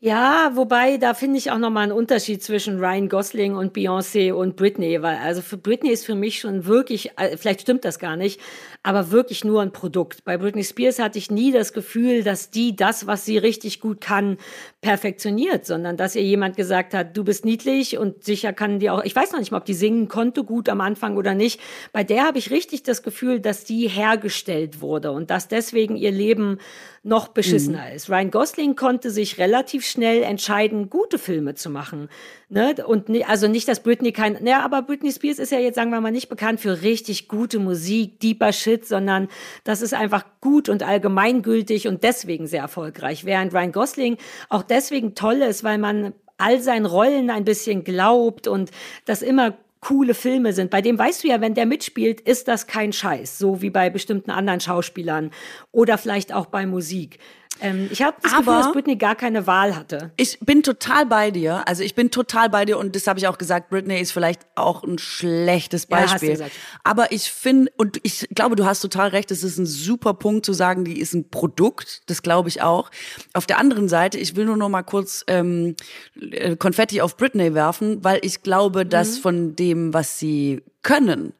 Ja, 0.00 0.52
wobei, 0.54 0.96
da 0.96 1.12
finde 1.12 1.38
ich 1.38 1.50
auch 1.50 1.58
nochmal 1.58 1.82
einen 1.82 1.92
Unterschied 1.92 2.40
zwischen 2.40 2.78
Ryan 2.78 3.08
Gosling 3.08 3.56
und 3.56 3.76
Beyoncé 3.76 4.32
und 4.32 4.54
Britney, 4.54 5.02
weil 5.02 5.16
also 5.16 5.42
für 5.42 5.56
Britney 5.56 5.90
ist 5.90 6.06
für 6.06 6.14
mich 6.14 6.38
schon 6.38 6.66
wirklich, 6.66 7.10
äh, 7.18 7.36
vielleicht 7.36 7.62
stimmt 7.62 7.84
das 7.84 7.98
gar 7.98 8.14
nicht, 8.14 8.40
aber 8.82 9.10
wirklich 9.10 9.44
nur 9.44 9.60
ein 9.60 9.72
Produkt. 9.72 10.24
Bei 10.24 10.38
Britney 10.38 10.64
Spears 10.64 10.98
hatte 10.98 11.18
ich 11.18 11.30
nie 11.30 11.52
das 11.52 11.72
Gefühl, 11.72 12.22
dass 12.22 12.50
die 12.50 12.76
das, 12.76 13.06
was 13.06 13.24
sie 13.24 13.36
richtig 13.36 13.80
gut 13.80 14.00
kann, 14.00 14.38
perfektioniert, 14.80 15.66
sondern 15.66 15.96
dass 15.96 16.14
ihr 16.14 16.22
jemand 16.22 16.56
gesagt 16.56 16.94
hat, 16.94 17.16
du 17.16 17.24
bist 17.24 17.44
niedlich 17.44 17.98
und 17.98 18.24
sicher 18.24 18.52
kann 18.52 18.78
die 18.78 18.88
auch, 18.90 19.02
ich 19.04 19.14
weiß 19.14 19.32
noch 19.32 19.40
nicht 19.40 19.50
mal, 19.50 19.58
ob 19.58 19.64
die 19.64 19.74
singen 19.74 20.08
konnte 20.08 20.44
gut 20.44 20.68
am 20.68 20.80
Anfang 20.80 21.16
oder 21.16 21.34
nicht. 21.34 21.60
Bei 21.92 22.04
der 22.04 22.24
habe 22.24 22.38
ich 22.38 22.50
richtig 22.50 22.84
das 22.84 23.02
Gefühl, 23.02 23.40
dass 23.40 23.64
die 23.64 23.88
hergestellt 23.88 24.80
wurde 24.80 25.10
und 25.10 25.30
dass 25.30 25.48
deswegen 25.48 25.96
ihr 25.96 26.12
Leben 26.12 26.58
noch 27.02 27.28
beschissener 27.28 27.86
Mhm. 27.90 27.96
ist. 27.96 28.08
Ryan 28.08 28.30
Gosling 28.30 28.76
konnte 28.76 29.10
sich 29.10 29.38
relativ 29.38 29.84
schnell 29.86 30.22
entscheiden, 30.22 30.88
gute 30.90 31.18
Filme 31.18 31.54
zu 31.54 31.70
machen. 31.70 32.08
Ne? 32.50 32.74
Und 32.86 33.10
ni- 33.10 33.24
also 33.24 33.46
nicht, 33.46 33.68
dass 33.68 33.82
Britney 33.82 34.12
kein, 34.12 34.42
ne, 34.42 34.62
aber 34.62 34.80
Britney 34.80 35.12
Spears 35.12 35.38
ist 35.38 35.52
ja 35.52 35.58
jetzt, 35.58 35.74
sagen 35.74 35.90
wir 35.90 36.00
mal, 36.00 36.10
nicht 36.10 36.30
bekannt 36.30 36.60
für 36.60 36.80
richtig 36.80 37.28
gute 37.28 37.58
Musik, 37.58 38.20
deeper 38.20 38.52
Shit, 38.52 38.86
sondern 38.86 39.28
das 39.64 39.82
ist 39.82 39.92
einfach 39.92 40.24
gut 40.40 40.70
und 40.70 40.82
allgemeingültig 40.82 41.88
und 41.88 42.02
deswegen 42.04 42.46
sehr 42.46 42.62
erfolgreich. 42.62 43.26
Während 43.26 43.52
Ryan 43.52 43.72
Gosling 43.72 44.16
auch 44.48 44.62
deswegen 44.62 45.14
toll 45.14 45.42
ist, 45.42 45.62
weil 45.62 45.76
man 45.76 46.14
all 46.38 46.60
seinen 46.60 46.86
Rollen 46.86 47.28
ein 47.28 47.44
bisschen 47.44 47.84
glaubt 47.84 48.48
und 48.48 48.70
das 49.04 49.20
immer 49.20 49.54
coole 49.80 50.14
Filme 50.14 50.52
sind. 50.54 50.70
Bei 50.70 50.80
dem 50.80 50.98
weißt 50.98 51.24
du 51.24 51.28
ja, 51.28 51.40
wenn 51.40 51.54
der 51.54 51.66
mitspielt, 51.66 52.20
ist 52.22 52.48
das 52.48 52.66
kein 52.66 52.92
Scheiß, 52.92 53.38
so 53.38 53.60
wie 53.60 53.70
bei 53.70 53.90
bestimmten 53.90 54.30
anderen 54.30 54.60
Schauspielern 54.60 55.30
oder 55.70 55.98
vielleicht 55.98 56.32
auch 56.32 56.46
bei 56.46 56.64
Musik. 56.66 57.18
Ähm, 57.60 57.88
ich 57.90 58.02
habe 58.02 58.16
das 58.22 58.32
Gefühl, 58.32 58.48
Aber- 58.48 58.62
dass 58.62 58.72
Britney 58.72 58.96
gar 58.96 59.14
keine 59.16 59.46
Wahl 59.46 59.74
hatte. 59.76 60.12
Ich 60.16 60.38
bin 60.40 60.62
total 60.62 61.06
bei 61.06 61.30
dir. 61.30 61.66
Also 61.66 61.82
ich 61.82 61.94
bin 61.94 62.10
total 62.10 62.48
bei 62.50 62.64
dir 62.64 62.78
und 62.78 62.94
das 62.94 63.06
habe 63.06 63.18
ich 63.18 63.26
auch 63.26 63.38
gesagt. 63.38 63.70
Britney 63.70 64.00
ist 64.00 64.12
vielleicht 64.12 64.42
auch 64.54 64.84
ein 64.84 64.98
schlechtes 64.98 65.86
Ja, 65.90 65.96
Beispiel. 65.98 66.30
gesagt. 66.30 66.52
Aber 66.84 67.10
ich 67.12 67.30
finde 67.32 67.72
und 67.76 67.98
ich 68.02 68.28
glaube, 68.34 68.56
du 68.56 68.64
hast 68.64 68.80
total 68.80 69.08
recht. 69.08 69.30
Es 69.30 69.42
ist 69.42 69.58
ein 69.58 69.66
super 69.66 70.14
Punkt 70.14 70.46
zu 70.46 70.52
sagen, 70.52 70.84
die 70.84 71.00
ist 71.00 71.14
ein 71.14 71.28
Produkt. 71.30 72.02
Das 72.06 72.22
glaube 72.22 72.48
ich 72.48 72.62
auch. 72.62 72.90
Auf 73.34 73.46
der 73.46 73.58
anderen 73.58 73.88
Seite, 73.88 74.18
ich 74.18 74.36
will 74.36 74.44
nur 74.44 74.56
noch 74.56 74.68
mal 74.68 74.82
kurz 74.82 75.24
ähm, 75.26 75.74
äh, 76.20 76.56
Konfetti 76.56 77.00
auf 77.00 77.16
Britney 77.16 77.54
werfen, 77.54 78.02
weil 78.04 78.18
ich 78.22 78.42
glaube, 78.42 78.86
dass 78.86 79.16
Mhm. 79.18 79.22
von 79.22 79.56
dem, 79.56 79.94
was 79.94 80.18
sie 80.18 80.62
können, 80.82 81.32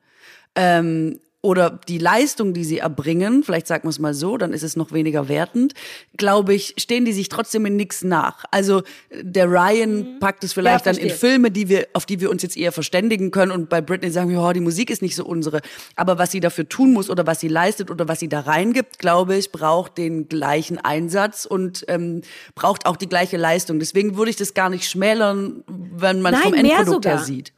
ähm, 0.57 1.21
oder 1.41 1.79
die 1.87 1.99
Leistung, 1.99 2.53
die 2.53 2.65
sie 2.65 2.79
erbringen, 2.79 3.45
vielleicht 3.45 3.69
sagen 3.69 3.85
wir 3.85 3.91
es 3.91 4.01
mal 4.01 4.13
so, 4.13 4.37
dann 4.39 4.53
ist 4.53 4.65
es 4.65 4.75
noch 4.75 4.91
weniger 4.91 5.29
wertend, 5.29 5.75
glaube 6.17 6.53
ich, 6.53 6.75
stehen 6.79 7.05
die 7.05 7.13
sich 7.13 7.29
trotzdem 7.29 7.65
in 7.67 7.77
nichts 7.77 8.03
nach. 8.03 8.45
Also 8.51 8.83
der 9.13 9.49
Ryan 9.49 10.19
packt 10.19 10.43
es 10.43 10.53
vielleicht 10.53 10.85
Ja, 10.85 10.93
dann 10.93 11.01
in. 11.01 11.11
Filme, 11.11 11.53
die 11.53 11.69
wir, 11.69 11.87
auf 11.93 12.07
die 12.07 12.21
wir 12.21 12.31
uns 12.31 12.43
jetzt 12.43 12.57
eher 12.57 12.73
verständigen 12.73 13.31
können 13.31 13.53
und 13.53 13.69
bei 13.69 13.81
Britney 13.81 14.11
sagen 14.11 14.31
wir, 14.31 14.43
oh, 14.43 14.53
die 14.53 14.61
Musik 14.61 14.91
ist 14.91 15.01
nicht 15.01 15.15
so 15.15 15.25
unsere. 15.25 15.61
Aber 15.95 16.19
was 16.19 16.33
sie 16.33 16.41
dafür 16.41 16.69
tun 16.69 16.93
muss 16.93 17.09
oder 17.09 17.25
was 17.25 17.39
sie 17.39 17.49
leistet 17.49 17.93
oder 17.93 18.09
was 18.09 18.19
sie 18.19 18.29
da 18.29 18.41
reingibt, 18.41 18.99
glaube 18.99 19.37
ich, 19.37 19.53
braucht 19.53 19.97
den 19.97 20.29
gleichen 20.29 20.79
Einsatz 20.79 21.45
und 21.45 21.85
ähm, 21.87 22.23
braucht 22.57 22.85
auch 22.85 22.97
die 22.97 23.09
gleiche 23.09 23.37
Leistung. 23.37 23.79
Deswegen 23.79 24.17
würde 24.17 24.31
ich 24.31 24.37
das 24.37 24.55
gar 24.55 24.71
nicht 24.71 24.91
schmälern, 24.91 25.63
wenn 25.69 26.21
man 26.21 26.35
es 26.35 26.41
Nein, 26.41 26.51
vom 26.51 26.65
Endprodukt 26.65 27.07
her 27.07 27.19
sieht. 27.19 27.53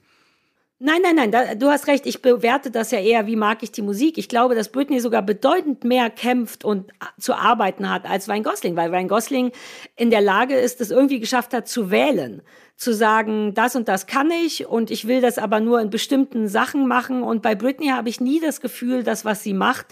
Nein, 0.82 1.02
nein, 1.02 1.14
nein, 1.14 1.30
da, 1.30 1.54
du 1.54 1.68
hast 1.68 1.88
recht. 1.88 2.06
Ich 2.06 2.22
bewerte 2.22 2.70
das 2.70 2.90
ja 2.90 2.98
eher, 3.00 3.26
wie 3.26 3.36
mag 3.36 3.62
ich 3.62 3.70
die 3.70 3.82
Musik. 3.82 4.16
Ich 4.16 4.30
glaube, 4.30 4.54
dass 4.54 4.70
Britney 4.70 4.98
sogar 5.00 5.20
bedeutend 5.20 5.84
mehr 5.84 6.08
kämpft 6.08 6.64
und 6.64 6.90
zu 7.18 7.34
arbeiten 7.34 7.90
hat 7.90 8.06
als 8.06 8.30
Ryan 8.30 8.44
Gosling, 8.44 8.76
weil 8.76 8.88
Ryan 8.88 9.08
Gosling 9.08 9.52
in 9.96 10.08
der 10.08 10.22
Lage 10.22 10.54
ist, 10.54 10.80
es 10.80 10.90
irgendwie 10.90 11.20
geschafft 11.20 11.52
hat 11.52 11.68
zu 11.68 11.90
wählen. 11.90 12.40
Zu 12.80 12.94
sagen, 12.94 13.52
das 13.52 13.76
und 13.76 13.88
das 13.88 14.06
kann 14.06 14.30
ich 14.30 14.66
und 14.66 14.90
ich 14.90 15.06
will 15.06 15.20
das 15.20 15.36
aber 15.36 15.60
nur 15.60 15.82
in 15.82 15.90
bestimmten 15.90 16.48
Sachen 16.48 16.88
machen. 16.88 17.22
Und 17.22 17.42
bei 17.42 17.54
Britney 17.54 17.88
habe 17.88 18.08
ich 18.08 18.22
nie 18.22 18.40
das 18.40 18.62
Gefühl, 18.62 19.02
dass 19.02 19.26
was 19.26 19.42
sie 19.42 19.52
macht, 19.52 19.88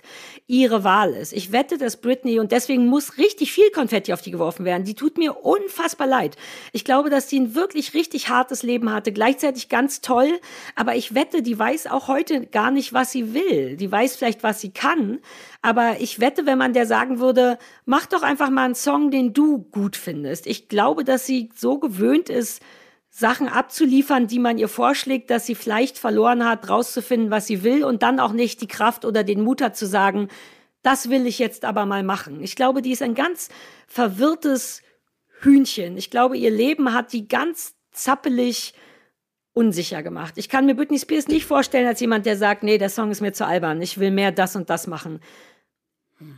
ihre 0.46 0.84
Wahl 0.84 1.12
ist. 1.12 1.34
Ich 1.34 1.52
wette, 1.52 1.76
dass 1.76 1.98
Britney, 1.98 2.40
und 2.40 2.50
deswegen 2.50 2.86
muss 2.86 3.18
richtig 3.18 3.52
viel 3.52 3.70
Konfetti 3.72 4.14
auf 4.14 4.22
die 4.22 4.30
geworfen 4.30 4.64
werden, 4.64 4.84
die 4.84 4.94
tut 4.94 5.18
mir 5.18 5.44
unfassbar 5.44 6.06
leid. 6.06 6.36
Ich 6.72 6.82
glaube, 6.82 7.10
dass 7.10 7.26
die 7.26 7.40
ein 7.40 7.54
wirklich 7.54 7.92
richtig 7.92 8.30
hartes 8.30 8.62
Leben 8.62 8.90
hatte, 8.90 9.12
gleichzeitig 9.12 9.68
ganz 9.68 10.00
toll, 10.00 10.40
aber 10.74 10.96
ich 10.96 11.14
wette, 11.14 11.42
die 11.42 11.58
weiß 11.58 11.88
auch 11.88 12.08
heute 12.08 12.46
gar 12.46 12.70
nicht, 12.70 12.94
was 12.94 13.12
sie 13.12 13.34
will. 13.34 13.76
Die 13.76 13.92
weiß 13.92 14.16
vielleicht, 14.16 14.42
was 14.42 14.62
sie 14.62 14.70
kann, 14.70 15.18
aber 15.60 16.00
ich 16.00 16.20
wette, 16.20 16.46
wenn 16.46 16.56
man 16.56 16.72
der 16.72 16.86
sagen 16.86 17.18
würde, 17.18 17.58
mach 17.84 18.06
doch 18.06 18.22
einfach 18.22 18.48
mal 18.48 18.64
einen 18.64 18.74
Song, 18.74 19.10
den 19.10 19.34
du 19.34 19.58
gut 19.58 19.94
findest. 19.94 20.46
Ich 20.46 20.68
glaube, 20.68 21.04
dass 21.04 21.26
sie 21.26 21.50
so 21.54 21.78
gewöhnt 21.78 22.30
ist, 22.30 22.62
Sachen 23.18 23.48
abzuliefern, 23.48 24.28
die 24.28 24.38
man 24.38 24.58
ihr 24.58 24.68
vorschlägt, 24.68 25.28
dass 25.30 25.44
sie 25.44 25.56
vielleicht 25.56 25.98
verloren 25.98 26.44
hat, 26.44 26.68
rauszufinden, 26.68 27.32
was 27.32 27.48
sie 27.48 27.64
will 27.64 27.82
und 27.82 28.04
dann 28.04 28.20
auch 28.20 28.32
nicht 28.32 28.60
die 28.60 28.68
Kraft 28.68 29.04
oder 29.04 29.24
den 29.24 29.42
Mut 29.42 29.60
hat 29.60 29.76
zu 29.76 29.86
sagen, 29.86 30.28
das 30.82 31.10
will 31.10 31.26
ich 31.26 31.40
jetzt 31.40 31.64
aber 31.64 31.84
mal 31.84 32.04
machen. 32.04 32.40
Ich 32.44 32.54
glaube, 32.54 32.80
die 32.80 32.92
ist 32.92 33.02
ein 33.02 33.16
ganz 33.16 33.48
verwirrtes 33.88 34.82
Hühnchen. 35.40 35.96
Ich 35.96 36.10
glaube, 36.10 36.36
ihr 36.36 36.52
Leben 36.52 36.94
hat 36.94 37.12
die 37.12 37.26
ganz 37.26 37.74
zappelig 37.90 38.72
unsicher 39.52 40.04
gemacht. 40.04 40.34
Ich 40.36 40.48
kann 40.48 40.66
mir 40.66 40.76
Britney 40.76 41.00
Spears 41.00 41.26
nicht 41.26 41.44
vorstellen 41.44 41.88
als 41.88 41.98
jemand, 41.98 42.24
der 42.24 42.36
sagt, 42.36 42.62
nee, 42.62 42.78
der 42.78 42.88
Song 42.88 43.10
ist 43.10 43.20
mir 43.20 43.32
zu 43.32 43.44
albern, 43.44 43.82
ich 43.82 43.98
will 43.98 44.12
mehr 44.12 44.30
das 44.30 44.54
und 44.54 44.70
das 44.70 44.86
machen. 44.86 45.18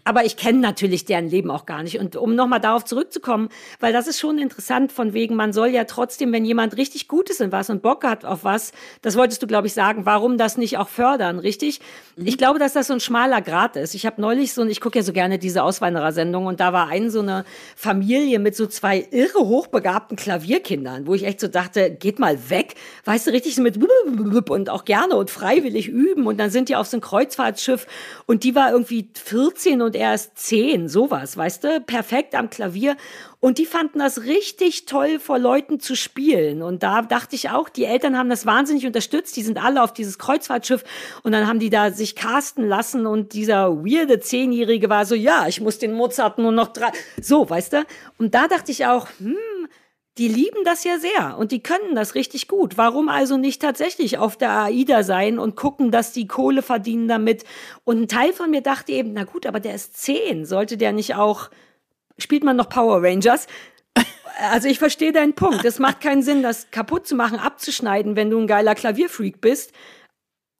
Aber 0.04 0.26
ich 0.26 0.36
kenne 0.36 0.58
natürlich 0.58 1.06
deren 1.06 1.28
Leben 1.28 1.50
auch 1.50 1.64
gar 1.64 1.82
nicht. 1.82 1.98
Und 1.98 2.14
um 2.14 2.34
nochmal 2.34 2.60
darauf 2.60 2.84
zurückzukommen, 2.84 3.48
weil 3.78 3.94
das 3.94 4.06
ist 4.06 4.20
schon 4.20 4.38
interessant, 4.38 4.92
von 4.92 5.14
wegen, 5.14 5.36
man 5.36 5.54
soll 5.54 5.68
ja 5.68 5.84
trotzdem, 5.84 6.32
wenn 6.32 6.44
jemand 6.44 6.76
richtig 6.76 7.08
gut 7.08 7.30
ist 7.30 7.40
in 7.40 7.50
was 7.50 7.70
und 7.70 7.80
Bock 7.80 8.04
hat 8.04 8.26
auf 8.26 8.44
was, 8.44 8.72
das 9.00 9.16
wolltest 9.16 9.42
du, 9.42 9.46
glaube 9.46 9.68
ich, 9.68 9.72
sagen, 9.72 10.04
warum 10.04 10.36
das 10.36 10.58
nicht 10.58 10.76
auch 10.76 10.88
fördern, 10.88 11.38
richtig? 11.38 11.80
Ich 12.16 12.36
glaube, 12.36 12.58
dass 12.58 12.74
das 12.74 12.88
so 12.88 12.92
ein 12.92 13.00
schmaler 13.00 13.40
Grat 13.40 13.76
ist. 13.76 13.94
Ich 13.94 14.04
habe 14.04 14.20
neulich 14.20 14.52
so, 14.52 14.66
ich 14.66 14.82
gucke 14.82 14.98
ja 14.98 15.02
so 15.02 15.14
gerne 15.14 15.38
diese 15.38 15.62
Auswanderersendung 15.62 16.44
und 16.44 16.60
da 16.60 16.74
war 16.74 16.88
ein 16.88 17.10
so 17.10 17.20
eine 17.20 17.44
Familie 17.74 18.38
mit 18.38 18.54
so 18.56 18.66
zwei 18.66 19.06
irre 19.10 19.38
hochbegabten 19.38 20.18
Klavierkindern, 20.18 21.06
wo 21.06 21.14
ich 21.14 21.24
echt 21.24 21.40
so 21.40 21.48
dachte, 21.48 21.90
geht 21.90 22.18
mal 22.18 22.50
weg, 22.50 22.74
weißt 23.06 23.26
du, 23.26 23.30
richtig 23.30 23.54
so 23.54 23.62
mit 23.62 23.78
und 24.50 24.68
auch 24.68 24.84
gerne 24.84 25.16
und 25.16 25.30
freiwillig 25.30 25.88
üben 25.88 26.26
und 26.26 26.38
dann 26.38 26.50
sind 26.50 26.68
die 26.68 26.76
auf 26.76 26.86
so 26.86 26.98
ein 26.98 27.00
Kreuzfahrtschiff 27.00 27.86
und 28.26 28.44
die 28.44 28.54
war 28.54 28.72
irgendwie 28.72 29.08
14 29.14 29.69
und 29.78 29.94
er 29.94 30.14
ist 30.14 30.36
10, 30.36 30.88
sowas, 30.88 31.36
weißt 31.36 31.64
du, 31.64 31.80
perfekt 31.80 32.34
am 32.34 32.50
Klavier 32.50 32.96
und 33.40 33.56
die 33.56 33.64
fanden 33.64 34.00
das 34.00 34.24
richtig 34.24 34.84
toll, 34.84 35.18
vor 35.18 35.38
Leuten 35.38 35.80
zu 35.80 35.96
spielen. 35.96 36.62
Und 36.62 36.82
da 36.82 37.00
dachte 37.00 37.34
ich 37.36 37.48
auch, 37.48 37.70
die 37.70 37.84
Eltern 37.84 38.18
haben 38.18 38.28
das 38.28 38.44
wahnsinnig 38.44 38.86
unterstützt. 38.86 39.34
Die 39.36 39.42
sind 39.42 39.62
alle 39.62 39.82
auf 39.82 39.94
dieses 39.94 40.18
Kreuzfahrtschiff 40.18 40.84
und 41.22 41.32
dann 41.32 41.46
haben 41.46 41.58
die 41.58 41.70
da 41.70 41.90
sich 41.90 42.16
casten 42.16 42.68
lassen 42.68 43.06
und 43.06 43.32
dieser 43.32 43.84
weirde 43.84 44.20
Zehnjährige 44.20 44.90
war 44.90 45.06
so, 45.06 45.14
ja, 45.14 45.46
ich 45.48 45.60
muss 45.60 45.78
den 45.78 45.92
Mozart 45.94 46.38
nur 46.38 46.52
noch 46.52 46.68
drei, 46.68 46.90
so, 47.20 47.48
weißt 47.48 47.72
du. 47.72 47.84
Und 48.18 48.34
da 48.34 48.46
dachte 48.46 48.72
ich 48.72 48.84
auch, 48.86 49.08
hm, 49.18 49.36
die 50.20 50.28
lieben 50.28 50.64
das 50.66 50.84
ja 50.84 50.98
sehr 50.98 51.38
und 51.38 51.50
die 51.50 51.62
können 51.62 51.94
das 51.94 52.14
richtig 52.14 52.46
gut. 52.46 52.76
Warum 52.76 53.08
also 53.08 53.38
nicht 53.38 53.62
tatsächlich 53.62 54.18
auf 54.18 54.36
der 54.36 54.50
AIDA 54.50 55.02
sein 55.02 55.38
und 55.38 55.56
gucken, 55.56 55.90
dass 55.90 56.12
die 56.12 56.26
Kohle 56.26 56.60
verdienen 56.60 57.08
damit? 57.08 57.44
Und 57.84 58.02
ein 58.02 58.08
Teil 58.08 58.34
von 58.34 58.50
mir 58.50 58.60
dachte 58.60 58.92
eben, 58.92 59.14
na 59.14 59.24
gut, 59.24 59.46
aber 59.46 59.60
der 59.60 59.74
ist 59.74 59.96
zehn. 59.96 60.44
Sollte 60.44 60.76
der 60.76 60.92
nicht 60.92 61.14
auch, 61.14 61.48
spielt 62.18 62.44
man 62.44 62.56
noch 62.56 62.68
Power 62.68 63.02
Rangers? 63.02 63.46
Also 64.52 64.68
ich 64.68 64.78
verstehe 64.78 65.12
deinen 65.12 65.32
Punkt. 65.32 65.64
Es 65.64 65.78
macht 65.78 66.02
keinen 66.02 66.22
Sinn, 66.22 66.42
das 66.42 66.70
kaputt 66.70 67.06
zu 67.06 67.14
machen, 67.14 67.38
abzuschneiden, 67.38 68.14
wenn 68.14 68.28
du 68.28 68.38
ein 68.38 68.46
geiler 68.46 68.74
Klavierfreak 68.74 69.40
bist. 69.40 69.72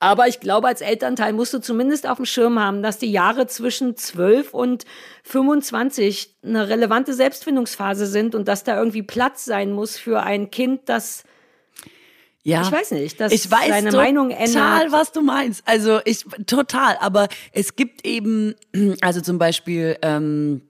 Aber 0.00 0.26
ich 0.28 0.40
glaube, 0.40 0.66
als 0.66 0.80
Elternteil 0.80 1.34
musst 1.34 1.52
du 1.52 1.60
zumindest 1.60 2.08
auf 2.08 2.16
dem 2.16 2.24
Schirm 2.24 2.58
haben, 2.58 2.82
dass 2.82 2.96
die 2.98 3.12
Jahre 3.12 3.46
zwischen 3.46 3.96
12 3.96 4.54
und 4.54 4.86
25 5.24 6.36
eine 6.42 6.68
relevante 6.70 7.12
Selbstfindungsphase 7.12 8.06
sind 8.06 8.34
und 8.34 8.48
dass 8.48 8.64
da 8.64 8.78
irgendwie 8.78 9.02
Platz 9.02 9.44
sein 9.44 9.72
muss 9.72 9.98
für 9.98 10.22
ein 10.22 10.50
Kind, 10.50 10.88
das 10.88 11.24
ja. 12.42 12.62
Ich 12.62 12.72
weiß 12.72 12.92
nicht, 12.92 13.20
dass 13.20 13.32
ich 13.32 13.50
weiß 13.50 13.68
seine 13.68 13.90
total, 13.90 14.06
Meinung 14.06 14.30
ändert. 14.30 14.92
was 14.92 15.12
du 15.12 15.20
meinst. 15.20 15.62
Also 15.66 16.00
ich 16.06 16.24
total, 16.46 16.96
aber 16.98 17.28
es 17.52 17.76
gibt 17.76 18.06
eben, 18.06 18.54
also 19.02 19.20
zum 19.20 19.38
Beispiel, 19.38 19.98
ähm, 20.00 20.62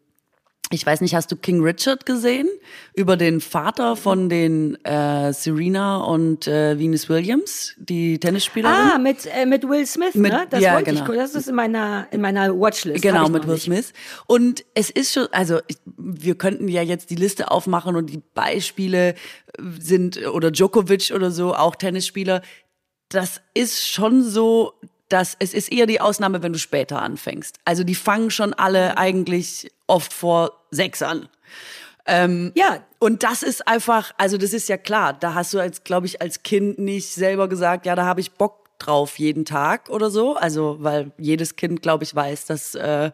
ich 0.72 0.86
weiß 0.86 1.00
nicht, 1.00 1.16
hast 1.16 1.32
du 1.32 1.36
King 1.36 1.62
Richard 1.62 2.06
gesehen? 2.06 2.48
Über 2.94 3.16
den 3.16 3.40
Vater 3.40 3.96
von 3.96 4.28
den 4.28 4.76
äh, 4.84 5.32
Serena 5.32 5.98
und 5.98 6.46
äh, 6.46 6.78
Venus 6.78 7.08
Williams, 7.08 7.74
die 7.76 8.20
Tennisspielerin. 8.20 8.74
Ah, 8.94 8.98
mit, 8.98 9.26
äh, 9.26 9.46
mit 9.46 9.68
Will 9.68 9.84
Smith, 9.84 10.14
Mit- 10.14 10.32
ne? 10.32 10.46
Das 10.48 10.60
ja, 10.60 10.74
wollte 10.74 10.92
genau. 10.92 11.10
ich. 11.10 11.16
Das 11.18 11.34
ist 11.34 11.48
in 11.48 11.56
meiner, 11.56 12.06
in 12.12 12.20
meiner 12.20 12.58
Watchlist. 12.58 13.02
Genau, 13.02 13.28
mit 13.28 13.48
Will 13.48 13.54
nicht. 13.54 13.64
Smith. 13.64 13.92
Und 14.26 14.64
es 14.74 14.90
ist 14.90 15.12
schon, 15.12 15.26
also 15.32 15.58
ich, 15.66 15.78
wir 15.96 16.36
könnten 16.36 16.68
ja 16.68 16.82
jetzt 16.82 17.10
die 17.10 17.16
Liste 17.16 17.50
aufmachen 17.50 17.96
und 17.96 18.06
die 18.08 18.22
Beispiele 18.34 19.16
sind, 19.80 20.24
oder 20.28 20.52
Djokovic 20.52 21.10
oder 21.12 21.32
so, 21.32 21.52
auch 21.52 21.74
Tennisspieler. 21.74 22.42
Das 23.08 23.40
ist 23.54 23.88
schon 23.88 24.22
so, 24.22 24.74
dass 25.10 25.36
es 25.38 25.52
ist 25.52 25.70
eher 25.70 25.86
die 25.86 26.00
Ausnahme, 26.00 26.42
wenn 26.42 26.52
du 26.52 26.58
später 26.58 27.02
anfängst. 27.02 27.58
Also 27.64 27.84
die 27.84 27.94
fangen 27.94 28.30
schon 28.30 28.54
alle 28.54 28.96
eigentlich 28.96 29.70
oft 29.86 30.12
vor 30.12 30.52
sechs 30.70 31.02
an. 31.02 31.28
Ja, 32.08 32.82
Und 32.98 33.22
das 33.22 33.42
ist 33.44 33.68
einfach, 33.68 34.12
also 34.18 34.36
das 34.36 34.52
ist 34.52 34.68
ja 34.68 34.76
klar, 34.76 35.12
da 35.12 35.34
hast 35.34 35.54
du 35.54 35.60
als, 35.60 35.84
glaube 35.84 36.06
ich, 36.06 36.20
als 36.20 36.42
Kind 36.42 36.78
nicht 36.78 37.12
selber 37.12 37.48
gesagt, 37.48 37.86
ja, 37.86 37.94
da 37.94 38.04
habe 38.04 38.20
ich 38.20 38.32
Bock 38.32 38.68
drauf 38.78 39.18
jeden 39.18 39.44
Tag 39.44 39.88
oder 39.90 40.10
so. 40.10 40.34
Also, 40.34 40.76
weil 40.80 41.12
jedes 41.18 41.56
Kind, 41.56 41.82
glaube 41.82 42.04
ich, 42.04 42.14
weiß, 42.14 42.46
dass, 42.46 42.74
äh, 42.74 43.12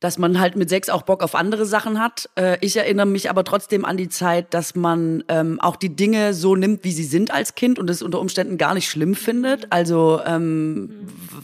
dass 0.00 0.18
man 0.18 0.38
halt 0.38 0.56
mit 0.56 0.68
sechs 0.68 0.90
auch 0.90 1.02
Bock 1.02 1.22
auf 1.22 1.34
andere 1.34 1.64
Sachen 1.64 1.98
hat. 1.98 2.28
Äh, 2.34 2.58
ich 2.60 2.76
erinnere 2.76 3.06
mich 3.06 3.30
aber 3.30 3.44
trotzdem 3.44 3.86
an 3.86 3.96
die 3.96 4.10
Zeit, 4.10 4.52
dass 4.52 4.74
man 4.74 5.24
ähm, 5.28 5.58
auch 5.60 5.76
die 5.76 5.96
Dinge 5.96 6.34
so 6.34 6.54
nimmt, 6.54 6.84
wie 6.84 6.92
sie 6.92 7.04
sind 7.04 7.30
als 7.30 7.54
Kind 7.54 7.78
und 7.78 7.88
es 7.88 8.02
unter 8.02 8.20
Umständen 8.20 8.58
gar 8.58 8.74
nicht 8.74 8.90
schlimm 8.90 9.14
findet. 9.14 9.72
Also, 9.72 10.20
ähm, 10.26 10.90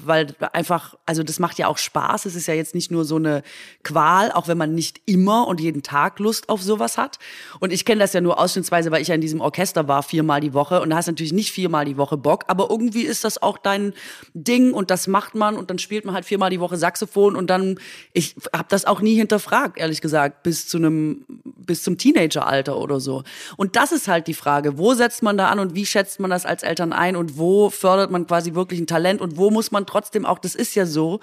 weil 0.05 0.34
einfach, 0.53 0.96
also 1.07 1.22
das 1.22 1.38
macht 1.38 1.59
ja 1.59 1.66
auch 1.66 1.78
Spaß. 1.78 2.26
Es 2.26 2.34
ist 2.34 2.46
ja 2.46 2.53
jetzt 2.53 2.74
nicht 2.74 2.90
nur 2.90 3.07
so 3.07 3.16
eine 3.16 3.42
Qual, 3.84 4.30
auch 4.32 4.48
wenn 4.48 4.59
man 4.59 4.74
nicht 4.74 5.00
immer 5.07 5.46
und 5.46 5.61
jeden 5.61 5.82
Tag 5.82 6.18
Lust 6.18 6.50
auf 6.50 6.62
sowas 6.62 6.98
hat. 6.98 7.18
Und 7.59 7.72
ich 7.72 7.86
kenne 7.86 8.00
das 8.00 8.12
ja 8.12 8.20
nur 8.20 8.38
ausschnittsweise, 8.38 8.90
weil 8.90 9.00
ich 9.00 9.09
ja 9.09 9.14
in 9.14 9.22
diesem 9.22 9.40
Orchester 9.40 9.88
war, 9.88 10.03
viermal 10.03 10.40
die 10.42 10.53
Woche. 10.53 10.82
Und 10.82 10.90
da 10.90 10.96
hast 10.96 11.07
natürlich 11.07 11.32
nicht 11.32 11.53
viermal 11.53 11.86
die 11.86 11.96
Woche 11.96 12.18
Bock, 12.18 12.44
aber 12.48 12.68
irgendwie 12.68 13.03
ist 13.03 13.24
das 13.24 13.40
auch 13.40 13.57
dein 13.57 13.94
Ding 14.34 14.74
und 14.74 14.90
das 14.90 15.07
macht 15.07 15.34
man 15.34 15.57
und 15.57 15.70
dann 15.70 15.78
spielt 15.78 16.05
man 16.05 16.14
halt 16.14 16.26
viermal 16.26 16.50
die 16.50 16.61
Woche 16.61 16.76
Saxophon 16.76 17.34
und 17.34 17.48
dann, 17.48 17.78
ich 18.12 18.36
habe 18.55 18.66
das 18.68 18.84
auch 18.84 19.00
nie 19.00 19.14
hinterfragt, 19.14 19.78
ehrlich 19.78 20.00
gesagt, 20.03 20.42
bis 20.42 20.68
zu 20.68 20.76
einem, 20.76 21.24
bis 21.44 21.82
zum 21.82 21.96
Teenageralter 21.96 22.76
oder 22.78 23.00
so. 23.00 23.22
Und 23.57 23.76
das 23.76 23.92
ist 23.92 24.09
halt 24.09 24.26
die 24.26 24.34
Frage, 24.34 24.76
wo 24.76 24.92
setzt 24.92 25.22
man 25.22 25.38
da 25.38 25.48
an 25.48 25.59
und 25.59 25.74
wie 25.74 25.86
schätzt 25.86 26.20
man 26.20 26.30
das 26.30 26.44
als 26.44 26.62
Eltern 26.62 26.92
ein 26.92 27.16
und 27.16 27.38
wo 27.38 27.70
fördert 27.70 28.11
man 28.11 28.26
quasi 28.26 28.55
wirklich 28.55 28.78
ein 28.78 28.86
Talent 28.86 29.22
und 29.22 29.38
wo 29.38 29.50
muss 29.50 29.70
man 29.70 29.86
trotzdem 29.86 30.26
auch, 30.26 30.38
das 30.38 30.55
ist 30.55 30.74
ja 30.74 30.84
so, 30.84 31.20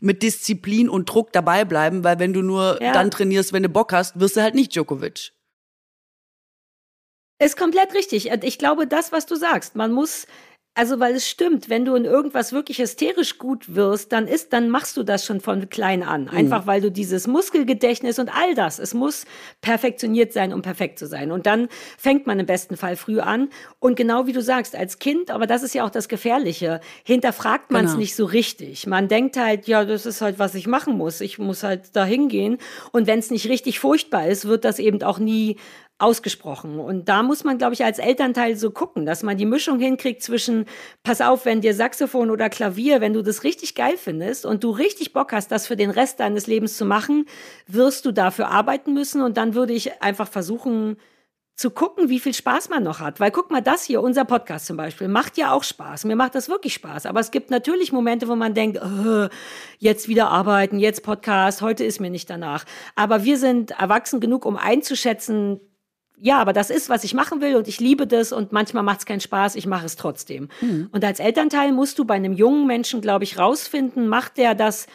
mit 0.00 0.24
Disziplin 0.24 0.88
und 0.88 1.08
Druck 1.08 1.32
dabei 1.32 1.64
bleiben, 1.64 2.02
weil 2.02 2.18
wenn 2.18 2.32
du 2.32 2.42
nur 2.42 2.82
Ja. 2.82 2.92
dann 2.92 3.12
trainierst, 3.12 3.52
wenn 3.52 3.62
du 3.62 3.68
Bock 3.68 3.92
hast, 3.92 4.18
wirst 4.18 4.36
du 4.36 4.42
halt 4.42 4.56
nicht 4.56 4.74
Djokovic. 4.74 5.32
Ist 7.38 7.56
komplett 7.56 7.94
richtig. 7.94 8.30
Und 8.30 8.44
Ich 8.44 8.58
glaube, 8.58 8.86
das, 8.86 9.12
was 9.12 9.26
du 9.26 9.36
sagst, 9.36 9.74
man 9.76 9.92
muss, 9.92 10.26
also 10.74 11.00
weil 11.00 11.14
es 11.14 11.28
stimmt, 11.28 11.68
wenn 11.68 11.84
du 11.84 11.94
in 11.94 12.06
irgendwas 12.06 12.52
wirklich 12.52 12.78
hysterisch 12.78 13.36
gut 13.36 13.74
wirst, 13.74 14.10
dann 14.12 14.26
ist, 14.26 14.54
dann 14.54 14.70
machst 14.70 14.96
du 14.96 15.02
das 15.02 15.26
schon 15.26 15.40
von 15.40 15.68
klein 15.68 16.02
an. 16.02 16.28
Einfach 16.30 16.66
weil 16.66 16.80
du 16.80 16.90
dieses 16.90 17.26
Muskelgedächtnis 17.26 18.18
und 18.18 18.30
all 18.34 18.54
das, 18.54 18.78
es 18.78 18.94
muss 18.94 19.26
perfektioniert 19.60 20.32
sein, 20.32 20.54
um 20.54 20.62
perfekt 20.62 20.98
zu 20.98 21.06
sein. 21.06 21.30
Und 21.30 21.44
dann 21.44 21.68
fängt 21.98 22.26
man 22.26 22.40
im 22.40 22.46
besten 22.46 22.78
Fall 22.78 22.96
früh 22.96 23.20
an. 23.20 23.50
Und 23.80 23.96
genau 23.96 24.26
wie 24.26 24.32
du 24.32 24.40
sagst, 24.40 24.74
als 24.74 24.98
Kind, 24.98 25.30
aber 25.30 25.46
das 25.46 25.62
ist 25.62 25.74
ja 25.74 25.84
auch 25.84 25.90
das 25.90 26.08
Gefährliche, 26.08 26.80
hinterfragt 27.04 27.70
man 27.70 27.84
es 27.84 27.92
Genau. 27.92 28.00
nicht 28.00 28.16
so 28.16 28.24
richtig. 28.24 28.86
Man 28.86 29.08
denkt 29.08 29.36
halt, 29.36 29.66
ja, 29.68 29.84
das 29.84 30.06
ist 30.06 30.22
halt, 30.22 30.38
was 30.38 30.54
ich 30.54 30.66
machen 30.66 30.96
muss. 30.96 31.20
Ich 31.20 31.38
muss 31.38 31.62
halt 31.62 31.94
da 31.94 32.06
hingehen. 32.06 32.56
Und 32.92 33.06
wenn 33.06 33.18
es 33.18 33.30
nicht 33.30 33.48
richtig 33.50 33.78
furchtbar 33.78 34.26
ist, 34.26 34.46
wird 34.46 34.64
das 34.64 34.78
eben 34.78 35.02
auch 35.02 35.18
nie 35.18 35.56
ausgesprochen. 36.02 36.80
Und 36.80 37.08
da 37.08 37.22
muss 37.22 37.44
man, 37.44 37.58
glaube 37.58 37.74
ich, 37.74 37.84
als 37.84 37.98
Elternteil 37.98 38.56
so 38.56 38.70
gucken, 38.70 39.06
dass 39.06 39.22
man 39.22 39.36
die 39.36 39.46
Mischung 39.46 39.78
hinkriegt 39.78 40.22
zwischen, 40.22 40.66
pass 41.02 41.20
auf, 41.20 41.44
wenn 41.44 41.60
dir 41.60 41.74
Saxophon 41.74 42.30
oder 42.30 42.50
Klavier, 42.50 43.00
wenn 43.00 43.12
du 43.12 43.22
das 43.22 43.44
richtig 43.44 43.74
geil 43.74 43.94
findest 43.96 44.44
und 44.44 44.64
du 44.64 44.70
richtig 44.70 45.12
Bock 45.12 45.32
hast, 45.32 45.52
das 45.52 45.66
für 45.66 45.76
den 45.76 45.90
Rest 45.90 46.20
deines 46.20 46.46
Lebens 46.46 46.76
zu 46.76 46.84
machen, 46.84 47.26
wirst 47.66 48.04
du 48.04 48.12
dafür 48.12 48.48
arbeiten 48.48 48.92
müssen. 48.92 49.22
Und 49.22 49.36
dann 49.36 49.54
würde 49.54 49.72
ich 49.72 50.02
einfach 50.02 50.28
versuchen, 50.28 50.96
zu 51.54 51.70
gucken, 51.70 52.08
wie 52.08 52.18
viel 52.18 52.34
Spaß 52.34 52.70
man 52.70 52.82
noch 52.82 53.00
hat. 53.00 53.20
Weil 53.20 53.30
guck 53.30 53.50
mal, 53.50 53.60
das 53.60 53.84
hier, 53.84 54.02
unser 54.02 54.24
Podcast 54.24 54.66
zum 54.66 54.76
Beispiel, 54.76 55.08
macht 55.08 55.36
ja 55.36 55.52
auch 55.52 55.62
Spaß. 55.62 56.04
Mir 56.06 56.16
macht 56.16 56.34
das 56.34 56.48
wirklich 56.48 56.74
Spaß. 56.74 57.06
Aber 57.06 57.20
es 57.20 57.30
gibt 57.30 57.50
natürlich 57.50 57.92
Momente, 57.92 58.26
wo 58.26 58.34
man 58.34 58.54
denkt, 58.54 58.78
äh, 58.78 59.28
jetzt 59.78 60.08
wieder 60.08 60.28
arbeiten, 60.28 60.78
jetzt 60.78 61.02
Podcast, 61.02 61.62
heute 61.62 61.84
ist 61.84 62.00
mir 62.00 62.10
nicht 62.10 62.28
danach. 62.30 62.64
Aber 62.96 63.24
wir 63.24 63.38
sind 63.38 63.72
erwachsen 63.72 64.18
genug, 64.18 64.44
um 64.46 64.56
einzuschätzen, 64.56 65.60
ja, 66.24 66.38
aber 66.38 66.52
das 66.52 66.70
ist, 66.70 66.88
was 66.88 67.02
ich 67.02 67.14
machen 67.14 67.40
will 67.40 67.56
und 67.56 67.66
ich 67.66 67.80
liebe 67.80 68.06
das 68.06 68.30
und 68.30 68.52
manchmal 68.52 68.84
macht 68.84 69.00
es 69.00 69.06
keinen 69.06 69.20
Spaß, 69.20 69.56
ich 69.56 69.66
mache 69.66 69.86
es 69.86 69.96
trotzdem. 69.96 70.48
Und 70.92 71.04
als 71.04 71.18
Elternteil 71.18 71.72
musst 71.72 71.98
du 71.98 72.04
bei 72.04 72.14
einem 72.14 72.32
jungen 72.32 72.64
Menschen, 72.68 73.00
glaube 73.00 73.24
ich, 73.24 73.40
rausfinden, 73.40 74.06
macht 74.06 74.36
der 74.36 74.54
das, 74.54 74.86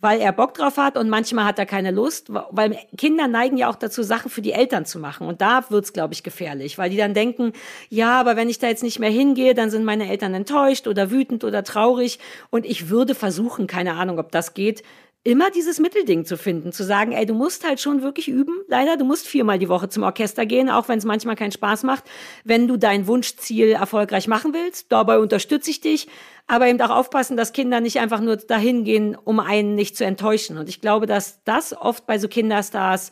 weil 0.00 0.20
er 0.20 0.32
Bock 0.32 0.54
drauf 0.54 0.76
hat 0.76 0.96
und 0.96 1.08
manchmal 1.08 1.44
hat 1.44 1.60
er 1.60 1.66
keine 1.66 1.92
Lust, 1.92 2.30
weil 2.30 2.76
Kinder 2.98 3.28
neigen 3.28 3.56
ja 3.56 3.70
auch 3.70 3.76
dazu, 3.76 4.02
Sachen 4.02 4.28
für 4.28 4.42
die 4.42 4.50
Eltern 4.50 4.86
zu 4.86 4.98
machen. 4.98 5.28
Und 5.28 5.40
da 5.40 5.70
wird's, 5.70 5.92
glaube 5.92 6.14
ich, 6.14 6.24
gefährlich, 6.24 6.78
weil 6.78 6.90
die 6.90 6.96
dann 6.96 7.14
denken, 7.14 7.52
ja, 7.88 8.18
aber 8.18 8.34
wenn 8.34 8.50
ich 8.50 8.58
da 8.58 8.66
jetzt 8.66 8.82
nicht 8.82 8.98
mehr 8.98 9.10
hingehe, 9.10 9.54
dann 9.54 9.70
sind 9.70 9.84
meine 9.84 10.10
Eltern 10.10 10.34
enttäuscht 10.34 10.88
oder 10.88 11.12
wütend 11.12 11.44
oder 11.44 11.62
traurig. 11.62 12.18
Und 12.50 12.66
ich 12.66 12.90
würde 12.90 13.14
versuchen, 13.14 13.68
keine 13.68 13.94
Ahnung, 13.94 14.18
ob 14.18 14.32
das 14.32 14.52
geht, 14.52 14.82
immer 15.24 15.50
dieses 15.50 15.80
Mittelding 15.80 16.26
zu 16.26 16.36
finden, 16.36 16.70
zu 16.70 16.84
sagen, 16.84 17.12
ey, 17.12 17.24
du 17.24 17.32
musst 17.32 17.66
halt 17.66 17.80
schon 17.80 18.02
wirklich 18.02 18.28
üben. 18.28 18.60
Leider, 18.68 18.98
du 18.98 19.06
musst 19.06 19.26
viermal 19.26 19.58
die 19.58 19.70
Woche 19.70 19.88
zum 19.88 20.02
Orchester 20.02 20.44
gehen, 20.44 20.68
auch 20.68 20.88
wenn 20.88 20.98
es 20.98 21.06
manchmal 21.06 21.34
keinen 21.34 21.50
Spaß 21.50 21.82
macht. 21.82 22.04
Wenn 22.44 22.68
du 22.68 22.76
dein 22.76 23.06
Wunschziel 23.06 23.70
erfolgreich 23.70 24.28
machen 24.28 24.52
willst, 24.52 24.92
dabei 24.92 25.18
unterstütze 25.18 25.70
ich 25.70 25.80
dich. 25.80 26.08
Aber 26.46 26.68
eben 26.68 26.80
auch 26.82 26.90
aufpassen, 26.90 27.38
dass 27.38 27.54
Kinder 27.54 27.80
nicht 27.80 28.00
einfach 28.00 28.20
nur 28.20 28.36
dahin 28.36 28.84
gehen, 28.84 29.16
um 29.16 29.40
einen 29.40 29.74
nicht 29.74 29.96
zu 29.96 30.04
enttäuschen. 30.04 30.58
Und 30.58 30.68
ich 30.68 30.82
glaube, 30.82 31.06
dass 31.06 31.42
das 31.44 31.74
oft 31.74 32.06
bei 32.06 32.18
so 32.18 32.28
Kinderstars 32.28 33.10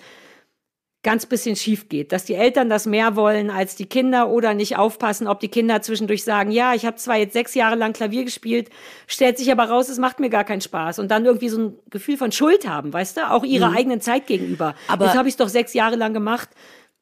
ganz 1.03 1.27
bisschen 1.27 1.57
schief 1.57 1.89
geht, 1.89 2.13
dass 2.13 2.25
die 2.25 2.35
Eltern 2.35 2.69
das 2.71 2.87
mehr 2.87 3.17
wollen 3.17 3.51
als 3.51 3.75
die 3.75 3.87
Kinder 3.87 4.29
oder 4.31 4.55
nicht 4.55 4.77
aufpassen, 4.79 5.27
ob 5.27 5.41
die 5.41 5.49
Kinder 5.49 5.83
zwischendurch 5.83 6.23
sagen, 6.23 6.53
ja, 6.53 6.75
ich 6.75 6.87
habe 6.87 6.97
zwar 6.97 7.17
jetzt 7.17 7.33
sechs 7.33 7.55
Jahre 7.55 7.75
lang 7.75 7.93
Klavier 7.93 8.25
gespielt, 8.25 8.71
stellt 9.09 9.37
sich 9.37 9.51
aber 9.51 9.65
raus, 9.65 9.89
es 9.89 9.99
macht 9.99 10.21
mir 10.21 10.31
gar 10.31 10.45
keinen 10.45 10.61
Spaß 10.61 11.01
und 11.01 11.11
dann 11.11 11.25
irgendwie 11.25 11.49
so 11.49 11.59
ein 11.59 11.79
Gefühl 11.91 12.17
von 12.17 12.31
Schuld 12.31 12.69
haben, 12.69 12.93
weißt 12.93 13.17
du, 13.17 13.31
auch 13.31 13.43
ihrer 13.43 13.73
eigenen 13.77 14.01
Zeit 14.01 14.27
gegenüber. 14.29 14.75
Aber- 14.87 15.07
jetzt 15.07 15.17
habe 15.17 15.29
ich 15.29 15.33
es 15.35 15.39
doch 15.39 15.49
sechs 15.49 15.75
Jahre 15.75 15.97
lang 15.97 16.15
gemacht. 16.15 16.49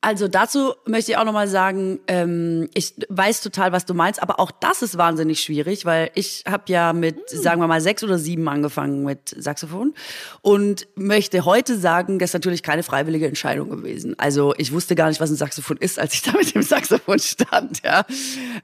Also 0.03 0.29
dazu 0.29 0.73
möchte 0.87 1.13
ich 1.13 1.19
auch 1.19 1.25
nochmal 1.25 1.47
sagen, 1.47 2.01
ähm, 2.07 2.71
ich 2.73 2.95
weiß 3.11 3.43
total, 3.43 3.73
was 3.73 3.85
du 3.85 3.93
meinst, 3.93 4.23
aber 4.23 4.41
auch 4.41 4.51
das 4.51 4.81
ist 4.81 4.97
wahnsinnig 4.97 5.43
schwierig, 5.43 5.85
weil 5.85 6.11
ich 6.15 6.45
habe 6.49 6.65
ja 6.69 6.95
mit, 6.95 7.29
sagen 7.29 7.61
wir 7.61 7.67
mal, 7.67 7.83
sechs 7.83 8.03
oder 8.03 8.19
sieben 8.19 8.49
angefangen 8.49 9.05
mit 9.05 9.35
Saxophon 9.37 9.93
und 10.41 10.89
möchte 10.95 11.45
heute 11.45 11.79
sagen, 11.79 12.19
das 12.19 12.31
ist 12.31 12.35
natürlich 12.35 12.63
keine 12.63 12.83
freiwillige 12.83 13.27
Entscheidung 13.27 13.69
gewesen. 13.69 14.19
Also 14.19 14.55
ich 14.57 14.73
wusste 14.73 14.95
gar 14.95 15.09
nicht, 15.09 15.21
was 15.21 15.29
ein 15.29 15.37
Saxophon 15.37 15.77
ist, 15.77 15.99
als 15.99 16.15
ich 16.15 16.23
da 16.23 16.33
mit 16.33 16.55
dem 16.55 16.63
Saxophon 16.63 17.19
stand, 17.19 17.83
ja. 17.85 18.07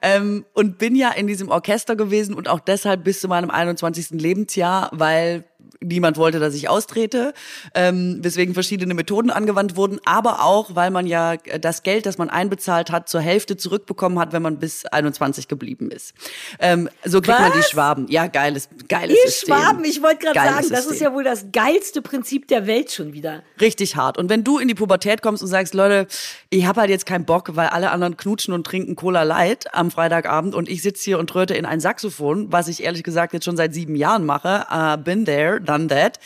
Ähm, 0.01 0.47
und 0.55 0.78
bin 0.78 0.97
ja 0.97 1.11
in 1.11 1.26
diesem 1.26 1.51
Orchester 1.51 1.97
gewesen 1.97 2.34
und 2.34 2.49
auch 2.49 2.61
deshalb 2.61 3.05
bis 3.05 3.20
zu 3.20 3.28
meinem 3.28 3.51
21. 3.51 4.11
Lebensjahr, 4.12 4.89
weil 4.93 5.45
niemand 5.81 6.16
wollte, 6.16 6.39
dass 6.39 6.55
ich 6.55 6.68
austrete, 6.68 7.35
ähm, 7.74 8.18
weswegen 8.22 8.55
verschiedene 8.55 8.95
Methoden 8.95 9.31
angewandt 9.31 9.77
wurden, 9.77 9.99
aber 10.05 10.45
auch, 10.45 10.74
weil 10.74 10.91
man 10.91 11.07
ja 11.07 11.35
äh, 11.35 11.61
das 11.61 11.83
Geld, 11.83 12.07
das 12.07 12.18
man 12.18 12.31
einbezahlt 12.31 12.91
hat, 12.91 13.09
zur 13.09 13.20
Hälfte 13.20 13.57
zurückbekommen 13.57 14.18
hat, 14.18 14.33
wenn 14.33 14.43
man 14.43 14.59
bis 14.59 14.85
21 14.87 15.49
geblieben 15.49 15.91
ist. 15.91 16.14
Ähm, 16.59 16.89
so 17.05 17.20
kriegt 17.20 17.39
man 17.39 17.53
die 17.53 17.59
Was? 17.59 17.70
Schwaben. 17.70 18.07
Ja, 18.09 18.27
geiles, 18.27 18.68
geiles 18.89 19.16
Ihr 19.16 19.31
System. 19.31 19.55
Schwaben, 19.55 19.85
ich 19.85 20.03
wollte 20.03 20.27
gerade 20.27 20.39
sagen, 20.39 20.68
das 20.68 20.81
ist 20.81 20.89
System. 20.89 21.09
ja 21.09 21.14
wohl 21.14 21.24
das 21.24 21.47
geilste 21.53 22.03
Prinzip 22.03 22.49
der 22.49 22.66
Welt 22.66 22.93
schon 22.93 23.12
wieder. 23.12 23.43
Richtig 23.61 23.97
hart. 23.97 24.18
Und 24.18 24.29
wenn 24.29 24.45
du 24.45 24.59
in 24.59 24.68
die 24.68 24.74
Pubertät 24.74 25.22
kommst 25.22 25.43
und 25.43 25.49
sagst, 25.49 25.74
Leute, 25.74 26.07
ich 26.51 26.66
habe 26.66 26.81
halt 26.81 26.91
jetzt 26.91 27.07
keinen 27.07 27.24
Bock, 27.24 27.57
weil 27.57 27.68
alle 27.68 27.91
anderen 27.91 28.16
knutschen 28.16 28.55
und 28.55 28.64
trinken 28.64 28.97
Cola 28.97 29.22
Light 29.22 29.74
am 29.74 29.91
Freitagabend 29.91 30.55
und 30.55 30.68
ich 30.68 30.83
sitze 30.83 31.05
hier 31.05 31.18
und 31.18 31.29
tröte 31.29 31.55
in 31.55 31.66
ein 31.66 31.81
Saxophon, 31.81 32.53
was 32.53 32.68
ich 32.68 32.83
ehrlich 32.83 33.03
gesagt 33.03 33.33
jetzt 33.33 33.45
schon 33.45 33.57
seit 33.57 33.74
sieben 33.74 33.97
Jahren 33.97 34.24
mache, 34.24 34.66
uh, 34.70 34.97
been 34.97 35.24
there, 35.24 35.61
that. 35.89 36.18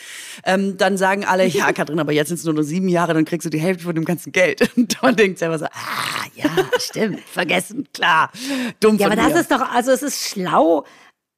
Ähm, 0.45 0.77
dann 0.77 0.97
sagen 0.97 1.25
alle, 1.25 1.45
ja, 1.45 1.71
Katrin, 1.73 1.99
aber 1.99 2.11
jetzt 2.11 2.29
sind 2.29 2.37
es 2.37 2.43
nur 2.45 2.53
noch 2.53 2.63
sieben 2.63 2.87
Jahre, 2.89 3.13
dann 3.13 3.25
kriegst 3.25 3.45
du 3.45 3.49
die 3.49 3.59
Hälfte 3.59 3.83
von 3.83 3.95
dem 3.95 4.05
ganzen 4.05 4.31
Geld. 4.31 4.69
Und 4.75 4.97
man 5.01 5.15
denkt 5.15 5.39
selber 5.39 5.59
so, 5.59 5.65
ah, 5.65 6.25
ja, 6.35 6.49
stimmt, 6.79 7.19
vergessen, 7.21 7.87
klar. 7.93 8.31
Dumm 8.79 8.97
Ja, 8.97 9.07
aber 9.07 9.15
das 9.15 9.33
mir. 9.33 9.39
ist 9.41 9.51
doch, 9.51 9.61
also 9.73 9.91
es 9.91 10.01
ist 10.03 10.27
schlau, 10.29 10.85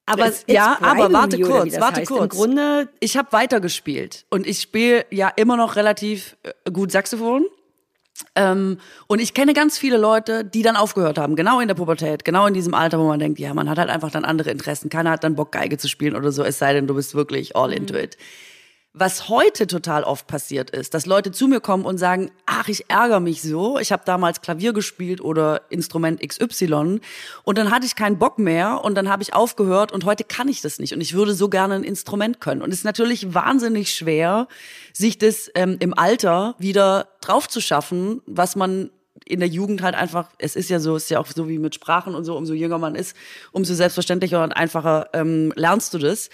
aber 0.06 0.26
Es- 0.26 0.44
ja, 0.46 0.76
aber 0.80 1.12
warte 1.12 1.36
you, 1.36 1.48
kurz, 1.48 1.78
warte 1.80 2.00
heißt. 2.00 2.08
kurz. 2.10 2.22
Im 2.22 2.28
Grunde, 2.40 2.88
ich 3.00 3.16
habe 3.16 3.32
weitergespielt 3.32 4.26
und 4.30 4.46
ich 4.46 4.60
spiele 4.60 5.06
ja 5.10 5.28
immer 5.36 5.56
noch 5.56 5.76
relativ 5.76 6.36
äh, 6.42 6.70
gut 6.70 6.92
Saxophon. 6.92 7.44
Ähm, 8.36 8.78
und 9.06 9.20
ich 9.20 9.34
kenne 9.34 9.54
ganz 9.54 9.76
viele 9.78 9.96
Leute, 9.96 10.44
die 10.44 10.62
dann 10.62 10.76
aufgehört 10.76 11.18
haben, 11.18 11.36
genau 11.36 11.60
in 11.60 11.68
der 11.68 11.74
Pubertät, 11.74 12.24
genau 12.24 12.46
in 12.46 12.54
diesem 12.54 12.74
Alter, 12.74 12.98
wo 12.98 13.04
man 13.04 13.18
denkt, 13.18 13.38
ja, 13.38 13.52
man 13.54 13.68
hat 13.68 13.78
halt 13.78 13.90
einfach 13.90 14.10
dann 14.10 14.24
andere 14.24 14.50
Interessen. 14.50 14.88
Keiner 14.88 15.10
hat 15.10 15.24
dann 15.24 15.34
Bock, 15.34 15.52
Geige 15.52 15.78
zu 15.78 15.88
spielen 15.88 16.14
oder 16.14 16.30
so, 16.30 16.44
es 16.44 16.58
sei 16.58 16.72
denn, 16.72 16.86
du 16.86 16.94
bist 16.94 17.14
wirklich 17.14 17.56
all 17.56 17.72
into 17.72 17.96
it. 17.96 18.16
Was 18.96 19.28
heute 19.28 19.66
total 19.66 20.04
oft 20.04 20.28
passiert 20.28 20.70
ist, 20.70 20.94
dass 20.94 21.04
Leute 21.04 21.32
zu 21.32 21.48
mir 21.48 21.58
kommen 21.58 21.84
und 21.84 21.98
sagen, 21.98 22.30
ach, 22.46 22.68
ich 22.68 22.88
ärgere 22.88 23.18
mich 23.18 23.42
so, 23.42 23.76
ich 23.80 23.90
habe 23.90 24.04
damals 24.06 24.40
Klavier 24.40 24.72
gespielt 24.72 25.20
oder 25.20 25.62
Instrument 25.68 26.20
XY 26.20 27.00
und 27.42 27.58
dann 27.58 27.72
hatte 27.72 27.86
ich 27.86 27.96
keinen 27.96 28.20
Bock 28.20 28.38
mehr 28.38 28.84
und 28.84 28.94
dann 28.94 29.08
habe 29.08 29.24
ich 29.24 29.34
aufgehört 29.34 29.90
und 29.90 30.04
heute 30.04 30.22
kann 30.22 30.46
ich 30.46 30.60
das 30.60 30.78
nicht 30.78 30.94
und 30.94 31.00
ich 31.00 31.14
würde 31.14 31.34
so 31.34 31.48
gerne 31.48 31.74
ein 31.74 31.82
Instrument 31.82 32.40
können. 32.40 32.62
Und 32.62 32.70
es 32.70 32.78
ist 32.78 32.84
natürlich 32.84 33.34
wahnsinnig 33.34 33.92
schwer, 33.92 34.46
sich 34.92 35.18
das 35.18 35.50
ähm, 35.56 35.76
im 35.80 35.92
Alter 35.98 36.54
wieder 36.58 37.08
drauf 37.20 37.48
zu 37.48 37.60
schaffen, 37.60 38.22
was 38.26 38.54
man 38.54 38.90
in 39.24 39.40
der 39.40 39.48
Jugend 39.48 39.82
halt 39.82 39.94
einfach, 39.94 40.28
es 40.38 40.56
ist 40.56 40.70
ja 40.70 40.80
so, 40.80 40.96
es 40.96 41.04
ist 41.04 41.10
ja 41.10 41.18
auch 41.18 41.26
so 41.26 41.48
wie 41.48 41.58
mit 41.58 41.74
Sprachen 41.74 42.14
und 42.14 42.24
so, 42.24 42.36
umso 42.36 42.52
jünger 42.52 42.78
man 42.78 42.94
ist, 42.94 43.16
umso 43.52 43.74
selbstverständlicher 43.74 44.42
und 44.42 44.52
einfacher 44.52 45.08
ähm, 45.12 45.52
lernst 45.56 45.94
du 45.94 45.98
das, 45.98 46.30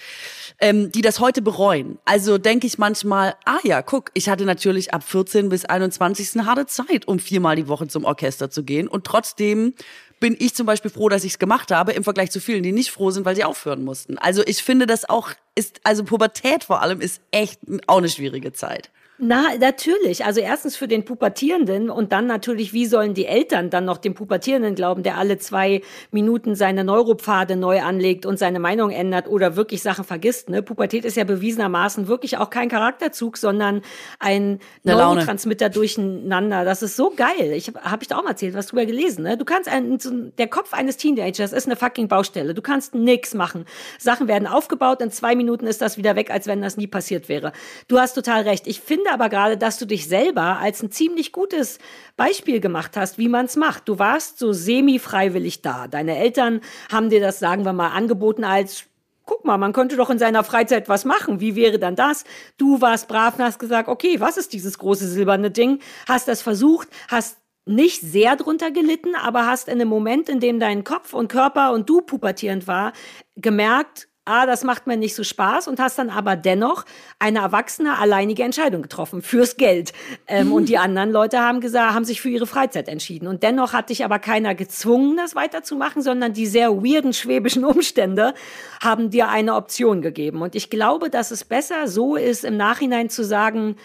ähm, 0.59 0.91
die 0.91 1.01
das 1.01 1.19
heute 1.19 1.41
bereuen. 1.41 1.99
Also 2.05 2.37
denke 2.37 2.67
ich 2.67 2.77
manchmal, 2.77 3.35
ah 3.45 3.59
ja, 3.63 3.81
guck, 3.81 4.11
ich 4.13 4.29
hatte 4.29 4.45
natürlich 4.45 4.93
ab 4.93 5.03
14 5.03 5.49
bis 5.49 5.65
21 5.65 6.29
eine 6.35 6.45
harte 6.45 6.65
Zeit, 6.65 7.07
um 7.07 7.19
viermal 7.19 7.55
die 7.55 7.67
Woche 7.67 7.87
zum 7.87 8.03
Orchester 8.03 8.49
zu 8.49 8.63
gehen 8.63 8.87
und 8.87 9.05
trotzdem 9.05 9.73
bin 10.21 10.35
ich 10.37 10.53
zum 10.53 10.67
Beispiel 10.67 10.91
froh, 10.91 11.09
dass 11.09 11.23
ich 11.23 11.33
es 11.33 11.39
gemacht 11.39 11.71
habe, 11.71 11.93
im 11.93 12.03
Vergleich 12.03 12.29
zu 12.29 12.39
vielen, 12.39 12.61
die 12.61 12.71
nicht 12.71 12.91
froh 12.91 13.09
sind, 13.09 13.25
weil 13.25 13.35
sie 13.35 13.43
aufhören 13.43 13.83
mussten. 13.83 14.19
Also 14.19 14.43
ich 14.45 14.63
finde 14.63 14.85
das 14.85 15.09
auch, 15.09 15.31
ist, 15.55 15.81
also 15.83 16.03
Pubertät 16.03 16.63
vor 16.63 16.81
allem 16.81 17.01
ist 17.01 17.21
echt 17.31 17.59
auch 17.87 17.97
eine 17.97 18.07
schwierige 18.07 18.53
Zeit. 18.53 18.91
Na, 19.23 19.55
natürlich. 19.59 20.25
Also 20.25 20.41
erstens 20.41 20.75
für 20.75 20.87
den 20.87 21.05
Pubertierenden 21.05 21.91
und 21.91 22.11
dann 22.11 22.25
natürlich, 22.25 22.73
wie 22.73 22.87
sollen 22.87 23.13
die 23.13 23.27
Eltern 23.27 23.69
dann 23.69 23.85
noch 23.85 23.99
dem 23.99 24.15
Pubertierenden 24.15 24.73
glauben, 24.73 25.03
der 25.03 25.19
alle 25.19 25.37
zwei 25.37 25.83
Minuten 26.09 26.55
seine 26.55 26.83
Neuropfade 26.83 27.55
neu 27.55 27.83
anlegt 27.83 28.25
und 28.25 28.39
seine 28.39 28.59
Meinung 28.59 28.89
ändert 28.89 29.27
oder 29.27 29.55
wirklich 29.55 29.83
Sachen 29.83 30.05
vergisst. 30.05 30.49
Ne? 30.49 30.63
Pubertät 30.63 31.05
ist 31.05 31.17
ja 31.17 31.23
bewiesenermaßen 31.23 32.07
wirklich 32.07 32.39
auch 32.39 32.49
kein 32.49 32.67
Charakterzug, 32.67 33.37
sondern 33.37 33.83
ein. 34.17 34.57
Neurotransmitter 34.81 35.69
durcheinander. 35.69 36.65
Das 36.65 36.81
ist 36.81 36.95
so 36.95 37.11
geil. 37.15 37.51
Ich 37.53 37.67
habe 37.67 37.79
hab 37.83 38.01
ich 38.01 38.07
da 38.07 38.17
auch 38.17 38.23
mal 38.23 38.31
erzählt, 38.31 38.55
was 38.55 38.67
drüber 38.67 38.87
gelesen. 38.87 39.23
Ne? 39.23 39.37
Du 39.37 39.45
kannst 39.45 39.69
ein, 39.69 39.99
der 40.39 40.47
Kopf 40.47 40.73
eines 40.73 40.97
Teenagers 40.97 41.53
ist 41.53 41.67
eine 41.67 41.75
fucking 41.75 42.07
Baustelle. 42.07 42.55
Du 42.55 42.63
kannst 42.63 42.95
nix 42.95 43.35
machen. 43.35 43.65
Sachen 43.99 44.27
werden 44.27 44.47
aufgebaut, 44.47 44.99
in 44.99 45.11
zwei 45.11 45.35
Minuten 45.35 45.67
ist 45.67 45.79
das 45.79 45.99
wieder 45.99 46.15
weg, 46.15 46.31
als 46.31 46.47
wenn 46.47 46.63
das 46.63 46.75
nie 46.75 46.87
passiert 46.87 47.29
wäre. 47.29 47.51
Du 47.87 47.99
hast 47.99 48.15
total 48.15 48.41
recht. 48.41 48.65
Ich 48.65 48.81
finde 48.81 49.10
aber 49.11 49.29
gerade, 49.29 49.57
dass 49.57 49.77
du 49.77 49.85
dich 49.85 50.07
selber 50.07 50.57
als 50.59 50.81
ein 50.81 50.91
ziemlich 50.91 51.31
gutes 51.31 51.79
Beispiel 52.17 52.59
gemacht 52.59 52.97
hast, 52.97 53.17
wie 53.17 53.29
man 53.29 53.45
es 53.45 53.55
macht. 53.55 53.87
Du 53.87 53.99
warst 53.99 54.39
so 54.39 54.53
semi-freiwillig 54.53 55.61
da. 55.61 55.87
Deine 55.87 56.17
Eltern 56.17 56.61
haben 56.91 57.09
dir 57.09 57.21
das, 57.21 57.39
sagen 57.39 57.65
wir 57.65 57.73
mal, 57.73 57.89
angeboten 57.89 58.43
als 58.43 58.85
Guck 59.23 59.45
mal, 59.45 59.57
man 59.57 59.71
könnte 59.71 59.95
doch 59.95 60.09
in 60.09 60.17
seiner 60.19 60.43
Freizeit 60.43 60.89
was 60.89 61.05
machen. 61.05 61.39
Wie 61.39 61.55
wäre 61.55 61.79
dann 61.79 61.95
das? 61.95 62.25
Du 62.57 62.81
warst 62.81 63.07
brav 63.07 63.37
und 63.37 63.45
hast 63.45 63.59
gesagt, 63.59 63.87
okay, 63.87 64.19
was 64.19 64.35
ist 64.35 64.51
dieses 64.51 64.77
große 64.79 65.07
silberne 65.07 65.51
Ding? 65.51 65.79
Hast 66.07 66.27
das 66.27 66.41
versucht, 66.41 66.89
hast 67.07 67.37
nicht 67.65 68.01
sehr 68.01 68.35
drunter 68.35 68.71
gelitten, 68.71 69.15
aber 69.15 69.45
hast 69.45 69.67
in 69.67 69.79
dem 69.79 69.87
Moment, 69.87 70.27
in 70.27 70.39
dem 70.39 70.59
dein 70.59 70.83
Kopf 70.83 71.13
und 71.13 71.27
Körper 71.27 71.71
und 71.71 71.87
du 71.89 72.01
pubertierend 72.01 72.67
war, 72.67 72.93
gemerkt, 73.35 74.07
ah, 74.25 74.45
das 74.45 74.63
macht 74.63 74.85
mir 74.85 74.97
nicht 74.97 75.15
so 75.15 75.23
Spaß 75.23 75.67
und 75.67 75.79
hast 75.79 75.97
dann 75.97 76.09
aber 76.09 76.35
dennoch 76.35 76.85
eine 77.17 77.39
erwachsene, 77.39 77.97
alleinige 77.97 78.43
Entscheidung 78.43 78.83
getroffen 78.83 79.21
fürs 79.21 79.57
Geld. 79.57 79.93
Ähm, 80.27 80.51
Und 80.51 80.69
die 80.69 80.77
anderen 80.77 81.11
Leute 81.11 81.39
haben 81.39 81.59
gesagt, 81.59 81.93
haben 81.93 82.05
sich 82.05 82.21
für 82.21 82.29
ihre 82.29 82.45
Freizeit 82.45 82.87
entschieden. 82.87 83.27
Und 83.27 83.41
dennoch 83.41 83.73
hat 83.73 83.89
dich 83.89 84.05
aber 84.05 84.19
keiner 84.19 84.53
gezwungen, 84.53 85.17
das 85.17 85.35
weiterzumachen, 85.35 86.01
sondern 86.01 86.33
die 86.33 86.45
sehr 86.45 86.71
weirden 86.71 87.13
schwäbischen 87.13 87.65
Umstände 87.65 88.33
haben 88.81 89.09
dir 89.09 89.29
eine 89.29 89.55
Option 89.55 90.01
gegeben. 90.01 90.41
Und 90.41 90.55
ich 90.55 90.69
glaube, 90.69 91.09
dass 91.09 91.31
es 91.31 91.43
besser 91.43 91.87
so 91.87 92.15
ist, 92.15 92.45
im 92.45 92.57
Nachhinein 92.57 93.09
zu 93.09 93.23
sagen, 93.23 93.75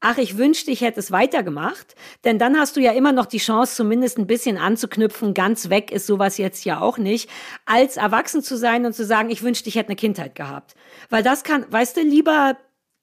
Ach, 0.00 0.18
ich 0.18 0.36
wünschte, 0.36 0.70
ich 0.70 0.82
hätte 0.82 1.00
es 1.00 1.10
weitergemacht. 1.10 1.94
Denn 2.24 2.38
dann 2.38 2.58
hast 2.58 2.76
du 2.76 2.80
ja 2.80 2.92
immer 2.92 3.12
noch 3.12 3.26
die 3.26 3.38
Chance, 3.38 3.76
zumindest 3.76 4.18
ein 4.18 4.26
bisschen 4.26 4.58
anzuknüpfen. 4.58 5.34
Ganz 5.34 5.70
weg 5.70 5.90
ist 5.90 6.06
sowas 6.06 6.38
jetzt 6.38 6.64
ja 6.64 6.80
auch 6.80 6.98
nicht. 6.98 7.30
Als 7.64 7.96
erwachsen 7.96 8.42
zu 8.42 8.56
sein 8.56 8.84
und 8.84 8.92
zu 8.92 9.04
sagen, 9.04 9.30
ich 9.30 9.42
wünschte, 9.42 9.68
ich 9.68 9.76
hätte 9.76 9.88
eine 9.88 9.96
Kindheit 9.96 10.34
gehabt. 10.34 10.74
Weil 11.08 11.22
das 11.22 11.44
kann, 11.44 11.64
weißt 11.70 11.96
du, 11.96 12.02
lieber 12.02 12.56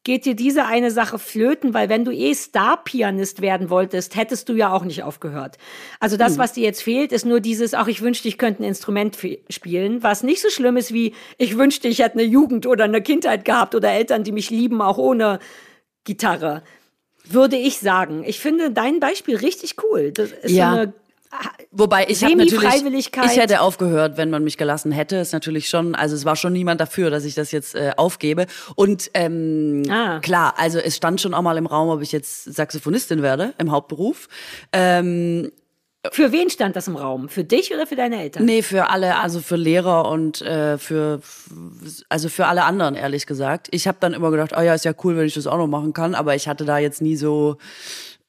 geht 0.03 0.25
dir 0.25 0.35
diese 0.35 0.65
eine 0.65 0.91
Sache 0.91 1.17
flöten, 1.17 1.73
weil 1.73 1.87
wenn 1.87 2.03
du 2.03 2.11
eh 2.11 2.33
Star-Pianist 2.33 3.41
werden 3.41 3.69
wolltest, 3.69 4.15
hättest 4.15 4.49
du 4.49 4.53
ja 4.53 4.73
auch 4.73 4.83
nicht 4.83 5.03
aufgehört. 5.03 5.57
Also 5.99 6.17
das, 6.17 6.37
was 6.37 6.53
dir 6.53 6.63
jetzt 6.63 6.83
fehlt, 6.83 7.13
ist 7.13 7.25
nur 7.25 7.39
dieses, 7.39 7.73
ach, 7.73 7.87
ich 7.87 8.01
wünschte, 8.01 8.27
ich 8.27 8.37
könnte 8.37 8.63
ein 8.63 8.67
Instrument 8.67 9.17
spielen, 9.49 10.03
was 10.03 10.23
nicht 10.23 10.41
so 10.41 10.49
schlimm 10.49 10.75
ist 10.75 10.93
wie, 10.93 11.15
ich 11.37 11.57
wünschte, 11.57 11.87
ich 11.87 11.99
hätte 11.99 12.19
eine 12.19 12.27
Jugend 12.27 12.65
oder 12.65 12.83
eine 12.83 13.01
Kindheit 13.01 13.45
gehabt 13.45 13.75
oder 13.75 13.91
Eltern, 13.91 14.25
die 14.25 14.33
mich 14.33 14.49
lieben, 14.49 14.81
auch 14.81 14.97
ohne 14.97 15.39
Gitarre. 16.03 16.63
Würde 17.30 17.55
ich 17.55 17.80
sagen. 17.80 18.24
Ich 18.26 18.39
finde 18.39 18.71
dein 18.71 18.99
Beispiel 18.99 19.38
richtig 19.38 19.76
cool. 19.84 20.11
Das 20.11 20.32
ist 20.32 20.51
Ja. 20.51 20.71
so 20.74 20.80
eine 20.80 20.93
Wobei 21.71 22.05
ich 22.09 22.24
habe 22.24 22.36
natürlich, 22.36 22.86
ich 23.26 23.38
hätte 23.38 23.61
aufgehört, 23.61 24.17
wenn 24.17 24.30
man 24.30 24.43
mich 24.43 24.55
gelassen 24.57 24.91
hätte. 24.91 25.15
Ist 25.15 25.34
natürlich 25.34 25.67
schon, 25.67 25.95
also 25.95 26.15
es 26.15 26.26
war 26.26 26.36
schon 26.36 26.53
niemand 26.53 26.80
dafür, 26.80 27.09
dass 27.09 27.26
ich 27.26 27.34
das 27.34 27.51
jetzt 27.51 27.74
äh, 27.74 27.91
aufgebe. 27.97 28.45
Und 28.76 29.09
ähm, 29.15 29.82
Ah. 29.89 30.19
klar, 30.19 30.53
also 30.57 30.78
es 30.78 30.95
stand 30.95 31.19
schon 31.21 31.34
auch 31.34 31.41
mal 31.41 31.57
im 31.57 31.65
Raum, 31.65 31.89
ob 31.89 32.01
ich 32.03 32.11
jetzt 32.11 32.43
Saxophonistin 32.53 33.24
werde 33.24 33.55
im 33.57 33.71
Hauptberuf. 33.71 34.28
Ähm, 34.71 35.51
Für 36.12 36.34
wen 36.34 36.49
stand 36.49 36.76
das 36.76 36.89
im 36.89 36.97
Raum? 36.97 37.30
Für 37.30 37.45
dich 37.45 37.74
oder 37.74 37.88
für 37.88 37.95
deine 37.95 38.22
Eltern? 38.22 38.43
nee, 38.43 38.62
für 38.62 38.89
alle, 38.89 39.18
also 39.20 39.39
für 39.39 39.56
Lehrer 39.56 40.10
und 40.10 40.41
äh, 40.41 40.78
für, 40.78 41.22
also 42.10 42.28
für 42.28 42.47
alle 42.47 42.66
anderen 42.66 42.95
ehrlich 42.95 43.26
gesagt. 43.26 43.70
Ich 43.72 43.88
habe 43.88 43.97
dann 44.01 44.14
immer 44.14 44.30
gedacht, 44.30 44.51
oh 44.58 44.62
ja, 44.62 44.74
ist 44.74 44.84
ja 44.84 44.93
cool, 45.04 45.16
wenn 45.16 45.26
ich 45.26 45.36
das 45.36 45.47
auch 45.47 45.58
noch 45.58 45.68
machen 45.68 45.93
kann. 45.93 46.14
Aber 46.14 46.36
ich 46.36 46.49
hatte 46.49 46.66
da 46.66 46.78
jetzt 46.78 47.01
nie 47.01 47.16
so, 47.16 47.58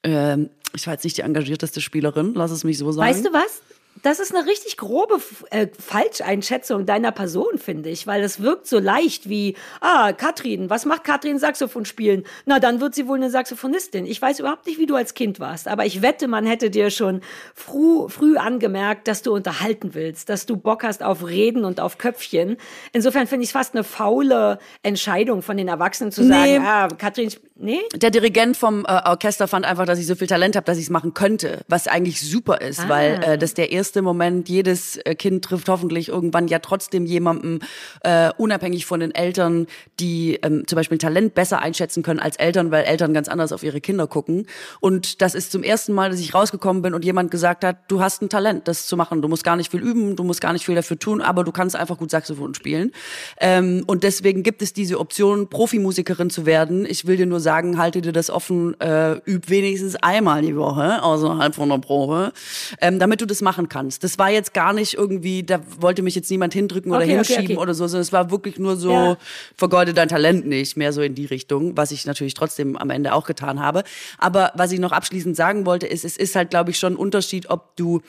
ähm, 0.03 0.49
ich 0.73 0.87
war 0.87 0.93
jetzt 0.93 1.03
nicht 1.03 1.17
die 1.17 1.23
engagierteste 1.23 1.81
Spielerin, 1.81 2.33
lass 2.33 2.51
es 2.51 2.63
mich 2.63 2.77
so 2.77 2.89
sagen. 2.93 3.09
Weißt 3.09 3.25
du 3.25 3.33
was? 3.33 3.61
Das 4.03 4.19
ist 4.19 4.35
eine 4.35 4.45
richtig 4.45 4.77
grobe 4.77 5.19
äh, 5.51 5.67
Falscheinschätzung 5.79 6.85
deiner 6.85 7.11
Person, 7.11 7.57
finde 7.57 7.89
ich, 7.89 8.05
weil 8.05 8.23
es 8.23 8.41
wirkt 8.41 8.67
so 8.67 8.77
leicht 8.77 9.29
wie, 9.29 9.55
ah, 9.81 10.11
Katrin, 10.13 10.69
was 10.69 10.85
macht 10.85 11.03
Katrin 11.05 11.39
Saxophon 11.39 11.85
spielen? 11.85 12.23
Na, 12.45 12.59
dann 12.59 12.81
wird 12.81 12.93
sie 12.93 13.07
wohl 13.07 13.17
eine 13.17 13.29
Saxophonistin. 13.29 14.05
Ich 14.05 14.21
weiß 14.21 14.39
überhaupt 14.41 14.67
nicht, 14.67 14.77
wie 14.79 14.85
du 14.85 14.95
als 14.95 15.13
Kind 15.13 15.39
warst, 15.39 15.67
aber 15.67 15.85
ich 15.85 16.01
wette, 16.01 16.27
man 16.27 16.45
hätte 16.45 16.69
dir 16.69 16.89
schon 16.91 17.21
früh, 17.55 18.07
früh 18.09 18.37
angemerkt, 18.37 19.07
dass 19.07 19.21
du 19.21 19.33
unterhalten 19.33 19.93
willst, 19.95 20.29
dass 20.29 20.45
du 20.45 20.57
Bock 20.57 20.83
hast 20.83 21.01
auf 21.01 21.25
Reden 21.25 21.63
und 21.65 21.79
auf 21.79 21.97
Köpfchen. 21.97 22.57
Insofern 22.93 23.27
finde 23.27 23.43
ich 23.43 23.49
es 23.49 23.53
fast 23.53 23.73
eine 23.73 23.83
faule 23.83 24.59
Entscheidung 24.83 25.41
von 25.41 25.57
den 25.57 25.67
Erwachsenen 25.67 26.11
zu 26.11 26.21
Nee. 26.23 26.57
sagen, 26.57 26.65
ah, 26.65 26.87
Katrin, 26.89 27.31
nee? 27.57 27.79
Der 27.95 28.11
Dirigent 28.11 28.57
vom 28.57 28.85
äh, 28.85 29.01
Orchester 29.05 29.47
fand 29.47 29.65
einfach, 29.65 29.85
dass 29.85 29.99
ich 29.99 30.07
so 30.07 30.15
viel 30.15 30.27
Talent 30.27 30.55
habe, 30.55 30.65
dass 30.65 30.77
ich 30.77 30.85
es 30.85 30.89
machen 30.89 31.13
könnte, 31.13 31.61
was 31.67 31.87
eigentlich 31.87 32.21
super 32.21 32.61
ist, 32.61 32.81
Ah. 32.81 32.89
weil 32.89 33.23
äh, 33.23 33.37
das 33.37 33.53
der 33.53 33.71
erste 33.71 34.01
Moment, 34.01 34.49
jedes 34.49 34.97
äh, 34.97 35.15
Kind 35.15 35.45
trifft 35.45 35.69
hoffentlich 35.69 36.09
irgendwann 36.09 36.47
ja 36.47 36.59
trotzdem 36.59 37.05
jemanden, 37.05 37.59
äh, 38.01 38.29
unabhängig 38.37 38.85
von 38.85 38.99
den 38.99 39.13
Eltern, 39.15 39.67
die 39.99 40.39
ähm, 40.43 40.63
zum 40.67 40.75
Beispiel 40.75 40.97
Talent 40.97 41.33
besser 41.33 41.59
einschätzen 41.59 42.03
können 42.03 42.19
als 42.19 42.35
Eltern, 42.37 42.71
weil 42.71 42.83
Eltern 42.85 43.13
ganz 43.13 43.27
anders 43.27 43.51
auf 43.51 43.63
ihre 43.63 43.81
Kinder 43.81 44.07
gucken. 44.07 44.47
Und 44.79 45.21
das 45.21 45.35
ist 45.35 45.51
zum 45.51 45.63
ersten 45.63 45.93
Mal, 45.93 46.09
dass 46.09 46.19
ich 46.19 46.33
rausgekommen 46.33 46.81
bin 46.81 46.93
und 46.93 47.05
jemand 47.05 47.31
gesagt 47.31 47.63
hat, 47.63 47.77
du 47.87 48.01
hast 48.01 48.21
ein 48.21 48.29
Talent, 48.29 48.67
das 48.67 48.85
zu 48.87 48.97
machen. 48.97 49.21
Du 49.21 49.27
musst 49.27 49.43
gar 49.43 49.55
nicht 49.55 49.71
viel 49.71 49.81
üben, 49.81 50.15
du 50.15 50.23
musst 50.23 50.41
gar 50.41 50.53
nicht 50.53 50.65
viel 50.65 50.75
dafür 50.75 50.99
tun, 50.99 51.21
aber 51.21 51.43
du 51.43 51.51
kannst 51.51 51.75
einfach 51.75 51.97
gut 51.97 52.11
Saxophon 52.11 52.53
spielen. 52.53 52.91
Ähm, 53.39 53.83
und 53.87 54.03
deswegen 54.03 54.43
gibt 54.43 54.61
es 54.61 54.73
diese 54.73 54.99
Option, 54.99 55.49
Profimusikerin 55.49 56.29
zu 56.29 56.45
werden. 56.45 56.85
Ich 56.85 57.07
will 57.07 57.17
dir 57.17 57.25
nur 57.25 57.39
sagen, 57.45 57.77
halte 57.77 58.01
dir 58.01 58.11
das 58.11 58.29
offen, 58.29 58.77
äh, 58.81 59.13
üb 59.25 59.49
wenigstens 59.49 59.95
einmal 59.95 60.41
die 60.41 60.57
Woche 60.57 61.01
außerhalb 61.01 61.55
von 61.55 61.69
der 61.69 61.77
Probe, 61.77 62.33
ähm, 62.81 62.99
damit 62.99 63.21
du 63.21 63.25
das 63.25 63.41
machen 63.41 63.69
kannst. 63.69 64.03
Das 64.03 64.19
war 64.19 64.29
jetzt 64.29 64.53
gar 64.53 64.73
nicht 64.73 64.95
irgendwie, 64.95 65.43
da 65.43 65.61
wollte 65.79 66.01
mich 66.01 66.15
jetzt 66.15 66.29
niemand 66.29 66.53
hindrücken 66.53 66.91
oder 66.91 67.01
Okay, 67.05 67.17
okay, 67.17 67.25
hinschieben 67.35 67.55
okay. 67.55 67.63
oder 67.63 67.73
so, 67.73 67.87
sondern 67.87 68.01
es 68.01 68.11
war 68.11 68.29
wirklich 68.31 68.59
nur 68.59 68.75
so, 68.75 68.91
Ja. 68.91 69.17
vergeude 69.55 69.93
dein 69.93 70.09
Talent 70.09 70.45
nicht, 70.45 70.75
mehr 70.75 70.91
so 70.91 71.01
in 71.01 71.15
die 71.15 71.25
Richtung, 71.25 71.77
was 71.77 71.91
ich 71.91 72.05
natürlich 72.05 72.33
trotzdem 72.33 72.75
am 72.75 72.89
Ende 72.89 73.13
auch 73.13 73.25
getan 73.25 73.61
habe. 73.61 73.83
Aber 74.17 74.51
was 74.55 74.73
ich 74.73 74.79
noch 74.79 74.91
abschließend 74.91 75.37
sagen 75.37 75.65
wollte, 75.65 75.87
ist, 75.87 76.03
es 76.03 76.17
ist 76.17 76.35
halt, 76.35 76.49
glaube 76.49 76.71
ich, 76.71 76.77
schon 76.79 76.93
ein 76.93 76.97
Unterschied, 76.97 77.49
ob 77.49 77.75
du 77.77 78.01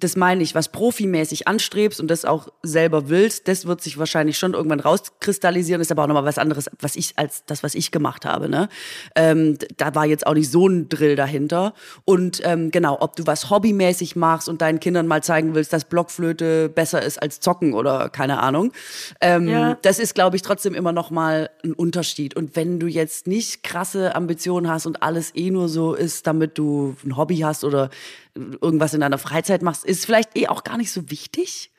das 0.00 0.16
meine 0.16 0.42
ich, 0.42 0.54
was 0.54 0.68
profimäßig 0.68 1.46
anstrebst 1.46 2.00
und 2.00 2.10
das 2.10 2.24
auch 2.24 2.48
selber 2.62 3.08
willst, 3.08 3.48
das 3.48 3.66
wird 3.66 3.80
sich 3.82 3.98
wahrscheinlich 3.98 4.38
schon 4.38 4.54
irgendwann 4.54 4.80
rauskristallisieren. 4.80 5.80
Ist 5.80 5.92
aber 5.92 6.04
auch 6.04 6.06
nochmal 6.08 6.24
was 6.24 6.38
anderes, 6.38 6.70
was 6.80 6.96
ich 6.96 7.12
als 7.16 7.44
das, 7.46 7.62
was 7.62 7.74
ich 7.74 7.90
gemacht 7.90 8.24
habe. 8.24 8.48
Ne? 8.48 8.68
Ähm, 9.14 9.58
da 9.76 9.94
war 9.94 10.06
jetzt 10.06 10.26
auch 10.26 10.34
nicht 10.34 10.50
so 10.50 10.66
ein 10.68 10.88
Drill 10.88 11.16
dahinter. 11.16 11.74
Und 12.04 12.40
ähm, 12.44 12.70
genau, 12.70 12.98
ob 13.00 13.16
du 13.16 13.26
was 13.26 13.50
hobbymäßig 13.50 14.16
machst 14.16 14.48
und 14.48 14.62
deinen 14.62 14.80
Kindern 14.80 15.06
mal 15.06 15.22
zeigen 15.22 15.54
willst, 15.54 15.72
dass 15.72 15.84
Blockflöte 15.84 16.68
besser 16.68 17.02
ist 17.02 17.22
als 17.22 17.40
Zocken 17.40 17.74
oder 17.74 18.08
keine 18.08 18.40
Ahnung. 18.40 18.72
Ähm, 19.20 19.48
ja. 19.48 19.78
Das 19.82 19.98
ist, 19.98 20.14
glaube 20.14 20.36
ich, 20.36 20.42
trotzdem 20.42 20.74
immer 20.74 20.92
nochmal 20.92 21.50
ein 21.64 21.72
Unterschied. 21.72 22.34
Und 22.36 22.56
wenn 22.56 22.80
du 22.80 22.86
jetzt 22.86 23.26
nicht 23.26 23.62
krasse 23.62 24.14
Ambitionen 24.14 24.68
hast 24.68 24.86
und 24.86 25.02
alles 25.02 25.34
eh 25.34 25.50
nur 25.50 25.68
so 25.68 25.94
ist, 25.94 26.26
damit 26.26 26.58
du 26.58 26.96
ein 27.04 27.16
Hobby 27.16 27.38
hast 27.38 27.64
oder 27.64 27.90
irgendwas 28.34 28.94
in 28.94 29.00
deiner 29.00 29.18
Freizeit 29.18 29.62
machst, 29.62 29.84
ist 29.84 30.06
vielleicht 30.06 30.36
eh 30.36 30.48
auch 30.48 30.64
gar 30.64 30.76
nicht 30.76 30.92
so 30.92 31.10
wichtig. 31.10 31.72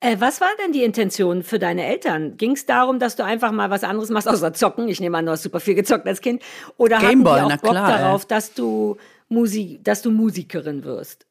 Äh, 0.00 0.16
was 0.20 0.40
war 0.40 0.48
denn 0.62 0.72
die 0.72 0.84
Intention 0.84 1.42
für 1.42 1.58
deine 1.58 1.84
Eltern? 1.84 2.36
Ging 2.36 2.52
es 2.52 2.66
darum, 2.66 3.00
dass 3.00 3.16
du 3.16 3.24
einfach 3.24 3.50
mal 3.50 3.70
was 3.70 3.82
anderes 3.82 4.10
machst, 4.10 4.28
außer 4.28 4.52
zocken? 4.52 4.88
Ich 4.88 5.00
nehme 5.00 5.18
an, 5.18 5.26
du 5.26 5.32
hast 5.32 5.42
super 5.42 5.58
viel 5.58 5.74
gezockt 5.74 6.06
als 6.06 6.20
Kind. 6.20 6.42
Oder 6.76 6.98
Gameboy, 7.00 7.40
hatten 7.40 7.48
die 7.48 7.54
auch 7.54 7.60
Bock 7.60 7.70
klar, 7.72 7.98
darauf, 7.98 8.22
ey. 8.22 8.28
dass 8.28 8.54
du, 8.54 8.96
Musik, 9.28 9.82
dass 9.82 10.02
du 10.02 10.10
Musikerin 10.10 10.84
wirst? 10.84 11.26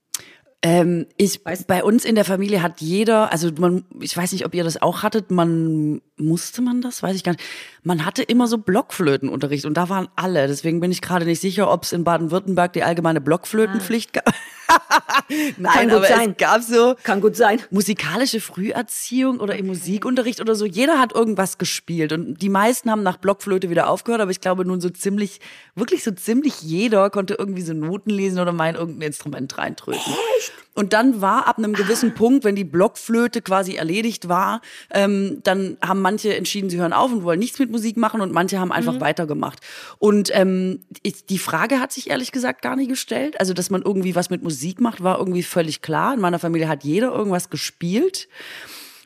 Ähm, 0.69 1.05
ich, 1.15 1.45
bei 1.45 1.81
uns 1.81 2.03
in 2.03 2.15
der 2.15 2.25
Familie 2.25 2.61
hat 2.61 2.81
jeder, 2.81 3.31
also 3.31 3.49
man, 3.57 3.85
ich 4.01 4.17
weiß 4.17 4.33
nicht, 4.33 4.45
ob 4.45 4.53
ihr 4.53 4.65
das 4.65 4.81
auch 4.81 5.01
hattet, 5.01 5.31
man 5.31 6.01
musste 6.17 6.61
man 6.61 6.81
das, 6.81 7.01
weiß 7.01 7.15
ich 7.15 7.23
gar 7.23 7.31
nicht. 7.33 7.43
Man 7.83 8.05
hatte 8.05 8.21
immer 8.21 8.47
so 8.47 8.57
Blockflötenunterricht 8.57 9.65
und 9.65 9.75
da 9.75 9.87
waren 9.87 10.09
alle. 10.17 10.47
Deswegen 10.47 10.81
bin 10.81 10.91
ich 10.91 11.01
gerade 11.01 11.25
nicht 11.25 11.39
sicher, 11.39 11.71
ob 11.71 11.83
es 11.83 11.93
in 11.93 12.03
Baden-Württemberg 12.03 12.73
die 12.73 12.83
allgemeine 12.83 13.21
Blockflötenpflicht 13.21 14.17
ah. 14.17 14.21
gab. 14.25 14.35
Nein, 15.57 15.89
aber 15.89 16.05
sein. 16.05 16.31
es 16.31 16.37
gab 16.37 16.61
so 16.61 16.95
Kann 17.03 17.21
gut 17.21 17.37
sein. 17.37 17.61
musikalische 17.69 18.41
Früherziehung 18.41 19.39
oder 19.39 19.55
im 19.55 19.67
Musikunterricht 19.67 20.41
oder 20.41 20.55
so. 20.55 20.65
Jeder 20.65 20.99
hat 20.99 21.13
irgendwas 21.13 21.57
gespielt 21.57 22.11
und 22.11 22.41
die 22.41 22.49
meisten 22.49 22.91
haben 22.91 23.03
nach 23.03 23.17
Blockflöte 23.17 23.69
wieder 23.69 23.89
aufgehört, 23.89 24.19
aber 24.19 24.31
ich 24.31 24.41
glaube 24.41 24.65
nun 24.65 24.81
so 24.81 24.89
ziemlich, 24.89 25.39
wirklich 25.75 26.03
so 26.03 26.11
ziemlich 26.11 26.61
jeder 26.61 27.09
konnte 27.09 27.35
irgendwie 27.35 27.61
so 27.61 27.73
Noten 27.73 28.09
lesen 28.09 28.39
oder 28.39 28.51
mal 28.51 28.69
in 28.69 28.75
irgendein 28.75 29.07
Instrument 29.07 29.57
reintröten. 29.57 30.13
Echt? 30.37 30.53
Und 30.73 30.93
dann 30.93 31.21
war 31.21 31.47
ab 31.47 31.57
einem 31.57 31.73
gewissen. 31.73 32.13
Punkt, 32.13 32.43
wenn 32.43 32.55
die 32.55 32.63
Blockflöte 32.63 33.41
quasi 33.41 33.75
erledigt 33.75 34.27
war, 34.27 34.61
ähm, 34.91 35.39
dann 35.43 35.77
haben 35.81 36.01
manche 36.01 36.35
entschieden, 36.35 36.69
sie 36.69 36.77
hören 36.77 36.93
auf 36.93 37.11
und 37.11 37.23
wollen 37.23 37.39
nichts 37.39 37.59
mit 37.59 37.71
Musik 37.71 37.97
machen 37.97 38.21
und 38.21 38.31
manche 38.31 38.59
haben 38.59 38.71
einfach 38.71 38.93
mhm. 38.93 39.01
weitergemacht. 39.01 39.59
Und 39.99 40.29
ähm, 40.33 40.81
ich, 41.03 41.25
die 41.25 41.39
Frage 41.39 41.79
hat 41.79 41.91
sich 41.91 42.09
ehrlich 42.09 42.31
gesagt 42.31 42.61
gar 42.61 42.75
nicht 42.75 42.89
gestellt. 42.89 43.39
Also, 43.39 43.53
dass 43.53 43.69
man 43.69 43.81
irgendwie 43.81 44.15
was 44.15 44.29
mit 44.29 44.43
Musik 44.43 44.81
macht, 44.81 45.03
war 45.03 45.19
irgendwie 45.19 45.43
völlig 45.43 45.81
klar. 45.81 46.13
In 46.13 46.19
meiner 46.19 46.39
Familie 46.39 46.67
hat 46.67 46.83
jeder 46.83 47.13
irgendwas 47.13 47.49
gespielt. 47.49 48.27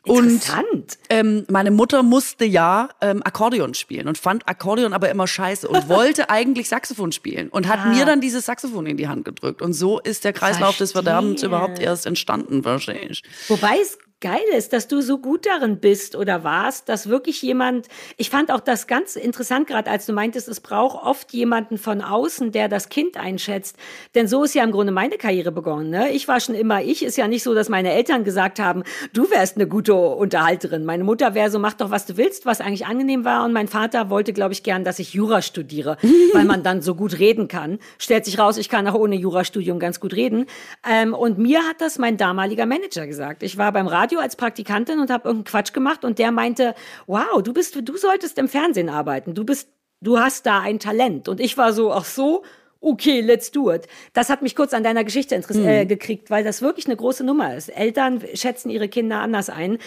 Interessant. 0.04 0.66
Und 0.72 0.98
ähm, 1.10 1.44
meine 1.48 1.70
Mutter 1.70 2.02
musste 2.02 2.44
ja 2.44 2.88
ähm, 3.00 3.22
Akkordeon 3.22 3.74
spielen 3.74 4.08
und 4.08 4.18
fand 4.18 4.48
Akkordeon 4.48 4.92
aber 4.92 5.10
immer 5.10 5.26
scheiße 5.26 5.68
und 5.68 5.88
wollte 5.88 6.28
eigentlich 6.28 6.68
Saxophon 6.68 7.12
spielen 7.12 7.48
und 7.48 7.68
hat 7.68 7.80
ah. 7.80 7.88
mir 7.88 8.04
dann 8.04 8.20
dieses 8.20 8.46
Saxophon 8.46 8.86
in 8.86 8.96
die 8.96 9.08
Hand 9.08 9.24
gedrückt. 9.24 9.62
Und 9.62 9.74
so 9.74 10.00
ist 10.00 10.24
der 10.24 10.32
Kreislauf 10.32 10.76
Verstehe. 10.76 10.84
des 10.84 10.92
Verderbens 10.92 11.42
überhaupt 11.42 11.78
erst 11.78 12.06
entstanden, 12.06 12.64
wahrscheinlich. 12.64 13.22
Wobei 13.48 13.78
es 13.80 13.98
geil 14.22 14.40
ist, 14.56 14.72
dass 14.72 14.88
du 14.88 15.02
so 15.02 15.18
gut 15.18 15.44
darin 15.44 15.78
bist 15.78 16.16
oder 16.16 16.44
warst, 16.44 16.88
dass 16.88 17.08
wirklich 17.10 17.42
jemand, 17.42 17.88
ich 18.16 18.30
fand 18.30 18.50
auch 18.50 18.60
das 18.60 18.86
ganz 18.86 19.16
interessant, 19.16 19.66
gerade 19.66 19.90
als 19.90 20.06
du 20.06 20.14
meintest, 20.14 20.48
es 20.48 20.60
braucht 20.60 21.04
oft 21.04 21.32
jemanden 21.34 21.76
von 21.76 22.00
außen, 22.00 22.52
der 22.52 22.68
das 22.68 22.88
Kind 22.88 23.18
einschätzt. 23.18 23.76
Denn 24.14 24.28
so 24.28 24.44
ist 24.44 24.54
ja 24.54 24.64
im 24.64 24.70
Grunde 24.70 24.92
meine 24.92 25.18
Karriere 25.18 25.52
begonnen. 25.52 25.90
Ne? 25.90 26.12
Ich 26.12 26.28
war 26.28 26.40
schon 26.40 26.54
immer 26.54 26.82
ich. 26.82 27.04
Ist 27.04 27.18
ja 27.18 27.28
nicht 27.28 27.42
so, 27.42 27.52
dass 27.52 27.68
meine 27.68 27.92
Eltern 27.92 28.24
gesagt 28.24 28.60
haben, 28.60 28.84
du 29.12 29.30
wärst 29.30 29.56
eine 29.56 29.66
gute 29.66 29.94
Unterhalterin. 29.94 30.84
Meine 30.84 31.04
Mutter 31.04 31.34
wäre 31.34 31.50
so, 31.50 31.58
mach 31.58 31.74
doch, 31.74 31.90
was 31.90 32.06
du 32.06 32.16
willst, 32.16 32.46
was 32.46 32.60
eigentlich 32.60 32.86
angenehm 32.86 33.24
war. 33.24 33.44
Und 33.44 33.52
mein 33.52 33.68
Vater 33.68 34.08
wollte, 34.08 34.32
glaube 34.32 34.52
ich, 34.52 34.62
gern, 34.62 34.84
dass 34.84 35.00
ich 35.00 35.14
Jura 35.14 35.42
studiere, 35.42 35.96
weil 36.32 36.44
man 36.44 36.62
dann 36.62 36.80
so 36.80 36.94
gut 36.94 37.18
reden 37.18 37.48
kann. 37.48 37.80
Stellt 37.98 38.24
sich 38.24 38.38
raus, 38.38 38.56
ich 38.56 38.68
kann 38.68 38.86
auch 38.86 38.94
ohne 38.94 39.16
Jurastudium 39.16 39.80
ganz 39.80 39.98
gut 39.98 40.14
reden. 40.14 40.46
Ähm, 40.88 41.12
und 41.12 41.38
mir 41.38 41.64
hat 41.64 41.80
das 41.80 41.98
mein 41.98 42.16
damaliger 42.16 42.66
Manager 42.66 43.08
gesagt. 43.08 43.42
Ich 43.42 43.58
war 43.58 43.72
beim 43.72 43.88
Radio 43.88 44.11
Radio 44.12 44.20
als 44.20 44.36
Praktikantin 44.36 45.00
und 45.00 45.10
habe 45.10 45.28
irgendeinen 45.28 45.50
Quatsch 45.50 45.72
gemacht 45.72 46.04
und 46.04 46.18
der 46.18 46.32
meinte, 46.32 46.74
wow, 47.06 47.42
du 47.42 47.54
bist, 47.54 47.76
du 47.76 47.96
solltest 47.96 48.36
im 48.38 48.48
Fernsehen 48.48 48.90
arbeiten. 48.90 49.34
Du 49.34 49.44
bist, 49.44 49.70
du 50.02 50.18
hast 50.18 50.44
da 50.44 50.60
ein 50.60 50.78
Talent. 50.78 51.28
Und 51.28 51.40
ich 51.40 51.56
war 51.56 51.72
so, 51.72 51.92
ach 51.92 52.04
so, 52.04 52.42
okay, 52.82 53.20
let's 53.20 53.50
do 53.50 53.72
it. 53.72 53.86
Das 54.12 54.28
hat 54.28 54.42
mich 54.42 54.56
kurz 54.56 54.74
an 54.74 54.82
deiner 54.82 55.04
Geschichte 55.04 55.38
mhm. 55.38 55.64
äh, 55.66 55.86
gekriegt, 55.86 56.30
weil 56.30 56.44
das 56.44 56.60
wirklich 56.60 56.86
eine 56.86 56.96
große 56.96 57.24
Nummer 57.24 57.54
ist. 57.56 57.68
Eltern 57.68 58.22
schätzen 58.34 58.68
ihre 58.68 58.88
Kinder 58.88 59.20
anders 59.20 59.48
ein. 59.48 59.78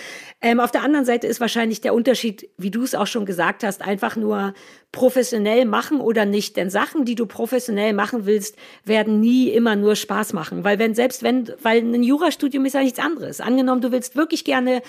Ähm, 0.42 0.60
auf 0.60 0.72
der 0.72 0.84
anderen 0.84 1.06
Seite 1.06 1.28
ist 1.28 1.40
wahrscheinlich 1.40 1.82
der 1.82 1.94
Unterschied, 1.94 2.50
wie 2.58 2.72
du 2.72 2.84
es 2.84 2.96
auch 2.96 3.08
schon 3.08 3.26
gesagt 3.26 3.64
hast, 3.64 3.82
einfach 3.82 4.16
nur 4.16 4.54
professionell 4.92 5.66
machen 5.66 6.00
oder 6.00 6.26
nicht. 6.26 6.56
Denn 6.56 6.70
Sachen, 6.70 7.04
die 7.04 7.16
du 7.16 7.26
professionell 7.26 7.94
machen 7.94 8.26
willst, 8.26 8.56
werden 8.86 9.20
nie 9.20 9.50
immer 9.50 9.76
nur 9.76 9.96
Spaß 9.96 10.34
machen. 10.34 10.64
Weil 10.64 10.80
wenn, 10.80 10.96
selbst 10.96 11.22
wenn, 11.22 11.52
weil 11.62 11.82
ein 11.82 12.02
Jurastudium 12.02 12.66
ist 12.66 12.74
ja 12.74 12.82
nichts 12.82 13.00
anderes. 13.00 13.42
Angenommen, 13.42 13.82
du 13.82 13.92
willst 13.92 14.16
wirklich 14.16 14.46
gerne 14.46 14.82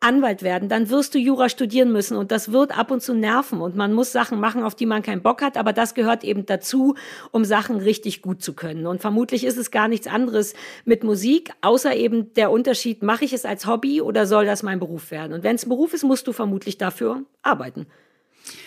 Anwalt 0.00 0.42
werden, 0.42 0.68
dann 0.68 0.88
wirst 0.88 1.14
du 1.14 1.18
Jura 1.18 1.48
studieren 1.48 1.92
müssen 1.92 2.16
und 2.16 2.30
das 2.30 2.50
wird 2.52 2.76
ab 2.76 2.90
und 2.90 3.02
zu 3.02 3.14
nerven 3.14 3.60
und 3.60 3.76
man 3.76 3.92
muss 3.92 4.10
Sachen 4.12 4.40
machen, 4.40 4.62
auf 4.62 4.74
die 4.74 4.86
man 4.86 5.02
keinen 5.02 5.22
Bock 5.22 5.42
hat, 5.42 5.56
aber 5.58 5.72
das 5.72 5.94
gehört 5.94 6.24
eben 6.24 6.46
dazu, 6.46 6.94
um 7.30 7.44
Sachen 7.44 7.76
richtig 7.76 8.22
gut 8.22 8.42
zu 8.42 8.54
können. 8.54 8.86
Und 8.86 9.00
vermutlich 9.00 9.44
ist 9.44 9.58
es 9.58 9.70
gar 9.70 9.88
nichts 9.88 10.06
anderes 10.06 10.54
mit 10.84 11.04
Musik, 11.04 11.52
außer 11.60 11.94
eben 11.94 12.32
der 12.34 12.50
Unterschied, 12.50 13.02
mache 13.02 13.24
ich 13.24 13.32
es 13.32 13.44
als 13.44 13.66
Hobby 13.66 14.00
oder 14.00 14.26
soll 14.26 14.46
das 14.46 14.62
mein 14.62 14.78
Beruf 14.78 15.10
werden? 15.10 15.34
Und 15.34 15.42
wenn 15.42 15.56
es 15.56 15.66
ein 15.66 15.70
Beruf 15.70 15.92
ist, 15.92 16.04
musst 16.04 16.26
du 16.26 16.32
vermutlich 16.32 16.78
dafür 16.78 17.22
arbeiten. 17.42 17.86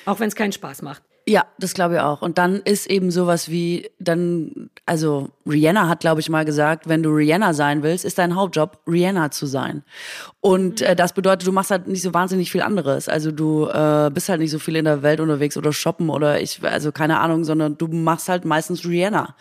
Auch 0.06 0.20
wenn 0.20 0.28
es 0.28 0.36
keinen 0.36 0.52
Spaß 0.52 0.84
macht. 0.84 1.02
Ja, 1.30 1.46
das 1.60 1.76
glaube 1.76 1.94
ich 1.94 2.00
auch. 2.00 2.24
Und 2.24 2.40
dann 2.40 2.56
ist 2.56 2.90
eben 2.90 3.12
sowas 3.12 3.50
wie, 3.50 3.92
dann, 4.00 4.72
also 4.88 5.30
Rihanna 5.48 5.88
hat, 5.88 6.00
glaube 6.00 6.22
ich, 6.22 6.30
mal 6.30 6.44
gesagt, 6.44 6.90
wenn 6.90 7.04
du 7.04 7.12
Rihanna 7.12 7.54
sein 7.54 7.84
willst, 7.84 8.04
ist 8.04 8.18
dein 8.18 8.36
Hauptjob, 8.36 8.80
Rihanna 8.88 9.30
zu 9.30 9.46
sein. 9.46 9.84
Und 10.42 10.82
äh, 10.82 10.96
das 10.96 11.14
bedeutet, 11.14 11.46
du 11.46 11.52
machst 11.52 11.70
halt 11.70 11.88
nicht 11.88 12.02
so 12.02 12.16
wahnsinnig 12.16 12.52
viel 12.52 12.64
anderes. 12.64 13.08
Also 13.08 13.32
du 13.32 13.68
äh, 13.68 14.10
bist 14.12 14.28
halt 14.28 14.40
nicht 14.40 14.50
so 14.50 14.58
viel 14.58 14.76
in 14.76 14.86
der 14.86 15.04
Welt 15.04 15.20
unterwegs 15.20 15.56
oder 15.56 15.72
shoppen 15.72 16.10
oder 16.10 16.42
ich, 16.42 16.64
also 16.64 16.92
keine 16.92 17.20
Ahnung, 17.20 17.44
sondern 17.44 17.78
du 17.78 17.86
machst 17.86 18.28
halt 18.28 18.44
meistens 18.44 18.84
Rihanna. 18.84 19.36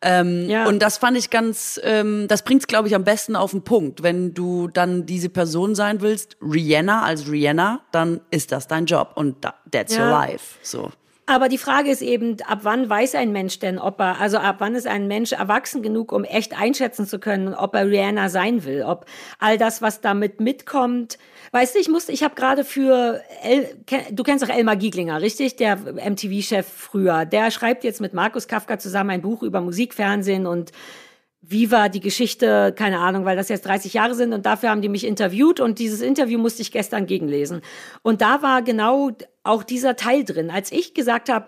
Ähm, 0.00 0.48
ja. 0.48 0.66
Und 0.66 0.78
das 0.78 0.96
fand 0.96 1.18
ich 1.18 1.28
ganz, 1.28 1.78
ähm, 1.84 2.28
das 2.28 2.44
bringt's, 2.44 2.66
glaube 2.66 2.88
ich, 2.88 2.94
am 2.94 3.04
besten 3.04 3.36
auf 3.36 3.50
den 3.50 3.60
Punkt. 3.60 4.02
Wenn 4.02 4.32
du 4.32 4.68
dann 4.68 5.04
diese 5.04 5.28
Person 5.28 5.74
sein 5.74 6.00
willst, 6.00 6.38
Rihanna 6.40 7.02
als 7.02 7.30
Rihanna, 7.30 7.82
dann 7.92 8.22
ist 8.30 8.52
das 8.52 8.68
dein 8.68 8.86
Job 8.86 9.10
und 9.16 9.46
that's 9.70 9.94
ja. 9.94 10.02
your 10.02 10.10
life. 10.10 10.56
So. 10.62 10.90
Aber 11.28 11.48
die 11.48 11.58
Frage 11.58 11.90
ist 11.90 12.02
eben, 12.02 12.36
ab 12.46 12.60
wann 12.62 12.88
weiß 12.88 13.16
ein 13.16 13.32
Mensch 13.32 13.58
denn, 13.58 13.80
ob 13.80 13.98
er, 13.98 14.20
also 14.20 14.38
ab 14.38 14.56
wann 14.60 14.76
ist 14.76 14.86
ein 14.86 15.08
Mensch 15.08 15.32
erwachsen 15.32 15.82
genug, 15.82 16.12
um 16.12 16.22
echt 16.22 16.56
einschätzen 16.56 17.04
zu 17.04 17.18
können, 17.18 17.52
ob 17.52 17.74
er 17.74 17.88
Rihanna 17.88 18.28
sein 18.28 18.64
will, 18.64 18.84
ob 18.84 19.06
all 19.40 19.58
das, 19.58 19.82
was 19.82 20.00
damit 20.00 20.38
mitkommt. 20.38 21.18
Weißt 21.50 21.74
du, 21.74 21.80
ich 21.80 21.88
musste, 21.88 22.12
ich 22.12 22.22
habe 22.22 22.36
gerade 22.36 22.62
für, 22.64 23.20
El, 23.42 23.76
du 24.12 24.22
kennst 24.22 24.44
doch 24.44 24.54
Elmar 24.54 24.76
Gieglinger, 24.76 25.20
richtig? 25.20 25.56
Der 25.56 25.76
MTV-Chef 25.76 26.66
früher. 26.66 27.24
Der 27.24 27.50
schreibt 27.50 27.82
jetzt 27.82 28.00
mit 28.00 28.14
Markus 28.14 28.46
Kafka 28.46 28.78
zusammen 28.78 29.10
ein 29.10 29.22
Buch 29.22 29.42
über 29.42 29.60
Musikfernsehen 29.60 30.46
und 30.46 30.70
wie 31.48 31.70
war 31.70 31.88
die 31.88 32.00
Geschichte, 32.00 32.74
keine 32.76 32.98
Ahnung, 32.98 33.24
weil 33.24 33.36
das 33.36 33.48
jetzt 33.48 33.66
30 33.66 33.94
Jahre 33.94 34.14
sind 34.14 34.32
und 34.32 34.46
dafür 34.46 34.70
haben 34.70 34.82
die 34.82 34.88
mich 34.88 35.06
interviewt 35.06 35.60
und 35.60 35.78
dieses 35.78 36.00
Interview 36.00 36.38
musste 36.38 36.62
ich 36.62 36.72
gestern 36.72 37.06
gegenlesen. 37.06 37.62
Und 38.02 38.20
da 38.20 38.42
war 38.42 38.62
genau 38.62 39.12
auch 39.44 39.62
dieser 39.62 39.94
Teil 39.94 40.24
drin. 40.24 40.50
Als 40.50 40.72
ich 40.72 40.92
gesagt 40.92 41.28
habe, 41.28 41.46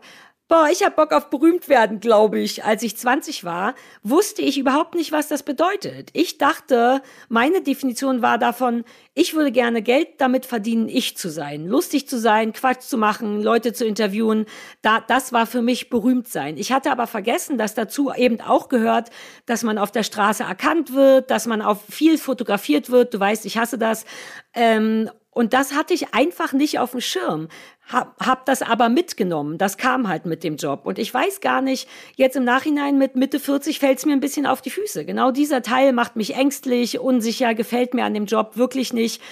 boah, 0.48 0.68
ich 0.72 0.82
hab 0.82 0.96
Bock 0.96 1.12
auf 1.12 1.28
berühmt 1.28 1.68
werden, 1.68 2.00
glaube 2.00 2.40
ich, 2.40 2.64
als 2.64 2.82
ich 2.82 2.96
20 2.96 3.44
war, 3.44 3.74
wusste 4.02 4.40
ich 4.40 4.58
überhaupt 4.58 4.94
nicht, 4.94 5.12
was 5.12 5.28
das 5.28 5.42
bedeutet. 5.42 6.08
Ich 6.14 6.38
dachte, 6.38 7.02
meine 7.28 7.60
Definition 7.60 8.22
war 8.22 8.38
davon, 8.38 8.84
ich 9.12 9.34
würde 9.34 9.52
gerne 9.52 9.82
Geld 9.82 10.08
damit 10.18 10.46
verdienen, 10.46 10.88
ich 10.88 11.18
zu 11.18 11.28
sein, 11.28 11.66
lustig 11.66 12.08
zu 12.08 12.18
sein, 12.18 12.54
Quatsch 12.54 12.82
zu 12.82 12.96
machen, 12.96 13.42
Leute 13.42 13.74
zu 13.74 13.84
interviewen. 13.84 14.46
Da, 14.80 15.00
das 15.00 15.32
war 15.32 15.46
für 15.46 15.60
mich 15.60 15.90
berühmt 15.90 16.28
sein. 16.28 16.56
Ich 16.56 16.72
hatte 16.72 16.90
aber 16.90 17.06
vergessen, 17.06 17.58
dass 17.58 17.74
dazu 17.74 18.10
eben 18.16 18.40
auch 18.40 18.68
gehört, 18.68 19.10
dass 19.44 19.62
man 19.62 19.76
auf 19.76 19.92
der 19.92 20.02
Straße 20.02 20.44
erkannt 20.44 20.94
wird, 20.94 21.30
dass 21.30 21.46
man 21.46 21.60
auf 21.60 21.82
viel 21.90 22.16
fotografiert 22.16 22.88
wird. 22.88 23.12
Du 23.12 23.20
weißt, 23.20 23.44
ich 23.44 23.58
hasse 23.58 23.76
das. 23.76 24.06
Ähm, 24.54 25.10
und 25.38 25.52
das 25.52 25.72
hatte 25.72 25.94
ich 25.94 26.14
einfach 26.14 26.52
nicht 26.52 26.80
auf 26.80 26.90
dem 26.90 27.00
Schirm. 27.00 27.46
Hab, 27.86 28.16
hab 28.18 28.44
das 28.44 28.60
aber 28.60 28.88
mitgenommen. 28.88 29.56
Das 29.56 29.76
kam 29.76 30.08
halt 30.08 30.26
mit 30.26 30.42
dem 30.42 30.56
Job. 30.56 30.80
Und 30.84 30.98
ich 30.98 31.14
weiß 31.14 31.40
gar 31.40 31.62
nicht, 31.62 31.88
jetzt 32.16 32.34
im 32.34 32.42
Nachhinein 32.42 32.98
mit 32.98 33.14
Mitte 33.14 33.38
40 33.38 33.78
fällt 33.78 33.98
es 33.98 34.04
mir 34.04 34.14
ein 34.14 34.20
bisschen 34.20 34.46
auf 34.46 34.62
die 34.62 34.70
Füße. 34.70 35.04
Genau 35.04 35.30
dieser 35.30 35.62
Teil 35.62 35.92
macht 35.92 36.16
mich 36.16 36.34
ängstlich, 36.34 36.98
unsicher, 36.98 37.54
gefällt 37.54 37.94
mir 37.94 38.04
an 38.04 38.14
dem 38.14 38.26
Job 38.26 38.56
wirklich 38.56 38.92
nicht. 38.92 39.22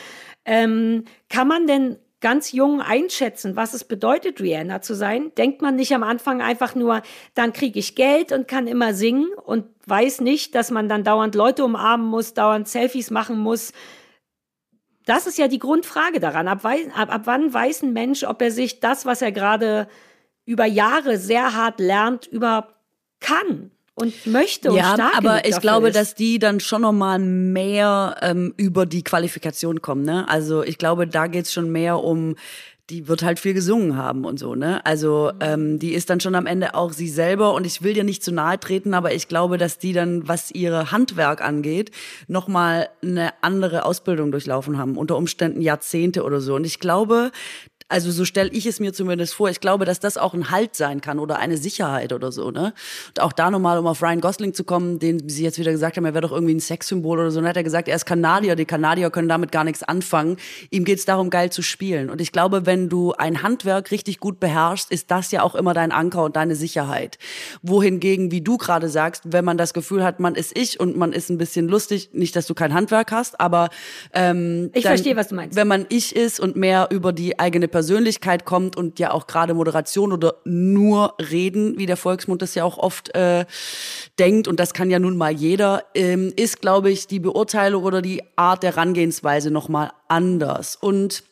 Ähm, 0.44 1.06
kann 1.28 1.48
man 1.48 1.66
denn 1.66 1.96
ganz 2.20 2.52
jung 2.52 2.80
einschätzen, 2.80 3.56
was 3.56 3.74
es 3.74 3.82
bedeutet, 3.82 4.40
Rihanna 4.40 4.82
zu 4.82 4.94
sein? 4.94 5.32
Denkt 5.36 5.60
man 5.60 5.74
nicht 5.74 5.92
am 5.92 6.04
Anfang 6.04 6.40
einfach 6.40 6.76
nur, 6.76 7.02
dann 7.34 7.52
kriege 7.52 7.80
ich 7.80 7.96
Geld 7.96 8.30
und 8.30 8.46
kann 8.46 8.68
immer 8.68 8.94
singen 8.94 9.26
und 9.44 9.64
weiß 9.86 10.20
nicht, 10.20 10.54
dass 10.54 10.70
man 10.70 10.88
dann 10.88 11.02
dauernd 11.02 11.34
Leute 11.34 11.64
umarmen 11.64 12.06
muss, 12.06 12.32
dauernd 12.32 12.68
Selfies 12.68 13.10
machen 13.10 13.40
muss. 13.40 13.72
Das 15.06 15.26
ist 15.26 15.38
ja 15.38 15.48
die 15.48 15.58
Grundfrage 15.58 16.20
daran. 16.20 16.48
Ab, 16.48 16.64
ab, 16.64 17.14
ab 17.14 17.22
wann 17.24 17.54
weiß 17.54 17.82
ein 17.82 17.94
Mensch, 17.94 18.24
ob 18.24 18.42
er 18.42 18.50
sich 18.50 18.80
das, 18.80 19.06
was 19.06 19.22
er 19.22 19.32
gerade 19.32 19.88
über 20.44 20.66
Jahre 20.66 21.16
sehr 21.16 21.54
hart 21.54 21.80
lernt, 21.80 22.26
überhaupt 22.26 22.74
kann? 23.20 23.70
und 23.98 24.26
möchte 24.26 24.70
und 24.70 24.76
ja, 24.76 24.92
stark 24.92 25.16
aber 25.16 25.48
ich 25.48 25.58
glaube, 25.58 25.88
ist. 25.88 25.96
dass 25.96 26.14
die 26.14 26.38
dann 26.38 26.60
schon 26.60 26.82
noch 26.82 26.92
mal 26.92 27.18
mehr 27.18 28.16
ähm, 28.20 28.52
über 28.58 28.84
die 28.84 29.02
Qualifikation 29.02 29.80
kommen. 29.80 30.02
Ne? 30.02 30.28
Also 30.28 30.62
ich 30.62 30.76
glaube, 30.76 31.06
da 31.06 31.26
geht's 31.28 31.52
schon 31.52 31.72
mehr 31.72 32.04
um 32.04 32.36
die 32.90 33.08
wird 33.08 33.24
halt 33.24 33.40
viel 33.40 33.54
gesungen 33.54 33.96
haben 33.96 34.24
und 34.24 34.38
so, 34.38 34.54
ne? 34.54 34.84
Also 34.86 35.32
ähm, 35.40 35.78
die 35.78 35.92
ist 35.92 36.08
dann 36.08 36.20
schon 36.20 36.36
am 36.36 36.46
Ende 36.46 36.74
auch 36.74 36.92
sie 36.92 37.08
selber 37.08 37.54
und 37.54 37.66
ich 37.66 37.82
will 37.82 37.94
dir 37.94 38.04
nicht 38.04 38.22
zu 38.22 38.30
nahe 38.30 38.60
treten, 38.60 38.94
aber 38.94 39.12
ich 39.12 39.26
glaube, 39.26 39.58
dass 39.58 39.78
die 39.78 39.92
dann, 39.92 40.28
was 40.28 40.52
ihre 40.52 40.92
Handwerk 40.92 41.42
angeht, 41.42 41.90
nochmal 42.28 42.88
eine 43.02 43.32
andere 43.42 43.84
Ausbildung 43.84 44.30
durchlaufen 44.30 44.78
haben, 44.78 44.96
unter 44.96 45.16
Umständen 45.16 45.62
Jahrzehnte 45.62 46.22
oder 46.22 46.40
so. 46.40 46.54
Und 46.54 46.64
ich 46.64 46.78
glaube, 46.78 47.32
also 47.88 48.10
so 48.10 48.24
stelle 48.24 48.50
ich 48.50 48.66
es 48.66 48.80
mir 48.80 48.92
zumindest 48.92 49.34
vor. 49.34 49.48
Ich 49.48 49.60
glaube, 49.60 49.84
dass 49.84 50.00
das 50.00 50.16
auch 50.16 50.34
ein 50.34 50.50
Halt 50.50 50.74
sein 50.74 51.00
kann 51.00 51.20
oder 51.20 51.38
eine 51.38 51.56
Sicherheit 51.56 52.12
oder 52.12 52.32
so. 52.32 52.50
Ne? 52.50 52.74
Und 53.08 53.20
auch 53.20 53.32
da 53.32 53.50
nochmal, 53.50 53.78
um 53.78 53.86
auf 53.86 54.02
Ryan 54.02 54.20
Gosling 54.20 54.54
zu 54.54 54.64
kommen, 54.64 54.98
den 54.98 55.28
Sie 55.28 55.44
jetzt 55.44 55.58
wieder 55.58 55.70
gesagt 55.70 55.96
haben, 55.96 56.04
er 56.04 56.12
wäre 56.12 56.22
doch 56.22 56.32
irgendwie 56.32 56.54
ein 56.54 56.60
Sexsymbol 56.60 57.20
oder 57.20 57.30
so. 57.30 57.38
Und 57.38 57.46
hat 57.46 57.56
er 57.56 57.62
gesagt, 57.62 57.86
er 57.86 57.94
ist 57.94 58.04
Kanadier. 58.04 58.56
Die 58.56 58.64
Kanadier 58.64 59.10
können 59.10 59.28
damit 59.28 59.52
gar 59.52 59.62
nichts 59.62 59.84
anfangen. 59.84 60.36
Ihm 60.70 60.84
geht 60.84 60.98
es 60.98 61.04
darum, 61.04 61.30
geil 61.30 61.50
zu 61.50 61.62
spielen. 61.62 62.10
Und 62.10 62.20
ich 62.20 62.32
glaube, 62.32 62.66
wenn 62.66 62.88
du 62.88 63.12
ein 63.12 63.44
Handwerk 63.44 63.92
richtig 63.92 64.18
gut 64.18 64.40
beherrschst, 64.40 64.90
ist 64.90 65.12
das 65.12 65.30
ja 65.30 65.42
auch 65.42 65.54
immer 65.54 65.72
dein 65.72 65.92
Anker 65.92 66.24
und 66.24 66.34
deine 66.34 66.56
Sicherheit. 66.56 67.18
Wohingegen, 67.62 68.32
wie 68.32 68.40
du 68.40 68.56
gerade 68.56 68.88
sagst, 68.88 69.22
wenn 69.26 69.44
man 69.44 69.58
das 69.58 69.74
Gefühl 69.74 70.02
hat, 70.02 70.18
man 70.18 70.34
ist 70.34 70.58
ich 70.58 70.80
und 70.80 70.96
man 70.96 71.12
ist 71.12 71.30
ein 71.30 71.38
bisschen 71.38 71.68
lustig, 71.68 72.10
nicht, 72.12 72.34
dass 72.34 72.48
du 72.48 72.54
kein 72.54 72.74
Handwerk 72.74 73.12
hast, 73.12 73.40
aber 73.40 73.68
ähm, 74.12 74.70
ich 74.74 74.82
dann, 74.82 74.90
verstehe, 74.90 75.14
was 75.14 75.28
du 75.28 75.36
meinst. 75.36 75.56
Wenn 75.56 75.68
man 75.68 75.86
ich 75.88 76.16
ist 76.16 76.40
und 76.40 76.56
mehr 76.56 76.88
über 76.90 77.12
die 77.12 77.38
eigene 77.38 77.68
Persönlichkeit 77.76 78.46
kommt 78.46 78.74
und 78.74 78.98
ja 78.98 79.10
auch 79.10 79.26
gerade 79.26 79.52
Moderation 79.52 80.10
oder 80.10 80.36
nur 80.46 81.14
reden, 81.20 81.76
wie 81.76 81.84
der 81.84 81.98
Volksmund 81.98 82.40
das 82.40 82.54
ja 82.54 82.64
auch 82.64 82.78
oft 82.78 83.14
äh, 83.14 83.44
denkt, 84.18 84.48
und 84.48 84.58
das 84.58 84.72
kann 84.72 84.88
ja 84.88 84.98
nun 84.98 85.18
mal 85.18 85.30
jeder, 85.30 85.84
ähm, 85.94 86.32
ist, 86.36 86.62
glaube 86.62 86.90
ich, 86.90 87.06
die 87.06 87.20
Beurteilung 87.20 87.84
oder 87.84 88.00
die 88.00 88.22
Art 88.34 88.62
der 88.62 88.70
Herangehensweise 88.70 89.50
nochmal 89.50 89.92
anders. 90.08 90.74
Und 90.74 91.22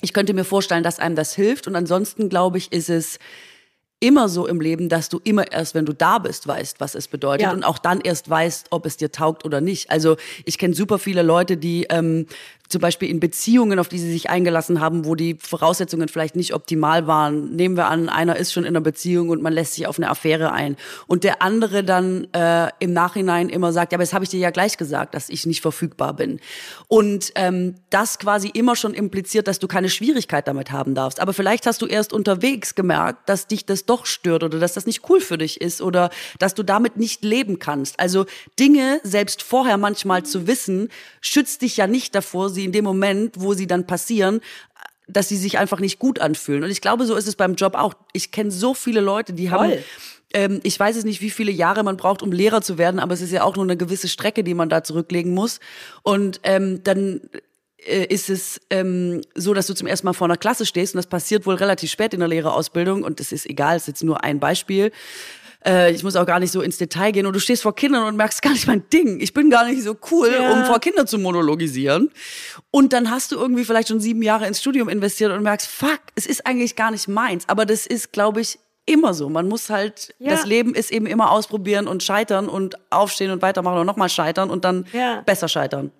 ich 0.00 0.12
könnte 0.12 0.34
mir 0.34 0.42
vorstellen, 0.42 0.82
dass 0.82 0.98
einem 0.98 1.14
das 1.14 1.32
hilft. 1.36 1.68
Und 1.68 1.76
ansonsten, 1.76 2.28
glaube 2.28 2.58
ich, 2.58 2.72
ist 2.72 2.90
es 2.90 3.20
immer 4.00 4.28
so 4.28 4.48
im 4.48 4.60
Leben, 4.60 4.88
dass 4.88 5.08
du 5.08 5.20
immer 5.22 5.50
erst, 5.52 5.76
wenn 5.76 5.86
du 5.86 5.92
da 5.92 6.18
bist, 6.18 6.48
weißt, 6.48 6.80
was 6.80 6.96
es 6.96 7.06
bedeutet 7.06 7.42
ja. 7.42 7.52
und 7.52 7.62
auch 7.62 7.78
dann 7.78 8.00
erst 8.00 8.28
weißt, 8.28 8.66
ob 8.70 8.84
es 8.84 8.96
dir 8.96 9.12
taugt 9.12 9.44
oder 9.44 9.60
nicht. 9.60 9.90
Also 9.90 10.16
ich 10.44 10.58
kenne 10.58 10.74
super 10.74 10.98
viele 10.98 11.22
Leute, 11.22 11.56
die 11.56 11.86
ähm, 11.88 12.26
zum 12.68 12.80
Beispiel 12.80 13.10
in 13.10 13.20
Beziehungen, 13.20 13.78
auf 13.78 13.88
die 13.88 13.98
sie 13.98 14.10
sich 14.10 14.30
eingelassen 14.30 14.80
haben, 14.80 15.04
wo 15.04 15.14
die 15.14 15.36
Voraussetzungen 15.38 16.08
vielleicht 16.08 16.34
nicht 16.34 16.54
optimal 16.54 17.06
waren. 17.06 17.54
Nehmen 17.54 17.76
wir 17.76 17.86
an, 17.86 18.08
einer 18.08 18.36
ist 18.36 18.52
schon 18.52 18.64
in 18.64 18.70
einer 18.70 18.80
Beziehung 18.80 19.28
und 19.28 19.42
man 19.42 19.52
lässt 19.52 19.74
sich 19.74 19.86
auf 19.86 19.98
eine 19.98 20.08
Affäre 20.08 20.52
ein. 20.52 20.76
Und 21.06 21.24
der 21.24 21.42
andere 21.42 21.84
dann 21.84 22.26
äh, 22.32 22.68
im 22.78 22.92
Nachhinein 22.92 23.50
immer 23.50 23.72
sagt, 23.72 23.92
ja, 23.92 23.96
aber 23.96 24.02
das 24.02 24.14
habe 24.14 24.24
ich 24.24 24.30
dir 24.30 24.40
ja 24.40 24.50
gleich 24.50 24.78
gesagt, 24.78 25.14
dass 25.14 25.28
ich 25.28 25.44
nicht 25.44 25.60
verfügbar 25.60 26.14
bin. 26.14 26.40
Und 26.88 27.32
ähm, 27.34 27.74
das 27.90 28.18
quasi 28.18 28.48
immer 28.48 28.76
schon 28.76 28.94
impliziert, 28.94 29.46
dass 29.46 29.58
du 29.58 29.68
keine 29.68 29.90
Schwierigkeit 29.90 30.48
damit 30.48 30.72
haben 30.72 30.94
darfst. 30.94 31.20
Aber 31.20 31.34
vielleicht 31.34 31.66
hast 31.66 31.82
du 31.82 31.86
erst 31.86 32.12
unterwegs 32.12 32.74
gemerkt, 32.74 33.28
dass 33.28 33.46
dich 33.46 33.66
das 33.66 33.84
doch 33.84 34.06
stört 34.06 34.42
oder 34.42 34.58
dass 34.58 34.72
das 34.72 34.86
nicht 34.86 35.02
cool 35.10 35.20
für 35.20 35.36
dich 35.36 35.60
ist 35.60 35.82
oder 35.82 36.08
dass 36.38 36.54
du 36.54 36.62
damit 36.62 36.96
nicht 36.96 37.24
leben 37.24 37.58
kannst. 37.58 38.00
Also 38.00 38.24
Dinge 38.58 39.00
selbst 39.02 39.42
vorher 39.42 39.76
manchmal 39.76 40.22
zu 40.22 40.46
wissen, 40.46 40.88
schützt 41.20 41.62
dich 41.62 41.76
ja 41.76 41.86
nicht 41.86 42.14
davor, 42.14 42.53
sie 42.54 42.64
in 42.64 42.72
dem 42.72 42.84
Moment, 42.84 43.34
wo 43.38 43.54
sie 43.54 43.66
dann 43.66 43.86
passieren, 43.86 44.40
dass 45.06 45.28
sie 45.28 45.36
sich 45.36 45.58
einfach 45.58 45.80
nicht 45.80 45.98
gut 45.98 46.18
anfühlen. 46.18 46.64
Und 46.64 46.70
ich 46.70 46.80
glaube, 46.80 47.04
so 47.04 47.14
ist 47.14 47.28
es 47.28 47.36
beim 47.36 47.56
Job 47.56 47.74
auch. 47.74 47.94
Ich 48.12 48.30
kenne 48.30 48.50
so 48.50 48.72
viele 48.72 49.00
Leute, 49.00 49.34
die 49.34 49.48
Voll. 49.48 49.58
haben 49.58 49.72
ähm, 50.34 50.60
ich 50.64 50.78
weiß 50.78 50.96
es 50.96 51.04
nicht, 51.04 51.20
wie 51.20 51.30
viele 51.30 51.52
Jahre 51.52 51.84
man 51.84 51.96
braucht, 51.96 52.20
um 52.20 52.32
Lehrer 52.32 52.60
zu 52.60 52.76
werden, 52.76 52.98
aber 52.98 53.14
es 53.14 53.20
ist 53.20 53.30
ja 53.30 53.44
auch 53.44 53.54
nur 53.54 53.64
eine 53.64 53.76
gewisse 53.76 54.08
Strecke, 54.08 54.42
die 54.42 54.54
man 54.54 54.68
da 54.68 54.82
zurücklegen 54.82 55.32
muss. 55.32 55.60
Und 56.02 56.40
ähm, 56.42 56.82
dann 56.82 57.20
äh, 57.78 58.06
ist 58.06 58.28
es 58.28 58.60
ähm, 58.70 59.22
so, 59.34 59.54
dass 59.54 59.68
du 59.68 59.74
zum 59.74 59.86
ersten 59.86 60.06
Mal 60.06 60.12
vor 60.12 60.26
einer 60.26 60.36
Klasse 60.36 60.66
stehst 60.66 60.94
und 60.94 60.98
das 60.98 61.06
passiert 61.06 61.46
wohl 61.46 61.54
relativ 61.54 61.90
spät 61.90 62.12
in 62.12 62.20
der 62.20 62.28
Lehrerausbildung 62.28 63.04
und 63.04 63.20
das 63.20 63.30
ist 63.32 63.46
egal, 63.46 63.76
es 63.76 63.84
ist 63.84 63.88
jetzt 63.88 64.04
nur 64.04 64.24
ein 64.24 64.40
Beispiel 64.40 64.90
äh, 65.66 65.92
ich 65.92 66.02
muss 66.02 66.16
auch 66.16 66.26
gar 66.26 66.40
nicht 66.40 66.52
so 66.52 66.60
ins 66.60 66.78
Detail 66.78 67.12
gehen 67.12 67.26
und 67.26 67.34
du 67.34 67.40
stehst 67.40 67.62
vor 67.62 67.74
Kindern 67.74 68.06
und 68.06 68.16
merkst 68.16 68.42
gar 68.42 68.52
nicht 68.52 68.66
mein 68.66 68.88
Ding. 68.90 69.20
Ich 69.20 69.32
bin 69.32 69.50
gar 69.50 69.64
nicht 69.64 69.82
so 69.82 69.96
cool, 70.10 70.30
ja. 70.32 70.52
um 70.52 70.64
vor 70.64 70.80
Kindern 70.80 71.06
zu 71.06 71.18
monologisieren. 71.18 72.10
Und 72.70 72.92
dann 72.92 73.10
hast 73.10 73.32
du 73.32 73.36
irgendwie 73.36 73.64
vielleicht 73.64 73.88
schon 73.88 74.00
sieben 74.00 74.22
Jahre 74.22 74.46
ins 74.46 74.60
Studium 74.60 74.88
investiert 74.88 75.32
und 75.32 75.42
merkst, 75.42 75.66
fuck, 75.66 76.00
es 76.14 76.26
ist 76.26 76.46
eigentlich 76.46 76.76
gar 76.76 76.90
nicht 76.90 77.08
meins. 77.08 77.48
Aber 77.48 77.66
das 77.66 77.86
ist, 77.86 78.12
glaube 78.12 78.40
ich, 78.40 78.58
immer 78.86 79.14
so. 79.14 79.28
Man 79.28 79.48
muss 79.48 79.70
halt, 79.70 80.14
ja. 80.18 80.30
das 80.30 80.44
Leben 80.44 80.74
ist 80.74 80.92
eben 80.92 81.06
immer 81.06 81.30
ausprobieren 81.30 81.88
und 81.88 82.02
scheitern 82.02 82.48
und 82.48 82.76
aufstehen 82.90 83.30
und 83.30 83.42
weitermachen 83.42 83.78
und 83.78 83.86
nochmal 83.86 84.08
scheitern 84.08 84.50
und 84.50 84.64
dann 84.64 84.86
ja. 84.92 85.22
besser 85.22 85.48
scheitern. 85.48 85.90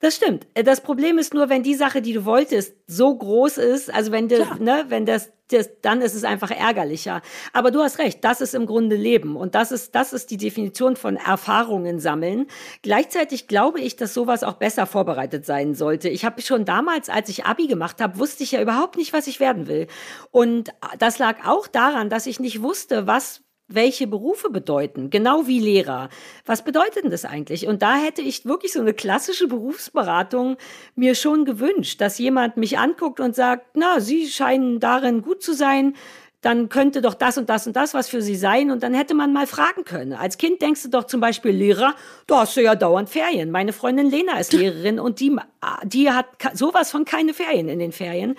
Das 0.00 0.16
stimmt. 0.16 0.46
Äh, 0.54 0.64
das 0.64 0.80
Problem 0.80 1.18
ist 1.18 1.34
nur, 1.34 1.48
wenn 1.48 1.62
die 1.62 1.74
Sache, 1.74 2.02
die 2.02 2.12
du 2.12 2.24
wolltest, 2.24 2.74
so 2.86 3.14
groß 3.14 3.58
ist, 3.58 3.92
also 3.92 4.12
wenn 4.12 4.28
du, 4.28 4.44
ne, 4.58 4.86
wenn 4.88 5.06
das, 5.06 5.30
das, 5.48 5.70
dann 5.82 6.02
ist 6.02 6.14
es 6.14 6.24
einfach 6.24 6.50
ärgerlicher. 6.50 7.22
Aber 7.52 7.70
du 7.70 7.80
hast 7.80 7.98
recht, 7.98 8.24
das 8.24 8.40
ist 8.40 8.54
im 8.54 8.66
Grunde 8.66 8.96
Leben 8.96 9.36
und 9.36 9.54
das 9.54 9.72
ist, 9.72 9.94
das 9.94 10.12
ist 10.12 10.30
die 10.30 10.36
Definition 10.36 10.96
von 10.96 11.16
Erfahrungen 11.16 11.98
sammeln. 11.98 12.46
Gleichzeitig 12.82 13.48
glaube 13.48 13.80
ich, 13.80 13.96
dass 13.96 14.14
sowas 14.14 14.44
auch 14.44 14.54
besser 14.54 14.86
vorbereitet 14.86 15.46
sein 15.46 15.74
sollte. 15.74 16.08
Ich 16.08 16.24
habe 16.24 16.42
schon 16.42 16.64
damals, 16.64 17.08
als 17.08 17.28
ich 17.28 17.44
Abi 17.44 17.66
gemacht 17.66 18.00
habe, 18.00 18.18
wusste 18.18 18.42
ich 18.42 18.52
ja 18.52 18.62
überhaupt 18.62 18.96
nicht, 18.96 19.12
was 19.12 19.26
ich 19.26 19.40
werden 19.40 19.66
will. 19.66 19.86
Und 20.30 20.70
das 20.98 21.18
lag 21.18 21.46
auch 21.46 21.66
daran, 21.66 22.10
dass 22.10 22.26
ich 22.26 22.40
nicht 22.40 22.62
wusste, 22.62 23.06
was 23.06 23.42
welche 23.68 24.06
Berufe 24.06 24.50
bedeuten, 24.50 25.10
genau 25.10 25.46
wie 25.46 25.60
Lehrer. 25.60 26.08
Was 26.46 26.64
bedeutet 26.64 27.04
denn 27.04 27.10
das 27.10 27.24
eigentlich? 27.24 27.66
Und 27.68 27.82
da 27.82 27.96
hätte 27.96 28.22
ich 28.22 28.46
wirklich 28.46 28.72
so 28.72 28.80
eine 28.80 28.94
klassische 28.94 29.46
Berufsberatung 29.46 30.56
mir 30.96 31.14
schon 31.14 31.44
gewünscht, 31.44 32.00
dass 32.00 32.18
jemand 32.18 32.56
mich 32.56 32.78
anguckt 32.78 33.20
und 33.20 33.36
sagt, 33.36 33.66
na, 33.74 34.00
Sie 34.00 34.26
scheinen 34.26 34.80
darin 34.80 35.22
gut 35.22 35.42
zu 35.42 35.52
sein, 35.52 35.94
dann 36.40 36.68
könnte 36.68 37.02
doch 37.02 37.14
das 37.14 37.36
und 37.36 37.50
das 37.50 37.66
und 37.66 37.74
das 37.74 37.94
was 37.94 38.08
für 38.08 38.22
sie 38.22 38.36
sein 38.36 38.70
und 38.70 38.82
dann 38.84 38.94
hätte 38.94 39.14
man 39.14 39.32
mal 39.32 39.46
fragen 39.46 39.84
können. 39.84 40.12
Als 40.12 40.38
Kind 40.38 40.62
denkst 40.62 40.84
du 40.84 40.88
doch 40.88 41.04
zum 41.04 41.20
Beispiel 41.20 41.50
Lehrer, 41.50 41.94
da 42.28 42.40
hast 42.40 42.56
du 42.56 42.62
ja 42.62 42.76
dauernd 42.76 43.10
Ferien. 43.10 43.50
Meine 43.50 43.72
Freundin 43.72 44.08
Lena 44.08 44.38
ist 44.38 44.52
Lehrerin 44.52 45.00
und 45.00 45.18
die, 45.18 45.36
die 45.84 46.10
hat 46.10 46.26
sowas 46.54 46.92
von 46.92 47.04
keine 47.04 47.34
Ferien 47.34 47.68
in 47.68 47.80
den 47.80 47.90
Ferien 47.90 48.36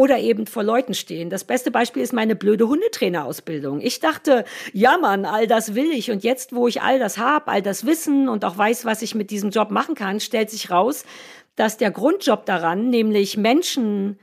oder 0.00 0.18
eben 0.18 0.46
vor 0.46 0.62
Leuten 0.62 0.94
stehen. 0.94 1.28
Das 1.28 1.44
beste 1.44 1.70
Beispiel 1.70 2.02
ist 2.02 2.14
meine 2.14 2.34
blöde 2.34 2.66
Hundetrainerausbildung. 2.68 3.82
Ich 3.82 4.00
dachte, 4.00 4.46
ja 4.72 4.96
Mann, 4.96 5.26
all 5.26 5.46
das 5.46 5.74
will 5.74 5.90
ich 5.90 6.10
und 6.10 6.24
jetzt, 6.24 6.54
wo 6.54 6.66
ich 6.68 6.80
all 6.80 6.98
das 6.98 7.18
habe, 7.18 7.48
all 7.48 7.60
das 7.60 7.84
Wissen 7.84 8.30
und 8.30 8.46
auch 8.46 8.56
weiß, 8.56 8.86
was 8.86 9.02
ich 9.02 9.14
mit 9.14 9.30
diesem 9.30 9.50
Job 9.50 9.70
machen 9.70 9.94
kann, 9.94 10.18
stellt 10.18 10.48
sich 10.48 10.70
raus, 10.70 11.04
dass 11.54 11.76
der 11.76 11.90
Grundjob 11.90 12.46
daran, 12.46 12.88
nämlich 12.88 13.36
Menschen 13.36 14.18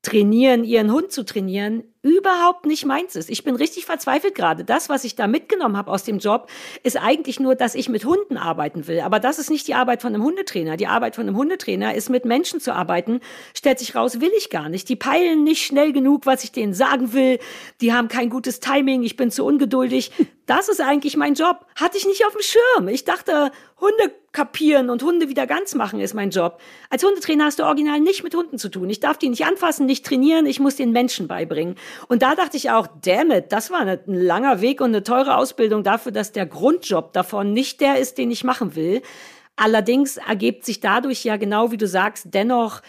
trainieren, 0.00 0.64
ihren 0.64 0.90
Hund 0.90 1.12
zu 1.12 1.26
trainieren, 1.26 1.84
überhaupt 2.06 2.66
nicht 2.66 2.84
meins 2.84 3.16
ist. 3.16 3.28
Ich 3.28 3.42
bin 3.42 3.56
richtig 3.56 3.84
verzweifelt 3.84 4.34
gerade. 4.34 4.64
Das, 4.64 4.88
was 4.88 5.02
ich 5.02 5.16
da 5.16 5.26
mitgenommen 5.26 5.76
habe 5.76 5.90
aus 5.90 6.04
dem 6.04 6.18
Job, 6.18 6.48
ist 6.84 6.96
eigentlich 6.96 7.40
nur, 7.40 7.56
dass 7.56 7.74
ich 7.74 7.88
mit 7.88 8.04
Hunden 8.04 8.36
arbeiten 8.36 8.86
will. 8.86 9.00
Aber 9.00 9.18
das 9.18 9.38
ist 9.40 9.50
nicht 9.50 9.66
die 9.66 9.74
Arbeit 9.74 10.02
von 10.02 10.14
einem 10.14 10.22
Hundetrainer. 10.22 10.76
Die 10.76 10.86
Arbeit 10.86 11.16
von 11.16 11.26
einem 11.26 11.36
Hundetrainer 11.36 11.94
ist, 11.94 12.08
mit 12.08 12.24
Menschen 12.24 12.60
zu 12.60 12.72
arbeiten. 12.72 13.20
Stellt 13.54 13.80
sich 13.80 13.96
raus, 13.96 14.20
will 14.20 14.30
ich 14.38 14.50
gar 14.50 14.68
nicht. 14.68 14.88
Die 14.88 14.96
peilen 14.96 15.42
nicht 15.42 15.66
schnell 15.66 15.92
genug, 15.92 16.26
was 16.26 16.44
ich 16.44 16.52
denen 16.52 16.74
sagen 16.74 17.12
will. 17.12 17.40
Die 17.80 17.92
haben 17.92 18.06
kein 18.06 18.30
gutes 18.30 18.60
Timing. 18.60 19.02
Ich 19.02 19.16
bin 19.16 19.32
zu 19.32 19.44
ungeduldig. 19.44 20.12
Das 20.46 20.68
ist 20.68 20.80
eigentlich 20.80 21.16
mein 21.16 21.34
Job. 21.34 21.66
Hatte 21.74 21.98
ich 21.98 22.06
nicht 22.06 22.24
auf 22.24 22.32
dem 22.32 22.42
Schirm. 22.42 22.88
Ich 22.88 23.04
dachte, 23.04 23.50
Hunde 23.80 24.14
kapieren 24.36 24.90
und 24.90 25.02
Hunde 25.02 25.30
wieder 25.30 25.46
ganz 25.46 25.74
machen 25.74 25.98
ist 25.98 26.12
mein 26.12 26.28
Job. 26.28 26.60
Als 26.90 27.02
Hundetrainer 27.02 27.46
hast 27.46 27.58
du 27.58 27.64
original 27.64 28.00
nicht 28.00 28.22
mit 28.22 28.34
Hunden 28.34 28.58
zu 28.58 28.68
tun. 28.68 28.90
Ich 28.90 29.00
darf 29.00 29.16
die 29.16 29.30
nicht 29.30 29.46
anfassen, 29.46 29.86
nicht 29.86 30.04
trainieren, 30.04 30.44
ich 30.44 30.60
muss 30.60 30.76
den 30.76 30.92
Menschen 30.92 31.26
beibringen. 31.26 31.76
Und 32.08 32.22
da 32.22 32.34
dachte 32.34 32.56
ich 32.56 32.70
auch, 32.70 32.86
damn 33.02 33.30
it, 33.30 33.52
das 33.52 33.70
war 33.70 33.80
ein 33.80 34.00
langer 34.06 34.60
Weg 34.60 34.80
und 34.80 34.88
eine 34.88 35.02
teure 35.02 35.36
Ausbildung 35.36 35.82
dafür, 35.82 36.12
dass 36.12 36.32
der 36.32 36.46
Grundjob 36.46 37.12
davon 37.12 37.52
nicht 37.52 37.80
der 37.80 37.98
ist, 37.98 38.18
den 38.18 38.30
ich 38.30 38.44
machen 38.44 38.74
will. 38.74 39.02
Allerdings 39.56 40.18
ergibt 40.18 40.64
sich 40.64 40.80
dadurch 40.80 41.24
ja 41.24 41.36
genau 41.36 41.70
wie 41.70 41.78
du 41.78 41.86
sagst, 41.86 42.26
dennoch 42.34 42.82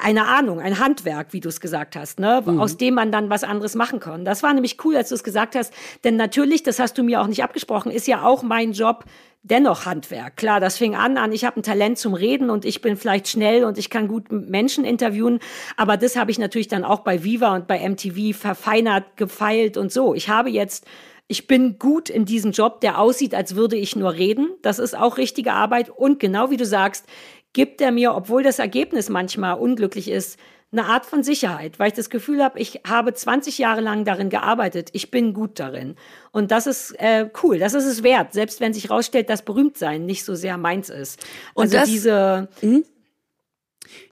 eine 0.00 0.26
Ahnung, 0.26 0.60
ein 0.60 0.78
Handwerk, 0.78 1.32
wie 1.32 1.40
du 1.40 1.48
es 1.48 1.60
gesagt 1.60 1.96
hast, 1.96 2.20
ne? 2.20 2.42
Mhm. 2.44 2.60
aus 2.60 2.76
dem 2.76 2.94
man 2.94 3.10
dann 3.10 3.30
was 3.30 3.44
anderes 3.44 3.74
machen 3.74 3.98
kann. 3.98 4.24
Das 4.24 4.42
war 4.42 4.52
nämlich 4.52 4.84
cool, 4.84 4.96
als 4.96 5.08
du 5.08 5.14
es 5.14 5.24
gesagt 5.24 5.54
hast, 5.56 5.72
denn 6.04 6.16
natürlich, 6.16 6.62
das 6.62 6.78
hast 6.78 6.98
du 6.98 7.02
mir 7.02 7.20
auch 7.20 7.26
nicht 7.26 7.42
abgesprochen, 7.42 7.90
ist 7.90 8.06
ja 8.06 8.22
auch 8.22 8.42
mein 8.42 8.72
Job 8.72 9.04
dennoch 9.42 9.86
Handwerk. 9.86 10.36
Klar, 10.36 10.60
das 10.60 10.76
fing 10.76 10.94
an 10.94 11.16
an, 11.16 11.32
ich 11.32 11.46
habe 11.46 11.60
ein 11.60 11.62
Talent 11.62 11.96
zum 11.98 12.12
Reden 12.12 12.50
und 12.50 12.66
ich 12.66 12.82
bin 12.82 12.96
vielleicht 12.96 13.28
schnell 13.28 13.64
und 13.64 13.78
ich 13.78 13.88
kann 13.88 14.06
gut 14.06 14.30
Menschen 14.30 14.84
interviewen, 14.84 15.40
aber 15.78 15.96
das 15.96 16.16
habe 16.16 16.30
ich 16.30 16.38
natürlich 16.38 16.68
dann 16.68 16.84
auch 16.84 17.00
bei 17.00 17.24
Viva 17.24 17.54
und 17.54 17.66
bei 17.66 17.88
MTV 17.88 18.36
verfeinert, 18.38 19.16
gefeilt 19.16 19.78
und 19.78 19.90
so. 19.92 20.14
Ich 20.14 20.28
habe 20.28 20.50
jetzt 20.50 20.86
ich 21.30 21.46
bin 21.46 21.78
gut 21.78 22.10
in 22.10 22.24
diesem 22.24 22.50
Job, 22.50 22.80
der 22.80 22.98
aussieht, 22.98 23.36
als 23.36 23.54
würde 23.54 23.76
ich 23.76 23.94
nur 23.94 24.14
reden. 24.14 24.48
Das 24.62 24.80
ist 24.80 24.98
auch 24.98 25.16
richtige 25.16 25.52
Arbeit. 25.52 25.88
Und 25.88 26.18
genau 26.18 26.50
wie 26.50 26.56
du 26.56 26.66
sagst, 26.66 27.06
gibt 27.52 27.80
er 27.80 27.92
mir, 27.92 28.14
obwohl 28.14 28.42
das 28.42 28.58
Ergebnis 28.58 29.08
manchmal 29.08 29.58
unglücklich 29.58 30.08
ist, 30.08 30.38
eine 30.72 30.84
Art 30.84 31.04
von 31.04 31.24
Sicherheit, 31.24 31.78
weil 31.80 31.88
ich 31.88 31.94
das 31.94 32.10
Gefühl 32.10 32.44
habe, 32.44 32.60
ich 32.60 32.80
habe 32.86 33.12
20 33.12 33.58
Jahre 33.58 33.80
lang 33.80 34.04
darin 34.04 34.30
gearbeitet, 34.30 34.90
ich 34.92 35.10
bin 35.10 35.34
gut 35.34 35.58
darin. 35.58 35.96
Und 36.30 36.52
das 36.52 36.68
ist 36.68 36.92
äh, 37.00 37.28
cool, 37.42 37.58
das 37.58 37.74
ist 37.74 37.86
es 37.86 38.04
wert, 38.04 38.32
selbst 38.32 38.60
wenn 38.60 38.72
sich 38.72 38.84
herausstellt, 38.84 39.28
dass 39.30 39.44
Berühmtsein 39.44 40.06
nicht 40.06 40.24
so 40.24 40.36
sehr 40.36 40.56
meins 40.58 40.88
ist. 40.88 41.26
Und 41.54 41.64
also 41.64 41.78
das, 41.78 41.88
diese... 41.88 42.48
Hm? 42.60 42.84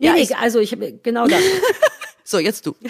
Nee, 0.00 0.06
ja, 0.06 0.14
nee, 0.14 0.22
ich, 0.22 0.36
also 0.36 0.58
ich 0.58 0.76
genau 1.04 1.28
das. 1.28 1.40
so, 2.24 2.40
jetzt 2.40 2.66
du. 2.66 2.74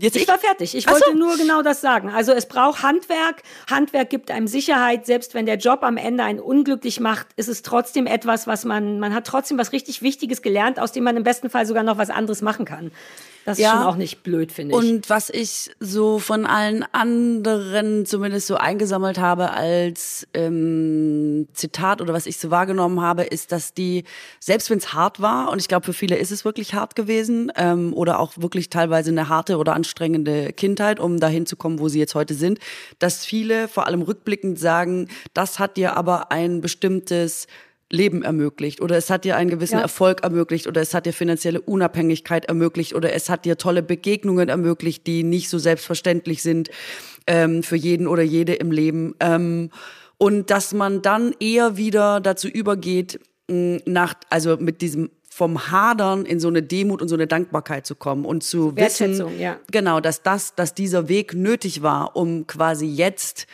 Jetzt 0.00 0.16
ich, 0.16 0.22
ich 0.22 0.28
war 0.28 0.38
fertig. 0.38 0.74
Ich 0.74 0.88
wollte 0.88 1.10
so. 1.12 1.16
nur 1.16 1.36
genau 1.36 1.62
das 1.62 1.80
sagen. 1.80 2.10
Also 2.10 2.32
es 2.32 2.46
braucht 2.46 2.82
Handwerk. 2.82 3.42
Handwerk 3.70 4.10
gibt 4.10 4.30
einem 4.30 4.46
Sicherheit. 4.46 5.06
Selbst 5.06 5.34
wenn 5.34 5.46
der 5.46 5.56
Job 5.56 5.82
am 5.82 5.96
Ende 5.96 6.24
einen 6.24 6.40
unglücklich 6.40 7.00
macht, 7.00 7.26
ist 7.36 7.48
es 7.48 7.62
trotzdem 7.62 8.06
etwas, 8.06 8.46
was 8.46 8.64
man, 8.64 9.00
man 9.00 9.14
hat 9.14 9.26
trotzdem 9.26 9.58
was 9.58 9.72
richtig 9.72 10.02
Wichtiges 10.02 10.42
gelernt, 10.42 10.78
aus 10.78 10.92
dem 10.92 11.04
man 11.04 11.16
im 11.16 11.24
besten 11.24 11.50
Fall 11.50 11.66
sogar 11.66 11.82
noch 11.82 11.98
was 11.98 12.10
anderes 12.10 12.42
machen 12.42 12.64
kann. 12.64 12.92
Das 13.48 13.56
ist 13.56 13.64
ja. 13.64 13.78
schon 13.78 13.82
auch 13.84 13.96
nicht 13.96 14.22
blöd, 14.22 14.52
finde 14.52 14.74
ich. 14.74 14.78
Und 14.78 15.08
was 15.08 15.30
ich 15.30 15.70
so 15.80 16.18
von 16.18 16.44
allen 16.44 16.84
anderen 16.92 18.04
zumindest 18.04 18.46
so 18.46 18.56
eingesammelt 18.56 19.18
habe 19.18 19.52
als 19.52 20.28
ähm, 20.34 21.48
Zitat 21.54 22.02
oder 22.02 22.12
was 22.12 22.26
ich 22.26 22.36
so 22.36 22.50
wahrgenommen 22.50 23.00
habe, 23.00 23.22
ist, 23.22 23.50
dass 23.50 23.72
die, 23.72 24.04
selbst 24.38 24.68
wenn 24.68 24.76
es 24.76 24.92
hart 24.92 25.22
war, 25.22 25.50
und 25.50 25.60
ich 25.62 25.68
glaube 25.68 25.86
für 25.86 25.94
viele 25.94 26.16
ist 26.16 26.30
es 26.30 26.44
wirklich 26.44 26.74
hart 26.74 26.94
gewesen, 26.94 27.50
ähm, 27.56 27.94
oder 27.94 28.18
auch 28.18 28.34
wirklich 28.36 28.68
teilweise 28.68 29.12
eine 29.12 29.30
harte 29.30 29.56
oder 29.56 29.72
anstrengende 29.72 30.52
Kindheit, 30.52 31.00
um 31.00 31.18
dahin 31.18 31.46
zu 31.46 31.56
kommen, 31.56 31.78
wo 31.78 31.88
sie 31.88 31.98
jetzt 31.98 32.14
heute 32.14 32.34
sind, 32.34 32.58
dass 32.98 33.24
viele 33.24 33.66
vor 33.66 33.86
allem 33.86 34.02
rückblickend 34.02 34.58
sagen, 34.58 35.08
das 35.32 35.58
hat 35.58 35.78
dir 35.78 35.96
aber 35.96 36.30
ein 36.30 36.60
bestimmtes 36.60 37.46
Leben 37.90 38.22
ermöglicht 38.22 38.80
oder 38.80 38.96
es 38.96 39.08
hat 39.08 39.24
dir 39.24 39.36
einen 39.36 39.48
gewissen 39.48 39.76
ja. 39.76 39.82
Erfolg 39.82 40.22
ermöglicht 40.22 40.66
oder 40.66 40.80
es 40.80 40.92
hat 40.92 41.06
dir 41.06 41.12
finanzielle 41.12 41.60
Unabhängigkeit 41.60 42.44
ermöglicht 42.44 42.94
oder 42.94 43.14
es 43.14 43.30
hat 43.30 43.44
dir 43.44 43.56
tolle 43.56 43.82
Begegnungen 43.82 44.48
ermöglicht, 44.48 45.06
die 45.06 45.22
nicht 45.22 45.48
so 45.48 45.58
selbstverständlich 45.58 46.42
sind 46.42 46.68
ähm, 47.26 47.62
für 47.62 47.76
jeden 47.76 48.06
oder 48.06 48.22
jede 48.22 48.54
im 48.54 48.72
Leben. 48.72 49.14
Ähm, 49.20 49.70
und 50.18 50.50
dass 50.50 50.74
man 50.74 51.00
dann 51.00 51.34
eher 51.40 51.76
wieder 51.76 52.20
dazu 52.20 52.48
übergeht, 52.48 53.20
mh, 53.48 53.80
nach, 53.86 54.14
also 54.28 54.56
mit 54.58 54.82
diesem 54.82 55.10
vom 55.30 55.70
Hadern 55.70 56.26
in 56.26 56.40
so 56.40 56.48
eine 56.48 56.64
Demut 56.64 57.00
und 57.00 57.06
so 57.06 57.14
eine 57.14 57.28
Dankbarkeit 57.28 57.86
zu 57.86 57.94
kommen 57.94 58.24
und 58.24 58.42
zu 58.42 58.76
wissen, 58.76 59.38
ja. 59.38 59.56
genau, 59.70 60.00
dass 60.00 60.22
das, 60.22 60.56
dass 60.56 60.74
dieser 60.74 61.08
Weg 61.08 61.32
nötig 61.32 61.80
war, 61.80 62.16
um 62.16 62.48
quasi 62.48 62.86
jetzt 62.86 63.46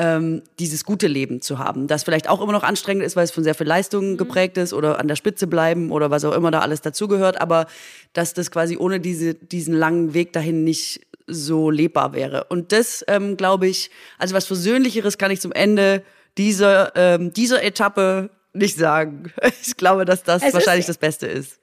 ähm, 0.00 0.42
dieses 0.58 0.86
gute 0.86 1.06
Leben 1.06 1.42
zu 1.42 1.58
haben, 1.58 1.86
das 1.86 2.04
vielleicht 2.04 2.26
auch 2.26 2.40
immer 2.40 2.52
noch 2.52 2.62
anstrengend 2.62 3.04
ist, 3.04 3.16
weil 3.16 3.24
es 3.24 3.30
von 3.30 3.44
sehr 3.44 3.54
viel 3.54 3.66
Leistung 3.66 4.12
mhm. 4.12 4.16
geprägt 4.16 4.56
ist 4.56 4.72
oder 4.72 4.98
an 4.98 5.08
der 5.08 5.14
Spitze 5.14 5.46
bleiben 5.46 5.92
oder 5.92 6.10
was 6.10 6.24
auch 6.24 6.32
immer 6.32 6.50
da 6.50 6.60
alles 6.60 6.80
dazugehört, 6.80 7.38
aber 7.38 7.66
dass 8.14 8.32
das 8.32 8.50
quasi 8.50 8.78
ohne 8.78 8.98
diese, 8.98 9.34
diesen 9.34 9.74
langen 9.74 10.14
Weg 10.14 10.32
dahin 10.32 10.64
nicht 10.64 11.06
so 11.26 11.70
lebbar 11.70 12.14
wäre. 12.14 12.44
Und 12.44 12.72
das, 12.72 13.04
ähm, 13.08 13.36
glaube 13.36 13.68
ich, 13.68 13.90
also 14.18 14.34
was 14.34 14.46
Versöhnlicheres 14.46 15.18
kann 15.18 15.30
ich 15.30 15.42
zum 15.42 15.52
Ende 15.52 16.02
dieser, 16.38 16.96
ähm, 16.96 17.34
dieser 17.34 17.62
Etappe 17.62 18.30
nicht 18.54 18.78
sagen. 18.78 19.30
Ich 19.62 19.76
glaube, 19.76 20.06
dass 20.06 20.22
das 20.22 20.42
es 20.42 20.54
wahrscheinlich 20.54 20.86
das 20.86 20.98
Beste 20.98 21.26
ist. 21.26 21.58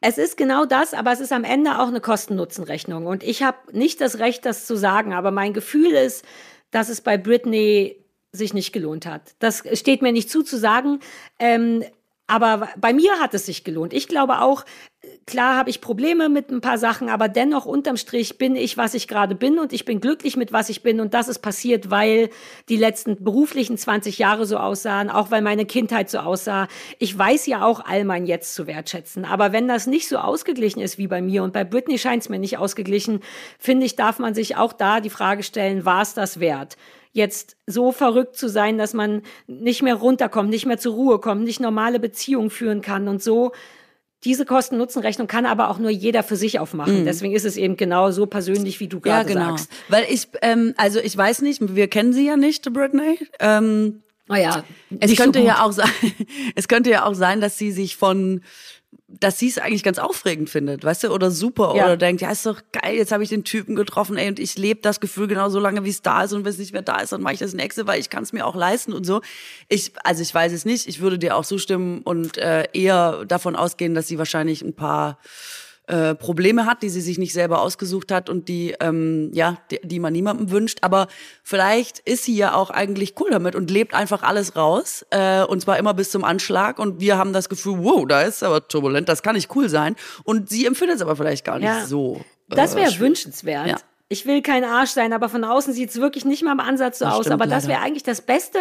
Es 0.00 0.18
ist 0.18 0.36
genau 0.36 0.64
das, 0.64 0.94
aber 0.94 1.12
es 1.12 1.20
ist 1.20 1.32
am 1.32 1.44
Ende 1.44 1.78
auch 1.78 1.88
eine 1.88 2.00
Kosten-Nutzen-Rechnung. 2.00 3.06
Und 3.06 3.22
ich 3.22 3.42
habe 3.44 3.58
nicht 3.72 4.00
das 4.00 4.18
Recht, 4.18 4.44
das 4.44 4.66
zu 4.66 4.76
sagen, 4.76 5.12
aber 5.12 5.30
mein 5.30 5.52
Gefühl 5.52 5.92
ist, 5.92 6.24
dass 6.70 6.88
es 6.88 7.00
bei 7.00 7.16
Britney 7.16 8.04
sich 8.32 8.54
nicht 8.54 8.72
gelohnt 8.72 9.06
hat. 9.06 9.34
Das 9.38 9.62
steht 9.72 10.02
mir 10.02 10.12
nicht 10.12 10.30
zu 10.30 10.42
zu 10.42 10.58
sagen. 10.58 11.00
Ähm, 11.38 11.84
aber 12.28 12.68
bei 12.76 12.92
mir 12.92 13.18
hat 13.20 13.32
es 13.32 13.46
sich 13.46 13.64
gelohnt. 13.64 13.94
Ich 13.94 14.06
glaube 14.06 14.42
auch, 14.42 14.64
klar 15.26 15.56
habe 15.56 15.70
ich 15.70 15.80
Probleme 15.80 16.28
mit 16.28 16.50
ein 16.50 16.60
paar 16.60 16.76
Sachen, 16.76 17.08
aber 17.08 17.28
dennoch 17.28 17.64
unterm 17.64 17.96
Strich 17.96 18.36
bin 18.36 18.54
ich, 18.54 18.76
was 18.76 18.92
ich 18.92 19.08
gerade 19.08 19.34
bin 19.34 19.58
und 19.58 19.72
ich 19.72 19.86
bin 19.86 20.00
glücklich 20.00 20.36
mit 20.36 20.52
was 20.52 20.68
ich 20.68 20.82
bin 20.82 21.00
und 21.00 21.14
das 21.14 21.28
ist 21.28 21.38
passiert, 21.38 21.90
weil 21.90 22.28
die 22.68 22.76
letzten 22.76 23.24
beruflichen 23.24 23.78
20 23.78 24.18
Jahre 24.18 24.44
so 24.44 24.58
aussahen, 24.58 25.08
auch 25.08 25.30
weil 25.30 25.40
meine 25.40 25.64
Kindheit 25.64 26.10
so 26.10 26.18
aussah. 26.18 26.68
Ich 26.98 27.16
weiß 27.16 27.46
ja 27.46 27.64
auch 27.64 27.80
all 27.86 28.04
mein 28.04 28.26
Jetzt 28.26 28.54
zu 28.54 28.66
wertschätzen, 28.66 29.24
aber 29.24 29.52
wenn 29.52 29.66
das 29.66 29.86
nicht 29.86 30.06
so 30.06 30.18
ausgeglichen 30.18 30.80
ist 30.80 30.98
wie 30.98 31.08
bei 31.08 31.22
mir 31.22 31.42
und 31.42 31.54
bei 31.54 31.64
Britney 31.64 31.98
scheint 31.98 32.24
es 32.24 32.28
mir 32.28 32.38
nicht 32.38 32.58
ausgeglichen, 32.58 33.20
finde 33.58 33.86
ich, 33.86 33.96
darf 33.96 34.18
man 34.18 34.34
sich 34.34 34.56
auch 34.56 34.74
da 34.74 35.00
die 35.00 35.10
Frage 35.10 35.42
stellen, 35.42 35.86
war 35.86 36.02
es 36.02 36.12
das 36.12 36.40
wert? 36.40 36.76
Jetzt 37.12 37.56
so 37.66 37.92
verrückt 37.92 38.36
zu 38.36 38.48
sein, 38.48 38.78
dass 38.78 38.94
man 38.94 39.22
nicht 39.46 39.82
mehr 39.82 39.94
runterkommt, 39.94 40.50
nicht 40.50 40.66
mehr 40.66 40.78
zur 40.78 40.94
Ruhe 40.94 41.18
kommt, 41.18 41.44
nicht 41.44 41.60
normale 41.60 42.00
Beziehungen 42.00 42.50
führen 42.50 42.82
kann 42.82 43.08
und 43.08 43.22
so. 43.22 43.52
Diese 44.24 44.44
Kosten-Nutzen-Rechnung 44.44 45.28
kann 45.28 45.46
aber 45.46 45.70
auch 45.70 45.78
nur 45.78 45.90
jeder 45.90 46.24
für 46.24 46.34
sich 46.34 46.58
aufmachen. 46.58 47.02
Mm. 47.02 47.04
Deswegen 47.04 47.36
ist 47.36 47.44
es 47.44 47.56
eben 47.56 47.76
genau 47.76 48.10
so 48.10 48.26
persönlich, 48.26 48.80
wie 48.80 48.88
du 48.88 48.98
gerade 48.98 49.32
ja, 49.32 49.34
genau. 49.34 49.56
sagst. 49.56 49.70
Weil 49.88 50.06
ich, 50.10 50.26
ähm, 50.42 50.74
also 50.76 50.98
ich 50.98 51.16
weiß 51.16 51.42
nicht, 51.42 51.76
wir 51.76 51.86
kennen 51.86 52.12
sie 52.12 52.26
ja 52.26 52.36
nicht, 52.36 52.72
Britney. 52.72 53.20
Ähm, 53.38 54.02
oh 54.28 54.34
ja, 54.34 54.64
es 54.98 55.14
könnte 55.16 55.38
so 55.38 55.46
ja 55.46 55.62
auch 55.64 55.70
sein, 55.70 55.90
es 56.56 56.66
könnte 56.66 56.90
ja 56.90 57.04
auch 57.04 57.14
sein, 57.14 57.40
dass 57.40 57.58
sie 57.58 57.70
sich 57.70 57.96
von 57.96 58.42
dass 59.06 59.38
sie 59.38 59.48
es 59.48 59.58
eigentlich 59.58 59.82
ganz 59.82 59.98
aufregend 59.98 60.50
findet, 60.50 60.84
weißt 60.84 61.04
du, 61.04 61.10
oder 61.10 61.30
super, 61.30 61.74
ja. 61.76 61.84
oder 61.84 61.96
denkt, 61.96 62.22
ja, 62.22 62.30
ist 62.30 62.46
doch 62.46 62.60
geil, 62.72 62.96
jetzt 62.96 63.10
habe 63.10 63.22
ich 63.22 63.28
den 63.28 63.44
Typen 63.44 63.74
getroffen, 63.74 64.16
ey, 64.16 64.28
und 64.28 64.38
ich 64.38 64.56
lebe 64.56 64.80
das 64.80 65.00
Gefühl 65.00 65.26
genau 65.26 65.48
so 65.48 65.58
lange, 65.58 65.84
wie 65.84 65.90
es 65.90 66.02
da 66.02 66.24
ist, 66.24 66.32
und 66.32 66.44
wenn 66.44 66.50
es 66.50 66.58
nicht 66.58 66.72
mehr 66.72 66.82
da 66.82 67.00
ist, 67.00 67.12
dann 67.12 67.22
mache 67.22 67.34
ich 67.34 67.40
das 67.40 67.54
nächste, 67.54 67.86
weil 67.86 68.00
ich 68.00 68.10
kann 68.10 68.22
es 68.22 68.32
mir 68.32 68.46
auch 68.46 68.54
leisten 68.54 68.92
und 68.92 69.04
so. 69.04 69.20
Ich, 69.68 69.92
also 70.04 70.22
ich 70.22 70.32
weiß 70.32 70.52
es 70.52 70.64
nicht, 70.64 70.86
ich 70.86 71.00
würde 71.00 71.18
dir 71.18 71.36
auch 71.36 71.44
zustimmen 71.44 72.02
und 72.02 72.38
äh, 72.38 72.64
eher 72.72 73.24
davon 73.26 73.56
ausgehen, 73.56 73.94
dass 73.94 74.08
sie 74.08 74.18
wahrscheinlich 74.18 74.62
ein 74.62 74.74
paar 74.74 75.18
äh, 75.88 76.14
Probleme 76.14 76.66
hat, 76.66 76.82
die 76.82 76.88
sie 76.88 77.00
sich 77.00 77.18
nicht 77.18 77.32
selber 77.32 77.62
ausgesucht 77.62 78.12
hat 78.12 78.28
und 78.28 78.48
die 78.48 78.74
ähm, 78.80 79.30
ja 79.32 79.58
die, 79.70 79.80
die 79.82 79.98
man 80.00 80.12
niemandem 80.12 80.50
wünscht. 80.50 80.78
Aber 80.82 81.08
vielleicht 81.42 81.98
ist 82.00 82.24
sie 82.24 82.36
ja 82.36 82.54
auch 82.54 82.70
eigentlich 82.70 83.14
cool 83.20 83.30
damit 83.30 83.54
und 83.54 83.70
lebt 83.70 83.94
einfach 83.94 84.22
alles 84.22 84.54
raus 84.56 85.06
äh, 85.10 85.42
und 85.42 85.60
zwar 85.60 85.78
immer 85.78 85.94
bis 85.94 86.10
zum 86.10 86.24
Anschlag. 86.24 86.78
Und 86.78 87.00
wir 87.00 87.18
haben 87.18 87.32
das 87.32 87.48
Gefühl, 87.48 87.78
wow, 87.78 88.06
da 88.06 88.22
ist 88.22 88.42
aber 88.42 88.68
turbulent, 88.68 89.08
das 89.08 89.22
kann 89.22 89.34
nicht 89.34 89.54
cool 89.56 89.68
sein. 89.68 89.96
Und 90.24 90.48
sie 90.48 90.66
empfindet 90.66 90.96
es 90.96 91.02
aber 91.02 91.16
vielleicht 91.16 91.44
gar 91.44 91.58
nicht 91.58 91.66
ja. 91.66 91.86
so. 91.86 92.20
Äh, 92.50 92.54
das 92.54 92.76
wäre 92.76 92.98
wünschenswert. 92.98 93.66
Ja 93.66 93.76
ich 94.10 94.24
will 94.24 94.40
kein 94.40 94.64
Arsch 94.64 94.90
sein, 94.90 95.12
aber 95.12 95.28
von 95.28 95.44
außen 95.44 95.74
sieht 95.74 95.90
es 95.90 96.00
wirklich 96.00 96.24
nicht 96.24 96.42
mal 96.42 96.52
im 96.52 96.60
Ansatz 96.60 96.98
so 96.98 97.04
das 97.04 97.14
aus. 97.14 97.26
aber 97.26 97.44
leider. 97.44 97.56
das 97.56 97.68
wäre 97.68 97.80
eigentlich 97.80 98.04
das 98.04 98.22
Beste, 98.22 98.58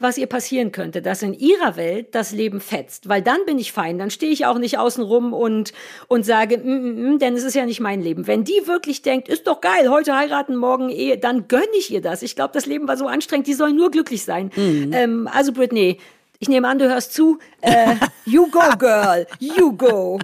was 0.00 0.18
ihr 0.18 0.26
passieren 0.26 0.72
könnte, 0.72 1.00
dass 1.00 1.22
in 1.22 1.32
ihrer 1.32 1.76
Welt 1.76 2.12
das 2.16 2.32
Leben 2.32 2.60
fetzt. 2.60 3.08
Weil 3.08 3.22
dann 3.22 3.38
bin 3.46 3.60
ich 3.60 3.70
fein, 3.70 3.98
dann 3.98 4.10
stehe 4.10 4.32
ich 4.32 4.46
auch 4.46 4.58
nicht 4.58 4.78
außen 4.78 5.04
rum 5.04 5.32
und, 5.32 5.72
und 6.08 6.26
sage, 6.26 6.58
mm, 6.58 6.62
mm, 6.64 7.14
mm, 7.14 7.18
denn 7.20 7.34
es 7.34 7.44
ist 7.44 7.54
ja 7.54 7.66
nicht 7.66 7.78
mein 7.78 8.02
Leben. 8.02 8.26
Wenn 8.26 8.42
die 8.42 8.66
wirklich 8.66 9.02
denkt, 9.02 9.28
ist 9.28 9.46
doch 9.46 9.60
geil, 9.60 9.88
heute 9.90 10.16
heiraten, 10.16 10.56
morgen 10.56 10.88
Ehe, 10.88 11.18
dann 11.18 11.46
gönne 11.46 11.66
ich 11.78 11.92
ihr 11.92 12.00
das. 12.00 12.22
Ich 12.22 12.34
glaube, 12.34 12.52
das 12.52 12.66
Leben 12.66 12.88
war 12.88 12.96
so 12.96 13.06
anstrengend, 13.06 13.46
die 13.46 13.54
soll 13.54 13.72
nur 13.72 13.92
glücklich 13.92 14.24
sein. 14.24 14.50
Mhm. 14.56 14.90
Ähm, 14.92 15.28
also 15.32 15.52
Britney, 15.52 15.98
ich 16.40 16.48
nehme 16.48 16.66
an, 16.66 16.80
du 16.80 16.88
hörst 16.88 17.14
zu. 17.14 17.38
Äh, 17.60 17.94
you 18.24 18.50
go, 18.50 18.60
girl, 18.78 19.24
you 19.38 19.72
go. 19.72 20.18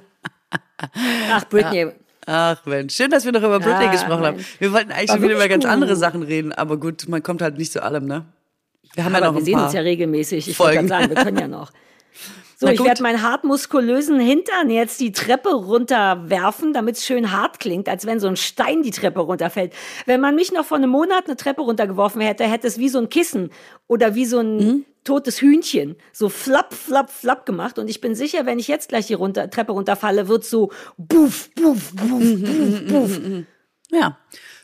Ach, 1.31 1.45
Britney. 1.49 1.83
Ja. 1.83 1.93
Ach 2.27 2.66
Mensch, 2.66 2.95
schön, 2.95 3.11
dass 3.11 3.24
wir 3.24 3.31
noch 3.31 3.43
über 3.43 3.61
Britney 3.61 3.85
ja, 3.85 3.93
gesprochen 3.93 4.22
Mensch. 4.22 4.45
haben. 4.45 4.59
Wir 4.59 4.72
wollten 4.72 4.91
eigentlich 4.91 5.11
schon 5.12 5.22
wieder 5.22 5.37
über 5.37 5.49
ganz 5.49 5.64
andere 5.64 5.95
Sachen 5.95 6.24
reden, 6.24 6.53
aber 6.53 6.77
gut, 6.77 7.09
man 7.09 7.22
kommt 7.22 7.41
halt 7.41 7.57
nicht 7.57 7.72
zu 7.72 7.83
allem, 7.83 8.07
ne? 8.07 8.27
Wir 8.95 9.05
haben 9.05 9.14
aber 9.14 9.27
ja 9.27 9.31
noch 9.31 9.39
wir 9.39 9.45
sehen 9.45 9.61
uns 9.61 9.72
ja 9.72 9.81
regelmäßig. 9.81 10.49
Ich 10.49 10.59
wollte 10.59 10.89
sagen, 10.89 11.09
wir 11.09 11.16
können 11.16 11.39
ja 11.39 11.49
noch. 11.49 11.72
So, 12.59 12.68
ich 12.68 12.83
werde 12.83 13.03
meinen 13.03 13.20
hartmuskulösen 13.20 14.18
Hintern 14.18 14.70
jetzt 14.70 14.99
die 15.01 15.12
Treppe 15.12 15.51
runterwerfen, 15.51 16.72
damit 16.72 16.97
es 16.97 17.05
schön 17.05 17.31
hart 17.31 17.61
klingt, 17.61 17.87
als 17.87 18.07
wenn 18.07 18.18
so 18.18 18.29
ein 18.29 18.37
Stein 18.37 18.83
die 18.83 18.93
Treppe 18.93 19.20
runterfällt. 19.20 19.74
Wenn 20.07 20.22
man 20.22 20.35
mich 20.35 20.53
noch 20.53 20.64
vor 20.64 20.79
einem 20.79 20.89
Monat 20.89 21.27
eine 21.27 21.37
Treppe 21.37 21.61
runtergeworfen 21.61 22.22
hätte, 22.22 22.45
hätte 22.45 22.66
es 22.66 22.79
wie 22.79 22.89
so 22.89 22.99
ein 22.99 23.11
Kissen 23.11 23.51
oder 23.89 24.14
wie 24.14 24.24
so 24.24 24.39
ein 24.39 24.57
mhm. 24.57 24.85
Totes 25.07 25.40
Hühnchen 25.40 25.96
so 26.12 26.28
flapp, 26.28 26.74
flapp, 26.74 27.11
flapp 27.11 27.46
gemacht. 27.46 27.78
Und 27.78 27.88
ich 27.88 28.00
bin 28.00 28.14
sicher, 28.14 28.44
wenn 28.44 28.59
ich 28.59 28.68
jetzt 28.68 28.88
gleich 28.90 29.07
die 29.07 29.14
runter, 29.14 29.48
Treppe 29.48 29.72
runterfalle, 29.72 30.28
wird 30.28 30.44
so 30.44 30.70
buff, 30.98 31.50
buff, 31.54 31.92
buff, 31.94 32.40
buff, 32.42 32.86
buff. 32.88 33.20
Ja. 33.90 34.18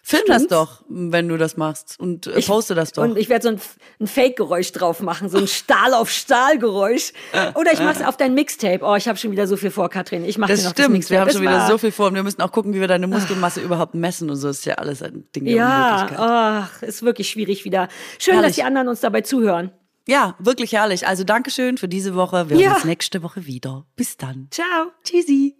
Film 0.05 0.24
das 0.26 0.43
Stimmt's? 0.43 0.51
doch, 0.51 0.82
wenn 0.88 1.28
du 1.28 1.36
das 1.36 1.57
machst 1.57 1.95
und 2.01 2.26
äh, 2.26 2.40
poste 2.43 2.74
das 2.74 2.90
doch. 2.90 3.05
Und 3.05 3.16
ich 3.16 3.28
werde 3.28 3.45
so 3.45 3.49
ein, 3.51 3.61
ein 4.01 4.09
Fake-Geräusch 4.09 4.72
drauf 4.72 5.01
machen, 5.01 5.28
so 5.28 5.38
ein 5.38 5.47
Stahl 5.47 5.95
auf 5.95 6.11
Stahl-Geräusch. 6.11 7.12
Oder 7.55 7.72
ich 7.72 7.78
mache 7.78 8.01
es 8.01 8.05
auf 8.05 8.16
dein 8.16 8.34
Mixtape. 8.34 8.80
Oh, 8.82 8.97
ich 8.97 9.07
habe 9.07 9.16
schon 9.16 9.30
wieder 9.30 9.47
so 9.47 9.57
viel 9.57 9.70
vor, 9.70 9.88
Katrin. 9.90 10.24
Ich 10.24 10.38
mache 10.38 10.51
das 10.51 10.61
dir 10.61 10.64
noch 10.66 10.72
das 10.72 10.82
stimmt, 10.82 10.95
Mixtape. 10.95 11.14
wir 11.14 11.20
haben 11.20 11.26
Das 11.28 11.36
schon 11.36 11.43
wieder 11.45 11.66
so 11.68 11.78
viel 11.78 11.93
vor 11.93 12.09
und 12.09 12.16
wir 12.16 12.24
müssen 12.24 12.43
auch 12.43 12.51
gucken, 12.51 12.74
wie 12.74 12.80
wir 12.80 12.88
deine 12.88 13.07
Muskelmasse 13.07 13.61
überhaupt 13.61 13.95
messen 13.95 14.28
und 14.28 14.36
so. 14.36 14.49
Das 14.49 14.59
ist 14.59 14.64
ja 14.64 14.74
alles 14.74 15.05
ein 15.05 15.24
Ding 15.36 15.45
der 15.45 15.55
Unmöglichkeit. 15.55 16.18
Ja, 16.18 16.68
ach, 16.68 16.82
ist 16.82 17.05
wirklich 17.05 17.30
schwierig 17.30 17.64
wieder. 17.64 17.86
Schön, 18.18 18.34
Herrlich. 18.34 18.49
dass 18.51 18.57
die 18.57 18.64
anderen 18.64 18.88
uns 18.88 19.01
dabei 19.01 19.20
zuhören. 19.20 19.70
Ja, 20.09 20.35
wirklich 20.39 20.73
herrlich. 20.73 21.07
Also 21.07 21.25
Dankeschön 21.25 21.79
für 21.79 21.89
diese 21.89 22.15
Woche. 22.15 22.51
Wir 22.51 22.57
Ja. 22.57 22.69
hören 22.69 22.77
uns 22.77 22.85
nächste 22.85 23.23
Woche 23.23 23.47
wieder. 23.47 23.87
Bis 23.97 24.17
dann. 24.17 24.49
Ciao. 24.51 24.91
Tschüssi. 25.05 25.57